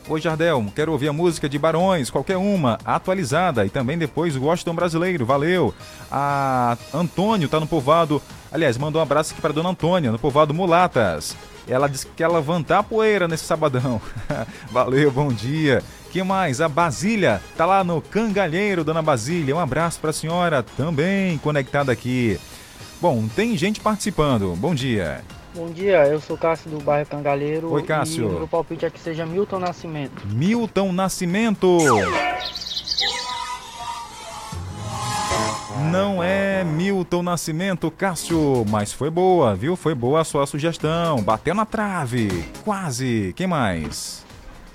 Oi, 0.08 0.20
Jardel, 0.20 0.64
quero 0.74 0.92
ouvir 0.92 1.08
a 1.08 1.12
música 1.12 1.48
de 1.48 1.58
Barões, 1.58 2.10
qualquer 2.10 2.36
uma, 2.36 2.78
atualizada. 2.84 3.64
E 3.64 3.70
também 3.70 3.96
depois 3.96 4.36
o 4.36 4.42
Washington 4.42 4.74
Brasileiro, 4.74 5.24
valeu. 5.24 5.74
A 6.10 6.76
Antônio 6.92 7.48
tá 7.48 7.60
no 7.60 7.66
povoado 7.66 8.20
Aliás, 8.52 8.76
mandou 8.76 9.00
um 9.00 9.02
abraço 9.02 9.32
aqui 9.32 9.40
para 9.40 9.52
Dona 9.52 9.68
Antônia, 9.68 10.10
no 10.10 10.18
povoado 10.18 10.52
Mulatas. 10.52 11.36
Ela 11.70 11.88
disse 11.88 12.06
que 12.06 12.12
quer 12.16 12.28
levantar 12.28 12.80
a 12.80 12.82
poeira 12.82 13.28
nesse 13.28 13.44
sabadão. 13.44 14.00
Valeu, 14.70 15.10
bom 15.10 15.28
dia. 15.28 15.82
Que 16.10 16.22
mais? 16.22 16.60
A 16.60 16.68
Basília 16.68 17.40
tá 17.56 17.64
lá 17.64 17.84
no 17.84 18.02
Cangalheiro, 18.02 18.82
Dona 18.82 19.00
Basília. 19.00 19.54
Um 19.54 19.60
abraço 19.60 20.00
para 20.00 20.10
a 20.10 20.12
senhora 20.12 20.64
também 20.76 21.38
conectada 21.38 21.92
aqui. 21.92 22.38
Bom, 23.00 23.28
tem 23.28 23.56
gente 23.56 23.80
participando. 23.80 24.56
Bom 24.56 24.74
dia. 24.74 25.22
Bom 25.54 25.70
dia, 25.70 26.06
eu 26.06 26.20
sou 26.20 26.36
Cássio 26.36 26.70
do 26.70 26.80
bairro 26.80 27.08
Cangalheiro. 27.08 27.72
Oi, 27.72 27.82
Cássio. 27.82 28.24
E 28.24 28.26
o 28.26 28.38
meu 28.38 28.48
palpite 28.48 28.86
é 28.86 28.90
que 28.90 29.00
seja 29.00 29.24
Milton 29.24 29.60
Nascimento. 29.60 30.26
Milton 30.26 30.92
Nascimento. 30.92 31.78
Não 35.90 36.22
é 36.22 36.62
Milton 36.62 37.22
Nascimento, 37.22 37.90
Cássio, 37.90 38.64
mas 38.68 38.92
foi 38.92 39.10
boa, 39.10 39.54
viu? 39.54 39.76
Foi 39.76 39.94
boa 39.94 40.20
a 40.20 40.24
sua 40.24 40.46
sugestão. 40.46 41.22
Bateu 41.22 41.54
na 41.54 41.64
trave. 41.64 42.44
Quase. 42.64 43.32
Quem 43.36 43.46
mais? 43.46 44.24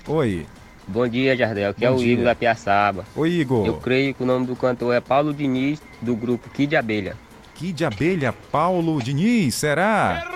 Oi. 0.06 0.46
Bom 0.86 1.06
dia, 1.08 1.36
Jardel. 1.36 1.70
Aqui 1.70 1.84
é 1.84 1.90
Bom 1.90 1.96
o 1.96 1.98
dia. 1.98 2.12
Igor 2.12 2.24
da 2.24 2.34
Piaçaba. 2.34 3.04
Oi, 3.16 3.30
Igor. 3.30 3.66
Eu 3.66 3.74
creio 3.74 4.14
que 4.14 4.22
o 4.22 4.26
nome 4.26 4.46
do 4.46 4.54
cantor 4.54 4.94
é 4.94 5.00
Paulo 5.00 5.32
Diniz, 5.32 5.80
do 6.00 6.14
grupo 6.14 6.48
Kid 6.50 6.76
Abelha. 6.76 7.16
Kid 7.54 7.84
Abelha, 7.84 8.32
Paulo 8.52 9.02
Diniz, 9.02 9.54
será? 9.54 10.35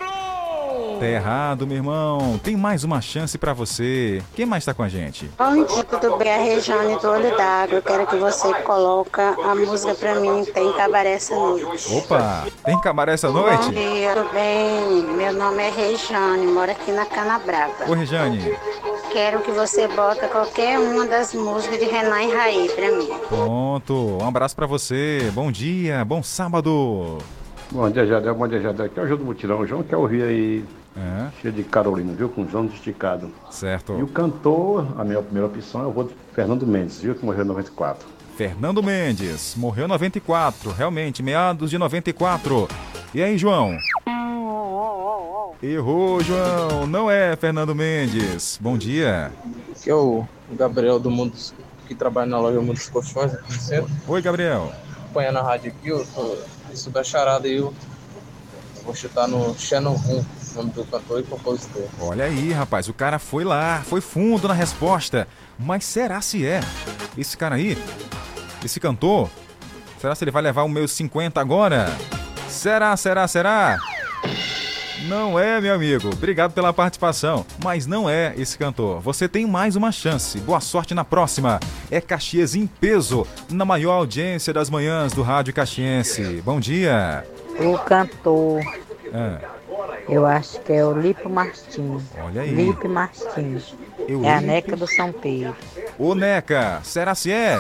Tá 1.01 1.06
errado, 1.06 1.66
meu 1.66 1.78
irmão. 1.78 2.39
Tem 2.44 2.55
mais 2.55 2.85
uma 2.85 3.01
chance 3.01 3.39
pra 3.39 3.55
você. 3.55 4.22
Quem 4.35 4.44
mais 4.44 4.66
tá 4.66 4.74
com 4.74 4.82
a 4.82 4.89
gente? 4.89 5.31
Bom 5.39 5.64
dia, 5.64 5.82
tudo 5.82 6.18
bem? 6.18 6.31
A 6.31 6.36
Rejane 6.36 6.98
do 7.01 7.09
Olho 7.09 7.35
d'Água. 7.39 7.77
Eu 7.77 7.82
quero 7.82 8.06
que 8.06 8.16
você 8.16 8.52
coloca 8.62 9.35
a 9.43 9.55
música 9.55 9.94
pra 9.94 10.16
mim, 10.16 10.44
tem 10.44 10.70
cabaré 10.74 11.12
essa 11.12 11.35
noite. 11.35 11.90
Opa, 11.94 12.47
tem 12.66 12.78
camaré 12.82 13.14
essa 13.14 13.31
noite? 13.31 13.64
Bom 13.64 13.70
dia, 13.70 14.14
tudo 14.14 14.31
bem? 14.35 15.02
Meu 15.16 15.32
nome 15.32 15.62
é 15.62 15.70
Rejane, 15.70 16.47
moro 16.47 16.70
aqui 16.70 16.93
na 16.93 17.06
Canabrava. 17.06 17.89
Ô, 17.89 17.94
Rejane. 17.94 18.55
Quero 19.10 19.40
que 19.40 19.52
você 19.52 19.89
bota 19.89 20.28
qualquer 20.28 20.78
uma 20.78 21.06
das 21.06 21.32
músicas 21.32 21.78
de 21.78 21.86
Renan 21.86 22.24
e 22.24 22.35
Raí 22.35 22.68
pra 22.68 22.93
mim. 22.93 23.09
Pronto, 23.27 24.18
um 24.20 24.28
abraço 24.28 24.55
pra 24.55 24.66
você. 24.66 25.31
Bom 25.32 25.51
dia, 25.51 26.05
bom 26.05 26.22
sábado. 26.22 27.16
Bom 27.72 27.88
dia, 27.88 28.05
Jadel. 28.05 28.34
Bom 28.34 28.48
dia, 28.48 28.60
Jadel. 28.60 28.86
Aqui 28.86 28.98
é 28.98 29.02
o 29.02 29.06
João 29.06 29.18
do 29.18 29.24
Mutirão. 29.24 29.60
O 29.60 29.66
João 29.66 29.82
quer 29.82 29.97
ouvir 29.97 30.22
aí, 30.24 30.64
cheio 31.40 31.55
de 31.55 31.62
Carolina, 31.62 32.12
viu? 32.12 32.28
Com 32.28 32.42
os 32.42 32.52
ombros 32.52 32.74
esticados. 32.74 33.30
Certo. 33.51 33.97
E 33.97 34.02
o 34.02 34.09
cantor, 34.09 34.86
a 34.98 35.05
minha 35.05 35.22
primeira 35.22 35.47
opção, 35.47 35.82
eu 35.82 35.92
vou 35.92 36.05
de 36.05 36.14
Fernando 36.34 36.66
Mendes, 36.66 37.01
viu? 37.01 37.14
Que 37.14 37.24
morreu 37.24 37.44
em 37.44 37.47
94. 37.47 38.09
Fernando 38.36 38.82
Mendes, 38.82 39.55
morreu 39.56 39.84
em 39.84 39.88
94, 39.88 40.72
realmente, 40.72 41.22
meados 41.22 41.70
de 41.70 41.78
94. 41.78 42.66
E 43.14 43.22
aí, 43.22 43.38
João? 43.38 43.76
Errou, 45.62 46.20
João. 46.22 46.88
Não 46.88 47.09
é 47.09 47.36
Fernando 47.36 47.72
Mendes. 47.72 48.59
Bom 48.60 48.76
dia. 48.76 49.30
Aqui 49.70 49.90
é 49.90 49.94
o 49.94 50.24
Gabriel 50.52 50.98
do 50.98 51.10
Mundo 51.10 51.34
que 51.86 51.94
trabalha 51.94 52.30
na 52.30 52.40
loja 52.40 52.60
Mundo 52.60 52.74
dos 52.74 52.88
Colchões 52.88 53.32
centro. 53.60 53.90
Oi, 54.09 54.22
Gabriel. 54.22 54.72
Acompanhando 55.05 55.38
a 55.38 55.42
rádio 55.42 55.72
aqui, 55.72 55.88
eu 55.88 56.05
tô 56.06 56.36
isso 56.72 56.90
da 56.90 57.02
charada 57.05 57.47
aí, 57.47 57.56
eu 57.56 57.74
vou 58.84 58.94
chutar 58.94 59.28
no 59.28 59.55
Shannon 59.59 59.94
Hun, 59.94 60.24
nome 60.55 60.70
do 60.70 60.84
cantor 60.84 61.20
e 61.20 61.22
compositor. 61.22 61.84
Olha 62.01 62.24
aí, 62.24 62.52
rapaz, 62.52 62.88
o 62.88 62.94
cara 62.94 63.18
foi 63.18 63.44
lá, 63.44 63.82
foi 63.84 64.01
fundo 64.01 64.48
na 64.48 64.55
resposta. 64.55 65.28
Mas 65.59 65.84
será 65.84 66.20
se 66.20 66.47
é? 66.47 66.60
Esse 67.16 67.36
cara 67.36 67.56
aí, 67.56 67.76
esse 68.64 68.80
cantor, 68.80 69.28
será 70.01 70.14
se 70.14 70.24
ele 70.24 70.30
vai 70.30 70.42
levar 70.42 70.62
o 70.62 70.68
meu 70.68 70.88
50 70.88 71.40
agora? 71.40 71.86
Será, 72.48 72.97
será, 72.97 73.28
será? 73.28 73.78
Não 75.09 75.39
é, 75.39 75.60
meu 75.60 75.74
amigo. 75.74 76.10
Obrigado 76.12 76.52
pela 76.52 76.72
participação. 76.72 77.44
Mas 77.62 77.86
não 77.86 78.09
é 78.09 78.35
esse 78.36 78.56
cantor. 78.59 79.01
Você 79.01 79.28
tem 79.28 79.47
mais 79.47 79.77
uma 79.77 79.90
chance. 79.90 80.39
Boa 80.40 80.60
sorte 80.60 80.94
na 80.94 81.05
próxima. 81.05 81.59
É 81.90 82.01
Caxias 82.01 82.55
em 82.55 82.66
peso, 82.66 83.27
na 83.51 83.64
maior 83.64 83.93
audiência 83.93 84.52
das 84.52 84.68
manhãs 84.68 85.12
do 85.12 85.22
Rádio 85.22 85.55
Caxiense. 85.55 86.43
Bom 86.44 86.60
dia. 86.60 87.24
O 87.59 87.78
cantor, 87.78 88.60
Ah, 89.12 89.39
eu 90.09 90.27
acho 90.27 90.60
que 90.60 90.72
é 90.72 90.85
o 90.85 90.93
Lipe 90.93 91.28
Martins. 91.28 92.02
Olha 92.22 92.43
aí. 92.43 92.51
Lipe 92.51 92.89
Martins. 92.89 93.74
Eu 94.09 94.24
é 94.24 94.35
a 94.35 94.40
Neca 94.40 94.77
do 94.77 94.86
São 94.86 95.12
Pedro. 95.12 95.55
Ô, 95.98 96.14
Neca, 96.14 96.81
será 96.82 97.14
se 97.14 97.31
é? 97.32 97.59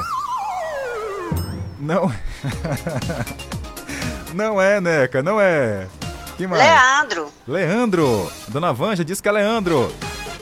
Não. 1.78 2.12
não 4.34 4.60
é, 4.60 4.80
Neca, 4.80 5.22
não 5.22 5.40
é. 5.40 5.86
Que 6.40 6.46
mais? 6.46 6.62
Leandro. 6.62 7.28
Leandro. 7.46 8.32
Dona 8.48 8.72
Vanja 8.72 9.04
disse 9.04 9.22
que 9.22 9.28
é 9.28 9.32
Leandro. 9.32 9.92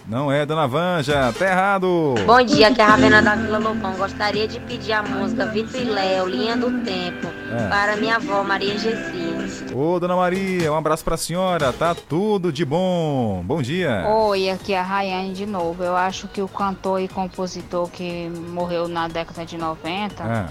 Não 0.06 0.30
é, 0.30 0.46
Dona 0.46 0.68
Vanja. 0.68 1.34
Tá 1.36 1.44
errado. 1.44 2.14
Bom 2.24 2.40
dia, 2.40 2.68
aqui 2.68 2.80
é 2.80 2.84
a 2.84 2.86
Ravena 2.86 3.20
da 3.20 3.34
Vila 3.34 3.58
Lobão. 3.58 3.94
Gostaria 3.94 4.46
de 4.46 4.60
pedir 4.60 4.92
a 4.92 5.02
música 5.02 5.46
Vitor 5.46 5.80
e 5.80 5.84
Léo, 5.86 6.28
Linha 6.28 6.56
do 6.56 6.70
Tempo, 6.84 7.26
É. 7.50 7.68
para 7.68 7.96
minha 7.96 8.14
avó 8.14 8.44
Maria 8.44 8.78
Gessi. 8.78 9.74
Ô, 9.74 9.98
Dona 9.98 10.14
Maria, 10.14 10.72
um 10.72 10.76
abraço 10.76 11.02
pra 11.02 11.16
senhora. 11.16 11.72
Tá 11.72 11.96
tudo 11.96 12.52
de 12.52 12.64
bom. 12.64 13.42
Bom 13.44 13.60
dia. 13.60 14.04
Oi, 14.06 14.50
aqui 14.50 14.74
é 14.74 14.78
a 14.78 14.82
Rayane 14.84 15.32
de 15.32 15.46
novo. 15.46 15.82
Eu 15.82 15.96
acho 15.96 16.28
que 16.28 16.40
o 16.40 16.46
cantor 16.46 17.00
e 17.00 17.08
compositor 17.08 17.90
que 17.90 18.30
morreu 18.52 18.86
na 18.86 19.08
década 19.08 19.44
de 19.44 19.58
90 19.58 20.22
Ah, 20.22 20.48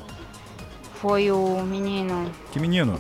foi 1.02 1.32
o 1.32 1.64
menino, 1.64 2.30
que 2.52 2.60
menino? 2.60 2.99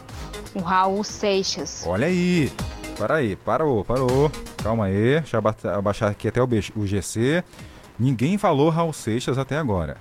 o 0.55 0.59
Raul 0.59 1.03
Seixas. 1.03 1.83
Olha 1.85 2.07
aí. 2.07 2.51
Para 2.97 3.15
aí, 3.15 3.35
parou, 3.35 3.83
parou. 3.85 4.31
Calma 4.63 4.85
aí. 4.85 5.19
Deixa 5.19 5.35
eu 5.35 5.39
aba- 5.39 5.55
abaixar 5.75 6.09
aqui 6.09 6.27
até 6.27 6.41
o, 6.41 6.47
GC. 6.85 7.43
Ninguém 7.99 8.37
falou 8.37 8.69
Raul 8.69 8.91
Seixas 8.93 9.37
até 9.37 9.57
agora. 9.57 9.97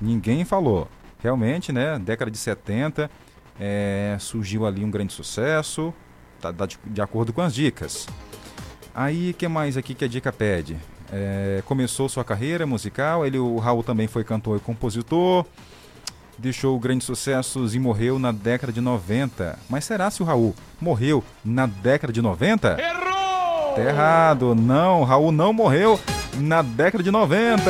Ninguém 0.00 0.44
falou. 0.44 0.86
Realmente, 1.18 1.72
né? 1.72 1.98
Década 1.98 2.30
de 2.30 2.38
70, 2.38 3.10
é, 3.58 4.16
surgiu 4.20 4.64
ali 4.64 4.84
um 4.84 4.90
grande 4.90 5.12
sucesso. 5.12 5.92
Tá, 6.40 6.52
tá 6.52 6.66
de, 6.66 6.78
de 6.84 7.00
acordo 7.00 7.32
com 7.32 7.40
as 7.40 7.52
dicas. 7.54 8.06
Aí, 8.94 9.30
o 9.30 9.34
que 9.34 9.48
mais 9.48 9.76
aqui 9.76 9.94
que 9.94 10.04
a 10.04 10.08
dica 10.08 10.32
pede? 10.32 10.76
É, 11.12 11.62
começou 11.66 12.08
sua 12.08 12.22
carreira 12.22 12.64
musical. 12.66 13.26
Ele, 13.26 13.38
o 13.38 13.56
Raul 13.58 13.82
também 13.82 14.06
foi 14.06 14.22
cantor 14.22 14.58
e 14.58 14.60
compositor. 14.60 15.44
Deixou 16.38 16.78
grandes 16.78 17.06
sucessos 17.06 17.74
e 17.74 17.78
morreu 17.78 18.18
na 18.18 18.30
década 18.30 18.72
de 18.72 18.80
90. 18.80 19.58
Mas 19.68 19.84
será 19.84 20.10
se 20.10 20.22
o 20.22 20.26
Raul 20.26 20.54
morreu 20.80 21.24
na 21.44 21.66
década 21.66 22.12
de 22.12 22.20
90? 22.20 22.76
Errou! 22.78 23.74
Tá 23.74 23.82
errado. 23.82 24.54
Não, 24.54 25.04
Raul 25.04 25.32
não 25.32 25.52
morreu 25.52 25.98
na 26.36 26.62
década 26.62 27.02
de 27.02 27.10
90. 27.10 27.62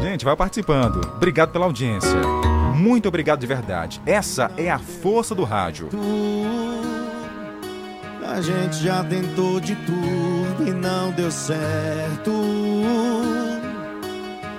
Gente, 0.00 0.24
vai 0.24 0.36
participando. 0.36 1.00
Obrigado 1.16 1.50
pela 1.50 1.66
audiência. 1.66 2.20
Muito 2.74 3.08
obrigado 3.08 3.40
de 3.40 3.46
verdade. 3.46 4.00
Essa 4.04 4.50
é 4.56 4.70
a 4.70 4.78
força 4.78 5.34
do 5.34 5.44
rádio. 5.44 5.88
A 8.26 8.40
gente 8.40 8.76
já 8.76 9.04
tentou 9.04 9.60
de 9.60 9.76
tudo 9.76 10.68
e 10.68 10.72
não 10.72 11.12
deu 11.12 11.30
certo. 11.30 12.32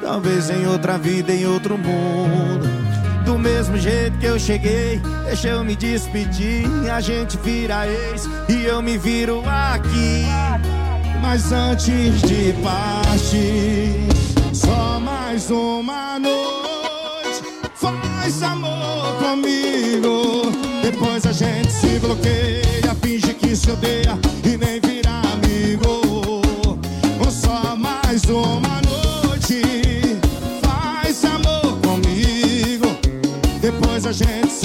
Talvez 0.06 0.52
em 0.52 0.68
outra 0.68 1.00
vida, 1.00 1.34
em 1.34 1.48
outro 1.48 1.80
mundo. 1.80 2.70
Do 3.26 3.40
mesmo 3.40 3.76
jeito 3.76 4.16
que 4.20 4.28
eu 4.28 4.38
cheguei, 4.38 5.02
deixa 5.26 5.48
eu 5.48 5.64
me 5.64 5.76
despedir. 5.76 6.68
A 6.92 7.02
gente 7.02 7.36
vira 7.40 7.88
ex 7.88 8.30
e 8.48 8.66
eu 8.66 8.84
me 8.84 9.00
viro 9.00 9.42
aqui. 9.48 10.26
Mas 11.20 11.52
antes 11.52 12.22
de 12.22 12.54
partir, 12.62 13.96
só 14.54 15.00
mais 15.00 15.50
uma 15.50 16.20
noite. 16.20 17.42
Faz 17.74 18.44
amor 18.44 19.18
comigo. 19.18 20.52
Depois 20.84 21.26
a 21.26 21.32
gente 21.32 21.72
se 21.72 21.98
bloqueia, 21.98 22.96
finge 23.02 23.34
que 23.34 23.56
se 23.56 23.72
odeia 23.72 24.20
e 24.44 24.56
nem 24.56 24.85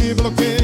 se 0.00 0.14
bloqueia, 0.14 0.59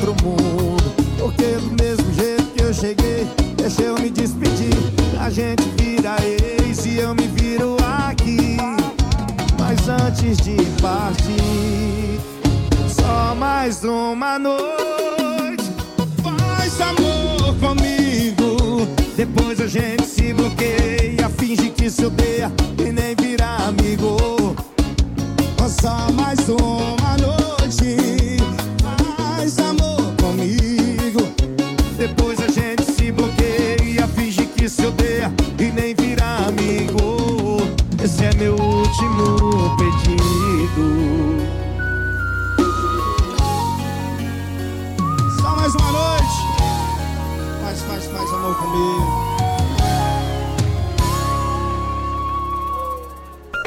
Talvez 0.00 0.06
em 0.06 0.06
outra 0.06 0.06
vida, 0.06 0.06
em 0.06 0.08
outro 0.08 0.16
mundo. 0.24 0.94
Porque 1.18 1.42
do 1.54 1.80
deixa 3.56 3.82
eu 3.82 3.94
me 3.98 4.10
despedir. 4.10 4.74
A 5.20 5.30
gente 5.30 5.62
vira 5.76 6.16
ex 6.22 6.86
e 6.86 6.98
eu 6.98 7.14
me 7.14 7.26
viro 7.28 7.76
aqui. 8.08 8.56
Mas 9.58 9.88
antes 9.88 10.38
de 10.38 10.56
partir, 10.80 12.20
só 12.88 13.34
mais 13.34 13.84
uma 13.84 14.38
noite. 14.38 15.70
Faz 16.22 16.80
amor 16.80 17.54
comigo. 17.56 18.86
Depois 19.16 19.60
a 19.60 19.66
gente 19.66 20.06
se 20.06 20.32
bloqueia, 20.32 21.28
finge 21.38 21.70
que 21.70 21.90
se 21.90 22.06
odeia 22.06 22.50
e 22.78 22.90
nem 22.90 23.14
vira 23.14 23.46
amigo. 23.68 24.56
Só 25.80 26.10
mais 26.12 26.48
uma 26.48 27.16
noite. 27.16 28.19
Último 39.00 39.76
pedido. 39.76 41.36
Só 45.40 45.56
mais 45.56 45.74
uma 45.74 45.92
noite. 45.92 46.24
Faz, 47.62 47.82
faz, 47.82 48.06
faz 48.06 48.32
amor 48.34 48.54
comigo. 48.56 49.30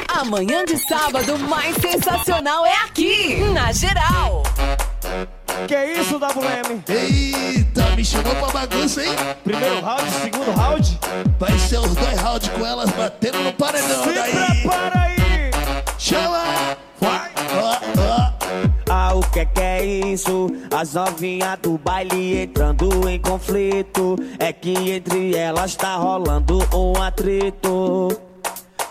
Amanhã 0.08 0.64
de 0.64 0.76
sábado 0.88 1.38
mais 1.40 1.76
sensacional 1.76 2.64
é 2.64 2.76
aqui, 2.84 3.42
na 3.52 3.72
geral. 3.72 4.44
Que 5.66 6.00
isso, 6.00 6.18
WM? 6.18 6.82
Eita, 6.88 7.90
me 7.96 8.04
chamou 8.04 8.34
pra 8.36 8.60
bagunça, 8.60 9.04
hein? 9.04 9.12
Primeiro 9.42 9.80
round, 9.80 10.10
segundo 10.10 10.50
round? 10.52 11.00
Vai 11.38 11.58
ser 11.58 11.78
os 11.78 11.94
dois 11.94 12.20
rounds 12.20 12.48
com 12.48 12.64
elas 12.64 12.90
batendo 12.90 13.38
no 13.40 13.52
paredão. 13.52 14.04
Se 14.04 14.12
daí. 14.12 14.32
prepara 14.32 14.98
aí! 15.00 15.03
Chama! 16.04 16.76
Vai! 17.00 17.30
Ah, 18.90 19.14
o 19.14 19.22
que 19.22 19.40
é 19.40 19.44
que 19.46 19.60
é 19.62 19.84
isso? 19.86 20.48
As 20.70 20.92
novinhas 20.92 21.58
do 21.62 21.78
baile 21.78 22.42
entrando 22.42 23.08
em 23.08 23.18
conflito. 23.18 24.14
É 24.38 24.52
que 24.52 24.90
entre 24.90 25.34
elas 25.34 25.74
tá 25.76 25.96
rolando 25.96 26.58
um 26.74 27.02
atrito. 27.02 28.20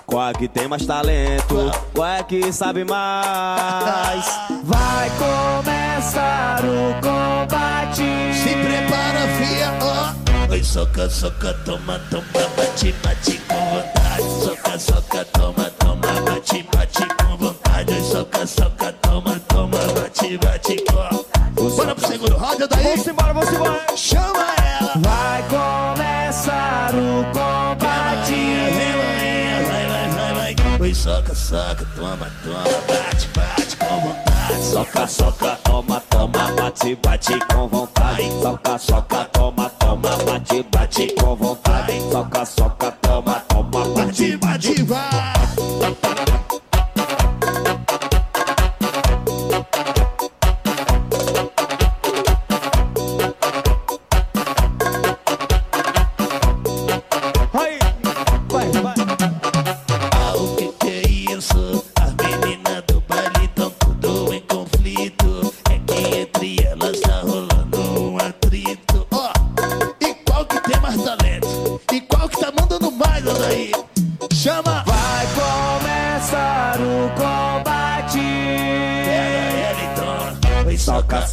Qual 0.08 0.28
é 0.28 0.34
que 0.34 0.48
tem 0.48 0.68
mais 0.68 0.88
talento? 0.88 1.56
Qual 1.94 2.08
é 2.08 2.24
que 2.24 2.52
sabe 2.52 2.84
mais? 2.84 4.26
Vai 4.64 5.12
começar 5.12 6.62
o 6.66 6.96
combate. 6.96 8.02
Se 8.34 8.56
prepara, 8.56 9.28
fia, 9.38 9.72
ó. 9.84 10.52
Oi, 10.52 10.64
soca, 10.64 11.08
soca, 11.08 11.54
toma, 11.64 12.02
toma, 12.10 12.48
bate, 12.58 12.92
bate 13.04 13.38
com 13.48 13.56
vontade. 13.70 14.44
Soca, 14.44 14.80
soca, 14.80 15.26
toma, 15.26 15.54
toma, 15.54 15.73
bate, 16.54 16.64
bate 16.76 17.08
com 17.16 17.38
vontade. 17.38 18.02
Soca, 18.02 18.46
soca, 18.46 18.94
toma, 19.02 19.40
toma, 19.48 19.78
bate, 19.78 20.38
bate 20.38 20.84
com. 20.86 21.70
Bora 21.76 21.96
pro 21.96 22.08
segundo 22.08 22.38
round, 22.38 22.68
daí. 22.68 22.84
Vamos 22.84 23.08
embora, 23.08 23.34
vamos 23.34 23.52
embora. 23.52 23.86
Chama 23.96 24.56
ela. 24.80 24.94
Vai 24.98 25.44
começar 25.44 26.92
o 26.94 27.24
combate. 27.34 28.34
Vem, 28.34 28.94
vai, 29.66 29.88
vai, 29.88 30.10
vai, 30.10 30.56
vai. 30.56 30.82
Oi, 30.82 30.94
soca, 30.94 31.34
soca, 31.34 31.86
toma, 31.96 32.32
toma, 32.44 32.64
bate, 32.88 33.28
bate 33.34 33.78
com 33.78 34.02
vontade. 34.02 34.64
Soca, 34.64 35.08
soca, 35.08 35.60
toma, 35.64 36.04
toma, 36.10 36.52
bate, 36.52 36.96
bate 36.96 37.40
com 37.48 37.68
vontade. 37.68 38.32
Soca, 38.42 38.78
soca, 38.78 39.26
toma, 39.26 39.70
toma, 39.80 40.18
bate, 40.18 40.64
bate 40.72 41.16
com 41.20 41.36
vontade. 41.36 42.02
Soca, 42.12 42.46
soca, 42.46 42.92
toma, 43.02 43.44
toma, 43.48 43.86
bate, 43.96 44.38
bate, 44.38 44.84
vai. 44.84 46.43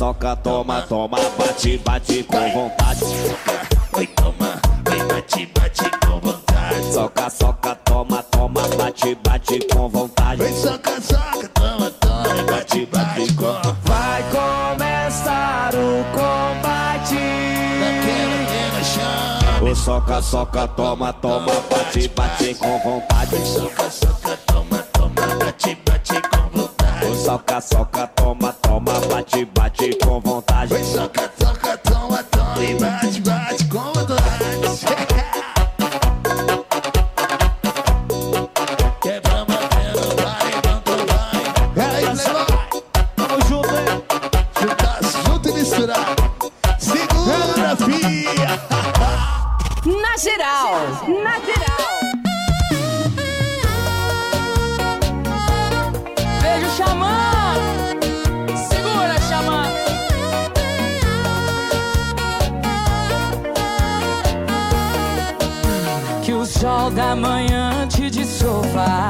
Soca, 0.01 0.35
toma, 0.35 0.81
toma, 0.89 1.19
bate, 1.37 1.77
bate 1.77 2.23
com 2.23 2.51
vontade. 2.53 3.05
Oi, 3.93 4.07
toma, 4.07 4.59
oi, 4.91 5.05
bate, 5.05 5.45
bate 5.55 5.91
com 6.01 6.19
vontade. 6.21 6.95
Soca, 6.95 7.29
soca, 7.29 7.75
toma, 7.85 8.23
toma, 8.23 8.63
bate, 8.79 9.15
bate 9.17 9.59
com 9.71 9.91
vontade. 9.91 10.41
Oi, 10.41 10.53
soca, 10.55 10.99
soca, 11.03 11.49
toma, 11.49 11.91
toma, 11.91 12.45
bate, 12.51 12.87
bate 12.87 13.35
com. 13.35 13.61
Vai 13.85 14.23
começar 14.31 15.75
o 15.75 16.03
combate. 16.15 17.21
Daquela 17.83 18.39
que 18.47 18.79
no 18.79 18.85
chão. 18.87 19.71
O 19.71 19.77
soca, 19.77 20.23
soca, 20.23 20.67
toma, 20.69 21.13
toma, 21.13 21.53
bate, 21.71 22.09
bate 22.09 22.55
com 22.55 22.79
vontade. 22.79 23.37
Soca, 23.47 23.91
soca, 23.91 24.39
toma, 24.47 24.79
toma, 24.79 24.90
soca, 27.31 27.61
soca, 27.61 28.07
toma, 28.09 28.53
toma, 28.55 28.93
bate, 29.09 29.45
bate 29.45 29.97
com 30.05 30.21
vontade. 30.21 30.75
Soca, 30.85 31.31
soca, 31.39 31.79
toma, 31.79 31.90
sol 67.21 67.23
da 67.23 67.29
manhã 67.29 67.87
te 67.87 68.11
de 68.11 68.25
sofá 68.25 69.09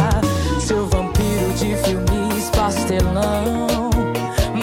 Seu 0.59 0.87
vampiro 0.87 1.53
de 1.57 1.77
filmes 1.77 2.51
pastelão. 2.51 3.67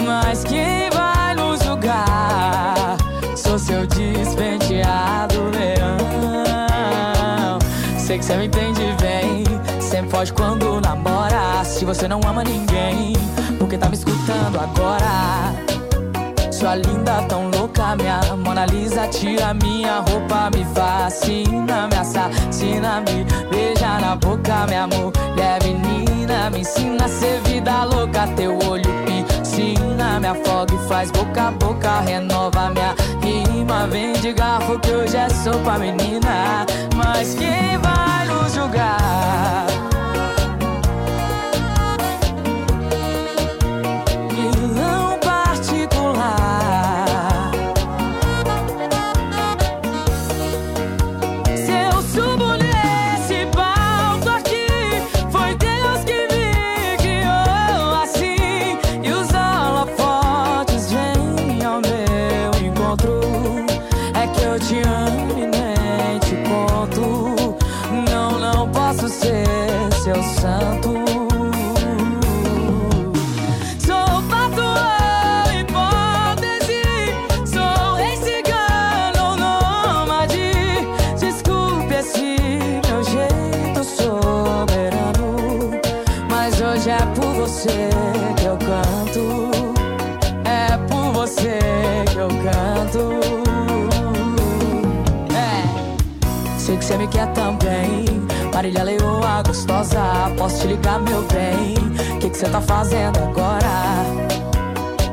Mas 0.06 0.44
quem 0.44 0.90
vai 0.90 1.34
nos 1.34 1.62
julgar? 1.64 2.96
Sou 3.36 3.58
seu 3.58 3.86
despenteado 3.86 5.36
leão. 5.50 5.98
Sei 7.98 8.18
que 8.18 8.24
você 8.24 8.36
me 8.36 8.46
entende 8.46 8.82
bem. 9.00 9.44
Sempre 9.80 10.10
foge 10.10 10.32
quando 10.32 10.80
namora. 10.80 11.64
Se 11.64 11.84
você 11.84 12.08
não 12.08 12.20
ama 12.26 12.42
ninguém 12.44 13.12
Porque 13.58 13.76
tá 13.78 13.88
me 13.88 13.94
escutando 13.94 14.58
agora 14.58 15.67
sua 16.58 16.74
linda, 16.74 17.22
tão 17.28 17.48
louca, 17.50 17.94
minha 17.94 18.20
Mona 18.36 18.66
Lisa 18.66 19.06
Tira 19.06 19.54
minha 19.54 20.00
roupa, 20.00 20.50
me 20.50 20.64
fascina 20.74 21.86
Me 21.86 21.96
assassina, 21.96 23.00
me 23.00 23.24
beija 23.48 24.00
na 24.00 24.16
boca 24.16 24.66
Minha 24.66 24.88
mulher 24.88 25.62
menina 25.62 26.50
Me 26.50 26.60
ensina 26.60 27.04
a 27.04 27.08
ser 27.08 27.40
vida 27.42 27.84
louca 27.84 28.26
Teu 28.36 28.58
olho 28.68 28.90
piscina 29.04 30.18
Me 30.18 30.26
afoga 30.26 30.74
e 30.74 30.88
faz 30.88 31.12
boca 31.12 31.48
a 31.48 31.50
boca 31.52 32.00
Renova 32.00 32.70
minha 32.70 32.94
rima 33.22 33.86
Vem 33.86 34.14
de 34.14 34.32
garfo 34.32 34.78
que 34.80 34.90
hoje 34.90 35.16
é 35.16 35.28
sopa, 35.28 35.78
menina 35.78 36.66
Mas 36.96 37.34
quem 37.34 37.78
vai 37.78 38.26
nos 38.26 38.52
julgar? 38.52 39.66
Gostosa, 99.78 100.32
posso 100.36 100.60
te 100.60 100.66
ligar, 100.68 101.00
meu 101.00 101.22
bem? 101.22 101.74
O 102.14 102.18
que 102.18 102.30
que 102.30 102.36
cê 102.36 102.48
tá 102.48 102.60
fazendo 102.60 103.18
agora? 103.18 103.68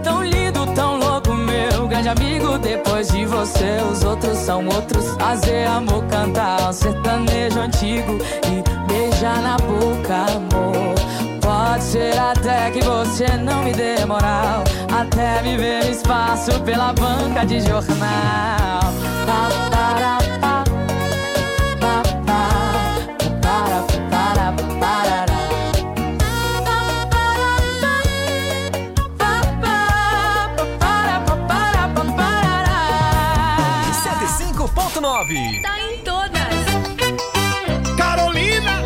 Tão 0.04 0.24
lindo, 0.24 0.66
tão 0.74 0.98
louco, 0.98 1.34
meu 1.34 1.88
grande 1.88 2.10
amigo. 2.10 2.58
Depois 2.58 3.10
de 3.10 3.26
você, 3.26 3.78
os 3.92 4.04
outros 4.04 4.38
são 4.38 4.66
outros. 4.68 5.16
Fazer 5.20 5.66
amor, 5.68 6.04
cantar 6.06 6.70
um 6.70 6.74
sertanejo 6.74 7.60
antigo 7.60 8.18
e 8.48 8.92
beijar 8.92 9.42
na 9.42 9.58
boca, 9.58 10.16
amor. 10.34 10.96
Pode 11.42 11.84
ser 11.84 12.18
até 12.18 12.72
que 12.72 12.84
você 12.84 13.28
não 13.38 13.64
me 13.64 13.74
dê 13.74 14.04
moral. 14.06 14.64
Até 14.92 15.42
me 15.44 15.58
ver 15.58 15.92
espaço 15.92 16.60
pela 16.62 16.94
banca 16.94 17.46
de 17.46 17.60
jornal. 17.62 18.80
Pa, 19.26 19.66
105.9. 35.06 35.62
Tá 35.62 35.80
em 35.82 35.98
todas. 36.00 36.34
Carolina! 37.96 38.82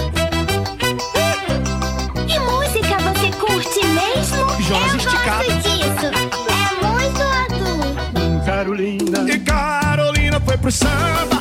Que 2.28 2.40
música 2.40 2.98
você 3.00 3.32
curte 3.40 3.80
mesmo? 3.88 4.62
Jonas 4.62 4.92
Eu 4.92 4.98
Esticado. 4.98 5.46
gosto 5.46 5.62
disso. 5.62 6.08
É 6.50 6.86
muito 6.86 7.22
adulto. 7.24 8.46
Carolina. 8.46 9.32
E 9.32 9.40
Carolina 9.40 10.42
foi 10.42 10.58
pro 10.58 10.72
samba 10.72 11.39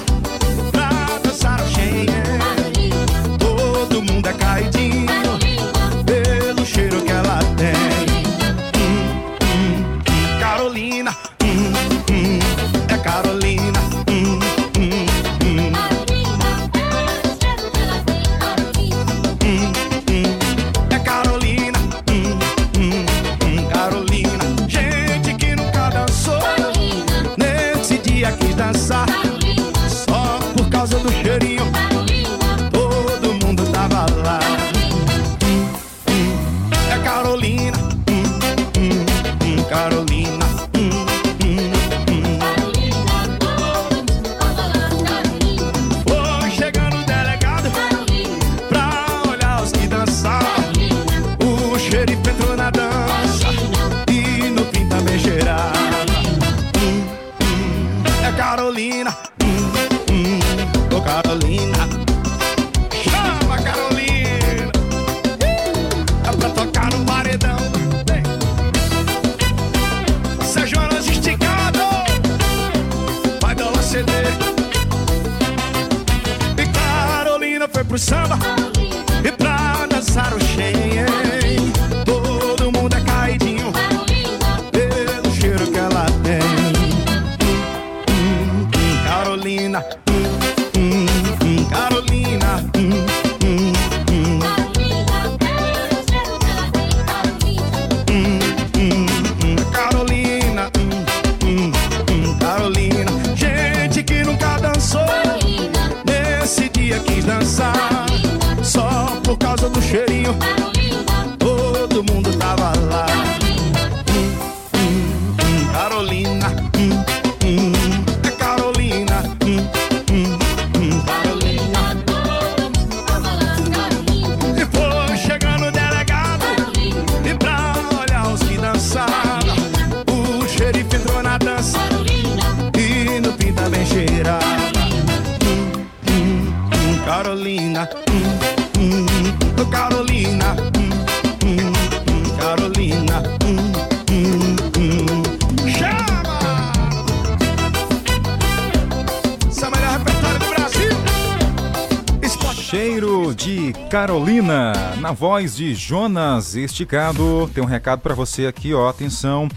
voz 155.19 155.57
de 155.57 155.75
Jonas 155.75 156.55
Esticado. 156.55 157.51
Tem 157.53 157.63
um 157.63 157.67
recado 157.67 158.01
para 158.01 158.15
você 158.15 158.47
aqui, 158.47 158.73
ó, 158.73 158.89
atenção. 158.89 159.49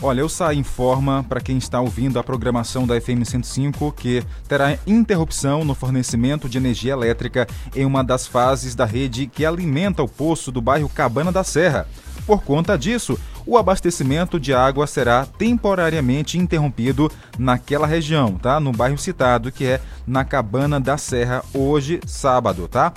Olha, 0.00 0.20
eu 0.20 0.30
saí 0.30 0.58
em 0.58 0.62
forma 0.62 1.22
para 1.28 1.42
quem 1.42 1.58
está 1.58 1.78
ouvindo 1.78 2.18
a 2.18 2.24
programação 2.24 2.86
da 2.86 2.98
FM 2.98 3.22
105 3.22 3.92
que 3.92 4.24
terá 4.48 4.78
interrupção 4.86 5.62
no 5.62 5.74
fornecimento 5.74 6.48
de 6.48 6.56
energia 6.56 6.94
elétrica 6.94 7.46
em 7.76 7.84
uma 7.84 8.02
das 8.02 8.26
fases 8.26 8.74
da 8.74 8.86
rede 8.86 9.26
que 9.26 9.44
alimenta 9.44 10.02
o 10.02 10.08
poço 10.08 10.50
do 10.50 10.62
bairro 10.62 10.88
Cabana 10.88 11.30
da 11.30 11.44
Serra. 11.44 11.86
Por 12.26 12.42
conta 12.42 12.78
disso, 12.78 13.18
o 13.44 13.58
abastecimento 13.58 14.40
de 14.40 14.54
água 14.54 14.86
será 14.86 15.26
temporariamente 15.26 16.38
interrompido 16.38 17.12
naquela 17.38 17.86
região, 17.86 18.36
tá? 18.36 18.58
No 18.58 18.72
bairro 18.72 18.96
citado, 18.96 19.52
que 19.52 19.66
é 19.66 19.80
na 20.06 20.24
Cabana 20.24 20.80
da 20.80 20.96
Serra, 20.96 21.42
hoje, 21.52 22.00
sábado, 22.06 22.66
tá? 22.68 22.92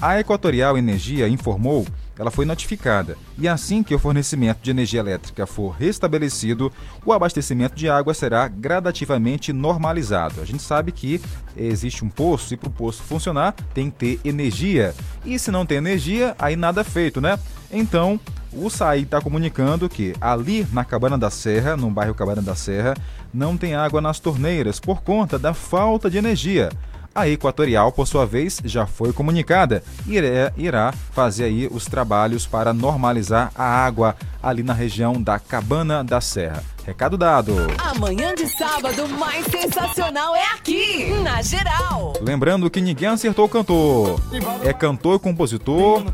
A 0.00 0.20
Equatorial 0.20 0.76
Energia 0.76 1.26
informou, 1.26 1.86
ela 2.18 2.30
foi 2.30 2.44
notificada, 2.44 3.16
e 3.38 3.48
assim 3.48 3.82
que 3.82 3.94
o 3.94 3.98
fornecimento 3.98 4.58
de 4.60 4.70
energia 4.70 5.00
elétrica 5.00 5.46
for 5.46 5.70
restabelecido, 5.70 6.70
o 7.04 7.14
abastecimento 7.14 7.74
de 7.74 7.88
água 7.88 8.12
será 8.12 8.46
gradativamente 8.46 9.54
normalizado. 9.54 10.42
A 10.42 10.44
gente 10.44 10.62
sabe 10.62 10.92
que 10.92 11.18
existe 11.56 12.04
um 12.04 12.10
poço 12.10 12.52
e 12.52 12.58
para 12.58 12.68
o 12.68 12.72
poço 12.72 13.02
funcionar 13.02 13.54
tem 13.72 13.90
que 13.90 13.96
ter 13.96 14.20
energia. 14.22 14.94
E 15.24 15.38
se 15.38 15.50
não 15.50 15.64
tem 15.64 15.78
energia, 15.78 16.36
aí 16.38 16.56
nada 16.56 16.82
é 16.82 16.84
feito, 16.84 17.18
né? 17.18 17.38
Então, 17.72 18.20
o 18.52 18.68
SAI 18.68 19.00
está 19.00 19.20
comunicando 19.20 19.88
que 19.88 20.14
ali 20.20 20.66
na 20.72 20.84
Cabana 20.84 21.16
da 21.16 21.30
Serra, 21.30 21.74
no 21.74 21.90
bairro 21.90 22.14
Cabana 22.14 22.42
da 22.42 22.54
Serra, 22.54 22.94
não 23.32 23.56
tem 23.56 23.74
água 23.74 24.00
nas 24.02 24.20
torneiras 24.20 24.78
por 24.78 25.02
conta 25.02 25.38
da 25.38 25.54
falta 25.54 26.10
de 26.10 26.18
energia. 26.18 26.70
A 27.16 27.26
Equatorial, 27.28 27.90
por 27.92 28.06
sua 28.06 28.26
vez, 28.26 28.60
já 28.64 28.86
foi 28.86 29.12
comunicada 29.12 29.82
e 30.06 30.16
irá- 30.16 30.52
irá 30.56 30.92
fazer 31.12 31.44
aí 31.44 31.66
os 31.70 31.86
trabalhos 31.86 32.46
para 32.46 32.74
normalizar 32.74 33.50
a 33.54 33.64
água 33.64 34.14
ali 34.42 34.62
na 34.62 34.74
região 34.74 35.20
da 35.20 35.38
Cabana 35.38 36.04
da 36.04 36.20
Serra. 36.20 36.62
Recado 36.84 37.16
dado. 37.18 37.52
Amanhã 37.78 38.32
de 38.34 38.46
sábado 38.56 39.08
mais 39.08 39.44
sensacional 39.46 40.36
é 40.36 40.44
aqui, 40.54 41.10
na 41.24 41.42
geral. 41.42 42.12
Lembrando 42.20 42.70
que 42.70 42.80
ninguém 42.80 43.08
acertou 43.08 43.46
o 43.46 43.48
cantor. 43.48 44.20
É 44.62 44.72
cantor 44.72 45.16
e 45.16 45.18
compositor 45.18 46.04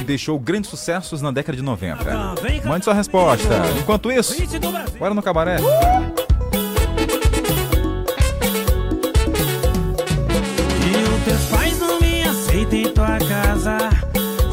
e 0.00 0.02
deixou 0.04 0.36
grandes 0.38 0.68
sucessos 0.70 1.22
na 1.22 1.30
década 1.30 1.56
de 1.56 1.62
90. 1.62 2.34
Mande 2.64 2.84
sua 2.84 2.94
resposta. 2.94 3.54
Enquanto 3.78 4.10
isso, 4.10 4.34
bora 4.98 5.14
no 5.14 5.22
cabaré. 5.22 5.58
casa. 13.18 13.78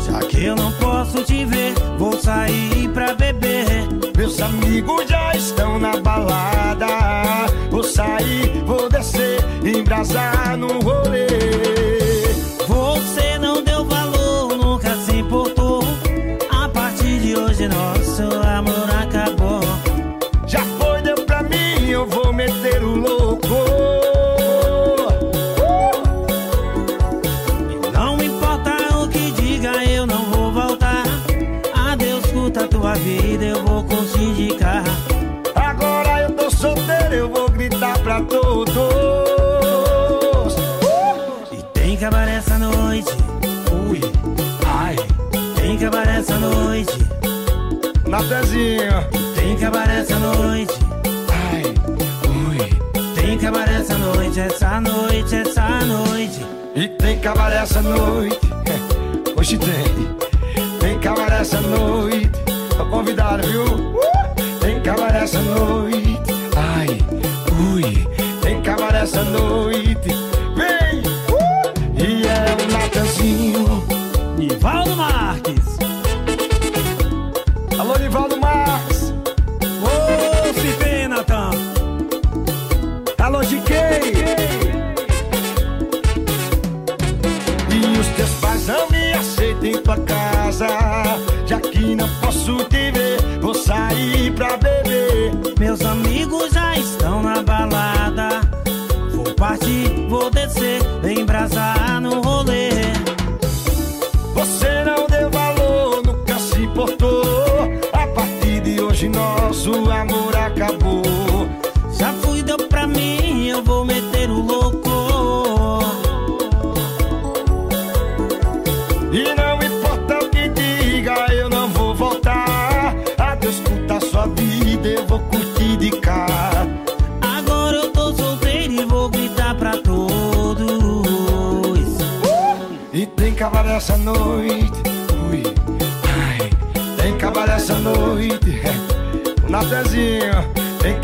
Já 0.06 0.20
que 0.20 0.46
eu 0.46 0.56
não 0.56 0.72
posso 0.74 1.24
te 1.24 1.46
ver, 1.46 1.74
vou 1.98 2.14
sair 2.14 2.90
pra 2.90 3.14
beber. 3.14 3.66
Meus 4.16 4.42
amigos 4.42 5.08
já 5.08 5.36
estão 5.36 5.80
na 5.80 5.98
balada. 5.98 6.88
Vou 7.72 7.84
sair, 7.84 8.64
vou 8.66 8.90
descer, 8.90 9.40
embrasar 9.64 10.58
no 10.58 10.80
rolê. 10.80 11.23
Cabaré 45.84 46.20
essa 46.20 46.40
noite. 46.40 46.98
Natezinho. 48.08 49.04
Tem 49.36 49.58
cabaré 49.58 50.00
essa 50.00 50.18
noite. 50.18 50.74
Ai, 51.30 51.64
ui. 52.30 53.14
Tem 53.14 53.38
cabaré 53.38 53.74
essa 53.82 53.98
noite, 53.98 54.40
essa 54.40 54.80
noite, 54.80 55.36
essa 55.36 55.70
noite. 55.82 56.46
E 56.74 56.88
tem 56.88 57.20
cabaré 57.20 57.58
essa 57.58 57.82
noite. 57.82 58.40
Hoje 59.38 59.58
tem. 59.58 60.80
Tem 60.80 60.98
cabaré 61.00 61.42
essa 61.42 61.60
noite. 61.60 62.32
Tô 62.78 62.86
convidado, 62.86 63.46
viu? 63.46 63.66
Uh! 63.66 64.60
Tem 64.62 64.82
cabaré 64.82 65.24
essa 65.24 65.42
noite. 65.42 66.18
Ai, 66.56 66.88
ui. 67.74 68.08
Tem 68.42 68.62
cabaré 68.62 69.02
essa 69.02 69.22
noite. 69.26 70.23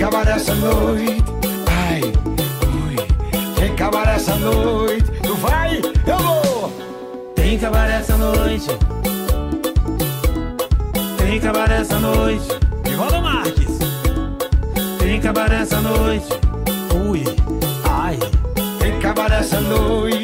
Tem 0.10 0.12
cabaré 0.12 0.32
essa 0.32 0.56
noite. 0.56 1.24
Ai, 1.68 2.02
ui, 2.02 2.96
tem 3.56 3.76
cabaré 3.76 4.16
essa 4.16 4.36
noite. 4.38 5.06
Tu 5.22 5.36
vai, 5.36 5.78
eu 6.08 6.18
vou. 6.18 7.34
Tem 7.36 7.60
cabaré 7.60 7.98
essa 7.98 8.18
noite. 8.18 8.70
Tem 11.16 11.40
cabaré 11.40 11.82
essa 11.82 12.00
noite. 12.00 12.48
Nivaldo 12.86 13.22
Marques. 13.22 13.78
Tem 14.98 15.22
cabaré 15.22 15.62
essa 15.62 15.80
noite. 15.80 16.30
Ui, 17.08 17.24
ai. 17.88 18.18
Tem 18.80 19.00
cabaré 19.00 19.38
essa 19.38 19.62
noite. 19.62 20.19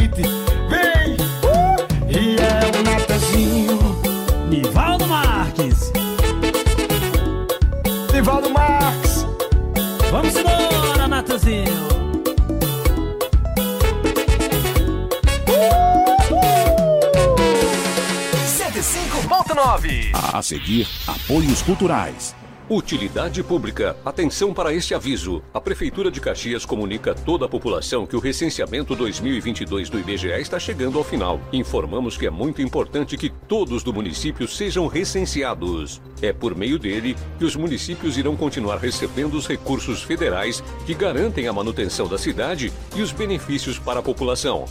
A 20.14 20.42
seguir, 20.42 20.88
apoios 21.06 21.62
culturais. 21.62 22.34
Utilidade 22.70 23.44
pública. 23.44 23.98
Atenção 24.06 24.54
para 24.54 24.74
este 24.74 24.96
aviso. 24.96 25.44
A 25.54 25.60
Prefeitura 25.60 26.10
de 26.10 26.22
Caxias 26.22 26.66
comunica 26.66 27.12
a 27.12 27.14
toda 27.14 27.46
a 27.46 27.50
população 27.50 28.06
que 28.06 28.16
o 28.16 28.20
recenseamento 28.22 28.96
2022 28.96 29.90
do 29.90 30.00
IBGE 30.00 30.30
está 30.40 30.58
chegando 30.58 30.98
ao 30.98 31.04
final. 31.04 31.42
Informamos 31.52 32.16
que 32.16 32.26
é 32.26 32.30
muito 32.30 32.62
importante 32.62 33.18
que 33.18 33.30
todos 33.30 33.84
do 33.84 33.94
município 33.94 34.48
sejam 34.48 34.88
recenseados. 34.88 36.02
É 36.22 36.32
por 36.32 36.56
meio 36.56 36.80
dele 36.80 37.14
que 37.38 37.44
os 37.44 37.58
municípios 37.58 38.18
irão 38.18 38.38
continuar 38.38 38.78
recebendo 38.78 39.34
os 39.34 39.46
recursos 39.46 40.04
federais 40.04 40.64
que 40.86 40.94
garantem 40.94 41.50
a 41.50 41.54
manutenção 41.54 42.08
da 42.08 42.18
cidade 42.18 42.72
e 42.96 43.02
os 43.02 43.12
benefícios 43.12 43.78
para 43.78 44.00
a 44.00 44.04
população. 44.04 44.64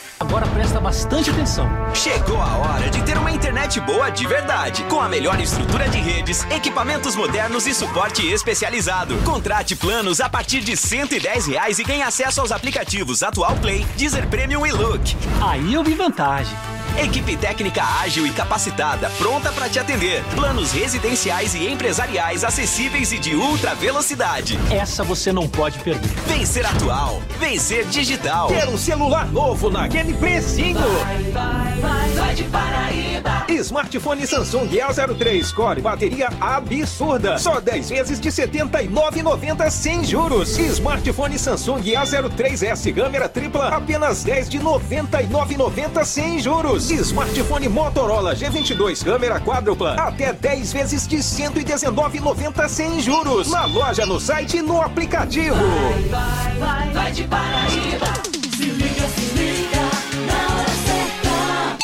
Agora 0.21 0.45
presta 0.45 0.79
bastante 0.79 1.31
atenção. 1.31 1.67
Chegou 1.95 2.39
a 2.39 2.57
hora 2.57 2.91
de 2.91 3.01
ter 3.01 3.17
uma 3.17 3.31
internet 3.31 3.79
boa 3.79 4.11
de 4.11 4.27
verdade, 4.27 4.83
com 4.83 5.01
a 5.01 5.09
melhor 5.09 5.41
estrutura 5.41 5.89
de 5.89 5.97
redes, 5.97 6.43
equipamentos 6.51 7.15
modernos 7.15 7.65
e 7.65 7.73
suporte 7.73 8.27
especializado. 8.27 9.17
Contrate 9.25 9.75
planos 9.75 10.21
a 10.21 10.29
partir 10.29 10.59
de 10.59 10.77
110 10.77 11.47
reais 11.47 11.79
e 11.79 11.83
ganhe 11.83 12.03
acesso 12.03 12.39
aos 12.39 12.51
aplicativos 12.51 13.23
Atual 13.23 13.55
Play, 13.55 13.83
Deezer 13.97 14.27
Premium 14.27 14.63
e 14.63 14.71
Look. 14.71 15.17
Aí 15.41 15.73
eu 15.73 15.83
vi 15.83 15.95
vantagem. 15.95 16.55
Equipe 16.97 17.35
técnica 17.37 17.83
ágil 18.01 18.25
e 18.27 18.31
capacitada, 18.31 19.09
pronta 19.17 19.51
para 19.51 19.69
te 19.69 19.79
atender. 19.79 20.23
Planos 20.35 20.71
residenciais 20.71 21.55
e 21.55 21.67
empresariais 21.67 22.43
acessíveis 22.43 23.11
e 23.11 23.19
de 23.19 23.35
ultra 23.35 23.73
velocidade. 23.75 24.59
Essa 24.69 25.03
você 25.03 25.31
não 25.31 25.47
pode 25.47 25.79
perder. 25.79 26.09
Vencer 26.27 26.65
atual, 26.65 27.21
vencer 27.39 27.85
digital. 27.85 28.47
Ter 28.47 28.67
um 28.67 28.77
celular 28.77 29.31
novo 29.31 29.69
naquele 29.69 30.13
precinho. 30.13 30.79
Vai, 30.79 31.23
vai, 31.31 31.79
vai, 31.79 32.09
vai 32.09 32.35
de 32.35 32.43
Paraíba. 32.43 33.45
Smartphone 33.49 34.25
Samsung 34.25 34.67
A03 34.67 35.53
Core, 35.53 35.81
bateria 35.81 36.29
absurda. 36.39 37.37
Só 37.37 37.59
10 37.59 37.89
vezes 37.89 38.19
de 38.19 38.29
R$ 38.29 38.35
79,90 38.35 39.69
sem 39.69 40.03
juros. 40.03 40.57
Smartphone 40.57 41.37
Samsung 41.37 41.81
A03S 41.81 42.93
câmera 42.93 43.29
tripla, 43.29 43.69
apenas 43.69 44.23
10 44.23 44.49
de 44.49 44.57
R$ 44.57 44.63
99,90 44.63 46.05
sem 46.05 46.39
juros. 46.39 46.70
Smartphone 46.77 47.67
Motorola 47.67 48.35
G22 48.35 49.03
câmera 49.03 49.39
quádrupla, 49.39 49.95
até 49.95 50.31
10 50.31 50.73
vezes 50.73 51.07
de 51.07 51.17
R$ 51.17 51.21
119,90 51.21 52.67
sem 52.69 52.99
juros. 53.01 53.49
Na 53.49 53.65
loja, 53.65 54.05
no 54.05 54.19
site 54.19 54.57
e 54.57 54.61
no 54.61 54.81
aplicativo. 54.81 55.55
Vai, 55.55 56.03
vai, 56.03 56.59
vai, 56.59 56.93
vai 56.93 57.11
de 57.11 57.23
Paraíba. 57.23 58.05
Se 58.55 58.63
liga, 58.63 59.07
se 59.09 59.25
liga, 59.35 59.81
na 60.27 60.55
hora 60.55 60.69
certa. 60.85 61.77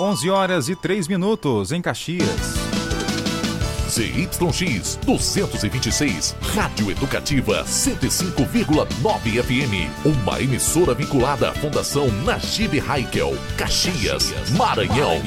11 0.00 0.30
horas 0.30 0.68
e 0.68 0.76
3 0.76 1.08
minutos 1.08 1.72
em 1.72 1.80
Caxias. 1.80 2.65
ZYX 3.96 4.98
226, 5.06 6.36
Rádio 6.54 6.90
Educativa 6.90 7.64
105,9 7.64 9.42
FM. 9.42 9.88
Uma 10.04 10.38
emissora 10.38 10.92
vinculada 10.92 11.48
à 11.48 11.54
Fundação 11.54 12.06
Najib 12.22 12.78
Haikel, 12.86 13.34
Caxias, 13.56 14.34
Maranhão. 14.50 15.22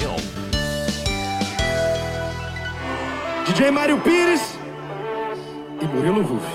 DJ 3.48 3.72
Mário 3.72 4.00
Pires 4.02 4.56
e 5.82 5.86
Murilo 5.88 6.22
Ruf. 6.22 6.46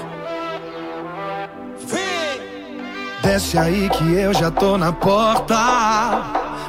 Desce 3.24 3.58
aí 3.58 3.90
que 3.90 4.12
eu 4.14 4.32
já 4.32 4.52
tô 4.52 4.78
na 4.78 4.92
porta. 4.92 5.56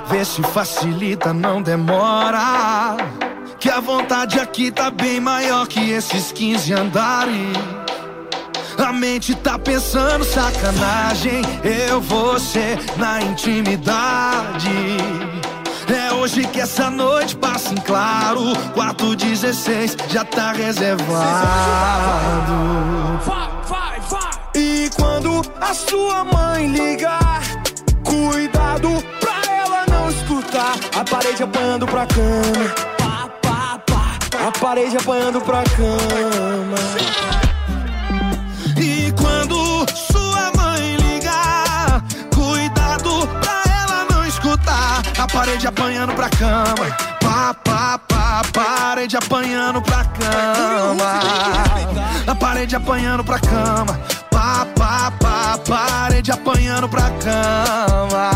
Vê 0.09 0.25
se 0.25 0.41
facilita, 0.41 1.31
não 1.31 1.61
demora. 1.61 3.24
Que 3.65 3.71
a 3.71 3.79
vontade 3.79 4.39
aqui 4.39 4.69
tá 4.69 4.91
bem 4.91 5.19
maior 5.19 5.67
que 5.67 5.89
esses 5.89 6.31
15 6.31 6.71
andares. 6.71 7.57
A 8.77 8.93
mente 8.93 9.33
tá 9.33 9.57
pensando 9.57 10.23
sacanagem. 10.23 11.41
Eu, 11.63 11.99
você, 11.99 12.77
na 12.95 13.23
intimidade. 13.23 14.69
É 15.91 16.13
hoje 16.13 16.45
que 16.45 16.61
essa 16.61 16.91
noite 16.91 17.35
passa 17.37 17.73
em 17.73 17.77
claro. 17.77 18.53
416 18.75 19.97
já 20.09 20.23
tá 20.23 20.51
reservado. 20.51 21.15
E 24.53 24.91
quando 24.95 25.41
a 25.59 25.73
sua 25.73 26.23
mãe 26.23 26.67
ligar, 26.67 27.41
cuidado 28.03 29.03
pra 29.19 29.41
ela 29.51 29.85
não 29.89 30.07
escutar. 30.11 30.75
A 30.95 31.03
parede 31.03 31.41
apanhando 31.41 31.87
pra 31.87 32.05
cama. 32.05 32.94
A 34.45 34.51
parede 34.51 34.95
apanhando 34.95 35.41
pra 35.41 35.63
cama. 35.63 36.77
E 38.77 39.11
quando 39.13 39.55
sua 39.91 40.51
mãe 40.55 40.97
ligar, 40.97 42.03
cuidado 42.31 43.27
pra 43.41 43.63
ela 43.81 44.05
não 44.11 44.23
escutar. 44.27 45.01
A 45.17 45.25
parede 45.27 45.65
apanhando 45.65 46.13
pra 46.13 46.29
cama. 46.29 46.95
Pá, 47.19 47.55
pá, 47.55 47.99
pá, 48.07 48.43
parede 48.53 49.17
apanhando 49.17 49.81
pra 49.81 50.05
cama. 50.05 51.19
A 52.27 52.35
parede 52.35 52.75
apanhando 52.75 53.23
pra 53.23 53.39
cama. 53.39 53.99
Pá, 54.29 54.67
pá, 54.75 55.11
pá, 55.19 55.57
parede 55.67 56.31
apanhando 56.31 56.87
pra 56.87 57.09
cama. 57.09 58.29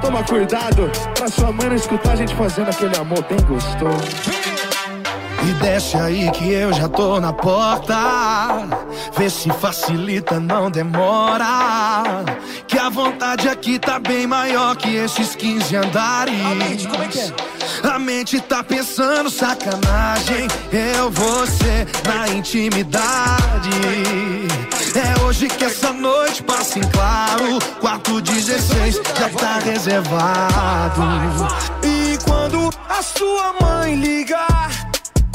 Toma 0.00 0.24
cuidado 0.24 0.90
pra 1.14 1.28
sua 1.28 1.52
mãe 1.52 1.68
não 1.68 1.76
escutar 1.76 2.12
a 2.12 2.16
gente 2.16 2.34
fazendo 2.34 2.70
aquele 2.70 2.96
amor 2.96 3.22
bem 3.24 3.40
gostoso. 3.42 4.59
E 5.42 5.52
desce 5.54 5.96
aí 5.96 6.30
que 6.32 6.50
eu 6.52 6.72
já 6.72 6.88
tô 6.88 7.18
na 7.18 7.32
porta. 7.32 7.96
Vê 9.16 9.30
se 9.30 9.50
facilita, 9.50 10.38
não 10.38 10.70
demora. 10.70 12.24
Que 12.66 12.78
a 12.78 12.88
vontade 12.90 13.48
aqui 13.48 13.78
tá 13.78 13.98
bem 13.98 14.26
maior 14.26 14.76
que 14.76 14.94
esses 14.94 15.34
15 15.34 15.76
andares. 15.76 16.34
A 17.82 17.98
mente 17.98 18.40
tá 18.40 18.62
pensando 18.62 19.30
sacanagem. 19.30 20.46
Eu, 20.72 21.10
você, 21.10 21.86
na 22.06 22.28
intimidade. 22.28 23.70
É 24.94 25.24
hoje 25.24 25.48
que 25.48 25.64
essa 25.64 25.92
noite 25.92 26.42
passa 26.42 26.78
em 26.78 26.82
claro. 26.82 27.58
Quarto 27.80 28.20
16 28.20 28.96
já 29.18 29.28
tá 29.30 29.58
reservado. 29.64 31.02
E 31.82 32.18
quando 32.24 32.70
a 32.88 33.02
sua 33.02 33.54
mãe 33.60 33.94
ligar. 33.94 34.79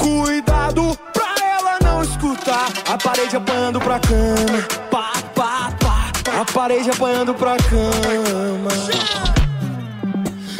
Cuidado 0.05 0.95
pra 1.11 1.33
ela 1.43 1.79
não 1.81 2.03
escutar. 2.03 2.71
A 2.87 2.95
parede 2.95 3.35
apanhando 3.35 3.79
pra 3.79 3.99
cama. 3.99 4.61
Pá, 4.91 5.13
pá, 5.33 5.71
pá. 5.79 6.11
A 6.41 6.45
parede 6.45 6.91
apanhando 6.91 7.33
pra 7.33 7.57
cama. 7.57 8.69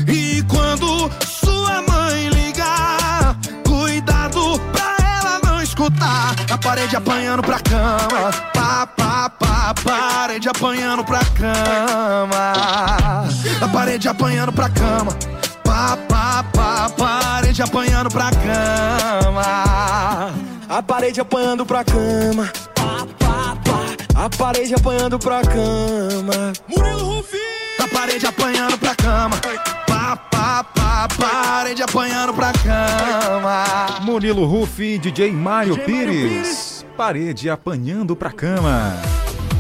E 0.08 0.42
quando 0.50 1.12
sua 1.28 1.84
mãe 1.84 2.30
ligar, 2.30 3.38
cuidado 3.68 4.60
pra 4.74 4.96
ela 5.20 5.40
não 5.44 5.62
escutar. 5.62 6.34
A 6.52 6.58
parede 6.58 6.96
apanhando 6.96 7.44
pra 7.44 7.60
cama. 7.60 8.32
Pá, 8.52 8.88
pá, 8.98 9.30
pá. 9.30 9.76
Parede 9.84 10.50
apanhando 10.50 11.04
pra 11.04 11.20
cama. 11.24 12.54
A 13.62 13.68
parede 13.72 14.08
apanhando 14.08 14.52
pra 14.52 14.70
cama. 14.70 15.16
Pá, 15.76 15.98
pá, 16.08 16.46
pá, 16.54 16.90
parede 16.98 17.62
apanhando 17.62 18.10
pra 18.10 18.32
cama. 18.32 19.44
A 20.70 20.82
parede 20.82 21.20
apanhando 21.20 21.66
pra 21.66 21.84
cama. 21.84 22.50
Pá, 22.74 23.06
pá, 23.20 23.58
pá. 23.62 24.24
A 24.24 24.30
parede 24.30 24.74
apanhando 24.74 25.20
pra 25.20 25.42
cama. 25.42 26.54
Murilo 26.66 27.04
Rufi. 27.04 27.38
A 27.78 27.90
parede 27.90 28.26
apanhando 28.26 28.78
pra 28.78 28.96
cama. 28.96 29.36
Pá, 29.86 30.16
pá, 30.16 30.64
pá, 30.64 31.10
parede 31.20 31.84
apanhando 31.84 32.34
pra 32.34 32.54
cama. 32.54 34.00
Murilo 34.00 34.46
Rufi, 34.46 34.98
DJ 34.98 35.30
Mário 35.34 35.78
Pires. 35.80 36.86
Parede 36.96 37.50
apanhando 37.50 38.16
pra 38.16 38.32
cama. 38.32 38.94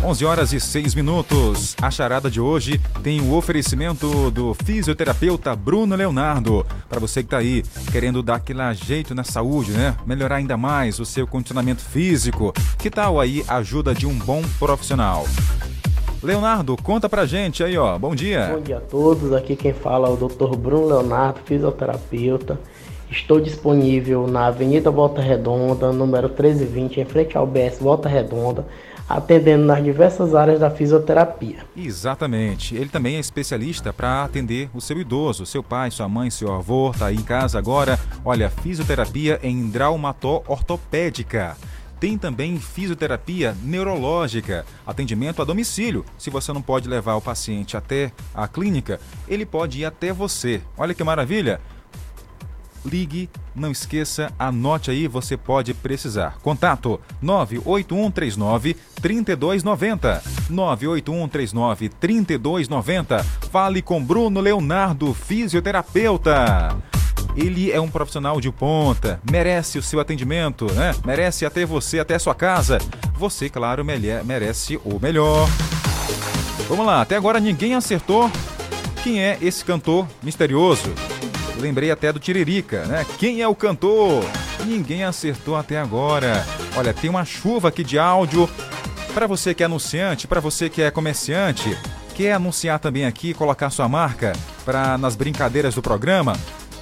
11 0.05 0.23
horas 0.23 0.53
e 0.53 0.59
6 0.59 0.93
minutos. 0.93 1.75
A 1.81 1.89
charada 1.89 2.29
de 2.29 2.39
hoje 2.39 2.79
tem 3.01 3.19
o 3.21 3.33
oferecimento 3.33 4.29
do 4.29 4.53
fisioterapeuta 4.53 5.55
Bruno 5.55 5.95
Leonardo. 5.95 6.63
Para 6.87 6.99
você 6.99 7.23
que 7.23 7.29
tá 7.29 7.39
aí 7.39 7.63
querendo 7.91 8.21
dar 8.21 8.35
aquele 8.35 8.71
jeito 8.75 9.15
na 9.15 9.23
saúde, 9.23 9.71
né? 9.71 9.97
Melhorar 10.05 10.35
ainda 10.35 10.55
mais 10.55 10.99
o 10.99 11.05
seu 11.05 11.25
condicionamento 11.25 11.81
físico. 11.81 12.53
Que 12.77 12.91
tal 12.91 13.19
aí 13.19 13.43
a 13.47 13.55
ajuda 13.55 13.95
de 13.95 14.05
um 14.05 14.13
bom 14.13 14.43
profissional? 14.59 15.25
Leonardo, 16.21 16.77
conta 16.83 17.09
pra 17.09 17.25
gente 17.25 17.63
aí, 17.63 17.75
ó. 17.75 17.97
Bom 17.97 18.13
dia. 18.13 18.51
Bom 18.53 18.61
dia 18.61 18.77
a 18.77 18.81
todos. 18.81 19.33
Aqui 19.33 19.55
quem 19.55 19.73
fala 19.73 20.07
é 20.07 20.11
o 20.11 20.15
Dr. 20.15 20.55
Bruno 20.55 20.85
Leonardo, 20.85 21.39
fisioterapeuta. 21.45 22.59
Estou 23.09 23.39
disponível 23.39 24.27
na 24.27 24.47
Avenida 24.47 24.91
Volta 24.91 25.19
Redonda, 25.19 25.91
número 25.91 26.27
1320, 26.27 26.99
em 26.99 27.05
frente 27.05 27.35
ao 27.35 27.47
BS 27.47 27.79
Volta 27.79 28.07
Redonda, 28.07 28.67
atendendo 29.07 29.65
nas 29.65 29.83
diversas 29.83 30.33
áreas 30.33 30.59
da 30.59 30.69
fisioterapia. 30.69 31.59
Exatamente. 31.75 32.75
Ele 32.75 32.89
também 32.89 33.17
é 33.17 33.19
especialista 33.19 33.93
para 33.93 34.23
atender 34.23 34.69
o 34.73 34.81
seu 34.81 34.99
idoso, 34.99 35.45
seu 35.45 35.63
pai, 35.63 35.91
sua 35.91 36.09
mãe, 36.09 36.29
seu 36.29 36.53
avô, 36.53 36.93
tá 36.97 37.07
aí 37.07 37.15
em 37.15 37.23
casa 37.23 37.57
agora. 37.57 37.99
Olha, 38.23 38.49
fisioterapia 38.49 39.39
em 39.43 39.69
traumató 39.69 40.43
ortopédica. 40.47 41.55
Tem 41.99 42.17
também 42.17 42.59
fisioterapia 42.59 43.55
neurológica, 43.63 44.65
atendimento 44.85 45.41
a 45.41 45.45
domicílio. 45.45 46.05
Se 46.17 46.29
você 46.29 46.51
não 46.51 46.61
pode 46.61 46.89
levar 46.89 47.15
o 47.15 47.21
paciente 47.21 47.77
até 47.77 48.11
a 48.33 48.47
clínica, 48.47 48.99
ele 49.27 49.45
pode 49.45 49.79
ir 49.79 49.85
até 49.85 50.11
você. 50.11 50.61
Olha 50.77 50.93
que 50.93 51.03
maravilha! 51.03 51.61
Ligue, 52.85 53.29
não 53.55 53.71
esqueça, 53.71 54.31
anote 54.37 54.91
aí, 54.91 55.07
você 55.07 55.35
pode 55.35 55.73
precisar. 55.73 56.37
Contato 56.41 56.99
98139 57.21 58.75
3290. 59.01 60.23
98139 60.49 61.89
3290. 61.89 63.23
Fale 63.51 63.81
com 63.81 64.03
Bruno 64.03 64.39
Leonardo, 64.39 65.13
fisioterapeuta. 65.13 66.75
Ele 67.35 67.71
é 67.71 67.81
um 67.81 67.89
profissional 67.89 68.39
de 68.39 68.49
ponta, 68.49 69.19
merece 69.29 69.77
o 69.77 69.83
seu 69.83 69.99
atendimento, 69.99 70.71
né? 70.73 70.93
Merece 71.05 71.45
até 71.45 71.65
você, 71.65 71.99
até 71.99 72.17
sua 72.17 72.33
casa. 72.33 72.77
Você, 73.17 73.49
claro, 73.49 73.83
merece 73.83 74.77
o 74.85 74.99
melhor. 75.01 75.47
Vamos 76.69 76.85
lá, 76.85 77.01
até 77.01 77.15
agora 77.15 77.39
ninguém 77.39 77.75
acertou 77.75 78.31
quem 79.03 79.21
é 79.21 79.37
esse 79.41 79.63
cantor 79.63 80.07
misterioso. 80.23 80.93
Lembrei 81.59 81.91
até 81.91 82.11
do 82.11 82.19
Tiririca, 82.19 82.85
né? 82.85 83.05
Quem 83.17 83.41
é 83.41 83.47
o 83.47 83.55
cantor? 83.55 84.23
Ninguém 84.65 85.03
acertou 85.03 85.55
até 85.55 85.79
agora. 85.79 86.45
Olha, 86.75 86.93
tem 86.93 87.09
uma 87.09 87.25
chuva 87.25 87.69
aqui 87.69 87.83
de 87.83 87.97
áudio. 87.97 88.49
Para 89.13 89.27
você 89.27 89.53
que 89.53 89.63
é 89.63 89.65
anunciante, 89.65 90.27
para 90.27 90.41
você 90.41 90.69
que 90.69 90.81
é 90.81 90.91
comerciante, 90.91 91.77
quer 92.13 92.33
anunciar 92.33 92.79
também 92.79 93.05
aqui, 93.05 93.33
colocar 93.33 93.69
sua 93.69 93.87
marca 93.87 94.33
para 94.65 94.97
nas 94.97 95.15
brincadeiras 95.15 95.75
do 95.75 95.81
programa 95.81 96.35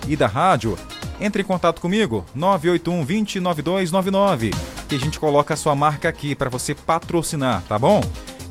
e 0.08 0.16
da 0.16 0.28
rádio, 0.28 0.78
entre 1.20 1.42
em 1.42 1.46
contato 1.46 1.80
comigo, 1.80 2.26
981 2.34 3.06
20 3.06 3.40
9299, 3.40 4.52
que 4.90 4.96
a 4.96 5.00
gente 5.00 5.20
coloca 5.20 5.54
a 5.54 5.58
sua 5.58 5.76
marca 5.76 6.10
aqui 6.10 6.36
para 6.36 6.50
você 6.50 6.74
patrocinar, 6.74 7.62
tá 7.68 7.78
bom? 7.78 8.02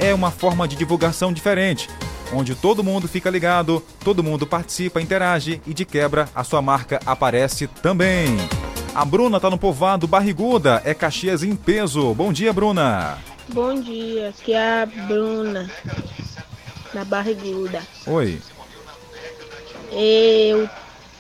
É 0.03 0.13
uma 0.13 0.33
forma 0.33 0.67
de 0.67 0.75
divulgação 0.75 1.33
diferente, 1.33 1.89
onde 2.33 2.57
todo 2.57 2.83
mundo 2.83 3.07
fica 3.07 3.31
ligado, 3.31 3.81
todo 4.03 4.23
mundo 4.23 4.45
participa, 4.45 5.01
interage 5.01 5.63
e 5.65 5.73
de 5.73 5.85
quebra 5.85 6.29
a 6.35 6.43
sua 6.43 6.61
marca 6.61 6.99
aparece 7.07 7.69
também. 7.69 8.37
A 8.97 9.05
Bruna 9.05 9.39
tá 9.39 9.49
no 9.49 9.57
povoado 9.57 10.09
Barriguda, 10.09 10.83
é 10.85 10.93
Caxias 10.93 11.45
em 11.45 11.55
peso. 11.55 12.13
Bom 12.15 12.33
dia, 12.33 12.53
Bruna. 12.53 13.17
Bom 13.49 13.81
dia, 13.81 14.31
aqui 14.31 14.53
é 14.53 14.83
a 14.83 14.87
Bruna, 14.87 15.71
da 16.93 17.05
Barriguda. 17.05 17.81
Oi. 18.05 18.41
Eu, 19.93 20.69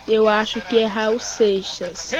eu 0.06 0.28
acho 0.28 0.60
que 0.62 0.78
é 0.78 0.86
Raul 0.86 1.18
Seixas. 1.18 2.12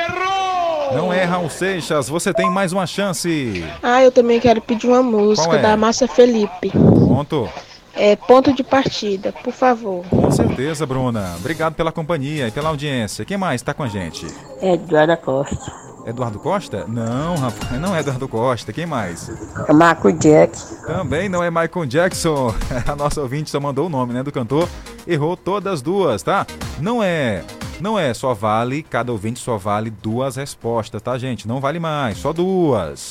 Não 0.95 1.13
é 1.13 1.25
Raul 1.25 1.51
Seixas, 1.51 2.09
você 2.09 2.33
tem 2.33 2.51
mais 2.51 2.73
uma 2.73 2.87
chance. 2.87 3.65
Ah, 3.83 4.03
eu 4.03 4.13
também 4.13 4.41
quero 4.41 4.61
pedir 4.61 4.89
uma 4.89 5.03
música 5.03 5.57
é? 5.57 5.63
da 5.63 5.77
Márcia 5.77 6.09
Felipe. 6.09 6.71
Pronto. 6.71 7.49
É 7.95 8.17
Ponto 8.17 8.53
de 8.53 8.65
Partida, 8.65 9.33
por 9.33 9.53
favor. 9.53 10.05
Com 10.07 10.31
certeza, 10.31 10.87
Bruna. 10.87 11.35
Obrigado 11.37 11.75
pela 11.75 11.93
companhia 11.93 12.49
e 12.49 12.51
pela 12.51 12.71
audiência. 12.71 13.25
Quem 13.25 13.37
mais 13.37 13.61
está 13.61 13.75
com 13.75 13.83
a 13.83 13.89
gente? 13.89 14.27
Eduardo 14.63 15.17
Costa. 15.19 15.92
Eduardo 16.05 16.39
Costa? 16.39 16.85
Não, 16.89 17.37
rapaz, 17.37 17.81
não 17.81 17.95
é 17.95 18.01
Eduardo 18.01 18.29
Costa. 18.29 18.73
Quem 18.73 18.87
mais? 18.87 19.31
É 19.69 19.73
Marco 19.73 20.13
Jackson. 20.13 20.75
Também 20.87 21.29
não 21.29 21.43
é 21.43 21.51
Michael 21.51 21.87
Jackson. 21.87 22.55
A 22.87 22.97
nossa 22.97 23.21
ouvinte 23.21 23.51
só 23.51 23.61
mandou 23.61 23.87
o 23.87 23.91
nome, 23.91 24.13
né, 24.13 24.23
do 24.23 24.33
cantor. 24.33 24.69
Errou 25.07 25.37
todas 25.37 25.75
as 25.75 25.83
duas, 25.83 26.23
tá? 26.23 26.47
Não 26.81 27.03
é. 27.03 27.45
Não 27.81 27.99
é, 27.99 28.15
só 28.15 28.33
vale, 28.33 28.83
cada 28.83 29.11
ouvinte 29.11 29.41
só 29.41 29.57
vale 29.57 29.91
duas 29.91 30.37
respostas, 30.37 31.03
tá, 31.03 31.19
gente? 31.19 31.49
Não 31.49 31.61
vale 31.61 31.81
mais, 31.81 32.19
só 32.19 32.33
duas. 32.33 33.11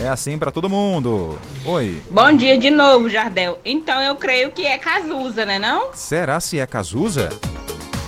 É 0.00 0.08
assim 0.08 0.38
pra 0.38 0.50
todo 0.50 0.68
mundo. 0.68 1.38
Oi. 1.64 2.00
Bom 2.10 2.32
dia 2.36 2.58
de 2.58 2.70
novo, 2.70 3.08
Jardel. 3.08 3.58
Então 3.64 4.00
eu 4.00 4.14
creio 4.16 4.50
que 4.52 4.66
é 4.66 4.76
Cazuza, 4.78 5.44
né 5.44 5.58
não? 5.58 5.92
Será 5.94 6.38
se 6.40 6.58
é 6.58 6.66
Cazuza? 6.66 7.28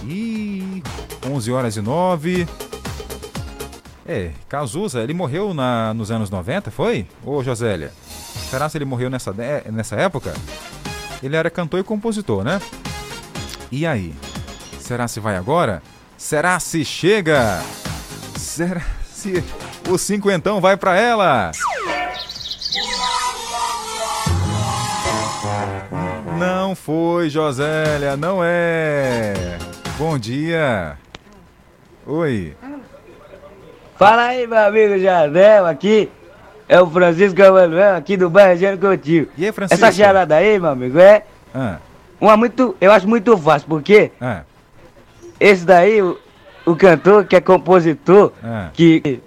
Ih, 0.05 0.82
11 1.28 1.53
horas 1.53 1.77
e 1.77 1.81
9. 1.81 2.47
É, 4.09 4.31
Cazuza, 4.49 5.01
ele 5.01 5.12
morreu 5.12 5.53
na, 5.53 5.93
nos 5.93 6.11
anos 6.12 6.31
90, 6.31 6.70
foi? 6.70 7.07
Ô, 7.24 7.43
Josélia? 7.43 7.93
Será 8.49 8.69
se 8.69 8.78
ele 8.78 8.85
morreu 8.85 9.11
nessa, 9.11 9.35
nessa 9.70 9.97
época? 9.97 10.33
Ele 11.23 11.35
era 11.35 11.51
cantor 11.51 11.81
e 11.81 11.83
compositor, 11.85 12.45
né? 12.45 12.61
E 13.70 13.85
aí? 13.85 14.15
Será 14.78 15.09
se 15.09 15.19
vai 15.19 15.37
agora? 15.37 15.83
Será 16.16 16.61
se 16.61 16.85
chega? 16.85 17.61
Será 18.37 18.83
se 19.12 19.43
o 19.91 19.99
cinquentão 19.99 20.61
vai 20.61 20.77
pra 20.77 20.97
ela? 20.97 21.51
Não 26.39 26.77
foi, 26.77 27.28
Josélia, 27.28 28.16
não 28.16 28.39
é. 28.41 29.59
Bom 29.99 30.16
dia. 30.16 30.97
Oi. 32.07 32.55
Fala 33.98 34.27
aí, 34.27 34.47
meu 34.47 34.59
amigo 34.59 34.98
Jardel, 34.98 35.66
aqui 35.66 36.10
é 36.68 36.81
o 36.81 36.86
Francisco 36.90 37.40
Emanuel, 37.40 37.97
aqui 37.97 38.16
do 38.16 38.28
bairro 38.28 38.59
Gênero 38.59 38.78
Coutinho. 38.78 39.28
E 39.39 39.47
aí, 39.47 39.52
Francisco? 39.52 39.82
Essa 39.85 39.97
charada 39.97 40.36
aí, 40.36 40.59
meu 40.59 40.70
amigo, 40.70 40.98
é 40.98 41.23
Ah, 41.55 41.77
uma 42.20 42.36
muito, 42.36 42.77
eu 42.81 42.93
acho 42.93 43.09
muito 43.09 43.36
fácil, 43.39 43.66
porque 43.68 44.10
ah, 44.20 44.43
esse 45.40 45.64
daí, 45.64 46.02
o, 46.02 46.18
o 46.66 46.77
cantor 46.77 47.24
que 47.24 47.36
é 47.36 47.40
compositor, 47.40 48.32
ah. 48.44 48.68
que 48.74 49.20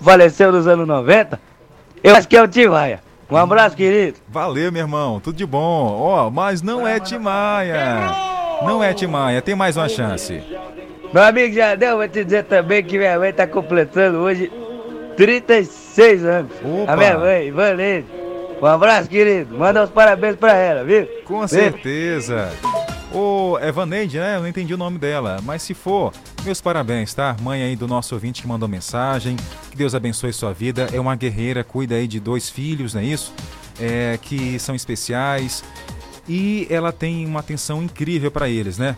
faleceu 0.00 0.52
nos 0.52 0.66
anos 0.66 0.86
90, 0.88 1.38
eu 2.02 2.14
acho 2.16 2.26
que 2.26 2.36
é 2.36 2.42
o 2.42 2.48
Tim 2.48 2.68
Maia. 2.68 3.00
Um 3.30 3.36
abraço, 3.36 3.76
querido. 3.76 4.16
Valeu, 4.26 4.72
meu 4.72 4.80
irmão. 4.80 5.20
Tudo 5.20 5.36
de 5.36 5.44
bom. 5.44 5.98
Ó, 6.00 6.30
mas 6.30 6.62
não 6.62 6.88
é 6.88 6.98
Timaya. 6.98 8.10
Não 8.62 8.82
é 8.82 8.94
Timaya. 8.94 9.42
Tem 9.42 9.54
mais 9.54 9.76
uma 9.76 9.86
chance. 9.86 10.42
Meu 11.12 11.22
amigo 11.22 11.54
Jardel, 11.54 11.96
vou 11.96 12.08
te 12.08 12.24
dizer 12.24 12.44
também 12.44 12.84
que 12.84 12.98
minha 12.98 13.18
mãe 13.18 13.32
tá 13.32 13.46
completando 13.46 14.18
hoje 14.18 14.52
36 15.16 16.24
anos. 16.24 16.52
Opa. 16.62 16.92
A 16.92 16.96
minha 16.96 17.18
mãe, 17.18 17.48
Ivanete. 17.48 18.06
Um 18.60 18.66
abraço, 18.66 19.08
querido. 19.08 19.56
Manda 19.56 19.84
os 19.84 19.90
parabéns 19.90 20.36
pra 20.36 20.54
ela, 20.54 20.84
viu? 20.84 21.06
Com 21.24 21.38
Viu? 21.38 21.48
certeza. 21.48 22.52
Ô, 23.12 23.58
Evaneide, 23.60 24.18
né? 24.18 24.36
Eu 24.36 24.40
não 24.40 24.48
entendi 24.48 24.74
o 24.74 24.76
nome 24.76 24.98
dela. 24.98 25.38
Mas 25.44 25.62
se 25.62 25.72
for, 25.74 26.12
meus 26.44 26.60
parabéns, 26.60 27.14
tá? 27.14 27.36
Mãe 27.40 27.62
aí 27.62 27.74
do 27.76 27.86
nosso 27.88 28.14
ouvinte 28.14 28.42
que 28.42 28.48
mandou 28.48 28.68
mensagem. 28.68 29.36
Que 29.70 29.76
Deus 29.76 29.94
abençoe 29.94 30.32
sua 30.32 30.52
vida. 30.52 30.88
É 30.92 31.00
uma 31.00 31.16
guerreira, 31.16 31.64
cuida 31.64 31.94
aí 31.94 32.06
de 32.06 32.20
dois 32.20 32.50
filhos, 32.50 32.94
não 32.94 33.00
é 33.00 33.04
isso? 33.04 33.32
É, 33.80 34.18
que 34.20 34.58
são 34.58 34.74
especiais. 34.74 35.64
E 36.28 36.66
ela 36.68 36.92
tem 36.92 37.24
uma 37.24 37.40
atenção 37.40 37.82
incrível 37.82 38.30
para 38.30 38.48
eles, 38.48 38.76
né? 38.76 38.96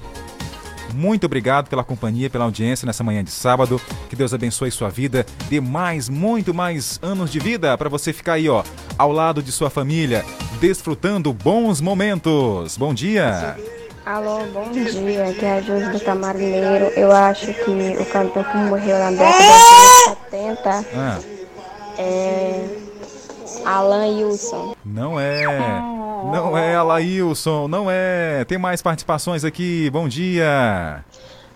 Muito 0.95 1.25
obrigado 1.27 1.69
pela 1.69 1.85
companhia, 1.85 2.31
pela 2.31 2.45
audiência 2.45 2.87
nessa 2.87 3.05
manhã 3.05 3.23
de 3.23 3.31
sábado. 3.31 3.81
Que 4.09 4.17
Deus 4.17 4.33
abençoe 4.35 4.71
sua 4.71 4.89
vida, 4.89 5.25
dê 5.49 5.61
mais, 5.61 6.09
muito 6.09 6.53
mais 6.53 6.99
anos 7.03 7.31
de 7.31 7.39
vida 7.39 7.77
para 7.77 7.89
você 7.89 8.12
ficar 8.12 8.35
aí, 8.35 8.49
ó, 8.49 8.62
ao 8.99 9.12
lado 9.12 9.43
de 9.43 9.53
sua 9.53 9.71
família, 9.71 10.25
desfrutando 10.61 11.33
bons 11.33 11.81
momentos. 11.81 12.77
Bom 12.77 12.93
dia. 12.95 13.57
Alô, 14.05 14.45
bom 14.53 14.71
dia. 14.73 15.29
Aqui 15.29 15.45
é 15.45 15.59
a 15.59 15.61
Josi 15.61 15.91
do 15.91 16.01
Camaroneiro. 16.01 16.87
Eu 16.97 17.12
acho 17.12 17.47
que 17.53 17.97
o 18.01 18.05
cantor 18.07 18.45
que 18.45 18.57
morreu 18.57 18.99
na 18.99 19.11
década 19.11 19.39
de 19.39 20.31
70 20.31 20.85
Ah, 20.97 21.19
é 21.99 22.90
Alan 23.65 24.07
Wilson. 24.07 24.75
não 24.85 25.19
é. 25.19 25.45
Não 26.33 26.57
é 26.57 26.77
Alailson, 26.77 27.67
não 27.67 27.87
é. 27.91 28.45
Tem 28.45 28.59
mais 28.59 28.83
participações 28.83 29.45
aqui. 29.45 29.89
Bom 29.91 30.07
dia. 30.07 31.05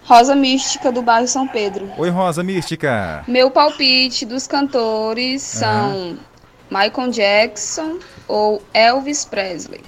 Rosa 0.04 0.34
Mística 0.34 0.90
do 0.92 1.02
bairro 1.02 1.26
São 1.28 1.46
Pedro. 1.46 1.88
Oi, 1.96 2.10
Rosa 2.10 2.42
Mística. 2.42 3.24
Meu 3.26 3.50
palpite 3.50 4.26
dos 4.26 4.46
cantores 4.46 5.42
são 5.42 6.18
Michael 6.70 7.10
Jackson 7.10 7.98
ou 8.28 8.62
Elvis 8.72 9.24
Presley. 9.24 9.80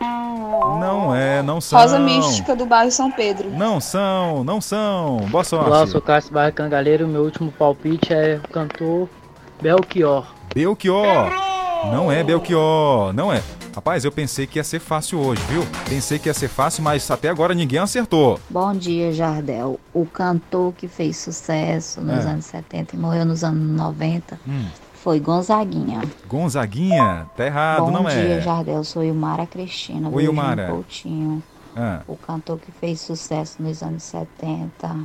Não 0.00 1.14
é, 1.14 1.42
não 1.42 1.60
são. 1.60 1.78
Rosa 1.78 1.98
Mística 1.98 2.54
do 2.54 2.66
bairro 2.66 2.90
São 2.90 3.10
Pedro. 3.10 3.50
Não 3.50 3.80
são, 3.80 4.44
não 4.44 4.60
são. 4.60 5.18
Boa 5.30 5.44
sorte. 5.44 5.70
Olá, 5.70 5.80
eu 5.80 5.86
sou 5.86 6.02
Cássio 6.02 6.32
Barra 6.32 6.52
Cangaleiro. 6.52 7.08
Meu 7.08 7.22
último 7.22 7.50
palpite 7.52 8.12
é 8.12 8.40
o 8.44 8.48
cantor 8.48 9.08
Belchior. 9.60 10.26
Belchior. 10.54 11.30
Não 11.92 12.10
é 12.10 12.22
Belchior, 12.22 13.12
não 13.12 13.32
é. 13.32 13.42
Rapaz, 13.74 14.04
eu 14.04 14.10
pensei 14.12 14.46
que 14.46 14.58
ia 14.58 14.64
ser 14.64 14.80
fácil 14.80 15.18
hoje, 15.20 15.42
viu? 15.48 15.62
Pensei 15.88 16.18
que 16.18 16.28
ia 16.28 16.34
ser 16.34 16.48
fácil, 16.48 16.82
mas 16.82 17.10
até 17.10 17.28
agora 17.28 17.52
ninguém 17.54 17.78
acertou. 17.78 18.40
Bom 18.48 18.72
dia, 18.72 19.12
Jardel. 19.12 19.78
O 19.92 20.06
cantor 20.06 20.72
que 20.72 20.88
fez 20.88 21.18
sucesso 21.18 22.00
nos 22.00 22.24
É. 22.24 22.28
anos 22.30 22.46
70 22.46 22.96
e 22.96 22.98
morreu 22.98 23.24
nos 23.26 23.44
anos 23.44 23.76
90 23.78 24.40
Hum. 24.48 24.64
foi 24.94 25.20
Gonzaguinha. 25.20 26.00
Gonzaguinha, 26.26 27.26
tá 27.36 27.44
errado, 27.44 27.84
Bom 27.84 27.90
não 27.90 28.04
dia, 28.04 28.38
é? 28.38 28.40
Jardel. 28.40 28.82
Sou 28.82 29.04
Ilmara 29.04 29.46
Cristina. 29.46 30.08
Oi, 30.10 30.24
Ilmara. 30.24 30.68
Coutinho. 30.68 31.42
Ah, 31.76 32.00
O 32.08 32.16
cantor 32.16 32.58
que 32.58 32.72
fez 32.72 33.00
sucesso 33.02 33.56
nos 33.62 33.82
anos 33.82 34.02
70 34.04 34.96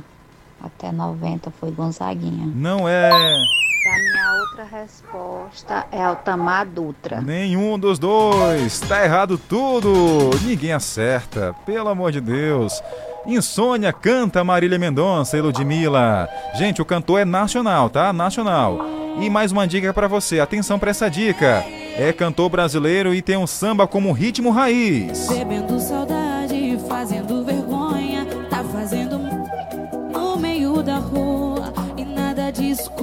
até 0.62 0.92
90 0.92 1.50
foi 1.60 1.70
Gonzaguinha. 1.70 2.50
não 2.54 2.88
é 2.88 3.10
A 3.10 3.98
minha 3.98 4.32
outra 4.40 4.64
resposta 4.64 5.86
é 5.90 6.02
Altamar 6.02 6.66
Dutra. 6.66 7.20
nenhum 7.20 7.78
dos 7.78 7.98
dois. 7.98 8.78
Tá 8.80 9.04
errado 9.04 9.36
tudo. 9.36 10.30
Ninguém 10.44 10.72
acerta, 10.72 11.54
pelo 11.66 11.88
amor 11.88 12.12
de 12.12 12.20
Deus. 12.20 12.80
Insônia 13.26 13.92
canta 13.92 14.42
Marília 14.44 14.78
Mendonça 14.78 15.36
e 15.36 15.40
Ludmilla. 15.40 16.28
Gente, 16.54 16.80
o 16.82 16.84
cantor 16.84 17.20
é 17.20 17.24
nacional, 17.24 17.88
tá? 17.90 18.12
Nacional. 18.12 18.78
E 19.20 19.28
mais 19.28 19.52
uma 19.52 19.66
dica 19.66 19.92
para 19.92 20.08
você, 20.08 20.40
atenção 20.40 20.78
para 20.78 20.90
essa 20.90 21.08
dica. 21.10 21.64
É 21.96 22.12
cantor 22.12 22.48
brasileiro 22.48 23.14
e 23.14 23.20
tem 23.20 23.36
um 23.36 23.46
samba 23.46 23.86
como 23.86 24.10
ritmo 24.12 24.50
raiz. 24.50 25.28
Bebendo 25.28 25.78
saudade, 25.78 26.78
fazendo 26.88 27.41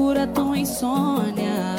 disso 0.09 0.15
cura 0.15 0.27
tua 0.27 0.57
insônia. 0.57 1.75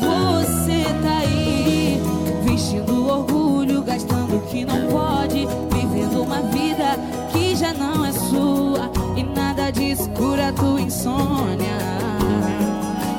Você 0.00 0.84
tá 1.02 1.18
aí, 1.18 2.00
vestindo 2.44 3.08
orgulho, 3.08 3.82
gastando 3.82 4.36
o 4.36 4.40
que 4.42 4.64
não 4.64 4.86
pode, 4.86 5.46
vivendo 5.72 6.22
uma 6.22 6.40
vida 6.42 6.96
que 7.32 7.56
já 7.56 7.72
não 7.72 8.04
é 8.04 8.12
sua 8.12 8.90
e 9.16 9.22
nada 9.22 9.70
disso 9.70 10.08
cura 10.10 10.52
tua 10.52 10.80
insônia. 10.80 11.78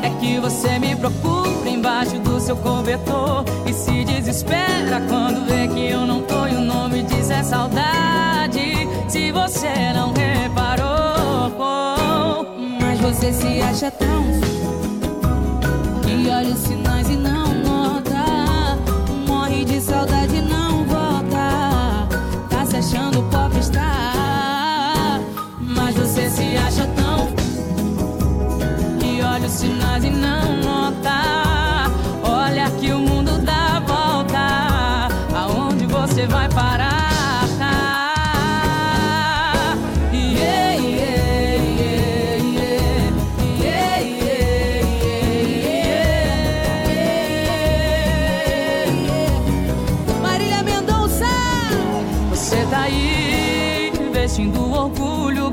É 0.02 0.10
que 0.20 0.40
você 0.40 0.80
me 0.80 0.96
procura 0.96 1.70
embaixo 1.70 2.18
do 2.20 2.40
seu 2.40 2.56
cobertor 2.58 3.44
E 3.66 3.74
se 3.74 4.04
desespera 4.06 5.02
quando 5.10 5.46
vê 5.48 5.68
que 5.68 5.90
eu 5.90 6.06
não 6.06 6.22
tô 6.22 6.46
E 6.48 6.54
o 6.54 6.62
nome 6.62 7.02
diz 7.02 7.32
é 7.32 7.42
saudade 7.42 8.88
Se 9.08 9.32
você 9.32 9.94
não 9.96 10.14
reparou 10.14 10.95
você 13.16 13.32
se 13.32 13.62
acha 13.62 13.90
tão 13.92 14.85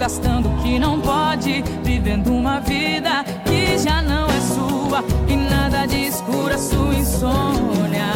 gastando 0.02 0.48
o 0.48 0.62
que 0.64 0.80
não 0.80 1.00
pode, 1.00 1.62
vivendo 1.84 2.34
uma 2.34 2.58
vida 2.58 3.22
que 3.44 3.78
já 3.78 4.02
não 4.02 4.26
é 4.26 4.40
sua 4.40 5.04
e 5.28 5.36
nada 5.36 5.86
de 5.86 6.08
escura 6.08 6.58
sua 6.58 6.92
insônia. 6.92 8.10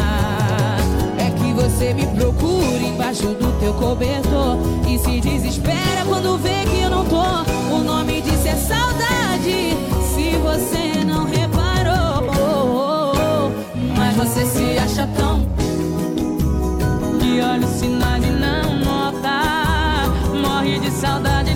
É 1.17 1.31
que 1.31 1.53
você 1.53 1.95
me 1.95 2.05
procura 2.09 2.83
embaixo 2.83 3.29
do 3.29 3.57
teu 3.61 3.73
cobertor 3.75 4.59
e 4.89 4.99
se 4.99 5.21
desespera 5.21 6.05
quando 6.09 6.37
vê 6.39 6.65
que 6.65 6.81
eu 6.83 6.91
não 6.91 7.05
tô. 7.05 7.23
O 7.73 7.79
nome 7.79 8.21
disso 8.21 8.49
é 8.49 8.57
saudade, 8.57 9.77
se 10.13 10.37
você 10.43 11.05
não 11.05 11.25
reparou. 11.25 12.27
Mas 13.97 14.17
você 14.17 14.45
se 14.45 14.77
acha 14.77 15.09
tão 15.17 15.47
que 17.21 17.41
olha 17.41 17.65
os 17.65 17.79
sinais 17.79 18.25
e 18.25 18.31
não 18.31 18.77
nota 18.81 19.37
Morre 20.43 20.81
de 20.81 20.91
saudade 20.91 21.56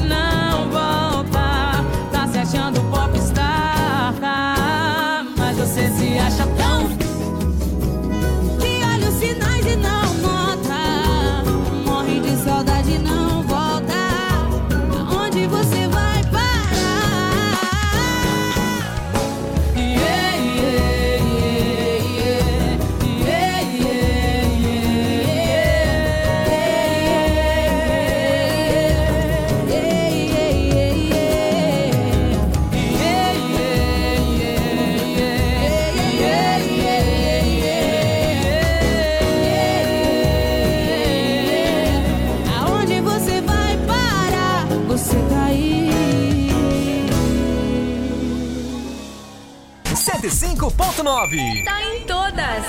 105.9 51.10 51.64
Tá 51.64 51.82
em 51.82 52.00
todas. 52.06 52.64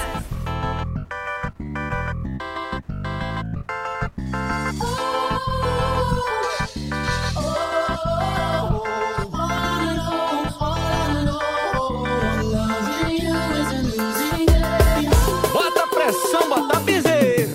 Bota 15.53 15.87
pressão, 15.87 16.49
bota 16.49 16.79
piseiro. 16.81 17.51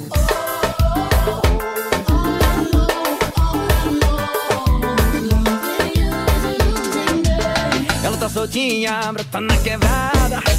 Ela 8.04 8.16
tá 8.18 8.28
soltinha, 8.28 9.12
brota 9.12 9.40
na 9.40 9.56
quebrada, 9.58 9.95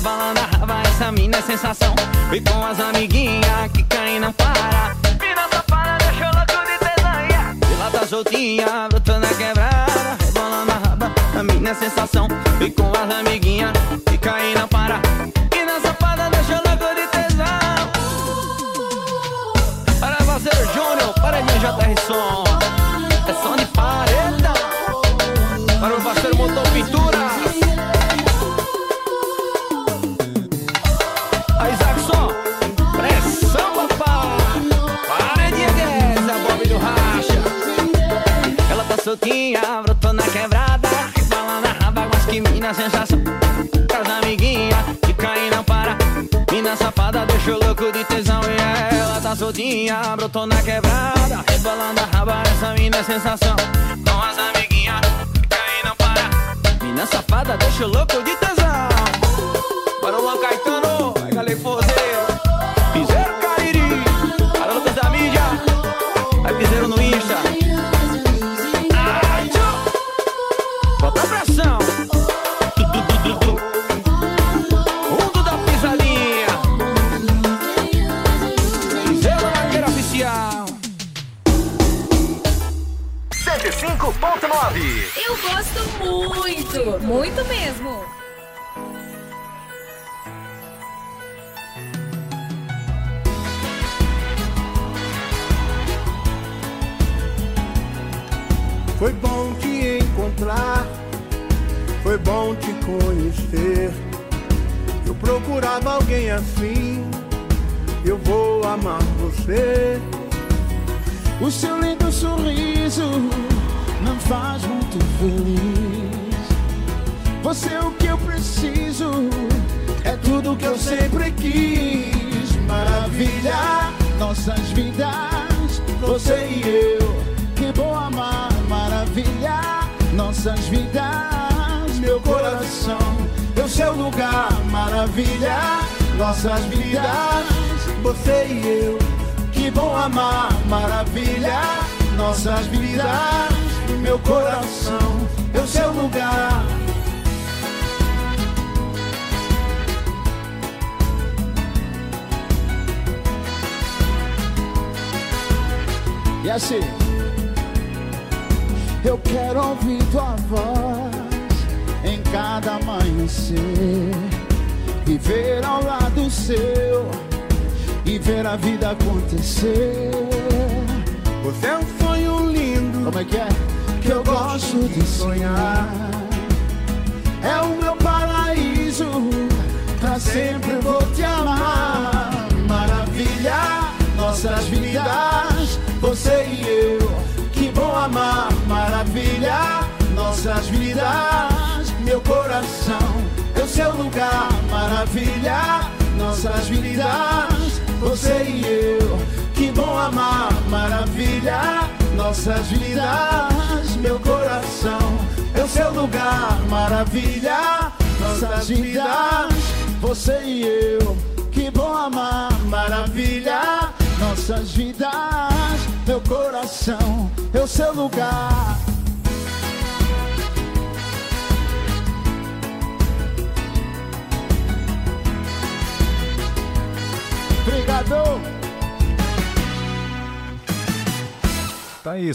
rebolando 0.08 0.40
a 0.40 0.58
raba, 0.58 0.82
essa 0.88 1.12
mina 1.12 1.38
é 1.38 1.42
sensação. 1.42 1.94
Vem 2.30 2.42
com 2.42 2.66
as 2.66 2.80
amiguinhas 2.80 3.72
que 3.74 3.84
caem 3.84 4.20
não 4.22 4.32
para. 4.32 4.96
Mina 5.20 5.48
safada, 5.52 5.98
deixou 5.98 6.32
louco 6.34 6.66
de 6.66 6.78
desenha. 6.86 7.58
Ela 7.74 7.92
tá 7.92 8.08
soltinha, 8.08 8.88
brota 8.90 9.20
na 9.20 9.28
quebrada, 9.28 10.18
rebolando 10.26 10.72
a 10.72 10.76
raba, 10.76 11.12
a 11.38 11.44
mina 11.44 11.72
é 11.72 11.74
sensação. 11.74 12.28
Vem 12.58 12.72
com 12.72 12.90
as 12.92 13.20
amiguinhas 13.20 13.74
que 14.10 14.18
caem 14.18 14.56
não 14.56 14.68
para. 14.70 15.02
Mina 15.54 15.80
safada, 15.82 16.30
deixou 16.30 16.56
louco 16.56 16.96
de 16.96 17.08
tesão. 17.08 17.48
Para 20.00 20.16
parceiro 20.24 20.74
Júnior, 20.74 21.14
para 21.20 21.42
minha 21.44 21.60
JR 21.60 22.02
Som. 22.08 22.44
É 23.28 23.34
som 23.44 23.56
de 23.58 23.66
paredão. 23.66 24.54
Para 25.82 25.96
o 25.96 26.02
parceiro 26.02 26.38
Motor 26.38 26.64
Pintura. 26.72 27.47
Soltinha, 39.08 39.62
brotou 39.84 40.12
na 40.12 40.22
quebrada. 40.22 40.90
Rebalando 41.16 41.66
a 41.66 41.86
raba, 41.86 42.10
mas 42.14 42.26
que 42.26 42.42
mina 42.42 42.74
sensação. 42.74 43.18
Com 43.24 44.02
as 44.02 44.18
amiguinhas, 44.18 44.84
que 45.02 45.14
caem 45.14 45.50
não 45.50 45.64
para. 45.64 45.96
Mina 46.52 46.76
safada, 46.76 47.26
deixou 47.26 47.58
louco 47.58 47.90
de 47.90 48.04
tesão. 48.04 48.42
E 48.44 48.98
ela 48.98 49.22
tá 49.22 49.34
soltinha, 49.34 49.96
brotou 50.18 50.46
na 50.46 50.62
quebrada. 50.62 51.42
Rebolando 51.50 52.02
a 52.02 52.18
raba, 52.18 52.44
essa 52.52 52.74
mina 52.74 52.98
é 52.98 53.04
sensação. 53.04 53.56
Com 54.06 54.22
as 54.22 54.38
amiguinhas, 54.38 55.00
que 55.34 55.48
caem 55.48 55.84
não 55.86 55.96
para. 55.96 56.86
Mina 56.86 57.06
safada, 57.06 57.56
deixou 57.56 57.88
louco 57.88 58.22
de 58.22 58.36
tesão. 58.36 58.57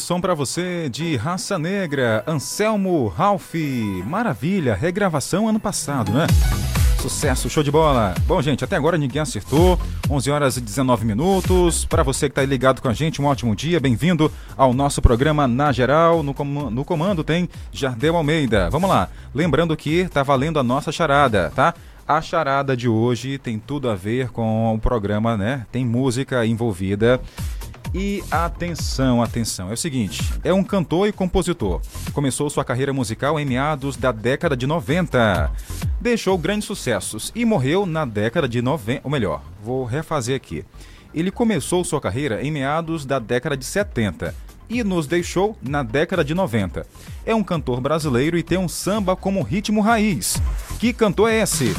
Som 0.03 0.21
pra 0.21 0.35
você 0.35 0.89
de 0.89 1.17
Raça 1.17 1.59
Negra, 1.59 2.25
Anselmo 2.27 3.07
Ralph. 3.07 3.55
Maravilha, 4.05 4.75
regravação 4.75 5.49
ano 5.49 5.61
passado, 5.61 6.13
né? 6.13 6.27
Sucesso, 7.01 7.49
show 7.49 7.63
de 7.63 7.71
bola. 7.71 8.15
Bom, 8.27 8.43
gente, 8.43 8.65
até 8.65 8.77
agora 8.77 8.99
ninguém 8.99 9.23
acertou. 9.23 9.79
11 10.11 10.31
horas 10.31 10.57
e 10.57 10.61
19 10.61 11.05
minutos. 11.05 11.85
Para 11.85 12.03
você 12.03 12.29
que 12.29 12.35
tá 12.35 12.41
aí 12.41 12.47
ligado 12.47 12.83
com 12.83 12.89
a 12.89 12.93
gente, 12.93 13.23
um 13.23 13.27
ótimo 13.27 13.55
dia. 13.55 13.79
Bem-vindo 13.79 14.31
ao 14.57 14.75
nosso 14.75 15.01
programa 15.01 15.47
Na 15.47 15.71
Geral. 15.73 16.23
No, 16.23 16.35
com 16.35 16.45
no 16.45 16.85
comando 16.85 17.23
tem 17.23 17.49
Jardel 17.71 18.17
Almeida. 18.17 18.71
Vamos 18.71 18.91
lá. 18.91 19.09
Lembrando 19.33 19.77
que 19.77 20.09
tá 20.09 20.23
valendo 20.23 20.59
a 20.59 20.65
nossa 20.65 20.91
charada, 20.91 21.53
tá? 21.55 21.75
A 22.07 22.21
charada 22.21 22.77
de 22.77 22.89
hoje 22.89 23.39
tem 23.39 23.59
tudo 23.59 23.89
a 23.89 23.95
ver 23.95 24.31
com 24.31 24.75
o 24.75 24.79
programa, 24.79 25.37
né? 25.37 25.65
Tem 25.71 25.85
música 25.85 26.45
envolvida. 26.45 27.21
E 27.95 28.25
atenção, 28.31 29.23
atenção, 29.23 29.69
é 29.69 29.75
o 29.75 29.77
seguinte: 29.77 30.23
é 30.43 30.53
um 30.53 30.65
cantor 30.65 31.09
e 31.09 31.13
compositor. 31.13 31.81
Começou 32.15 32.49
sua 32.49 32.65
carreira 32.65 32.93
musical 32.93 33.39
em 33.39 33.45
meados 33.45 33.97
da 33.97 34.11
década 34.11 34.57
de 34.57 34.67
90. 34.67 35.51
Deixou 36.01 36.39
grandes 36.39 36.67
sucessos 36.67 37.31
e 37.35 37.45
morreu 37.45 37.85
na 37.85 38.07
década 38.07 38.49
de 38.49 38.63
90. 38.63 39.03
Ou 39.05 39.11
melhor, 39.11 39.43
vou 39.63 39.85
refazer 39.85 40.35
aqui. 40.35 40.65
Ele 41.13 41.31
começou 41.31 41.85
sua 41.85 42.01
carreira 42.01 42.43
em 42.43 42.51
meados 42.51 43.05
da 43.05 43.19
década 43.19 43.57
de 43.57 43.67
70 43.67 44.35
e 44.69 44.85
nos 44.85 45.07
deixou 45.07 45.57
na 45.63 45.83
década 45.83 46.23
de 46.25 46.35
90. 46.35 46.87
É 47.25 47.35
um 47.35 47.43
cantor 47.43 47.81
brasileiro 47.81 48.37
e 48.39 48.43
tem 48.43 48.59
um 48.59 48.69
samba 48.69 49.17
como 49.17 49.43
ritmo 49.43 49.81
raiz. 49.81 50.41
Que 50.79 50.93
cantor 50.93 51.31
é 51.31 51.43
esse? 51.43 51.75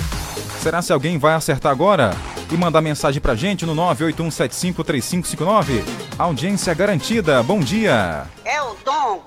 Será 0.60 0.82
se 0.82 0.92
alguém 0.94 1.18
vai 1.18 1.34
acertar 1.34 1.72
agora? 1.72 2.16
E 2.52 2.58
mandar 2.58 2.82
mensagem 2.82 3.22
pra 3.22 3.36
gente 3.36 3.66
no 3.66 3.74
981753559? 3.76 5.84
Audiência 6.18 6.74
garantida. 6.74 7.42
Bom 7.42 7.60
dia. 7.60 8.26
É 8.46 8.62
o 8.62 8.76
Dongo. 8.86 9.24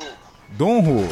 Donro? 0.51 1.09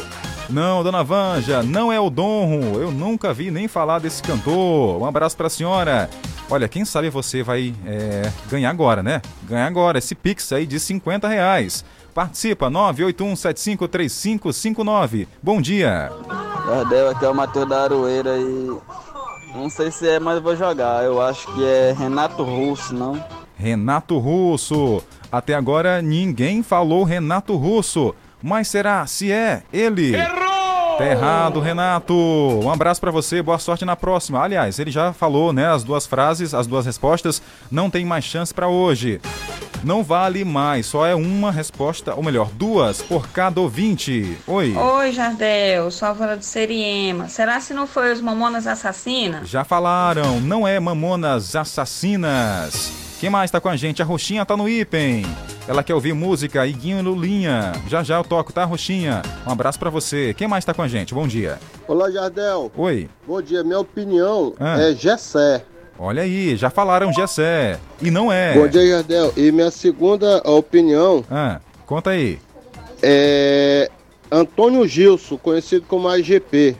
Não, 0.49 0.83
dona 0.83 1.03
Vanja, 1.03 1.63
não 1.63 1.91
é 1.91 1.99
o 1.99 2.09
Donro. 2.09 2.79
Eu 2.79 2.91
nunca 2.91 3.33
vi 3.33 3.51
nem 3.51 3.67
falar 3.67 3.99
desse 3.99 4.23
cantor. 4.23 5.01
Um 5.01 5.05
abraço 5.05 5.35
pra 5.35 5.49
senhora. 5.49 6.09
Olha, 6.49 6.67
quem 6.67 6.85
sabe 6.85 7.09
você 7.09 7.41
vai 7.41 7.73
é, 7.85 8.31
ganhar 8.49 8.69
agora, 8.69 9.01
né? 9.01 9.21
Ganhar 9.43 9.65
agora 9.65 9.97
esse 9.97 10.13
Pix 10.13 10.53
aí 10.53 10.67
de 10.67 10.79
50 10.79 11.27
reais. 11.27 11.83
Participa, 12.15 12.71
981753559. 12.71 15.27
Bom 15.43 15.61
dia. 15.61 16.09
Jardel, 16.65 17.09
aqui 17.09 17.25
é 17.25 17.29
o 17.29 17.35
Matheus 17.35 17.67
da 17.67 17.83
Aroeira 17.83 18.37
e 18.37 18.71
não 19.53 19.69
sei 19.69 19.91
se 19.91 20.07
é, 20.07 20.17
mas 20.17 20.37
eu 20.37 20.41
vou 20.41 20.55
jogar. 20.55 21.03
Eu 21.03 21.21
acho 21.21 21.45
que 21.53 21.65
é 21.65 21.91
Renato 21.91 22.41
Russo, 22.41 22.95
não? 22.95 23.21
Renato 23.57 24.17
Russo. 24.17 25.03
Até 25.29 25.55
agora 25.55 26.01
ninguém 26.01 26.63
falou 26.63 27.03
Renato 27.03 27.57
Russo. 27.57 28.15
Mas 28.41 28.69
será 28.69 29.05
se 29.05 29.29
é 29.29 29.63
ele? 29.73 30.15
Errou! 30.15 30.44
Tá 30.97 31.05
errado, 31.05 31.59
Renato. 31.59 32.13
Um 32.13 32.71
abraço 32.71 33.01
para 33.01 33.11
você, 33.11 33.41
boa 33.41 33.59
sorte 33.59 33.83
na 33.83 33.97
próxima. 33.97 34.41
Aliás, 34.41 34.79
ele 34.79 34.89
já 34.89 35.11
falou, 35.11 35.51
né, 35.51 35.67
as 35.67 35.83
duas 35.83 36.05
frases, 36.05 36.53
as 36.53 36.65
duas 36.65 36.85
respostas. 36.85 37.41
Não 37.69 37.89
tem 37.89 38.05
mais 38.05 38.23
chance 38.23 38.53
para 38.53 38.69
hoje. 38.69 39.19
Não 39.83 40.03
vale 40.03 40.45
mais, 40.45 40.85
só 40.85 41.05
é 41.05 41.13
uma 41.13 41.51
resposta, 41.51 42.15
ou 42.15 42.23
melhor, 42.23 42.49
duas 42.53 43.01
por 43.01 43.27
cada 43.27 43.59
ouvinte. 43.59 44.37
Oi. 44.47 44.73
Oi, 44.75 45.11
Jardel, 45.11 45.91
sou 45.91 46.07
a 46.07 46.13
Vara 46.13 46.37
do 46.37 46.45
Seriema. 46.45 47.27
Será 47.27 47.59
se 47.59 47.73
não 47.73 47.85
foi 47.85 48.13
os 48.13 48.21
Mamonas 48.21 48.65
Assassinas? 48.65 49.49
Já 49.49 49.65
falaram, 49.65 50.39
não 50.39 50.65
é 50.65 50.79
Mamonas 50.79 51.55
Assassinas. 51.57 52.91
Quem 53.19 53.29
mais 53.29 53.51
tá 53.51 53.59
com 53.59 53.69
a 53.69 53.75
gente? 53.75 54.01
A 54.01 54.05
Roxinha 54.05 54.45
tá 54.45 54.55
no 54.55 54.67
Ipen. 54.67 55.23
Ela 55.67 55.83
quer 55.83 55.95
ouvir 55.95 56.13
música 56.13 56.65
Iguinho 56.67 57.01
Lulinha. 57.01 57.71
Já 57.87 58.03
já 58.03 58.17
eu 58.17 58.23
toco, 58.23 58.53
tá, 58.53 58.63
Roxinha? 58.65 59.23
Um 59.47 59.51
abraço 59.51 59.79
para 59.79 59.89
você. 59.89 60.31
Quem 60.35 60.47
mais 60.47 60.63
tá 60.63 60.75
com 60.75 60.83
a 60.83 60.87
gente? 60.87 61.13
Bom 61.13 61.27
dia. 61.27 61.57
Olá, 61.87 62.11
Jardel. 62.11 62.71
Oi. 62.77 63.09
Bom 63.25 63.41
dia. 63.41 63.63
Minha 63.63 63.79
opinião 63.79 64.53
ah. 64.59 64.79
é 64.79 64.93
Gessé. 64.93 65.65
Olha 65.97 66.21
aí, 66.21 66.55
já 66.55 66.69
falaram 66.69 67.11
Gessé. 67.11 67.79
E 67.99 68.11
não 68.11 68.31
é. 68.31 68.53
Bom 68.53 68.67
dia, 68.67 68.85
Jardel. 68.87 69.33
E 69.35 69.51
minha 69.51 69.71
segunda 69.71 70.37
opinião. 70.47 71.25
Ah, 71.31 71.59
conta 71.87 72.11
aí. 72.11 72.37
É. 73.01 73.89
Antônio 74.31 74.87
Gilson, 74.87 75.37
conhecido 75.37 75.85
como 75.87 76.07
AGP. 76.07 76.75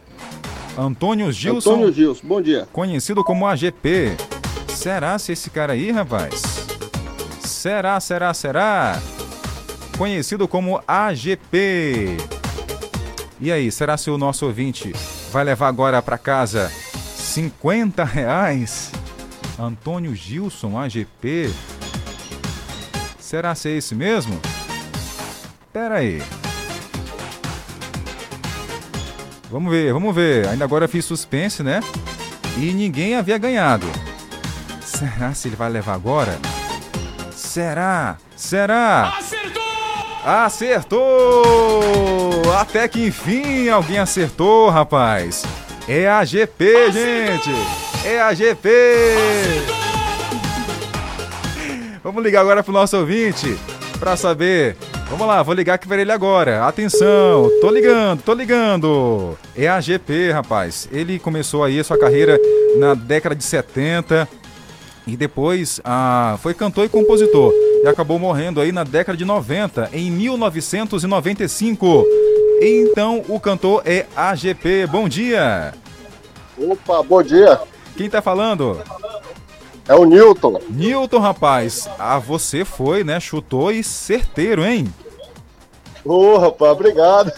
Antônio 0.77 1.31
Gilson? 1.31 1.71
Antônio 1.71 1.91
Gilson, 1.91 2.27
bom 2.27 2.41
dia. 2.41 2.67
Conhecido 2.71 3.23
como 3.23 3.47
AGP. 3.47 4.15
Será 4.67 5.17
se 5.17 5.31
esse 5.31 5.49
cara 5.49 5.73
aí, 5.73 5.89
rapaz? 5.89 6.64
Será, 7.65 7.99
será, 7.99 8.31
será? 8.31 9.01
Conhecido 9.97 10.47
como 10.47 10.83
AGP. 10.87 12.15
E 13.41 13.51
aí, 13.51 13.71
será 13.71 13.97
se 13.97 14.11
o 14.11 14.19
nosso 14.19 14.45
ouvinte 14.45 14.93
vai 15.31 15.43
levar 15.43 15.67
agora 15.69 15.99
para 15.99 16.15
casa 16.15 16.69
50 16.69 18.03
reais? 18.03 18.91
Antônio 19.57 20.13
Gilson, 20.13 20.77
AGP. 20.77 21.51
Será 23.17 23.55
se 23.55 23.69
é 23.69 23.77
esse 23.77 23.95
mesmo? 23.95 24.39
Pera 25.73 25.95
aí. 25.95 26.21
Vamos 29.49 29.71
ver, 29.71 29.91
vamos 29.91 30.13
ver. 30.13 30.47
Ainda 30.49 30.65
agora 30.65 30.85
eu 30.85 30.89
fiz 30.89 31.03
suspense, 31.03 31.63
né? 31.63 31.79
E 32.59 32.71
ninguém 32.73 33.15
havia 33.15 33.39
ganhado. 33.39 33.87
Será 34.81 35.33
se 35.33 35.47
ele 35.47 35.55
vai 35.55 35.71
levar 35.71 35.95
agora? 35.95 36.39
Será? 37.55 38.17
Será? 38.35 39.13
Acertou! 39.17 39.63
Acertou! 40.25 41.41
Até 42.59 42.85
que 42.85 43.07
enfim 43.07 43.69
alguém 43.69 43.97
acertou, 43.97 44.69
rapaz. 44.69 45.45
É 45.87 46.05
a 46.05 46.25
GP, 46.25 46.75
acertou! 46.75 46.91
gente. 46.91 47.49
É 48.05 48.21
a 48.21 48.33
GP. 48.33 48.69
Acertou! 49.47 49.75
Vamos 52.03 52.21
ligar 52.21 52.41
agora 52.41 52.61
pro 52.61 52.73
nosso 52.73 52.97
ouvinte 52.97 53.57
para 54.01 54.17
saber. 54.17 54.75
Vamos 55.09 55.25
lá, 55.25 55.41
vou 55.41 55.55
ligar 55.55 55.75
aqui 55.75 55.87
para 55.87 56.01
ele 56.01 56.11
agora. 56.11 56.67
Atenção, 56.67 57.49
tô 57.61 57.71
ligando, 57.71 58.21
tô 58.21 58.33
ligando. 58.33 59.37
É 59.55 59.69
a 59.69 59.79
GP, 59.79 60.31
rapaz. 60.31 60.89
Ele 60.91 61.17
começou 61.19 61.63
aí 61.63 61.79
a 61.79 61.85
sua 61.85 61.97
carreira 61.97 62.37
na 62.77 62.95
década 62.95 63.33
de 63.33 63.45
70 63.45 64.27
e 65.07 65.15
depois 65.15 65.79
ah, 65.83 66.37
foi 66.41 66.53
cantor 66.53 66.85
e 66.85 66.89
compositor 66.89 67.53
e 67.83 67.87
acabou 67.87 68.17
morrendo 68.17 68.59
aí 68.59 68.71
na 68.71 68.83
década 68.83 69.17
de 69.17 69.25
90, 69.25 69.89
em 69.93 70.09
1995. 70.09 72.05
Então 72.61 73.23
o 73.27 73.39
cantor 73.39 73.83
é 73.85 74.05
AGP. 74.15 74.87
Bom 74.87 75.07
dia. 75.07 75.73
Opa, 76.57 77.03
bom 77.03 77.21
dia. 77.21 77.59
Quem 77.95 78.09
tá 78.09 78.21
falando? 78.21 78.81
É 79.87 79.93
o 79.93 80.05
Newton. 80.05 80.59
Newton, 80.69 81.19
rapaz. 81.19 81.87
Ah, 81.99 82.17
você 82.17 82.65
foi, 82.65 83.03
né? 83.03 83.19
Chutou 83.19 83.71
e 83.71 83.83
certeiro, 83.83 84.65
hein? 84.65 84.91
Ô, 86.03 86.13
oh, 86.13 86.37
rapaz, 86.37 86.71
obrigado. 86.71 87.31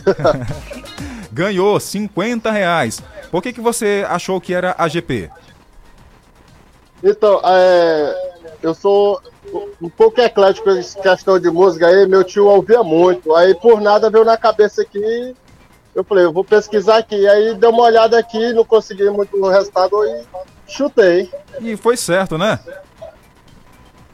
Ganhou 1.31 1.79
50 1.79 2.49
reais. 2.51 3.01
Por 3.29 3.43
que, 3.43 3.51
que 3.51 3.59
você 3.59 4.05
achou 4.07 4.39
que 4.39 4.53
era 4.53 4.75
AGP? 4.77 5.29
Então, 7.03 7.41
é, 7.43 8.37
eu 8.61 8.73
sou 8.73 9.21
um 9.81 9.89
pouco 9.89 10.19
eclético 10.19 10.69
em 10.71 10.81
questão 11.01 11.39
de 11.39 11.49
música 11.49 11.87
aí, 11.87 12.07
meu 12.07 12.23
tio 12.23 12.45
ouvia 12.45 12.83
muito. 12.83 13.33
Aí 13.35 13.55
por 13.55 13.79
nada 13.79 14.09
veio 14.09 14.25
na 14.25 14.37
cabeça 14.37 14.81
aqui. 14.81 15.35
Eu 15.95 16.03
falei, 16.03 16.25
eu 16.25 16.33
vou 16.33 16.43
pesquisar 16.43 16.97
aqui. 16.97 17.27
Aí 17.27 17.55
dei 17.55 17.69
uma 17.69 17.83
olhada 17.83 18.17
aqui, 18.17 18.53
não 18.53 18.65
consegui 18.65 19.09
muito 19.09 19.37
o 19.37 19.49
resultado 19.49 19.95
e 20.05 20.23
chutei. 20.67 21.31
E 21.61 21.75
foi 21.77 21.95
certo, 21.97 22.37
né? 22.37 22.59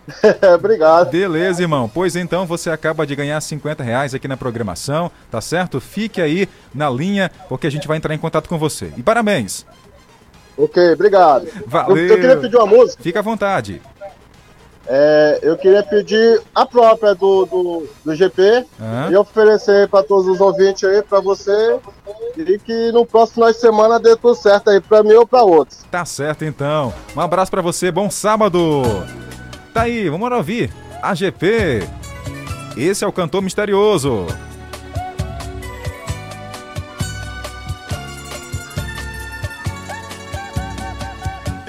Obrigado. 0.55 1.09
Beleza, 1.09 1.61
irmão. 1.61 1.89
Pois 1.91 2.15
então 2.15 2.45
você 2.45 2.69
acaba 2.69 3.07
de 3.07 3.15
ganhar 3.15 3.39
50 3.39 3.83
reais 3.83 4.13
aqui 4.13 4.27
na 4.27 4.37
programação, 4.37 5.09
tá 5.31 5.39
certo? 5.39 5.79
Fique 5.79 6.21
aí 6.21 6.47
na 6.73 6.89
linha, 6.89 7.31
porque 7.47 7.67
a 7.67 7.71
gente 7.71 7.87
vai 7.87 7.97
entrar 7.97 8.13
em 8.13 8.17
contato 8.17 8.49
com 8.49 8.57
você. 8.57 8.91
E 8.97 9.03
parabéns! 9.03 9.65
Ok, 10.57 10.93
obrigado. 10.93 11.47
Valeu. 11.65 11.97
Eu, 11.97 12.07
eu 12.07 12.15
queria 12.15 12.37
pedir 12.37 12.55
uma 12.57 12.67
música. 12.67 13.01
Fica 13.01 13.19
à 13.19 13.21
vontade. 13.23 13.81
É, 14.85 15.39
eu 15.41 15.57
queria 15.57 15.81
pedir 15.81 16.41
a 16.53 16.65
própria 16.65 17.15
do, 17.15 17.45
do, 17.45 17.87
do 18.03 18.15
GP 18.15 18.65
e 19.09 19.15
oferecer 19.15 19.87
para 19.87 20.03
todos 20.03 20.27
os 20.27 20.41
ouvintes 20.41 20.83
aí, 20.83 21.01
para 21.01 21.21
você, 21.21 21.79
e 22.35 22.59
que 22.59 22.91
no 22.91 23.05
próximo 23.05 23.35
final 23.35 23.51
de 23.51 23.59
semana 23.59 23.99
dê 23.99 24.15
tudo 24.17 24.35
certo 24.35 24.69
aí, 24.69 24.81
para 24.81 25.01
mim 25.01 25.13
ou 25.13 25.25
para 25.25 25.41
outros. 25.43 25.85
Tá 25.89 26.03
certo 26.03 26.43
então. 26.43 26.93
Um 27.15 27.21
abraço 27.21 27.49
para 27.49 27.61
você, 27.61 27.91
bom 27.91 28.09
sábado. 28.09 28.83
Tá 29.73 29.83
aí, 29.83 30.09
vamos 30.09 30.29
ouvir. 30.31 30.69
A 31.01 31.15
GP. 31.15 31.87
Esse 32.75 33.03
é 33.03 33.07
o 33.07 33.11
cantor 33.11 33.41
misterioso. 33.41 34.27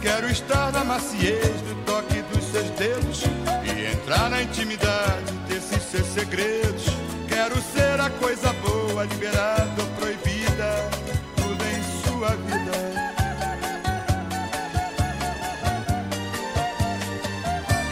Quero 0.00 0.30
estar 0.30 0.72
na 0.72 0.82
maciez 0.82 1.60
do 1.60 1.74
toque 1.84 2.22
dos 2.32 2.44
seus 2.44 2.70
dedos 2.70 3.22
e 3.64 3.92
entrar 3.92 4.30
na 4.30 4.42
intimidade 4.42 5.32
desses 5.46 5.82
seus 5.82 6.06
segredos. 6.06 6.86
Quero 7.28 7.60
ser 7.60 8.00
a 8.00 8.08
coisa 8.08 8.50
boa, 8.54 9.04
liberada 9.04 9.70
ou 9.78 9.86
proibida, 9.98 10.88
tudo 11.36 11.64
em 11.64 11.82
sua 12.02 12.30
vida. 12.30 12.70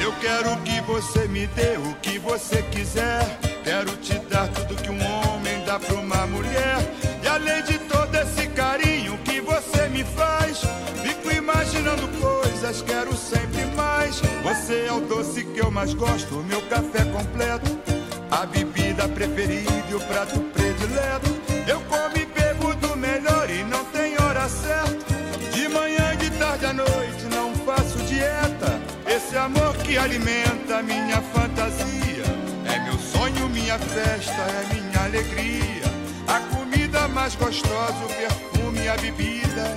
Eu 0.00 0.12
quero 0.14 0.56
que 0.62 0.80
você 0.80 1.28
me 1.28 1.46
dê 1.48 1.76
o 1.76 1.94
que 1.96 2.18
você 2.18 2.62
quiser. 2.62 3.38
Quero 3.62 3.94
te 3.98 4.18
dar 4.30 4.48
tudo 4.48 4.82
que 4.82 4.90
um 4.90 4.94
homem 4.94 5.17
coisas, 12.68 12.82
quero 12.82 13.16
sempre 13.16 13.64
mais. 13.76 14.20
Você 14.42 14.86
é 14.86 14.92
o 14.92 15.00
doce 15.00 15.44
que 15.44 15.60
eu 15.60 15.70
mais 15.70 15.94
gosto, 15.94 16.34
meu 16.44 16.60
café 16.62 17.04
completo, 17.06 17.78
a 18.30 18.46
bebida 18.46 19.08
preferida 19.08 19.72
e 19.90 19.94
o 19.94 20.00
prato 20.00 20.38
predileto. 20.52 21.38
Eu 21.66 21.80
como 21.82 22.16
e 22.16 22.26
bebo 22.26 22.74
do 22.74 22.96
melhor 22.96 23.48
e 23.50 23.62
não 23.64 23.84
tem 23.86 24.14
hora 24.20 24.48
certa. 24.48 25.14
De 25.52 25.68
manhã, 25.68 26.16
de 26.16 26.30
tarde 26.38 26.66
à 26.66 26.72
noite, 26.72 27.24
não 27.32 27.54
faço 27.64 27.98
dieta. 28.04 28.80
Esse 29.06 29.36
amor 29.36 29.74
que 29.76 29.96
alimenta 29.96 30.82
minha 30.82 31.20
fantasia 31.32 32.24
é 32.66 32.78
meu 32.84 32.98
sonho, 32.98 33.48
minha 33.48 33.78
festa, 33.78 34.42
é 34.42 34.74
minha 34.74 35.04
alegria. 35.04 35.88
A 36.26 36.40
comida 36.54 37.08
mais 37.08 37.34
gostosa, 37.34 38.04
o 38.04 38.08
perfume, 38.08 38.88
a 38.88 38.96
bebida, 38.96 39.76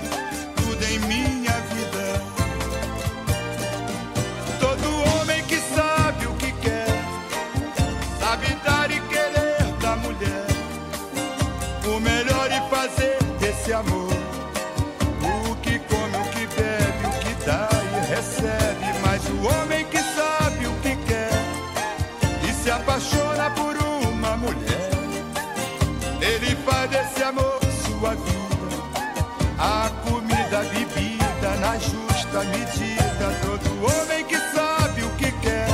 medida. 32.44 33.26
Todo 33.42 33.84
homem 33.84 34.24
que 34.24 34.38
sabe 34.54 35.02
o 35.02 35.10
que 35.10 35.32
quer, 35.40 35.68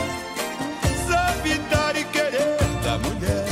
sabe 1.06 1.54
dar 1.70 1.96
e 1.96 2.04
querer 2.04 2.58
da 2.82 2.98
mulher. 2.98 3.46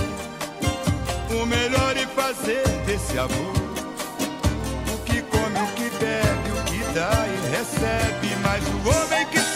O 1.30 1.46
melhor 1.46 1.96
e 1.96 2.06
fazer 2.06 2.66
desse 2.86 3.18
amor. 3.18 3.56
recebe, 7.56 8.36
mas 8.42 8.62
o 8.64 8.88
homem 8.88 9.26
que 9.26 9.38
sabe 9.38 9.55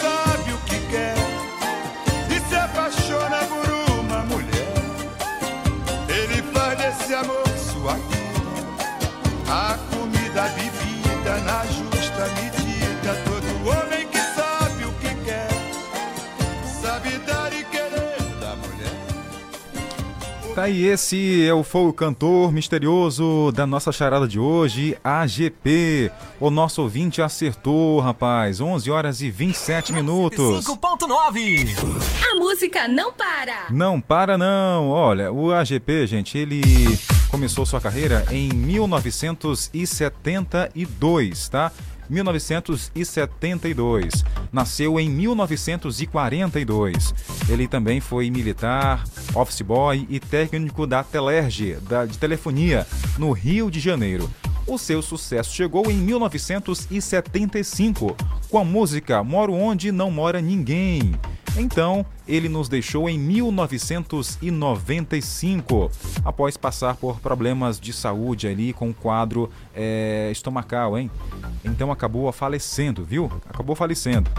Tá 20.55 20.63
aí, 20.63 20.85
esse 20.85 21.47
é 21.47 21.53
o, 21.53 21.63
foi 21.63 21.85
o 21.85 21.93
cantor 21.93 22.51
misterioso 22.51 23.53
da 23.53 23.65
nossa 23.65 23.89
charada 23.89 24.27
de 24.27 24.37
hoje, 24.37 24.97
AGP. 25.01 26.11
O 26.41 26.51
nosso 26.51 26.81
ouvinte 26.81 27.21
acertou, 27.21 28.01
rapaz. 28.01 28.59
11 28.59 28.91
horas 28.91 29.21
e 29.21 29.31
27 29.31 29.93
minutos. 29.93 30.65
5.9 30.65 31.69
A 32.29 32.35
música 32.35 32.85
não 32.89 33.13
para. 33.13 33.67
Não 33.69 34.01
para 34.01 34.37
não. 34.37 34.89
Olha, 34.89 35.31
o 35.31 35.53
AGP, 35.53 36.05
gente, 36.05 36.37
ele 36.37 36.61
começou 37.29 37.65
sua 37.65 37.79
carreira 37.79 38.25
em 38.29 38.49
1972, 38.49 41.47
tá? 41.47 41.71
1972. 42.11 44.25
Nasceu 44.51 44.99
em 44.99 45.09
1942. 45.09 47.15
Ele 47.49 47.67
também 47.67 47.99
foi 48.01 48.29
militar, 48.29 49.03
office 49.33 49.61
boy 49.61 50.05
e 50.09 50.19
técnico 50.19 50.85
da 50.85 51.01
Telerge, 51.03 51.77
da, 51.87 52.05
de 52.05 52.17
telefonia, 52.17 52.85
no 53.17 53.31
Rio 53.31 53.71
de 53.71 53.79
Janeiro. 53.79 54.29
O 54.67 54.77
seu 54.77 55.01
sucesso 55.01 55.55
chegou 55.55 55.89
em 55.89 55.97
1975 55.97 58.15
com 58.49 58.59
a 58.59 58.63
música 58.63 59.23
Moro 59.23 59.53
Onde 59.53 59.91
Não 59.91 60.11
Mora 60.11 60.39
Ninguém. 60.41 61.15
Então, 61.57 62.05
ele 62.27 62.47
nos 62.47 62.69
deixou 62.69 63.09
em 63.09 63.17
1995, 63.19 65.91
após 66.23 66.55
passar 66.55 66.95
por 66.95 67.19
problemas 67.19 67.79
de 67.79 67.91
saúde 67.91 68.47
ali 68.47 68.73
com 68.73 68.89
o 68.89 68.93
quadro 68.93 69.49
é, 69.75 70.29
estomacal, 70.31 70.97
hein? 70.97 71.11
Então 71.63 71.91
acabou 71.91 72.31
falecendo, 72.31 73.03
viu? 73.03 73.31
Acabou 73.49 73.75
falecendo. 73.75 74.31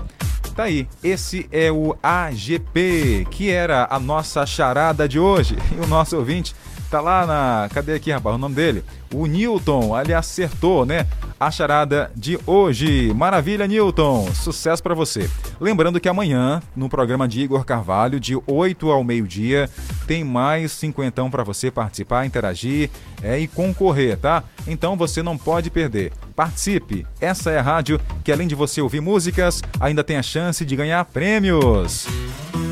Tá 0.54 0.64
aí, 0.64 0.86
esse 1.02 1.48
é 1.50 1.72
o 1.72 1.96
AGP, 2.02 3.26
que 3.30 3.48
era 3.50 3.86
a 3.90 3.98
nossa 3.98 4.44
charada 4.44 5.08
de 5.08 5.18
hoje. 5.18 5.56
E 5.72 5.76
o 5.82 5.86
nosso 5.86 6.14
ouvinte 6.16 6.54
tá 6.92 7.00
lá 7.00 7.26
na. 7.26 7.68
Cadê 7.72 7.94
aqui, 7.94 8.10
rapaz? 8.10 8.36
O 8.36 8.38
nome 8.38 8.54
dele? 8.54 8.84
O 9.14 9.24
Newton, 9.24 9.94
ali 9.94 10.12
acertou, 10.12 10.84
né? 10.84 11.06
A 11.40 11.50
charada 11.50 12.10
de 12.14 12.38
hoje. 12.46 13.10
Maravilha, 13.14 13.66
Newton. 13.66 14.28
Sucesso 14.34 14.82
para 14.82 14.94
você. 14.94 15.28
Lembrando 15.58 15.98
que 15.98 16.08
amanhã, 16.08 16.62
no 16.76 16.90
programa 16.90 17.26
de 17.26 17.40
Igor 17.40 17.64
Carvalho, 17.64 18.20
de 18.20 18.38
8 18.46 18.90
ao 18.90 19.02
meio-dia, 19.02 19.70
tem 20.06 20.22
mais 20.22 20.70
cinquentão 20.72 21.30
para 21.30 21.42
você 21.42 21.70
participar, 21.70 22.26
interagir 22.26 22.90
é, 23.22 23.38
e 23.38 23.48
concorrer, 23.48 24.18
tá? 24.18 24.44
Então 24.66 24.94
você 24.94 25.22
não 25.22 25.38
pode 25.38 25.70
perder. 25.70 26.12
Participe! 26.36 27.06
Essa 27.18 27.50
é 27.52 27.58
a 27.58 27.62
rádio 27.62 27.98
que, 28.22 28.30
além 28.30 28.46
de 28.46 28.54
você 28.54 28.82
ouvir 28.82 29.00
músicas, 29.00 29.62
ainda 29.80 30.04
tem 30.04 30.18
a 30.18 30.22
chance 30.22 30.62
de 30.62 30.76
ganhar 30.76 31.02
prêmios. 31.06 32.06
É 32.06 32.71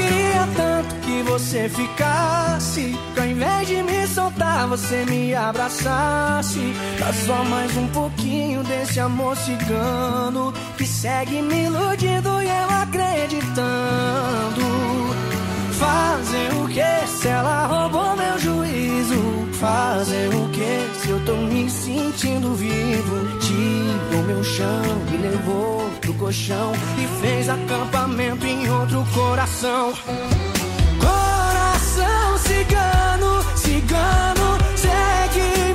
queria 0.00 0.48
tanto 0.56 0.94
que 0.96 1.22
você 1.22 1.68
ficasse. 1.68 2.94
Que 3.14 3.20
ao 3.20 3.26
invés 3.26 3.68
de 3.68 3.82
me 3.82 4.06
soltar, 4.06 4.66
você 4.68 5.04
me 5.04 5.34
abraçasse. 5.34 6.72
Dá 6.98 7.12
só 7.12 7.44
mais 7.44 7.76
um 7.76 7.88
pouquinho 7.88 8.62
desse 8.62 9.00
amor 9.00 9.36
cigano. 9.36 10.52
Que 10.76 10.86
segue 10.86 11.42
me 11.42 11.64
iludindo 11.64 12.42
e 12.42 12.48
eu 12.48 12.70
acreditando. 12.82 13.60
Fazer 15.80 16.52
o 16.62 16.68
que 16.68 17.06
se 17.06 17.28
ela 17.28 17.66
roubou 17.66 18.14
meu 18.14 18.38
juízo? 18.38 19.48
Fazer 19.54 20.28
o 20.28 20.46
que 20.50 21.00
se 21.00 21.08
eu 21.08 21.24
tô 21.24 21.34
me 21.36 21.70
sentindo 21.70 22.54
vivo? 22.54 23.38
Tirou 23.40 24.22
meu 24.24 24.44
chão, 24.44 24.82
me 25.10 25.16
levou 25.16 25.90
pro 26.02 26.12
colchão 26.12 26.72
e 26.98 27.22
fez 27.22 27.48
acampamento 27.48 28.46
em 28.46 28.68
outro 28.70 29.06
coração. 29.14 29.94
Coração 31.00 32.38
cigano, 32.38 33.42
cigano, 33.56 34.58
segue 34.76 35.69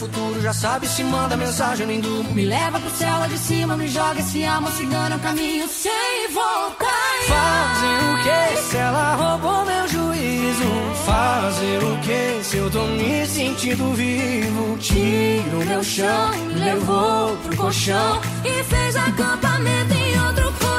futuro. 0.00 0.40
Já 0.40 0.52
sabe 0.52 0.88
se 0.88 1.04
manda 1.04 1.36
mensagem, 1.36 1.86
nem 1.86 2.00
durmo. 2.00 2.32
Me 2.32 2.46
leva 2.46 2.80
pro 2.80 2.90
céu 2.90 3.18
lá 3.18 3.26
de 3.26 3.38
cima, 3.38 3.76
me 3.76 3.86
joga 3.86 4.20
esse 4.20 4.42
amor 4.44 4.72
cigano, 4.72 5.16
é 5.16 5.18
caminho 5.18 5.68
sem 5.68 6.28
voltar. 6.32 6.88
Fazer 7.28 7.98
o 8.08 8.16
que 8.24 8.62
se 8.62 8.76
ela 8.76 9.14
roubou 9.14 9.64
meu 9.66 9.88
juízo? 9.88 10.70
Fazer 11.04 11.84
o 11.84 11.98
que 11.98 12.44
se 12.44 12.56
eu 12.56 12.70
tô 12.70 12.82
me 12.84 13.26
sentindo 13.26 13.92
vivo? 13.92 14.78
Tiro 14.78 15.58
meu 15.66 15.84
chão, 15.84 16.30
me 16.46 16.54
levou 16.54 17.36
pro 17.36 17.56
colchão. 17.56 18.20
E 18.44 18.64
fez 18.64 18.96
acampamento 18.96 19.94
em 19.94 20.20
outro 20.26 20.44
coração. 20.44 20.69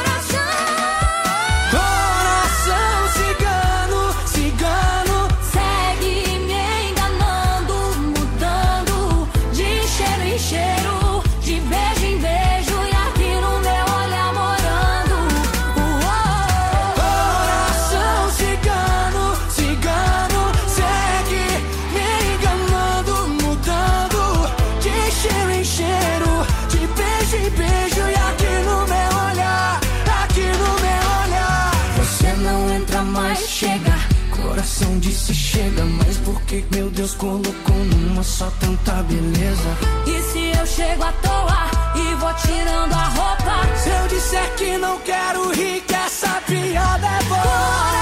Deus 37.01 37.15
colocou 37.15 37.75
numa 37.97 38.21
só 38.21 38.47
tanta 38.59 39.01
beleza? 39.01 39.75
E 40.05 40.21
se 40.21 40.51
eu 40.55 40.67
chego 40.67 41.03
à 41.03 41.11
toa 41.13 41.95
e 41.95 42.13
vou 42.13 42.31
tirando 42.35 42.93
a 42.93 43.05
roupa? 43.05 43.75
Se 43.75 43.89
eu 43.89 44.07
disser 44.07 44.55
que 44.55 44.77
não 44.77 44.99
quero 44.99 45.49
rir, 45.51 45.81
que 45.81 45.95
essa 45.95 46.39
piada 46.45 47.07
é 47.07 47.23
boa. 47.23 48.00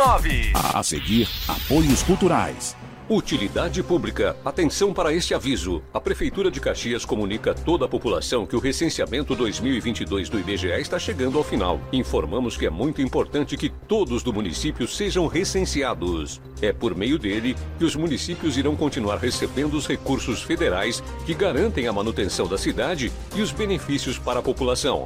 105.9 0.00 0.52
A 0.74 0.82
seguir, 0.82 1.28
apoios 1.46 2.02
culturais. 2.02 2.74
Utilidade 3.06 3.82
pública. 3.82 4.36
Atenção 4.44 4.94
para 4.94 5.12
este 5.12 5.34
aviso. 5.34 5.82
A 5.92 6.00
Prefeitura 6.00 6.50
de 6.50 6.60
Caxias 6.60 7.04
comunica 7.04 7.50
a 7.50 7.54
toda 7.54 7.84
a 7.84 7.88
população 7.88 8.46
que 8.46 8.56
o 8.56 8.60
recenseamento 8.60 9.34
2022 9.34 10.30
do 10.30 10.38
IBGE 10.38 10.68
está 10.80 10.98
chegando 10.98 11.36
ao 11.36 11.44
final. 11.44 11.80
Informamos 11.92 12.56
que 12.56 12.64
é 12.64 12.70
muito 12.70 13.02
importante 13.02 13.56
que 13.56 13.68
todos 13.68 14.22
do 14.22 14.32
município 14.32 14.88
sejam 14.88 15.26
recenseados. 15.26 16.40
É 16.62 16.72
por 16.72 16.94
meio 16.94 17.18
dele 17.18 17.56
que 17.78 17.84
os 17.84 17.96
municípios 17.96 18.56
irão 18.56 18.76
continuar 18.76 19.18
recebendo 19.18 19.74
os 19.74 19.86
recursos 19.86 20.40
federais 20.40 21.02
que 21.26 21.34
garantem 21.34 21.88
a 21.88 21.92
manutenção 21.92 22.46
da 22.46 22.56
cidade 22.56 23.12
e 23.34 23.42
os 23.42 23.50
benefícios 23.50 24.18
para 24.18 24.38
a 24.38 24.42
população. 24.42 25.04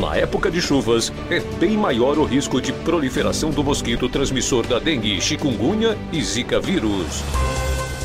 Na 0.01 0.15
época 0.15 0.51
de 0.51 0.61
chuvas, 0.61 1.11
é 1.31 1.41
bem 1.41 1.77
maior 1.77 2.19
o 2.19 2.25
risco 2.25 2.61
de 2.61 2.73
proliferação 2.73 3.51
do 3.51 3.65
mosquito 3.65 4.09
transmissor 4.09 4.67
da 4.67 4.79
dengue, 4.79 5.19
chikungunya 5.21 5.97
e 6.13 6.23
zika 6.23 6.61
vírus. 6.61 7.23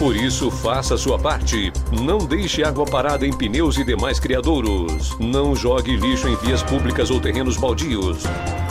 Por 0.02 0.16
isso, 0.16 0.50
faça 0.50 0.98
sua 0.98 1.20
parte. 1.20 1.72
Não 1.92 2.18
deixe 2.18 2.64
água 2.64 2.86
parada 2.86 3.24
em 3.24 3.32
pneus 3.32 3.78
e 3.78 3.84
demais 3.84 4.20
criadouros. 4.20 5.16
Não 5.20 5.56
jogue 5.56 5.96
lixo 5.96 6.28
em 6.28 6.36
vias 6.38 6.64
públicas 6.64 7.12
ou 7.12 7.22
terrenos 7.22 7.56
baldios. 7.56 8.24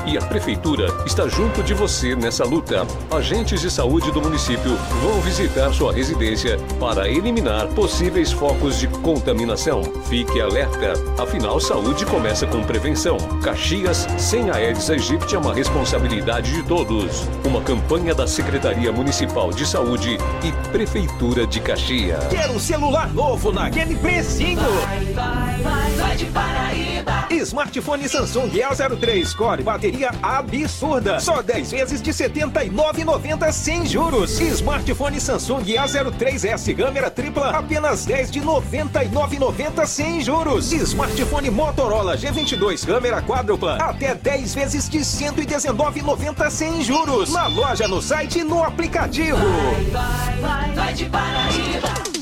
E 0.07 0.17
a 0.17 0.23
Prefeitura 0.23 0.87
está 1.05 1.29
junto 1.29 1.62
de 1.62 1.75
você 1.75 2.17
nessa 2.17 2.45
luta. 2.45 2.87
Agentes 3.11 3.61
de 3.61 3.70
saúde 3.70 4.11
do 4.11 4.20
município 4.20 4.77
vão 5.03 5.20
visitar 5.20 5.73
sua 5.73 5.93
residência 5.93 6.59
para 6.79 7.09
eliminar 7.09 7.67
possíveis 7.69 8.33
focos 8.33 8.79
de 8.79 8.89
contaminação. 8.89 9.83
Fique 10.09 10.41
alerta, 10.41 10.95
afinal, 11.19 11.61
saúde 11.61 12.07
começa 12.07 12.47
com 12.47 12.62
prevenção. 12.62 13.19
Caxias, 13.43 14.07
sem 14.19 14.51
a 14.51 14.55
Aedes 14.55 14.91
aegypti 14.91 15.35
é 15.35 15.39
uma 15.39 15.55
responsabilidade 15.55 16.53
de 16.53 16.62
todos. 16.62 17.29
Uma 17.45 17.61
campanha 17.61 18.15
da 18.15 18.27
Secretaria 18.27 18.93
Municipal 18.93 19.51
de 19.51 19.67
Saúde 19.67 20.19
e 20.43 20.69
Prefeitura 20.70 21.47
de 21.47 21.61
Caxias. 21.61 22.27
Quero 22.29 22.55
um 22.55 22.59
celular 22.59 23.12
novo 23.12 23.53
naquele 23.53 23.97
precinho. 23.97 24.61
Vai, 24.61 25.05
vai, 25.07 25.62
vai, 25.62 25.91
vai 25.93 26.17
de 26.17 26.25
Paraíba. 26.27 27.27
Smartphone 27.31 28.09
Samsung 28.09 28.51
A03 28.51 29.35
Core, 29.35 29.62
bateria 29.62 29.90
absurda. 30.23 31.20
Só 31.20 31.43
10 31.43 31.70
vezes 31.70 32.02
de 32.02 32.10
R$ 32.10 32.17
79,90 32.17 33.52
sem 33.52 33.86
juros. 33.86 34.41
Smartphone 34.41 35.20
Samsung 35.20 35.65
A03S, 35.65 36.77
câmera 36.77 37.10
tripla, 37.10 37.51
apenas 37.51 38.05
10 38.05 38.31
de 38.31 38.41
R$ 38.41 38.47
99,90 38.47 39.86
sem 39.86 40.20
juros. 40.20 40.73
Smartphone 40.73 41.51
Motorola 41.51 42.17
G22, 42.17 42.86
câmera 42.86 43.23
quádrupla, 43.23 43.77
até 43.77 44.15
10 44.15 44.55
vezes 44.55 44.89
de 44.89 44.99
R$ 44.99 45.05
119,90 45.05 46.51
sem 46.51 46.83
juros. 46.83 47.33
Na 47.33 47.47
loja, 47.47 47.86
no 47.89 48.01
site 48.01 48.43
no 48.44 48.62
aplicativo. 48.62 49.39
Vai, 49.39 49.85
vai, 49.86 50.41
vai, 50.41 50.75
vai 50.75 50.93
de 50.94 51.05
Paraíba. 51.07 52.19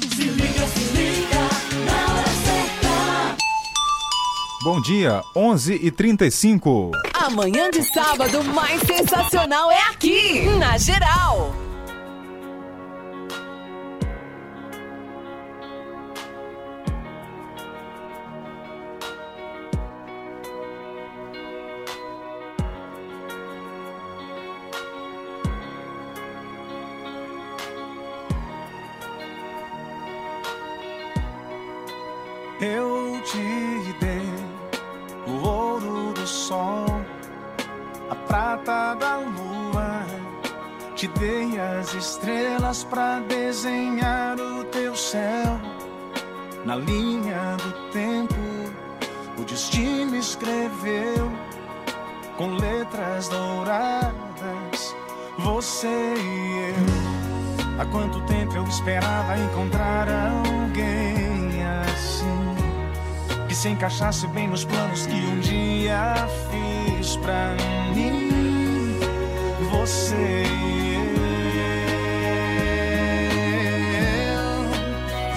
Bom 4.61 4.81
dia, 4.81 5.23
11 5.37 5.73
e 5.73 5.89
35 5.89 6.91
Amanhã 7.15 7.71
de 7.71 7.81
sábado 7.85 8.43
mais 8.43 8.81
sensacional 8.81 9.71
é 9.71 9.83
aqui, 9.83 10.47
na 10.59 10.77
Geral. 10.77 11.55
Eu 32.61 33.21
te 33.23 33.58
sol, 36.49 36.87
a 38.09 38.15
prata 38.27 38.95
da 38.95 39.19
lua. 39.19 40.07
Te 40.97 41.07
dei 41.09 41.61
as 41.61 41.93
estrelas 41.93 42.85
pra 42.85 43.21
desenhar 43.21 44.41
o 44.41 44.65
teu 44.65 44.97
céu. 44.97 45.61
Na 46.65 46.75
linha 46.75 47.57
do 47.63 47.73
tempo, 47.93 48.35
o 49.39 49.45
destino 49.45 50.17
escreveu 50.17 51.31
com 52.39 52.57
letras 52.57 53.29
douradas. 53.29 54.97
Você 55.39 56.15
e 56.17 56.71
eu. 56.71 57.81
Há 57.81 57.85
quanto 57.93 58.21
tempo 58.23 58.57
eu 58.57 58.65
esperava 58.65 59.37
encontrar 59.37 60.09
alguém 60.09 61.28
que 63.49 63.55
se 63.55 63.71
encaixasse 63.71 64.27
bem 64.27 64.47
nos 64.47 64.65
planos 64.65 65.07
que 65.07 65.15
um 65.15 65.41
dia 65.41 66.15
fiz 66.51 67.17
pra 67.17 67.55
mim. 67.95 68.99
Você 69.71 70.15
e 70.15 70.97
eu. 74.35 74.45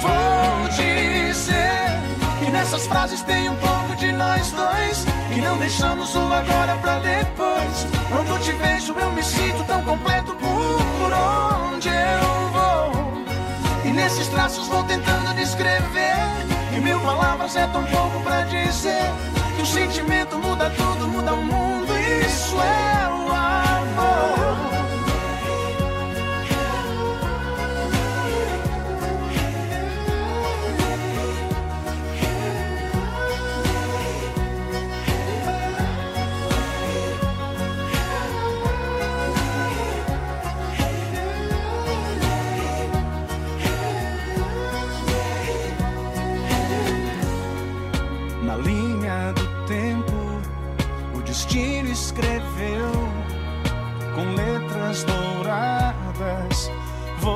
Vou 0.01 0.67
dizer 0.69 1.99
que 2.39 2.51
nessas 2.51 2.85
frases 2.85 3.21
tem 3.21 3.49
um 3.49 3.55
pouco 3.55 3.95
de 3.95 4.11
nós 4.11 4.51
dois. 4.51 5.05
Que 5.33 5.39
não 5.39 5.57
deixamos 5.57 6.13
o 6.13 6.33
agora 6.33 6.75
pra 6.81 6.99
depois. 6.99 7.87
Quando 8.09 8.37
te 8.43 8.51
vejo, 8.51 8.93
eu 8.93 9.11
me 9.13 9.23
sinto 9.23 9.63
tão 9.63 9.81
completo 9.83 10.35
por 10.35 11.13
onde 11.13 11.87
eu 11.87 12.49
vou. 12.51 12.91
E 13.85 13.93
nesses 13.93 14.27
traços 14.27 14.67
vou 14.67 14.83
tentando 14.83 15.33
descrever. 15.33 16.50
E 16.75 16.79
mil 16.79 16.99
palavras 17.01 17.55
é 17.55 17.67
tão 17.67 17.83
pouco 17.85 18.21
pra 18.21 18.43
dizer. 18.43 19.11
Que 19.55 19.61
o 19.61 19.65
sentimento 19.65 20.37
muda 20.37 20.69
tudo, 20.71 21.07
muda 21.07 21.33
o 21.33 21.43
mundo. 21.43 21.91
Isso 22.25 22.55
é 22.61 23.10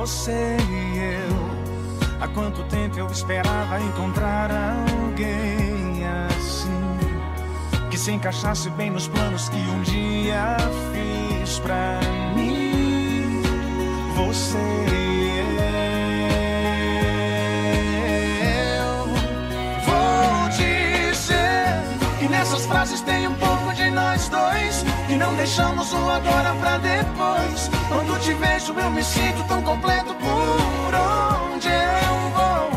Você 0.06 0.56
e 0.70 0.98
eu. 0.98 2.20
Há 2.20 2.28
quanto 2.28 2.62
tempo 2.68 2.96
eu 2.96 3.08
esperava 3.08 3.80
encontrar 3.80 4.52
alguém 4.52 6.06
assim 6.28 7.88
que 7.90 7.98
se 7.98 8.12
encaixasse 8.12 8.70
bem 8.70 8.88
nos 8.88 9.08
planos 9.08 9.48
que 9.48 9.56
um 9.56 9.82
dia 9.82 10.56
fiz 10.92 11.58
pra 11.58 11.98
mim. 12.36 13.42
Você 14.14 14.58
e 14.92 15.40
eu. 18.78 19.08
Vou 19.86 20.48
dizer 20.50 21.82
que 22.20 22.28
nessas 22.28 22.64
frases 22.64 23.00
tem 23.00 23.26
um 23.26 23.34
pouco 23.34 23.74
de 23.74 23.90
nós 23.90 24.28
dois. 24.28 24.84
Que 25.06 25.14
não 25.14 25.34
deixamos 25.36 25.92
o 25.92 26.10
agora 26.10 26.52
pra 26.60 26.78
depois. 26.78 27.70
Quando 27.88 28.20
te 28.20 28.34
vejo, 28.34 28.72
eu 28.72 28.90
me 28.90 29.04
sinto 29.04 29.44
tão 29.46 29.62
completo 29.62 30.12
por 30.14 30.94
onde 30.94 31.68
eu 31.68 32.30
vou. 32.34 32.70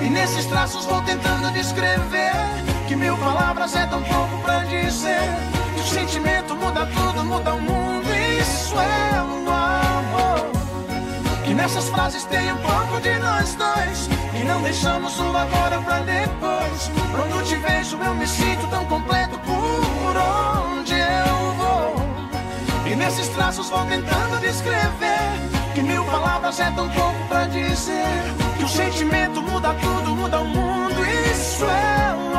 E 0.00 0.08
nesses 0.08 0.46
traços 0.46 0.86
vou 0.86 1.02
tentando 1.02 1.52
descrever. 1.52 2.32
Que 2.88 2.96
mil 2.96 3.14
palavras 3.18 3.76
é 3.76 3.86
tão 3.86 4.02
pouco 4.02 4.38
pra 4.38 4.60
dizer. 4.64 5.20
Que 5.74 5.80
o 5.80 5.84
sentimento 5.84 6.56
muda 6.56 6.86
tudo, 6.86 7.24
muda 7.24 7.54
o 7.54 7.60
mundo. 7.60 8.06
Isso 8.40 8.74
é 8.78 9.22
um 9.22 9.50
amor. 9.50 10.50
Que 11.44 11.52
nessas 11.52 11.90
frases 11.90 12.24
tem 12.24 12.52
um 12.52 12.58
pouco 12.58 13.02
de 13.02 13.18
nós 13.18 13.54
dois. 13.54 14.08
E 14.34 14.44
não 14.44 14.62
deixamos 14.62 15.20
o 15.20 15.36
agora 15.36 15.78
pra 15.82 15.98
depois. 16.00 16.90
Quando 17.14 17.44
te 17.44 17.56
vejo, 17.56 17.98
eu 17.98 18.14
me 18.14 18.26
sinto 18.26 18.66
tão 18.68 18.86
completo 18.86 19.38
por 19.40 20.16
onde. 20.16 20.73
E 22.94 22.96
nesses 22.96 23.26
traços 23.30 23.68
vou 23.70 23.84
tentando 23.86 24.40
descrever. 24.40 25.18
Que 25.74 25.82
mil 25.82 26.04
palavras 26.04 26.60
é 26.60 26.70
tão 26.70 26.88
pouco 26.90 27.26
pra 27.26 27.44
dizer. 27.46 28.22
Que 28.56 28.62
o 28.62 28.68
sentimento 28.68 29.42
muda 29.42 29.74
tudo, 29.74 30.14
muda 30.14 30.40
o 30.40 30.46
mundo. 30.46 31.04
Isso 31.28 31.64
é 31.64 32.14
um 32.14 32.33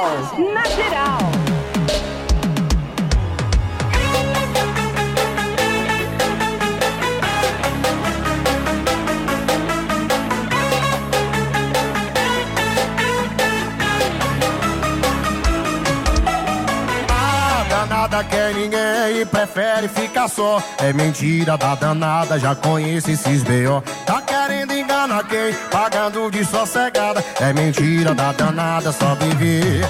geral, 0.00 0.54
na 0.54 0.64
geral. 0.64 1.18
A 17.08 17.64
danada 17.68 18.24
quer 18.24 18.54
ninguém 18.54 19.20
e 19.20 19.26
prefere 19.26 19.88
ficar 19.88 20.28
só. 20.28 20.62
É 20.78 20.92
mentira 20.92 21.56
da 21.58 21.74
danada, 21.74 22.38
já 22.38 22.54
conhece 22.54 23.12
esses 23.12 23.42
B.O. 23.42 23.82
Tá 24.06 24.22
querendo 24.22 24.49
quem? 25.28 25.54
Pagando 25.70 26.30
de 26.30 26.44
sossegada. 26.44 27.24
É 27.40 27.52
mentira 27.52 28.14
da 28.14 28.32
danada, 28.32 28.92
só 28.92 29.14
viver. 29.14 29.82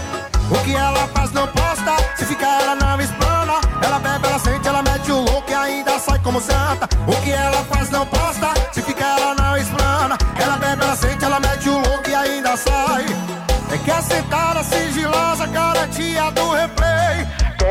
O 0.50 0.64
que 0.64 0.74
ela 0.74 1.08
faz 1.08 1.32
não 1.32 1.46
posta, 1.48 1.96
se 2.16 2.26
ficar 2.26 2.60
ela 2.62 2.76
não 2.76 3.00
explana. 3.00 3.54
Ela 3.82 3.98
bebe, 3.98 4.26
ela 4.26 4.38
sente, 4.38 4.68
ela 4.68 4.82
mete 4.82 5.10
o 5.10 5.20
louco 5.20 5.50
e 5.50 5.54
ainda 5.54 5.98
sai 5.98 6.18
como 6.20 6.40
santa. 6.40 6.88
O 7.06 7.22
que 7.22 7.30
ela 7.30 7.64
faz 7.64 7.90
não 7.90 8.06
posta, 8.06 8.49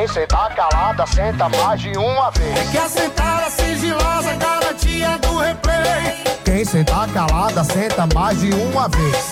sentar 0.09 0.53
calada, 0.55 1.05
senta 1.05 1.47
mais 1.49 1.79
de 1.79 1.97
uma 1.97 2.31
vez. 2.31 2.57
É 2.57 2.71
que 2.71 2.77
a 2.77 2.89
sentada 2.89 3.49
sigilosa, 3.49 4.33
garantia 4.35 5.17
do 5.19 5.37
replay. 5.37 6.23
Quem 6.43 6.65
sentar 6.65 7.07
calada, 7.09 7.63
senta 7.63 8.07
mais 8.13 8.39
de 8.39 8.51
uma 8.51 8.89
vez. 8.89 9.31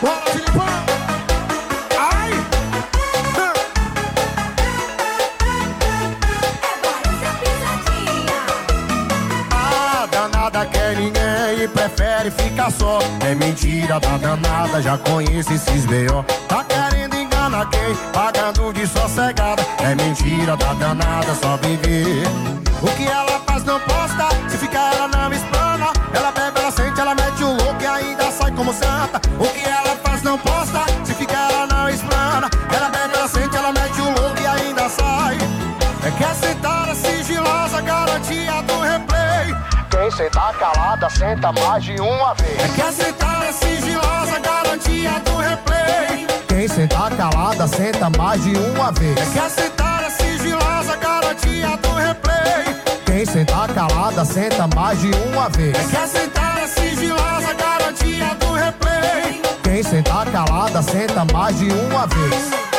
Bora, 0.00 0.30
Filipão! 0.30 0.66
Ai! 1.98 2.30
A 9.50 10.06
danada 10.06 10.66
quer 10.66 10.96
ninguém 10.96 11.64
e 11.64 11.68
prefere 11.68 12.30
ficar 12.30 12.70
só. 12.72 12.98
É 13.28 13.34
mentira 13.34 14.00
da 14.00 14.16
danada, 14.16 14.80
já 14.80 14.96
conhece 14.96 15.54
esses 15.54 15.84
B.O. 15.86 16.24
Tá 16.48 16.64
Pagando 18.12 18.72
de 18.72 18.86
sossegada. 18.86 19.62
É 19.78 19.94
mentira 19.94 20.56
da 20.56 20.72
danada, 20.74 21.34
só 21.40 21.56
viver. 21.58 22.24
O 22.82 22.86
que 22.96 23.06
ela 23.06 23.40
faz 23.46 23.64
não 23.64 23.78
posta, 23.80 24.28
se 24.48 24.58
ficar 24.58 24.92
ela 24.94 25.06
não 25.06 25.32
explana. 25.32 25.92
Ela 26.12 26.32
bebe, 26.32 26.58
ela 26.58 26.70
sente, 26.72 27.00
ela 27.00 27.14
mete 27.14 27.44
o 27.44 27.52
louco 27.52 27.80
e 27.80 27.86
ainda 27.86 28.30
sai 28.32 28.50
como 28.52 28.72
santa. 28.72 29.20
O 29.38 29.48
que 29.48 29.64
ela 29.64 29.96
faz 30.02 30.22
não 30.22 30.36
posta, 30.38 30.80
se 31.04 31.14
ficar 31.14 31.52
ela 31.52 31.66
não 31.68 31.88
explana. 31.88 32.50
Ela 32.74 32.88
bebe, 32.88 33.14
ela 33.14 33.28
sente, 33.28 33.56
ela 33.56 33.72
mete 33.72 34.00
o 34.00 34.04
louco 34.04 34.40
e 34.40 34.46
ainda 34.46 34.88
sai. 34.88 35.38
É 36.04 36.10
que 36.10 36.24
a 36.24 36.34
sentada 36.34 36.94
sigilosa, 36.96 37.80
garantia 37.80 38.62
do 38.62 38.80
replay. 38.80 39.54
Quem 39.88 40.10
sentar 40.10 40.52
calada, 40.54 41.08
senta 41.10 41.52
mais 41.52 41.84
de 41.84 42.00
uma 42.00 42.34
vez. 42.34 42.58
É 42.58 42.68
que 42.74 42.82
a 42.82 42.90
sentada 42.90 43.52
sigilosa, 43.52 44.38
garantia 44.40 45.12
do 45.20 45.36
replay. 45.36 45.81
Quem 46.72 46.88
sentar 46.88 47.14
calada, 47.14 47.68
senta 47.68 48.08
mais 48.16 48.42
de 48.42 48.56
uma 48.56 48.90
vez. 48.92 49.14
É 49.18 49.26
que 49.26 49.38
a 49.38 49.50
sentada 49.50 50.08
sigilosa, 50.08 50.96
garantia 50.96 51.76
do 51.76 51.92
replay. 51.92 52.82
Quem 53.04 53.26
sentar 53.26 53.68
calada, 53.74 54.24
senta 54.24 54.66
mais 54.74 54.98
de 54.98 55.10
uma 55.10 55.50
vez. 55.50 55.76
É 55.78 55.84
que 55.84 55.96
a 55.98 56.06
sentada 56.06 56.66
sigilosa, 56.68 57.52
garantia 57.52 58.34
do 58.36 58.52
replay. 58.54 59.42
Quem 59.62 59.82
sentar 59.82 60.26
calada, 60.32 60.80
senta 60.80 61.26
mais 61.30 61.58
de 61.58 61.70
uma 61.70 62.06
vez. 62.06 62.71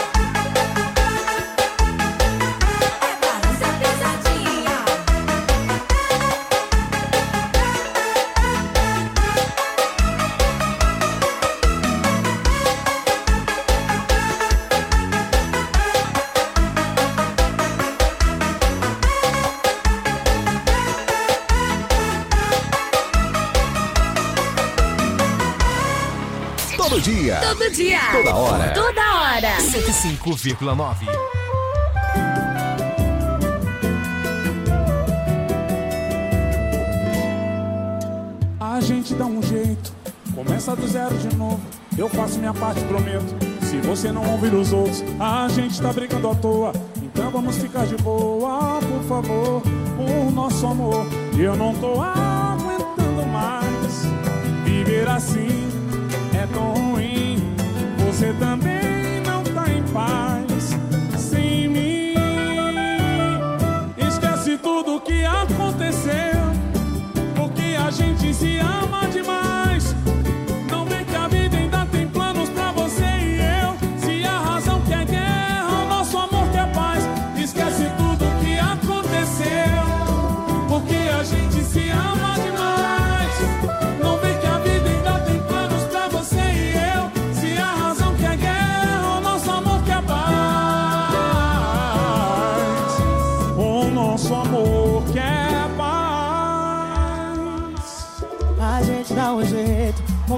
Dia. 27.03 27.37
Todo 27.41 27.69
dia. 27.69 27.99
Toda 28.13 28.35
hora. 28.35 28.73
Toda 28.73 29.01
hora. 29.01 29.57
105,9. 29.57 31.05
A 38.57 38.79
gente 38.79 39.13
dá 39.15 39.25
um 39.25 39.41
jeito, 39.41 39.93
começa 40.33 40.75
do 40.75 40.87
zero 40.87 41.15
de 41.17 41.35
novo. 41.35 41.61
Eu 41.97 42.07
faço 42.07 42.39
minha 42.39 42.53
parte, 42.53 42.81
prometo. 42.85 43.35
Se 43.61 43.77
você 43.81 44.11
não 44.11 44.31
ouvir 44.31 44.53
os 44.53 44.71
outros, 44.71 45.03
a 45.19 45.47
gente 45.49 45.81
tá 45.81 45.91
brigando 45.91 46.29
à 46.29 46.35
toa. 46.35 46.71
Então 47.01 47.29
vamos 47.29 47.57
ficar 47.57 47.85
de 47.85 47.97
boa, 47.97 48.79
por 48.79 49.03
favor, 49.03 49.61
por 49.61 50.31
nosso 50.31 50.65
amor. 50.65 51.05
Eu 51.37 51.55
não 51.57 51.75
tô 51.75 52.01
aguentando 52.01 53.25
mais 53.27 54.03
viver 54.63 55.07
assim. 55.09 55.62
Você 58.23 58.33
também 58.35 59.19
não 59.27 59.43
tá 59.43 59.69
em 59.69 59.83
paz 59.91 60.69
sem 61.19 61.67
mim. 61.67 62.13
Esquece 63.97 64.57
tudo 64.59 65.01
que 65.01 65.25
aconteceu. 65.25 66.39
Porque 67.35 67.75
a 67.75 67.91
gente 67.91 68.33
se 68.33 68.52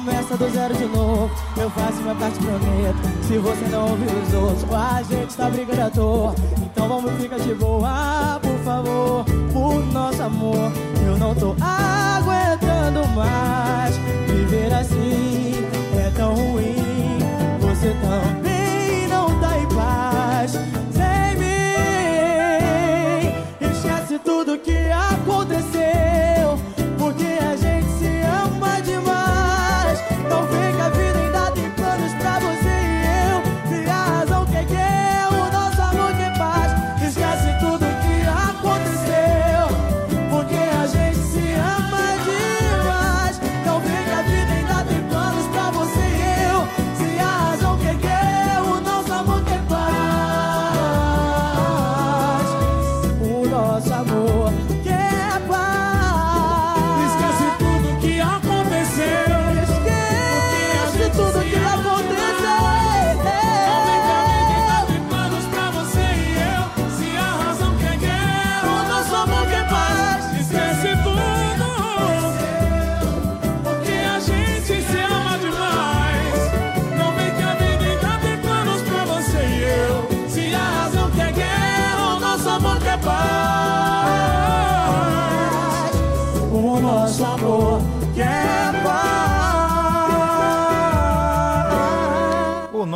começa 0.06 0.38
do 0.38 0.50
zero 0.50 0.74
de 0.76 0.86
novo. 0.86 1.32
Eu 1.58 1.70
faço 1.72 2.02
minha 2.02 2.16
parte, 2.16 2.38
prometo. 2.38 3.28
Se 3.28 3.38
você 3.40 3.66
não 3.66 3.90
ouvir 3.90 4.06
os 4.06 4.34
outros, 4.34 4.74
a 4.74 5.02
gente 5.02 5.36
tá 5.36 5.50
brigando 5.50 5.82
à 5.82 5.90
toa. 5.90 6.36
Então 6.62 6.88
vamos 6.88 7.12
ficar 7.20 7.40
de 7.40 7.54
boa, 7.56 8.40
por 8.42 8.58
favor, 8.60 9.26
por 9.52 9.86
nosso 9.92 10.22
amor. 10.22 10.72
Eu 11.06 11.18
não 11.18 11.34
tô 11.34 11.56
aguentando 11.60 13.08
mais 13.16 13.96
viver 14.28 14.74
assim. 14.74 15.55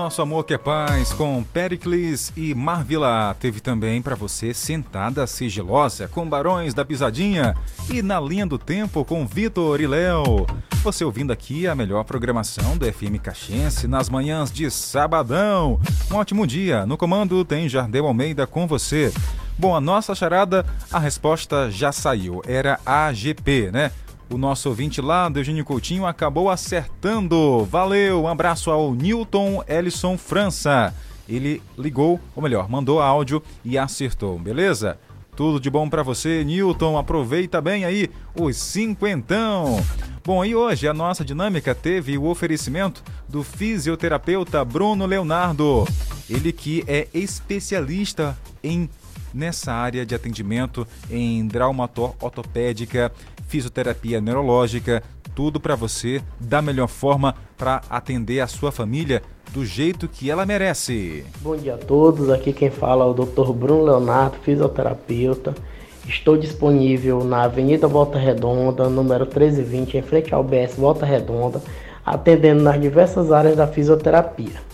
Nosso 0.09 0.23
amor 0.23 0.43
que 0.43 0.55
é 0.55 0.57
paz 0.57 1.13
com 1.13 1.43
Pericles 1.43 2.33
e 2.35 2.55
Marvila 2.55 3.35
teve 3.39 3.59
também 3.59 4.01
para 4.01 4.15
você 4.15 4.55
sentada 4.55 5.27
sigilosa 5.27 6.07
com 6.07 6.27
Barões 6.27 6.73
da 6.73 6.83
Pisadinha 6.83 7.55
e 7.93 8.01
na 8.01 8.19
linha 8.19 8.47
do 8.47 8.57
tempo 8.57 9.05
com 9.05 9.27
Vitor 9.27 9.79
e 9.79 9.85
Léo. 9.85 10.47
Você 10.81 11.05
ouvindo 11.05 11.31
aqui 11.31 11.67
a 11.67 11.75
melhor 11.75 12.03
programação 12.05 12.75
do 12.75 12.91
FM 12.91 13.21
Caxiense 13.21 13.87
nas 13.87 14.09
manhãs 14.09 14.51
de 14.51 14.71
sabadão. 14.71 15.79
Um 16.11 16.15
ótimo 16.15 16.47
dia. 16.47 16.87
No 16.87 16.97
comando 16.97 17.45
tem 17.45 17.69
Jardel 17.69 18.07
Almeida 18.07 18.47
com 18.47 18.65
você. 18.65 19.13
Bom, 19.59 19.75
a 19.75 19.79
nossa 19.79 20.15
charada, 20.15 20.65
a 20.91 20.97
resposta 20.97 21.69
já 21.69 21.91
saiu. 21.91 22.41
Era 22.47 22.79
AGP, 22.83 23.69
né? 23.71 23.91
O 24.31 24.37
nosso 24.37 24.69
ouvinte 24.69 25.01
lá, 25.01 25.31
Eugênio 25.33 25.65
Coutinho, 25.65 26.05
acabou 26.05 26.51
acertando. 26.51 27.65
Valeu, 27.65 28.23
um 28.23 28.27
abraço 28.27 28.69
ao 28.69 28.93
Newton 28.93 29.63
Ellison 29.67 30.19
França. 30.19 30.93
Ele 31.27 31.61
ligou, 31.75 32.19
ou 32.35 32.43
melhor, 32.43 32.69
mandou 32.69 33.01
áudio 33.01 33.41
e 33.65 33.75
acertou, 33.75 34.37
beleza? 34.37 34.99
Tudo 35.35 35.59
de 35.59 35.69
bom 35.69 35.89
pra 35.89 36.03
você, 36.03 36.43
Newton. 36.43 36.95
Aproveita 36.95 37.59
bem 37.59 37.85
aí 37.85 38.07
os 38.35 38.55
cinquentão. 38.55 39.83
Bom, 40.23 40.45
e 40.45 40.53
hoje 40.53 40.87
a 40.87 40.93
nossa 40.93 41.25
dinâmica 41.25 41.73
teve 41.73 42.15
o 42.15 42.25
oferecimento 42.25 43.03
do 43.27 43.43
fisioterapeuta 43.43 44.63
Bruno 44.63 45.07
Leonardo. 45.07 45.87
Ele 46.29 46.51
que 46.51 46.83
é 46.87 47.07
especialista 47.15 48.37
em 48.63 48.87
nessa 49.33 49.71
área 49.71 50.05
de 50.05 50.15
atendimento 50.15 50.87
em 51.09 51.47
traumator 51.47 52.13
ortopédica, 52.21 53.11
fisioterapia 53.47 54.21
neurológica, 54.21 55.03
tudo 55.35 55.59
para 55.59 55.75
você 55.75 56.21
da 56.39 56.61
melhor 56.61 56.87
forma 56.87 57.35
para 57.57 57.81
atender 57.89 58.39
a 58.41 58.47
sua 58.47 58.71
família 58.71 59.21
do 59.51 59.65
jeito 59.65 60.07
que 60.07 60.29
ela 60.29 60.45
merece. 60.45 61.25
Bom 61.41 61.55
dia 61.55 61.75
a 61.75 61.77
todos, 61.77 62.29
aqui 62.29 62.53
quem 62.53 62.69
fala 62.69 63.05
é 63.05 63.07
o 63.07 63.13
Dr. 63.13 63.51
Bruno 63.53 63.83
Leonardo, 63.85 64.37
fisioterapeuta. 64.43 65.55
Estou 66.07 66.37
disponível 66.37 67.23
na 67.23 67.43
Avenida 67.43 67.87
Volta 67.87 68.17
Redonda, 68.17 68.89
número 68.89 69.25
1320, 69.25 69.97
em 69.97 70.01
frente 70.01 70.33
ao 70.33 70.43
BS 70.43 70.75
Volta 70.75 71.05
Redonda, 71.05 71.61
atendendo 72.05 72.63
nas 72.63 72.81
diversas 72.81 73.31
áreas 73.31 73.55
da 73.55 73.67
fisioterapia. 73.67 74.68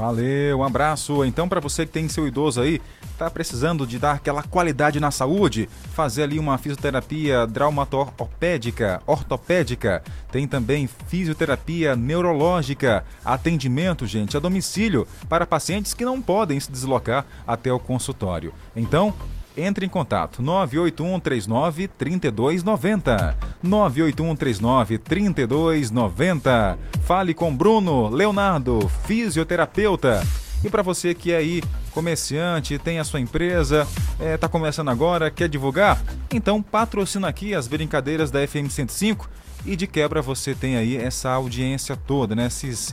Valeu, 0.00 0.60
um 0.60 0.64
abraço. 0.64 1.26
Então, 1.26 1.46
para 1.46 1.60
você 1.60 1.84
que 1.84 1.92
tem 1.92 2.08
seu 2.08 2.26
idoso 2.26 2.58
aí, 2.58 2.80
tá 3.18 3.28
precisando 3.28 3.86
de 3.86 3.98
dar 3.98 4.12
aquela 4.12 4.42
qualidade 4.42 4.98
na 4.98 5.10
saúde, 5.10 5.68
fazer 5.92 6.22
ali 6.22 6.38
uma 6.38 6.56
fisioterapia 6.56 7.46
traumatorpédica, 7.46 9.02
ortopédica, 9.06 10.02
tem 10.32 10.48
também 10.48 10.88
fisioterapia 11.06 11.94
neurológica, 11.94 13.04
atendimento, 13.22 14.06
gente, 14.06 14.38
a 14.38 14.40
domicílio 14.40 15.06
para 15.28 15.44
pacientes 15.44 15.92
que 15.92 16.02
não 16.02 16.22
podem 16.22 16.58
se 16.58 16.72
deslocar 16.72 17.26
até 17.46 17.70
o 17.70 17.78
consultório. 17.78 18.54
Então, 18.74 19.12
entre 19.56 19.86
em 19.86 19.88
contato 19.88 20.42
981 20.42 21.20
39 21.20 21.88
3290. 21.88 23.36
981 23.62 24.36
39 24.36 24.98
3290. 24.98 26.78
Fale 27.02 27.34
com 27.34 27.54
Bruno 27.54 28.08
Leonardo, 28.08 28.90
fisioterapeuta. 29.06 30.22
E 30.62 30.68
para 30.68 30.82
você 30.82 31.14
que 31.14 31.32
é 31.32 31.38
aí 31.38 31.62
comerciante, 31.90 32.78
tem 32.78 32.98
a 32.98 33.04
sua 33.04 33.18
empresa, 33.18 33.88
está 34.20 34.46
começando 34.48 34.90
agora, 34.90 35.30
quer 35.30 35.48
divulgar? 35.48 36.00
Então 36.30 36.62
patrocina 36.62 37.28
aqui 37.28 37.54
as 37.54 37.66
brincadeiras 37.66 38.30
da 38.30 38.46
FM 38.46 38.68
105 38.68 39.28
e 39.64 39.76
de 39.76 39.86
quebra 39.86 40.22
você 40.22 40.54
tem 40.54 40.76
aí 40.76 40.96
essa 40.96 41.30
audiência 41.30 41.96
toda, 41.96 42.34
né? 42.34 42.48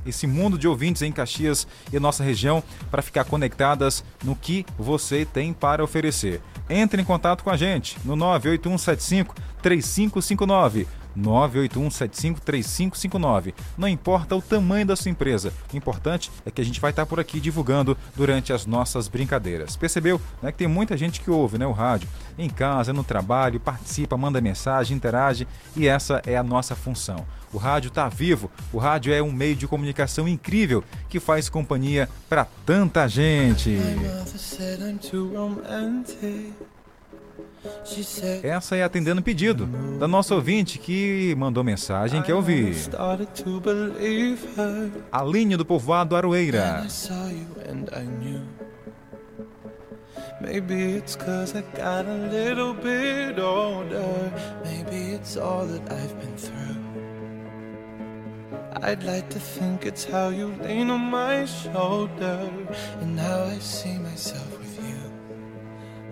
Esse 0.06 0.28
mundo 0.28 0.58
de 0.58 0.68
ouvintes 0.68 1.02
em 1.02 1.12
Caxias 1.12 1.68
e 1.92 2.00
nossa 2.00 2.24
região 2.24 2.64
para 2.92 3.02
ficar 3.02 3.24
conectadas 3.24 4.04
no 4.24 4.36
que 4.36 4.66
você 4.78 5.26
tem 5.26 5.54
para 5.54 5.84
oferecer. 5.84 6.42
Entre 6.70 7.02
em 7.02 7.06
contato 7.06 7.44
com 7.44 7.50
a 7.50 7.58
gente 7.58 7.98
no 8.04 8.16
98175 8.16 9.36
3559. 9.62 10.88
981753559. 11.18 13.54
Não 13.78 13.88
importa 13.88 14.36
o 14.36 14.42
tamanho 14.42 14.86
da 14.86 14.96
sua 14.96 15.12
empresa, 15.12 15.54
o 15.74 15.78
importante 15.78 16.32
é 16.46 16.52
que 16.52 16.62
a 16.62 16.66
gente 16.66 16.80
vai 16.80 16.92
estar 16.92 17.06
por 17.06 17.20
aqui 17.20 17.40
divulgando 17.40 17.98
durante 18.16 18.54
as 18.54 18.66
nossas 18.66 19.08
brincadeiras. 19.08 19.76
Percebeu 19.76 20.22
né, 20.42 20.52
que 20.52 20.58
tem 20.58 20.68
muita 20.68 20.98
gente 20.98 21.22
que 21.22 21.32
ouve 21.32 21.58
né, 21.58 21.66
o 21.66 21.72
rádio 21.72 22.08
em 22.38 22.50
casa, 22.50 22.94
no 22.94 23.04
trabalho, 23.04 23.60
participa, 23.60 24.16
manda 24.16 24.40
mensagem, 24.40 24.96
interage 24.96 25.48
e 25.76 25.88
essa 25.88 26.22
é 26.26 26.38
a 26.38 26.44
nossa 26.44 26.76
função. 26.76 27.26
O 27.52 27.58
rádio 27.58 27.88
está 27.88 28.10
vivo, 28.10 28.52
o 28.74 28.78
rádio 28.78 29.14
é 29.14 29.22
um 29.22 29.32
meio 29.32 29.56
de 29.56 29.68
comunicação 29.68 30.28
incrível 30.28 30.84
que 31.08 31.20
faz 31.20 31.48
companhia 31.48 32.10
para 32.28 32.46
tanta 32.66 33.08
gente. 33.08 33.78
Essa 38.44 38.76
é 38.76 38.84
atendendo 38.84 39.22
pedido 39.22 39.66
da 40.00 40.08
nossa 40.08 40.36
ouvinte 40.36 40.78
que 40.78 41.36
mandou 41.38 41.64
mensagem 41.64 42.22
que 42.22 42.32
eu 42.32 42.42
vi. 42.42 42.74
Aline 45.12 45.58
do 45.58 45.66
Povoado 45.66 46.16
Aroeira. 46.16 46.86
Maybe 50.40 50.98
it's 50.98 51.16
cause 51.16 51.56
I 51.56 51.62
got 51.76 52.06
a 52.06 52.30
little 52.32 52.74
bit 52.74 53.40
older. 53.40 54.32
Maybe 54.64 55.14
it's 55.16 55.36
all 55.36 55.66
that 55.66 55.92
I've 55.92 56.14
been 56.20 56.38
through. 56.38 56.78
I'd 58.84 59.04
like 59.04 59.30
to 59.30 59.40
think 59.40 59.86
it's 59.86 60.06
how 60.06 60.30
you 60.30 60.54
lean 60.62 60.92
on 60.92 61.02
my 61.02 61.46
shoulder 61.46 62.50
and 63.02 63.20
how 63.20 63.46
I 63.46 63.58
see 63.58 63.98
myself. 63.98 64.57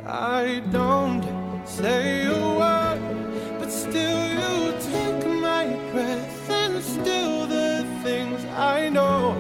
I 0.08 0.62
don't 0.72 1.24
say 1.66 2.28
a 2.28 2.32
word, 2.32 3.58
but 3.58 3.72
still 3.72 4.28
you 4.28 4.74
take 4.80 5.26
my 5.26 5.66
breath 5.92 6.50
and 6.52 6.84
still 6.84 7.48
the 7.48 7.84
things 8.04 8.40
I 8.56 8.90
know. 8.90 9.36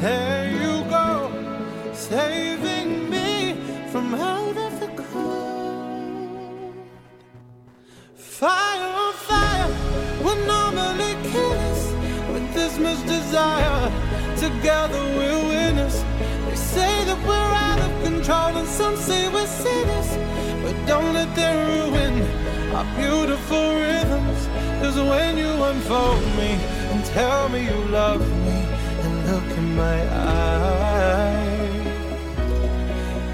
There 0.00 0.50
you 0.50 0.82
go, 0.90 1.30
saving 1.92 3.08
me 3.08 3.54
from 3.92 4.14
out 4.16 4.56
of 4.56 4.80
the 4.80 4.88
cold. 5.00 6.74
Fire 8.16 8.92
on 9.04 9.12
fire 9.14 9.68
would 10.24 10.44
normally 10.44 11.14
kill 11.30 11.52
us, 11.52 11.92
this 12.32 12.54
this 12.54 12.78
much 12.80 13.06
desire. 13.06 13.92
Together 14.38 15.00
we're 15.16 15.48
winners. 15.50 16.02
They 16.48 16.56
say 16.56 17.04
that 17.04 17.18
we're 17.24 17.54
out 17.68 17.78
of 17.78 17.93
control, 18.04 18.52
and 18.60 18.68
some 18.68 18.96
say 18.96 19.28
we're 19.34 19.46
sinners. 19.46 20.10
But 20.62 20.76
don't 20.86 21.12
let 21.14 21.30
them 21.34 21.56
ruin 21.74 22.14
our 22.76 22.86
beautiful 22.96 23.66
rhythms. 23.84 24.40
Cause 24.82 24.96
when 25.12 25.38
you 25.38 25.52
unfold 25.70 26.22
me 26.40 26.52
and 26.92 27.04
tell 27.06 27.48
me 27.48 27.60
you 27.70 27.80
love 28.00 28.20
me, 28.46 28.58
and 29.04 29.14
look 29.30 29.48
in 29.58 29.68
my 29.76 29.98
eyes, 30.14 31.86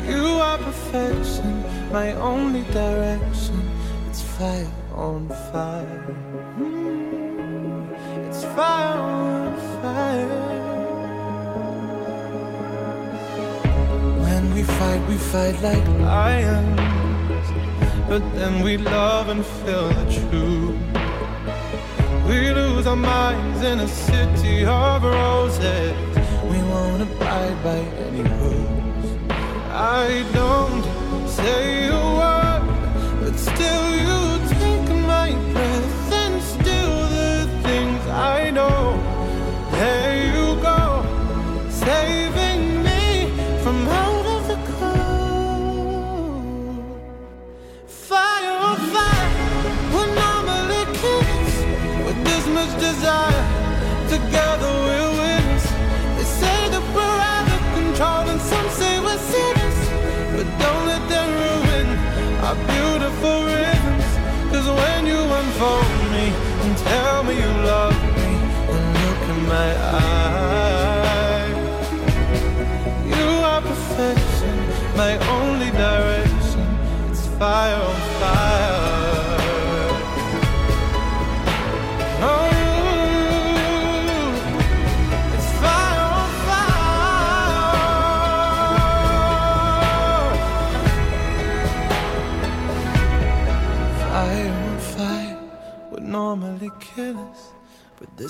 you 0.08 0.24
are 0.48 0.58
perfection, 0.58 1.64
my 1.92 2.12
only 2.14 2.62
direction. 2.72 3.58
It's 4.08 4.22
fire 4.22 4.70
on 4.94 5.28
fire. 5.52 6.16
Mm, 6.58 8.28
It's 8.28 8.44
fire 8.56 8.98
on 9.00 9.56
fire. 9.82 10.59
We 14.54 14.62
fight, 14.62 15.06
we 15.08 15.16
fight 15.16 15.60
like 15.62 15.86
lions. 16.00 16.80
But 18.08 18.22
then 18.34 18.62
we 18.64 18.76
love 18.78 19.28
and 19.28 19.44
feel 19.44 19.88
the 19.88 20.06
truth. 20.18 20.78
We 22.26 22.50
lose 22.50 22.86
our 22.86 22.96
minds 22.96 23.62
in 23.62 23.80
a 23.80 23.88
city 23.88 24.64
of 24.64 25.02
roses. 25.02 25.94
We 26.50 26.58
won't 26.70 27.02
abide 27.02 27.62
by 27.62 27.80
any 28.06 28.22
rules. 28.22 29.06
I 29.70 30.24
don't 30.32 31.28
say 31.28 31.88
a 31.88 32.02
word, 32.18 32.62
but 33.20 33.36
still 33.38 33.86
you 34.06 34.19
much 52.60 52.74
desire. 52.78 53.44
Together 54.16 54.70
we're 54.86 55.12
winners. 55.20 55.66
They 56.16 56.28
say 56.42 56.58
that 56.72 56.84
we're 56.94 57.20
out 57.34 57.48
of 57.56 57.62
control, 57.78 58.24
and 58.32 58.40
some 58.52 58.68
say 58.80 58.92
we're 59.06 59.22
sinners. 59.32 59.78
But 60.34 60.46
don't 60.62 60.84
let 60.92 61.02
them 61.14 61.28
ruin 61.44 61.86
our 62.46 62.58
beautiful 62.74 63.36
rhythms. 63.52 64.08
Cause 64.52 64.68
when 64.80 65.00
you 65.12 65.20
unfold 65.40 66.00
me 66.14 66.26
and 66.64 66.72
tell 66.88 67.18
me 67.28 67.34
you 67.44 67.52
love 67.72 67.98
me, 68.18 68.30
and 68.74 68.84
look 69.02 69.22
in 69.32 69.40
my 69.56 69.70
eyes, 70.04 71.56
you 73.14 73.28
are 73.50 73.62
perfection, 73.70 74.54
my 75.02 75.12
only 75.38 75.70
direction. 75.84 76.66
It's 77.10 77.26
fire 77.38 77.80
on 77.90 77.98
fire. 78.20 78.89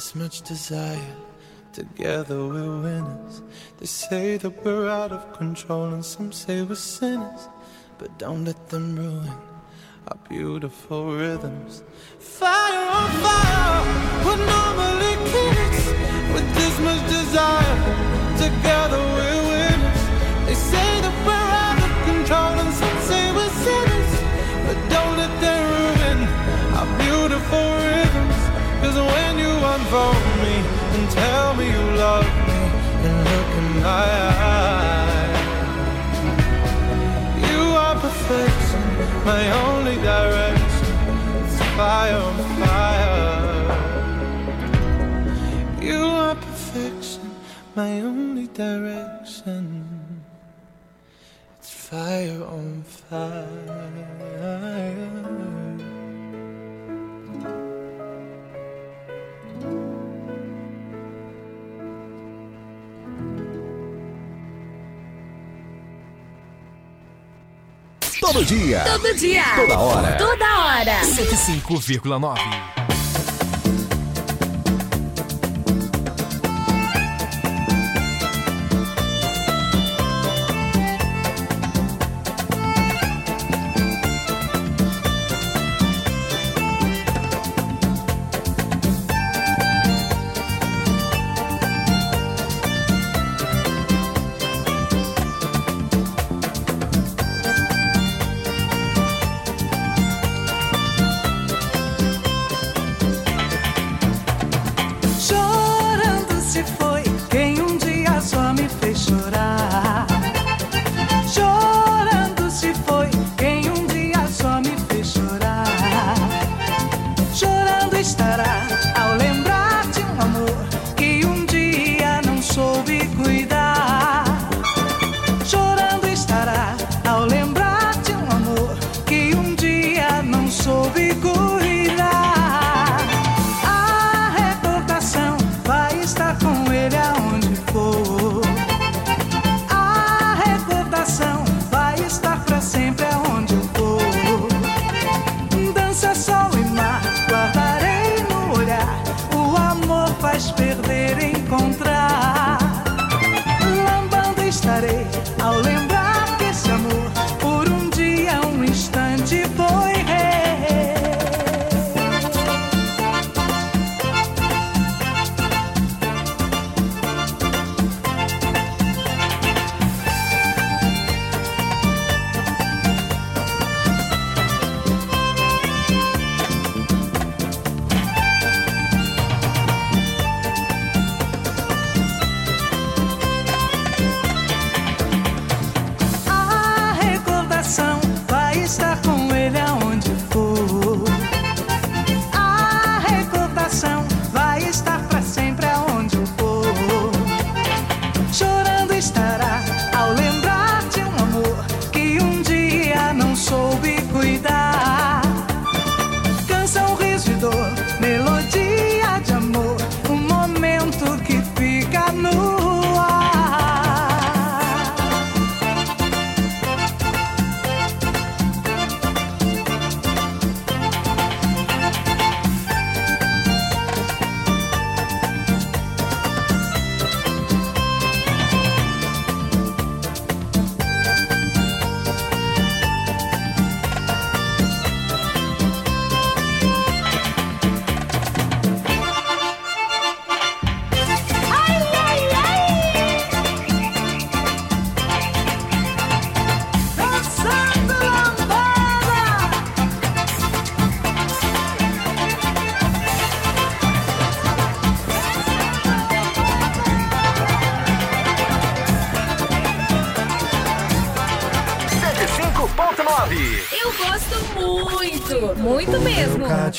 This 0.01 0.15
much 0.15 0.41
desire. 0.41 1.15
Together 1.75 2.39
we're 2.47 2.81
winners. 2.81 3.43
They 3.77 3.85
say 3.85 4.39
that 4.39 4.65
we're 4.65 4.89
out 4.89 5.13
of 5.13 5.31
control, 5.35 5.93
and 5.93 6.03
some 6.03 6.33
say 6.33 6.63
we're 6.63 6.75
sinners. 6.75 7.43
But 7.99 8.09
don't 8.17 8.47
let 8.47 8.61
them 8.71 8.97
ruin 8.97 9.39
our 10.09 10.19
beautiful 10.27 11.03
rhythms. 11.19 11.83
Fire 12.19 12.87
on 12.99 13.11
fire 13.25 13.81
would 14.25 14.43
normally 14.55 15.15
kill 15.33 15.57
us 15.69 15.81
with 16.35 16.49
this 16.59 16.75
much 16.87 17.03
desire. 17.19 17.77
Together 18.47 19.01
we're 19.17 19.43
winners. 19.53 20.03
They 20.47 20.59
say 20.73 20.89
that 21.05 21.17
we're 21.27 21.51
out 21.67 21.81
of 21.87 21.93
control, 22.09 22.53
and 22.63 22.73
some 22.83 22.99
say 23.11 23.25
we're 23.37 23.55
sinners. 23.67 24.13
But 24.67 24.79
don't 24.95 25.15
let 25.23 25.35
them 25.45 25.63
ruin 25.77 26.19
our 26.79 26.89
beautiful 27.05 27.67
rhythms. 27.85 28.41
Cause 28.81 28.97
when 29.13 29.30
unfold 29.93 30.23
me 30.39 30.55
and 30.95 31.11
tell 31.11 31.55
me 31.57 31.67
you 31.67 31.83
love 31.97 32.25
me, 32.47 32.61
and 33.07 33.17
look 33.29 33.51
in 33.59 33.69
my 33.83 34.11
eyes, 34.55 35.47
you 37.51 37.61
are 37.75 37.97
perfection, 37.99 38.83
my 39.25 39.51
only 39.65 39.97
direction. 39.97 40.95
It's 41.43 41.61
fire 41.77 42.21
on 42.29 42.37
fire. 42.61 43.67
You 45.83 46.01
are 46.05 46.37
perfection, 46.37 47.35
my 47.75 48.01
only 48.01 48.47
direction. 48.47 50.23
It's 51.59 51.71
fire 51.73 52.45
on 52.45 52.85
fire. 52.85 53.51
Todo 68.21 68.45
dia. 68.45 68.85
Todo 68.85 69.15
dia. 69.15 69.45
Toda 69.57 69.79
hora. 69.79 70.17
Toda 70.19 70.45
hora. 70.45 71.01
105,9. 71.05 72.80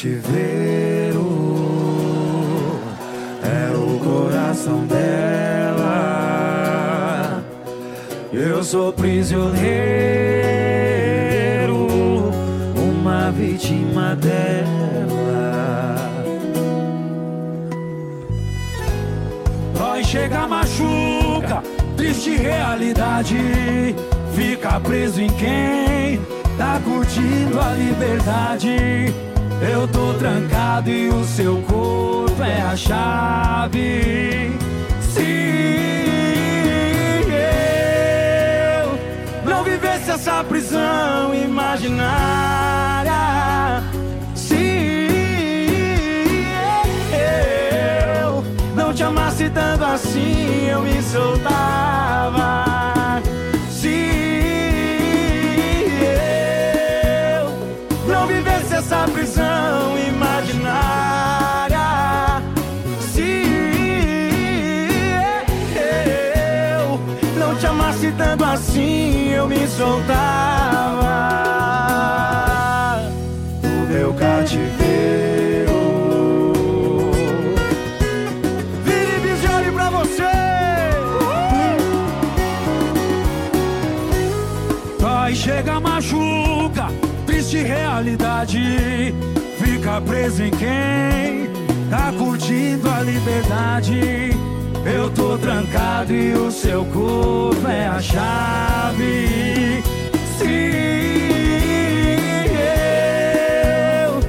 Cativeiro 0.02 1.22
é 3.44 3.70
o 3.78 4.00
coração 4.00 4.88
dela. 4.88 5.84
Eu 8.34 8.64
sou 8.64 8.92
prisioneiro, 8.92 9.81
assim, 68.52 69.30
eu 69.30 69.48
me 69.48 69.66
soltava 69.68 71.10
do 73.62 73.94
meu 73.94 74.14
cativeiro. 74.14 75.72
Vini 78.84 79.20
Bizioli 79.22 79.72
pra 79.72 79.90
você! 79.90 80.32
Dói, 85.00 85.36
chega, 85.36 85.80
machuca, 85.80 86.88
triste 87.26 87.58
realidade. 87.58 89.16
Fica 89.60 90.02
preso 90.02 90.44
em 90.44 90.52
quem 90.52 91.50
tá 91.90 92.12
curtindo 92.18 92.90
a 92.90 93.02
liberdade. 93.02 94.41
Eu 94.85 95.10
tô 95.11 95.38
trancado 95.38 96.11
e 96.14 96.34
o 96.34 96.51
seu 96.51 96.84
corpo 96.85 97.68
é 97.68 97.88
a 97.88 98.01
chave. 98.01 99.84
Se 100.38 100.45
eu 104.01 104.19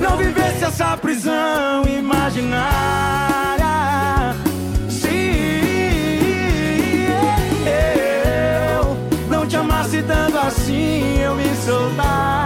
não 0.00 0.16
vivesse 0.16 0.64
essa 0.64 0.96
prisão 0.96 1.84
imaginária, 1.86 2.64
se 4.88 5.08
eu 8.76 8.96
não 9.28 9.46
te 9.46 9.56
amasse 9.56 10.02
tanto 10.02 10.38
assim, 10.38 11.20
eu 11.20 11.36
me 11.36 11.54
soltava. 11.64 12.39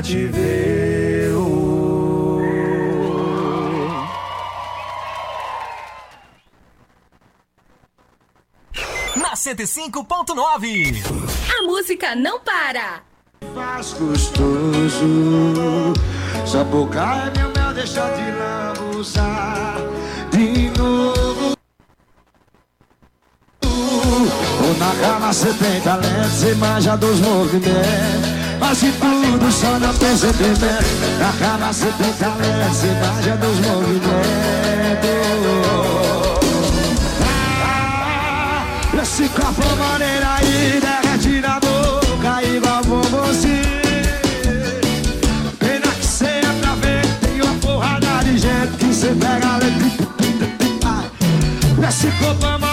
Cativeiro. 0.00 1.50
Na 9.16 9.34
105.9. 9.34 11.02
A 11.58 11.62
música 11.64 12.14
não 12.14 12.40
para. 12.40 13.02
Faz 13.54 13.92
gostoso. 13.92 15.92
Boca 16.70 17.00
é 17.00 17.38
meu 17.38 17.52
mel, 17.52 17.74
deixa 17.74 18.08
de 18.10 18.30
lambuzar 18.32 19.76
de 20.30 20.70
novo. 20.78 21.56
Ou 23.62 24.74
na 24.78 24.94
cama 25.00 25.32
cê 25.32 25.52
tem 25.54 25.80
talento, 25.80 26.28
cê 26.28 26.54
manja 26.54 26.96
dos 26.96 27.20
movimentos. 27.20 28.39
De 28.80 28.92
tudo 28.92 29.52
só 29.52 29.78
não 29.78 29.92
sentimento. 30.16 30.64
Na 31.18 31.32
tem 31.98 32.12
talento, 32.14 32.74
cê 32.74 32.86
manja 32.86 33.36
dos 33.36 33.58
movimentos. 33.60 34.50
Esse 39.02 39.28
copo 39.28 39.76
maneira 39.76 40.34
aí 40.34 40.80
derrete 40.80 41.40
na 41.40 41.58
boca 41.60 42.42
igual 42.42 42.82
bombonzinho 42.84 43.82
Pena 45.58 45.92
que 45.98 46.06
cê 46.06 46.26
é 46.26 46.60
pra 46.60 46.74
ver 46.76 47.04
Tem 47.20 47.42
uma 47.42 47.54
porrada 47.54 48.24
de 48.24 48.38
gente 48.38 48.76
que 48.78 48.94
cê 48.94 49.08
pega 49.08 49.58
Esse 51.88 52.06
copo 52.12 52.46
maneira 52.46 52.69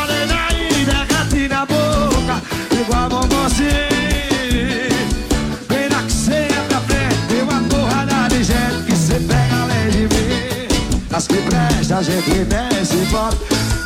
a 11.97 12.01
gente 12.03 12.29
nem 12.29 12.85
se 12.85 12.95
importa 12.95 13.37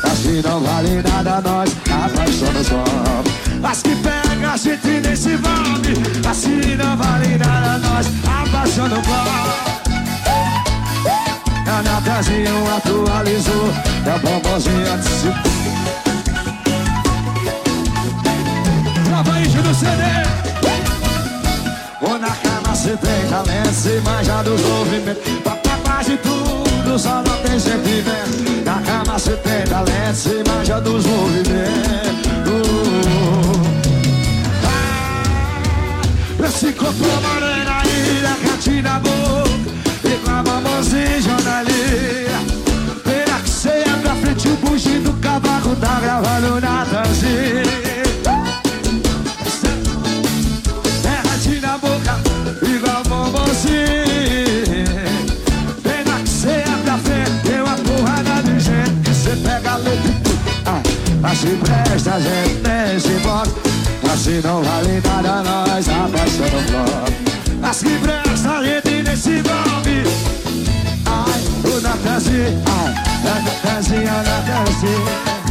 As 0.04 0.18
que 0.18 0.42
não 0.46 0.60
vale 0.60 1.00
nada 1.02 1.40
nós 1.40 1.70
apaixonamos 1.88 2.66
só. 2.66 2.84
As 3.62 3.82
que 3.82 3.96
pega 3.96 4.52
a 4.52 4.56
gente 4.56 4.86
nem 4.86 5.16
se 5.16 5.30
envolve 5.30 6.28
As 6.28 6.40
que 6.40 6.76
não 6.76 6.96
vale 6.96 7.38
nada 7.38 7.78
nós 7.78 8.06
apaixonamos 8.26 9.08
A 11.66 11.82
Natazinho 11.82 12.76
atualizou 12.76 13.72
É 14.04 14.14
o 14.14 14.18
bombonzinho 14.18 14.92
antecipou 14.92 15.32
Trava 19.04 19.34
aí, 19.34 19.48
no 19.48 19.74
CD 19.74 20.42
ou 22.04 22.18
na 22.18 22.30
cama 22.30 22.74
cê 22.74 22.96
tem 22.96 23.28
talento, 23.30 23.72
cê 23.72 24.00
manja 24.00 24.42
dos 24.42 24.60
movimentos. 24.60 25.22
Papapá 25.44 26.02
de 26.02 26.16
tudo, 26.16 26.71
só 26.98 27.22
não 27.22 27.36
tem 27.42 27.58
sentimento 27.58 28.64
Na 28.64 28.80
cama 28.82 29.18
cê 29.18 29.32
tem 29.36 29.64
talento, 29.64 30.14
cê 30.14 30.42
manja 30.46 30.80
dos 30.80 31.04
movimentos. 31.06 31.72
Ah, 34.64 36.46
Esse 36.46 36.72
corpo 36.72 37.04
morena 37.04 37.80
aí, 37.82 38.20
da 38.22 38.50
cantina 38.50 38.90
na 38.90 39.00
boca 39.00 39.50
E 40.04 40.18
com 40.24 40.30
a 40.30 40.60
mãozinha 40.60 41.22
jornalista 41.22 42.40
Pena 43.04 43.40
que 43.40 43.68
é 43.68 43.96
pra 44.02 44.14
frente, 44.16 44.48
o 44.48 44.56
bugido 44.56 45.12
do 45.12 45.20
cavaco 45.20 45.74
tá 45.76 46.00
gravando 46.00 46.60
na 46.60 46.84
dancinha 46.84 47.61
Mas 61.32 61.40
se 61.40 61.46
presta, 61.46 62.14
a 62.16 62.20
gente 62.20 62.60
nem 62.62 63.00
se 63.00 63.08
importa 63.08 63.50
Assim 64.12 64.42
não 64.44 64.62
vale 64.62 65.00
nada, 65.00 65.42
nós 65.42 65.88
abaixando 65.88 66.58
o 66.58 66.70
bloco 66.70 67.12
Mas 67.58 67.82
que 67.82 67.98
presta, 68.00 68.58
a 68.58 68.62
gente 68.62 69.02
nem 69.02 69.16
se 69.16 69.30
envolve 69.30 70.02
Ai, 71.06 71.72
o 71.72 71.80
Natanzinho, 71.80 72.62
ai, 72.66 72.94
a 73.30 73.40
Natanzinho, 73.40 74.10
a 74.10 74.22
Natanzinho 74.22 75.41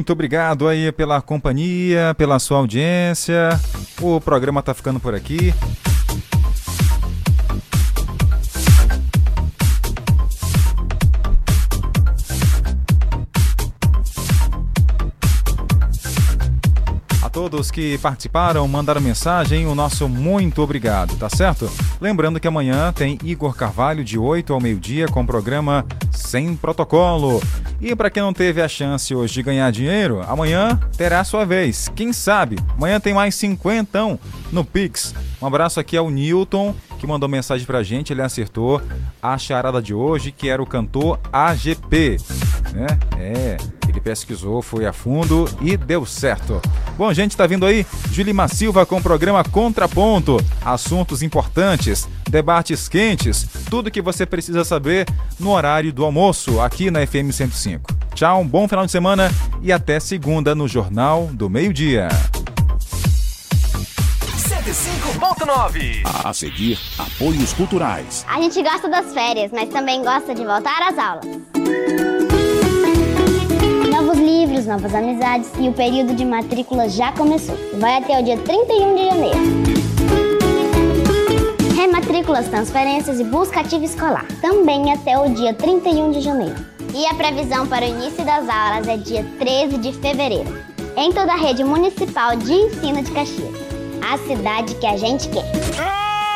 muito 0.00 0.14
obrigado 0.14 0.66
aí 0.66 0.90
pela 0.90 1.20
companhia, 1.20 2.14
pela 2.16 2.38
sua 2.38 2.56
audiência. 2.56 3.50
O 4.00 4.18
programa 4.18 4.62
tá 4.62 4.72
ficando 4.72 4.98
por 4.98 5.14
aqui. 5.14 5.52
Todos 17.40 17.70
que 17.70 17.96
participaram, 17.96 18.68
mandaram 18.68 19.00
mensagem, 19.00 19.66
o 19.66 19.74
nosso 19.74 20.06
muito 20.06 20.60
obrigado, 20.60 21.16
tá 21.16 21.30
certo? 21.30 21.70
Lembrando 21.98 22.38
que 22.38 22.46
amanhã 22.46 22.92
tem 22.92 23.18
Igor 23.24 23.56
Carvalho 23.56 24.04
de 24.04 24.18
8 24.18 24.52
ao 24.52 24.60
meio-dia 24.60 25.08
com 25.08 25.22
o 25.22 25.26
programa 25.26 25.86
Sem 26.12 26.54
Protocolo. 26.54 27.40
E 27.80 27.96
para 27.96 28.10
quem 28.10 28.22
não 28.22 28.34
teve 28.34 28.60
a 28.60 28.68
chance 28.68 29.14
hoje 29.14 29.32
de 29.32 29.42
ganhar 29.42 29.72
dinheiro, 29.72 30.20
amanhã 30.28 30.78
terá 30.98 31.24
sua 31.24 31.46
vez. 31.46 31.90
Quem 31.96 32.12
sabe? 32.12 32.58
Amanhã 32.76 33.00
tem 33.00 33.14
mais 33.14 33.34
50 33.36 34.18
no 34.52 34.62
Pix. 34.62 35.14
Um 35.40 35.46
abraço 35.46 35.80
aqui 35.80 35.96
ao 35.96 36.10
Newton, 36.10 36.74
que 36.98 37.06
mandou 37.06 37.26
mensagem 37.26 37.66
pra 37.66 37.82
gente, 37.82 38.12
ele 38.12 38.20
acertou 38.20 38.82
a 39.22 39.38
charada 39.38 39.80
de 39.80 39.94
hoje, 39.94 40.30
que 40.30 40.50
era 40.50 40.62
o 40.62 40.66
cantor 40.66 41.18
AGP, 41.32 42.18
né? 42.74 42.86
É, 43.18 43.56
ele 43.90 44.00
pesquisou, 44.00 44.62
foi 44.62 44.86
a 44.86 44.92
fundo 44.92 45.48
e 45.60 45.76
deu 45.76 46.06
certo. 46.06 46.60
Bom, 46.96 47.12
gente, 47.12 47.36
tá 47.36 47.46
vindo 47.46 47.66
aí 47.66 47.86
Julimar 48.10 48.48
Silva 48.48 48.86
com 48.86 48.96
o 48.96 49.02
programa 49.02 49.44
Contraponto. 49.44 50.38
Assuntos 50.64 51.22
importantes, 51.22 52.08
debates 52.28 52.88
quentes, 52.88 53.46
tudo 53.68 53.90
que 53.90 54.00
você 54.00 54.24
precisa 54.24 54.64
saber 54.64 55.06
no 55.38 55.50
horário 55.50 55.92
do 55.92 56.04
almoço 56.04 56.60
aqui 56.60 56.90
na 56.90 57.06
FM 57.06 57.32
105. 57.32 57.94
Tchau, 58.14 58.40
um 58.40 58.46
bom 58.46 58.66
final 58.66 58.86
de 58.86 58.92
semana 58.92 59.30
e 59.62 59.72
até 59.72 60.00
segunda 60.00 60.54
no 60.54 60.66
Jornal 60.66 61.28
do 61.32 61.50
Meio-Dia. 61.50 62.08
105.9. 64.70 66.02
A 66.24 66.32
seguir, 66.32 66.78
apoios 66.98 67.52
culturais. 67.52 68.24
A 68.28 68.40
gente 68.40 68.62
gosta 68.62 68.88
das 68.88 69.12
férias, 69.12 69.50
mas 69.52 69.68
também 69.70 70.02
gosta 70.02 70.34
de 70.34 70.44
voltar 70.44 70.88
às 70.88 70.98
aulas. 70.98 72.29
Livros, 74.60 74.66
novas 74.66 74.94
amizades 74.94 75.50
e 75.58 75.68
o 75.68 75.72
período 75.72 76.14
de 76.14 76.24
matrícula 76.24 76.88
já 76.88 77.12
começou. 77.12 77.56
Vai 77.78 77.96
até 77.96 78.20
o 78.20 78.22
dia 78.22 78.36
31 78.36 78.94
de 78.94 79.04
janeiro. 79.06 79.38
Rematrículas, 81.74 82.48
transferências 82.48 83.18
e 83.20 83.24
busca 83.24 83.60
ativa 83.60 83.84
escolar. 83.84 84.26
Também 84.42 84.92
até 84.92 85.18
o 85.18 85.32
dia 85.32 85.54
31 85.54 86.10
de 86.10 86.20
janeiro. 86.20 86.54
E 86.94 87.06
a 87.06 87.14
previsão 87.14 87.66
para 87.66 87.86
o 87.86 87.88
início 87.88 88.24
das 88.24 88.48
aulas 88.48 88.86
é 88.86 88.96
dia 88.96 89.24
13 89.38 89.78
de 89.78 89.92
fevereiro. 89.94 90.62
Em 90.96 91.12
toda 91.12 91.32
a 91.32 91.36
rede 91.36 91.64
municipal 91.64 92.36
de 92.36 92.52
ensino 92.52 93.02
de 93.02 93.10
Caxias. 93.12 93.54
A 94.02 94.18
cidade 94.18 94.74
que 94.74 94.86
a 94.86 94.96
gente 94.96 95.28
quer. 95.28 95.44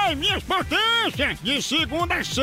Ei, 0.08 0.14
minhas 0.14 0.42
potências! 0.44 1.38
De 1.42 1.60
segunda 1.60 2.14
a 2.14 2.24